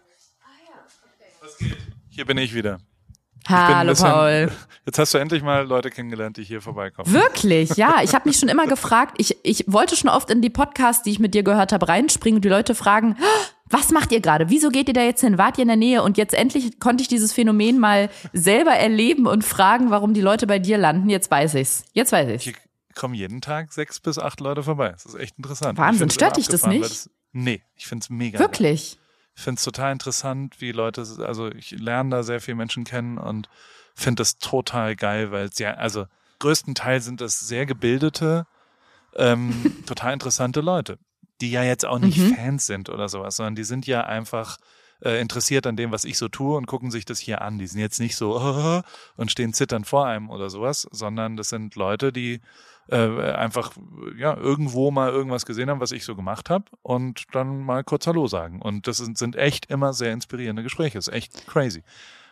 Hier 2.09 2.25
bin 2.25 2.37
ich 2.37 2.53
wieder. 2.53 2.79
Hallo, 3.47 3.91
bisschen- 3.91 4.09
Paul. 4.09 4.51
Jetzt 4.85 4.97
hast 4.97 5.13
du 5.13 5.19
endlich 5.19 5.43
mal 5.43 5.65
Leute 5.65 5.89
kennengelernt, 5.91 6.37
die 6.37 6.43
hier 6.43 6.59
vorbeikommen. 6.61 7.11
Wirklich, 7.13 7.69
ja. 7.75 7.97
Ich 8.03 8.15
habe 8.15 8.27
mich 8.27 8.37
schon 8.39 8.49
immer 8.49 8.65
gefragt, 8.65 9.15
ich, 9.17 9.37
ich 9.43 9.65
wollte 9.67 9.95
schon 9.95 10.09
oft 10.09 10.29
in 10.31 10.41
die 10.41 10.49
Podcasts, 10.49 11.03
die 11.03 11.11
ich 11.11 11.19
mit 11.19 11.33
dir 11.35 11.43
gehört 11.43 11.71
habe, 11.71 11.87
reinspringen 11.87 12.37
und 12.37 12.45
die 12.45 12.49
Leute 12.49 12.73
fragen, 12.73 13.15
was 13.69 13.91
macht 13.91 14.11
ihr 14.11 14.19
gerade? 14.21 14.49
Wieso 14.49 14.69
geht 14.69 14.87
ihr 14.87 14.93
da 14.93 15.01
jetzt 15.03 15.21
hin? 15.21 15.37
Wart 15.37 15.57
ihr 15.57 15.61
in 15.61 15.67
der 15.69 15.77
Nähe? 15.77 16.03
Und 16.03 16.17
jetzt 16.17 16.33
endlich 16.33 16.79
konnte 16.79 17.03
ich 17.03 17.07
dieses 17.07 17.31
Phänomen 17.31 17.79
mal 17.79 18.09
selber 18.33 18.71
erleben 18.71 19.27
und 19.27 19.43
fragen, 19.45 19.91
warum 19.91 20.13
die 20.13 20.21
Leute 20.21 20.47
bei 20.47 20.59
dir 20.59 20.77
landen. 20.77 21.09
Jetzt 21.09 21.29
weiß 21.31 21.53
ich's. 21.55 21.83
Jetzt 21.93 22.11
weiß 22.11 22.27
ich's. 22.31 22.43
Hier 22.43 22.53
kommen 22.95 23.13
jeden 23.13 23.39
Tag 23.39 23.71
sechs 23.71 23.99
bis 23.99 24.17
acht 24.19 24.39
Leute 24.41 24.63
vorbei. 24.63 24.89
Das 24.91 25.05
ist 25.05 25.15
echt 25.15 25.37
interessant. 25.37 25.77
Wahnsinn. 25.77 26.09
Stört 26.09 26.37
dich 26.37 26.47
das 26.49 26.65
nicht? 26.65 26.83
Das, 26.83 27.09
nee, 27.31 27.61
ich 27.75 27.87
find's 27.87 28.09
mega. 28.09 28.39
geil. 28.39 28.99
Ich 29.35 29.43
find's 29.43 29.63
total 29.63 29.91
interessant, 29.91 30.59
wie 30.59 30.71
Leute, 30.71 31.05
also 31.25 31.49
ich 31.49 31.71
lerne 31.71 32.09
da 32.09 32.23
sehr 32.23 32.41
viele 32.41 32.55
Menschen 32.55 32.83
kennen 32.83 33.17
und 33.17 33.49
finde 33.95 34.21
das 34.21 34.37
total 34.37 34.95
geil, 34.95 35.31
weil 35.31 35.45
es 35.45 35.57
ja, 35.59 35.73
also 35.75 36.05
größtenteils 36.39 37.05
sind 37.05 37.21
das 37.21 37.39
sehr 37.39 37.65
gebildete, 37.65 38.45
ähm, 39.15 39.53
total 39.85 40.13
interessante 40.13 40.61
Leute, 40.61 40.97
die 41.39 41.51
ja 41.51 41.63
jetzt 41.63 41.85
auch 41.85 41.99
nicht 41.99 42.17
Mhm. 42.17 42.35
Fans 42.35 42.65
sind 42.65 42.89
oder 42.89 43.09
sowas, 43.09 43.35
sondern 43.35 43.55
die 43.55 43.63
sind 43.63 43.87
ja 43.87 44.01
einfach 44.01 44.57
äh, 45.03 45.19
interessiert 45.19 45.65
an 45.65 45.75
dem, 45.75 45.91
was 45.91 46.05
ich 46.05 46.17
so 46.17 46.27
tue 46.27 46.55
und 46.57 46.67
gucken 46.67 46.91
sich 46.91 47.05
das 47.05 47.19
hier 47.19 47.41
an. 47.41 47.57
Die 47.57 47.67
sind 47.67 47.79
jetzt 47.79 47.99
nicht 47.99 48.15
so 48.15 48.83
und 49.15 49.31
stehen 49.31 49.53
zitternd 49.53 49.87
vor 49.87 50.05
einem 50.07 50.29
oder 50.29 50.49
sowas, 50.49 50.87
sondern 50.91 51.37
das 51.37 51.49
sind 51.49 51.75
Leute, 51.75 52.11
die 52.11 52.41
äh, 52.91 53.31
einfach 53.33 53.71
ja 54.17 54.35
irgendwo 54.35 54.91
mal 54.91 55.09
irgendwas 55.09 55.45
gesehen 55.45 55.69
haben, 55.69 55.79
was 55.79 55.91
ich 55.91 56.03
so 56.03 56.15
gemacht 56.15 56.49
habe 56.49 56.65
und 56.81 57.23
dann 57.31 57.63
mal 57.63 57.83
kurz 57.83 58.05
Hallo 58.05 58.27
sagen. 58.27 58.61
Und 58.61 58.87
das 58.87 58.97
sind, 58.97 59.17
sind 59.17 59.35
echt 59.35 59.67
immer 59.71 59.93
sehr 59.93 60.13
inspirierende 60.13 60.63
Gespräche. 60.63 60.97
Das 60.97 61.07
ist 61.07 61.13
echt 61.13 61.47
crazy. 61.47 61.83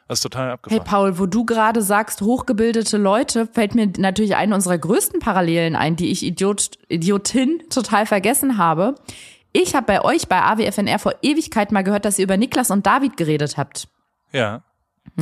Das 0.07 0.19
ist 0.19 0.23
total 0.23 0.45
Hey 0.45 0.53
abgefahren. 0.53 0.83
Paul, 0.85 1.19
wo 1.19 1.25
du 1.27 1.45
gerade 1.45 1.81
sagst, 1.81 2.21
hochgebildete 2.21 2.97
Leute, 2.97 3.47
fällt 3.47 3.75
mir 3.75 3.91
natürlich 3.97 4.35
eine 4.35 4.55
unserer 4.55 4.77
größten 4.77 5.19
Parallelen 5.19 5.75
ein, 5.75 5.95
die 5.95 6.11
ich 6.11 6.23
Idiot, 6.23 6.71
Idiotin 6.87 7.63
total 7.69 8.05
vergessen 8.05 8.57
habe. 8.57 8.95
Ich 9.53 9.75
habe 9.75 9.85
bei 9.85 10.03
euch 10.03 10.27
bei 10.27 10.41
AWFNR 10.41 10.99
vor 10.99 11.13
Ewigkeit 11.21 11.71
mal 11.71 11.83
gehört, 11.83 12.05
dass 12.05 12.19
ihr 12.19 12.23
über 12.23 12.37
Niklas 12.37 12.71
und 12.71 12.85
David 12.85 13.17
geredet 13.17 13.57
habt. 13.57 13.87
ja, 14.31 14.63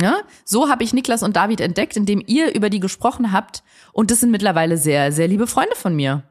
Ja? 0.02 0.20
So 0.44 0.68
habe 0.68 0.84
ich 0.84 0.92
Niklas 0.92 1.22
und 1.22 1.36
David 1.36 1.60
entdeckt, 1.60 1.96
indem 1.96 2.22
ihr 2.26 2.54
über 2.54 2.70
die 2.70 2.80
gesprochen 2.80 3.32
habt. 3.32 3.62
Und 3.92 4.10
das 4.10 4.20
sind 4.20 4.30
mittlerweile 4.30 4.76
sehr, 4.76 5.12
sehr 5.12 5.28
liebe 5.28 5.46
Freunde 5.46 5.74
von 5.76 5.94
mir. 5.96 6.22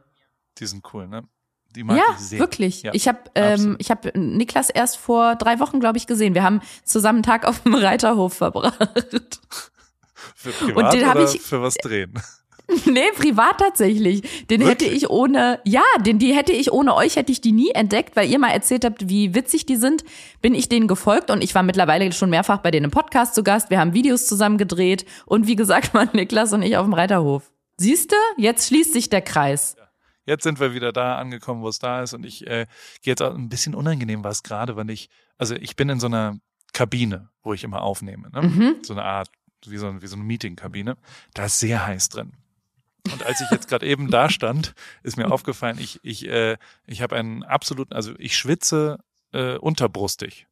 die 0.59 0.65
sind 0.65 0.83
cool, 0.93 1.07
ne? 1.07 1.23
Die 1.75 1.83
mag 1.83 1.97
Ja, 1.97 2.03
ich 2.13 2.17
sehr. 2.19 2.39
wirklich. 2.39 2.81
Ja, 2.81 2.91
ich 2.93 3.07
habe 3.07 3.19
ähm, 3.35 3.75
ich 3.79 3.91
hab 3.91 4.15
Niklas 4.15 4.69
erst 4.69 4.97
vor 4.97 5.35
drei 5.35 5.59
Wochen, 5.59 5.79
glaube 5.79 5.97
ich, 5.97 6.07
gesehen. 6.07 6.33
Wir 6.33 6.41
haben 6.43 6.61
zusammen 6.83 7.17
einen 7.17 7.23
Tag 7.23 7.45
auf 7.45 7.61
dem 7.63 7.75
Reiterhof 7.75 8.33
verbracht. 8.33 8.77
Für 10.35 10.51
privat 10.51 10.93
den 10.93 11.05
hab 11.07 11.15
oder 11.15 11.31
ich- 11.31 11.41
für 11.41 11.61
was 11.61 11.75
drehen? 11.75 12.13
nee, 12.85 13.11
privat 13.15 13.59
tatsächlich. 13.59 14.45
Den 14.47 14.61
hätte 14.61 14.85
Wirklich? 14.85 15.03
ich 15.03 15.09
ohne, 15.09 15.59
ja, 15.63 15.83
den, 16.01 16.19
die 16.19 16.35
hätte 16.35 16.51
ich 16.51 16.71
ohne 16.71 16.95
euch, 16.95 17.15
hätte 17.15 17.31
ich 17.31 17.39
die 17.39 17.53
nie 17.53 17.71
entdeckt, 17.71 18.15
weil 18.15 18.29
ihr 18.29 18.39
mal 18.39 18.49
erzählt 18.49 18.83
habt, 18.83 19.07
wie 19.09 19.33
witzig 19.33 19.65
die 19.65 19.77
sind, 19.77 20.03
bin 20.41 20.53
ich 20.53 20.67
denen 20.67 20.87
gefolgt 20.87 21.31
und 21.31 21.43
ich 21.43 21.55
war 21.55 21.63
mittlerweile 21.63 22.11
schon 22.11 22.29
mehrfach 22.29 22.59
bei 22.59 22.71
denen 22.71 22.85
im 22.85 22.91
Podcast 22.91 23.35
zu 23.35 23.43
Gast. 23.43 23.69
Wir 23.69 23.79
haben 23.79 23.93
Videos 23.93 24.27
zusammen 24.27 24.57
gedreht 24.57 25.05
und 25.25 25.47
wie 25.47 25.55
gesagt, 25.55 25.93
waren 25.93 26.09
Niklas 26.13 26.51
und 26.51 26.61
ich 26.61 26.75
auf 26.75 26.85
dem 26.85 26.93
Reiterhof. 26.93 27.51
Siehste, 27.77 28.15
jetzt 28.37 28.67
schließt 28.67 28.91
sich 28.91 29.09
der 29.09 29.21
Kreis. 29.21 29.75
Jetzt 30.25 30.43
sind 30.43 30.59
wir 30.59 30.73
wieder 30.73 30.91
da 30.91 31.17
angekommen, 31.17 31.61
wo 31.61 31.69
es 31.69 31.79
da 31.79 32.01
ist 32.01 32.13
und 32.13 32.25
ich 32.25 32.45
äh, 32.47 32.65
gehe 33.01 33.11
jetzt 33.13 33.21
auch 33.21 33.33
ein 33.33 33.47
bisschen 33.47 33.75
unangenehm 33.75 34.25
war 34.25 34.31
es 34.31 34.43
gerade, 34.43 34.75
weil 34.75 34.89
ich, 34.89 35.09
also 35.37 35.55
ich 35.55 35.77
bin 35.77 35.87
in 35.87 36.01
so 36.01 36.07
einer 36.07 36.37
Kabine, 36.73 37.29
wo 37.43 37.53
ich 37.53 37.63
immer 37.63 37.81
aufnehme, 37.81 38.29
ne? 38.31 38.41
Mhm. 38.41 38.75
so 38.81 38.93
eine 38.93 39.03
Art, 39.03 39.29
wie 39.65 39.77
so, 39.77 40.01
wie 40.01 40.07
so 40.07 40.17
eine 40.17 40.25
Meetingkabine. 40.25 40.97
Da 41.33 41.45
ist 41.45 41.59
sehr 41.59 41.85
heiß 41.85 42.09
drin. 42.09 42.33
Und 43.11 43.25
als 43.25 43.41
ich 43.41 43.49
jetzt 43.51 43.67
gerade 43.67 43.85
eben 43.85 44.09
da 44.09 44.29
stand, 44.29 44.73
ist 45.03 45.17
mir 45.17 45.31
aufgefallen, 45.31 45.77
ich, 45.79 45.99
ich, 46.03 46.27
äh, 46.27 46.57
ich 46.85 47.01
habe 47.01 47.15
einen 47.15 47.43
absoluten, 47.43 47.93
also 47.93 48.13
ich 48.17 48.37
schwitze 48.37 48.99
äh, 49.33 49.57
unterbrustig. 49.57 50.47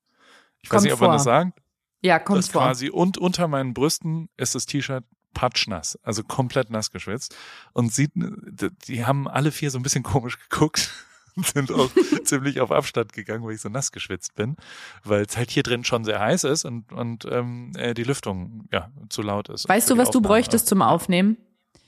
Ich 0.61 0.69
weiß 0.69 0.77
Kommt 0.77 0.83
nicht, 0.83 0.93
ob 0.93 1.01
man 1.01 1.11
das 1.11 1.23
sagt. 1.23 1.59
Ja, 2.01 2.19
kommt 2.19 2.39
das 2.39 2.49
vor. 2.49 2.61
quasi 2.61 2.89
und 2.89 3.17
unter 3.17 3.47
meinen 3.47 3.73
Brüsten 3.73 4.29
ist 4.37 4.55
das 4.55 4.65
T-Shirt 4.65 5.03
patschnass, 5.33 5.99
also 6.01 6.23
komplett 6.23 6.71
nass 6.71 6.91
geschwitzt. 6.91 7.35
Und 7.73 7.93
sieht, 7.93 8.11
die 8.15 9.05
haben 9.05 9.27
alle 9.27 9.51
vier 9.51 9.69
so 9.69 9.77
ein 9.77 9.83
bisschen 9.83 10.03
komisch 10.03 10.39
geguckt 10.49 10.91
und 11.35 11.45
sind 11.45 11.71
auch 11.71 11.89
ziemlich 12.23 12.61
auf 12.61 12.71
Abstand 12.71 13.13
gegangen, 13.13 13.43
weil 13.43 13.53
ich 13.53 13.61
so 13.61 13.69
nass 13.69 13.91
geschwitzt 13.91 14.35
bin, 14.35 14.55
weil 15.03 15.23
es 15.23 15.37
halt 15.37 15.51
hier 15.51 15.63
drin 15.63 15.83
schon 15.83 16.03
sehr 16.03 16.19
heiß 16.19 16.45
ist 16.45 16.65
und, 16.65 16.91
und 16.91 17.25
ähm, 17.29 17.71
äh, 17.75 17.93
die 17.93 18.03
Lüftung 18.03 18.67
ja 18.71 18.89
zu 19.09 19.21
laut 19.21 19.49
ist. 19.49 19.69
Weißt 19.69 19.89
du, 19.89 19.97
was 19.97 20.09
du 20.09 20.19
Aufnahme. 20.19 20.27
bräuchtest 20.27 20.67
zum 20.67 20.81
Aufnehmen? 20.81 21.37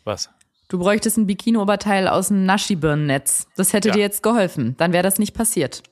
Was? 0.04 0.30
Du 0.70 0.80
bräuchtest 0.80 1.18
ein 1.18 1.28
Bikini-Oberteil 1.28 2.08
aus 2.08 2.28
dem 2.28 2.46
Naschi-Birnennetz. 2.46 3.48
Das 3.56 3.74
hätte 3.74 3.90
Ja. 3.90 3.94
dir 3.96 4.02
jetzt 4.02 4.22
geholfen. 4.24 4.76
Dann 4.78 4.92
wäre 4.94 5.04
das 5.04 5.18
nicht 5.20 5.34
passiert. 5.34 5.84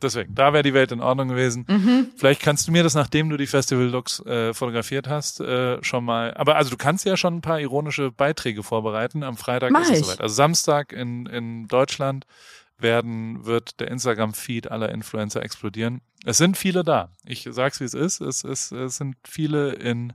Deswegen, 0.00 0.32
da 0.34 0.52
wäre 0.52 0.62
die 0.62 0.74
Welt 0.74 0.92
in 0.92 1.00
Ordnung 1.00 1.28
gewesen. 1.28 1.64
Mhm. 1.68 2.06
Vielleicht 2.16 2.40
kannst 2.40 2.68
du 2.68 2.72
mir 2.72 2.84
das, 2.84 2.94
nachdem 2.94 3.30
du 3.30 3.36
die 3.36 3.48
Festival-Looks 3.48 4.20
äh, 4.26 4.54
fotografiert 4.54 5.08
hast, 5.08 5.40
äh, 5.40 5.82
schon 5.82 6.04
mal. 6.04 6.34
Aber 6.34 6.54
also 6.54 6.70
du 6.70 6.76
kannst 6.76 7.04
ja 7.04 7.16
schon 7.16 7.38
ein 7.38 7.40
paar 7.40 7.58
ironische 7.60 8.12
Beiträge 8.12 8.62
vorbereiten. 8.62 9.24
Am 9.24 9.36
Freitag 9.36 9.72
Mach 9.72 9.80
ist 9.82 9.90
es 9.90 9.98
ich. 10.00 10.04
soweit. 10.06 10.20
Also 10.20 10.34
Samstag 10.34 10.92
in, 10.92 11.26
in 11.26 11.66
Deutschland 11.66 12.26
werden, 12.80 13.44
wird 13.44 13.80
der 13.80 13.88
Instagram-Feed 13.90 14.70
aller 14.70 14.90
Influencer 14.90 15.42
explodieren. 15.42 16.00
Es 16.24 16.38
sind 16.38 16.56
viele 16.56 16.82
da. 16.84 17.14
Ich 17.24 17.48
sag's 17.50 17.80
wie 17.80 17.84
es 17.84 17.94
ist. 17.94 18.20
Es, 18.20 18.44
es, 18.44 18.72
es 18.72 18.96
sind 18.96 19.16
viele 19.24 19.72
in 19.74 20.12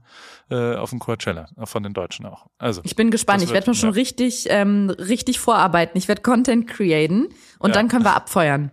äh, 0.50 0.74
auf 0.76 0.90
dem 0.90 0.98
Coachella, 0.98 1.48
von 1.64 1.82
den 1.82 1.94
Deutschen 1.94 2.26
auch. 2.26 2.46
Also 2.58 2.82
Ich 2.84 2.94
bin 2.96 3.10
gespannt. 3.10 3.42
Ich 3.42 3.52
werde 3.52 3.70
mir 3.70 3.74
schon 3.74 3.90
ja. 3.90 3.94
richtig, 3.94 4.46
ähm, 4.50 4.90
richtig 4.90 5.40
vorarbeiten. 5.40 5.96
Ich 5.96 6.08
werde 6.08 6.22
Content 6.22 6.66
createn 6.68 7.28
und 7.58 7.70
Ja. 7.70 7.74
dann 7.74 7.88
können 7.88 8.04
wir 8.04 8.14
abfeuern. 8.14 8.70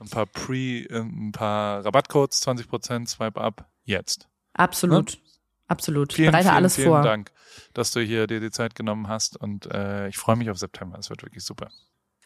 ein 0.00 0.08
paar 0.10 0.26
Pre, 0.26 0.56
äh, 0.84 0.98
ein 1.00 1.32
paar 1.32 1.84
Rabattcodes, 1.84 2.42
20% 2.46 3.08
Swipe 3.08 3.40
up 3.40 3.66
jetzt. 3.84 4.28
Absolut. 4.52 5.18
Absolut. 5.66 6.12
Ich 6.12 6.16
Vielen, 6.16 6.30
bereite 6.32 6.44
vielen, 6.48 6.56
alles 6.56 6.76
vielen 6.76 6.88
vor. 6.88 7.02
Dank, 7.02 7.30
dass 7.72 7.90
du 7.90 8.00
hier 8.00 8.26
dir 8.26 8.40
die 8.40 8.50
Zeit 8.50 8.74
genommen 8.74 9.08
hast 9.08 9.38
und 9.38 9.64
äh, 9.72 10.08
ich 10.08 10.18
freue 10.18 10.36
mich 10.36 10.50
auf 10.50 10.58
September. 10.58 10.98
Es 10.98 11.08
wird 11.08 11.22
wirklich 11.22 11.42
super. 11.44 11.68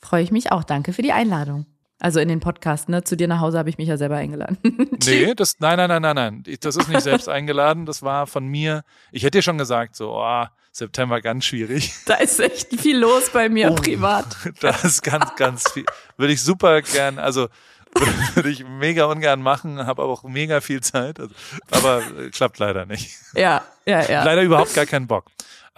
Freue 0.00 0.22
ich 0.22 0.30
mich 0.30 0.52
auch. 0.52 0.64
Danke 0.64 0.92
für 0.92 1.02
die 1.02 1.12
Einladung. 1.12 1.66
Also 2.00 2.20
in 2.20 2.28
den 2.28 2.38
Podcast, 2.38 2.88
ne? 2.88 3.02
Zu 3.02 3.16
dir 3.16 3.26
nach 3.26 3.40
Hause 3.40 3.58
habe 3.58 3.68
ich 3.70 3.76
mich 3.78 3.88
ja 3.88 3.96
selber 3.96 4.16
eingeladen. 4.16 4.58
Nee, 5.04 5.34
das, 5.34 5.56
nein, 5.58 5.76
nein, 5.78 5.88
nein, 5.88 6.02
nein, 6.02 6.14
nein. 6.16 6.42
Das 6.60 6.76
ist 6.76 6.88
nicht 6.88 7.00
selbst 7.00 7.28
eingeladen. 7.28 7.86
Das 7.86 8.02
war 8.02 8.26
von 8.26 8.46
mir. 8.46 8.82
Ich 9.10 9.22
hätte 9.22 9.38
dir 9.38 9.42
schon 9.42 9.58
gesagt, 9.58 9.96
so, 9.96 10.12
oh, 10.14 10.44
September 10.70 11.20
ganz 11.20 11.44
schwierig. 11.46 11.92
da 12.06 12.14
ist 12.14 12.38
echt 12.40 12.78
viel 12.80 12.98
los 12.98 13.30
bei 13.30 13.48
mir 13.48 13.70
Oh. 13.72 13.74
privat. 13.74 14.26
Da 14.60 14.70
ist 14.70 15.02
ganz, 15.02 15.34
ganz 15.36 15.70
viel. 15.70 15.86
Würde 16.16 16.32
ich 16.32 16.42
super 16.42 16.82
gern, 16.82 17.18
also, 17.18 17.48
Würde 18.34 18.50
ich 18.50 18.64
mega 18.66 19.06
ungern 19.06 19.40
machen, 19.40 19.86
habe 19.86 20.02
aber 20.02 20.12
auch 20.12 20.22
mega 20.22 20.60
viel 20.60 20.82
Zeit. 20.82 21.18
Also, 21.18 21.34
aber 21.70 22.02
äh, 22.18 22.28
klappt 22.30 22.58
leider 22.58 22.84
nicht. 22.84 23.16
Ja, 23.34 23.62
ja, 23.86 24.02
ja. 24.02 24.24
Leider 24.24 24.42
überhaupt 24.42 24.74
gar 24.74 24.84
keinen 24.86 25.06
Bock. 25.06 25.24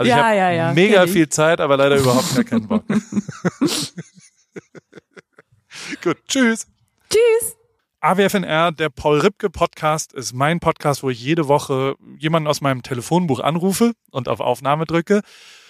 Also 0.00 0.08
Ja, 0.08 0.16
ich 0.16 0.24
habe 0.24 0.36
ja, 0.36 0.50
ja, 0.50 0.72
mega 0.72 1.06
viel 1.06 1.28
Zeit, 1.28 1.60
aber 1.60 1.76
leider 1.76 1.98
überhaupt 1.98 2.34
gar 2.34 2.42
keinen 2.42 2.66
Bock. 2.66 2.84
Gut, 6.02 6.16
tschüss. 6.26 6.66
Tschüss. 7.10 7.56
AWFNR, 8.00 8.72
der 8.72 8.88
Paul 8.88 9.20
Ripke 9.20 9.50
Podcast, 9.50 10.14
ist 10.14 10.32
mein 10.32 10.58
Podcast, 10.58 11.02
wo 11.02 11.10
ich 11.10 11.22
jede 11.22 11.48
Woche 11.48 11.96
jemanden 12.16 12.46
aus 12.46 12.62
meinem 12.62 12.82
Telefonbuch 12.82 13.40
anrufe 13.40 13.92
und 14.10 14.30
auf 14.30 14.40
Aufnahme 14.40 14.86
drücke. 14.86 15.20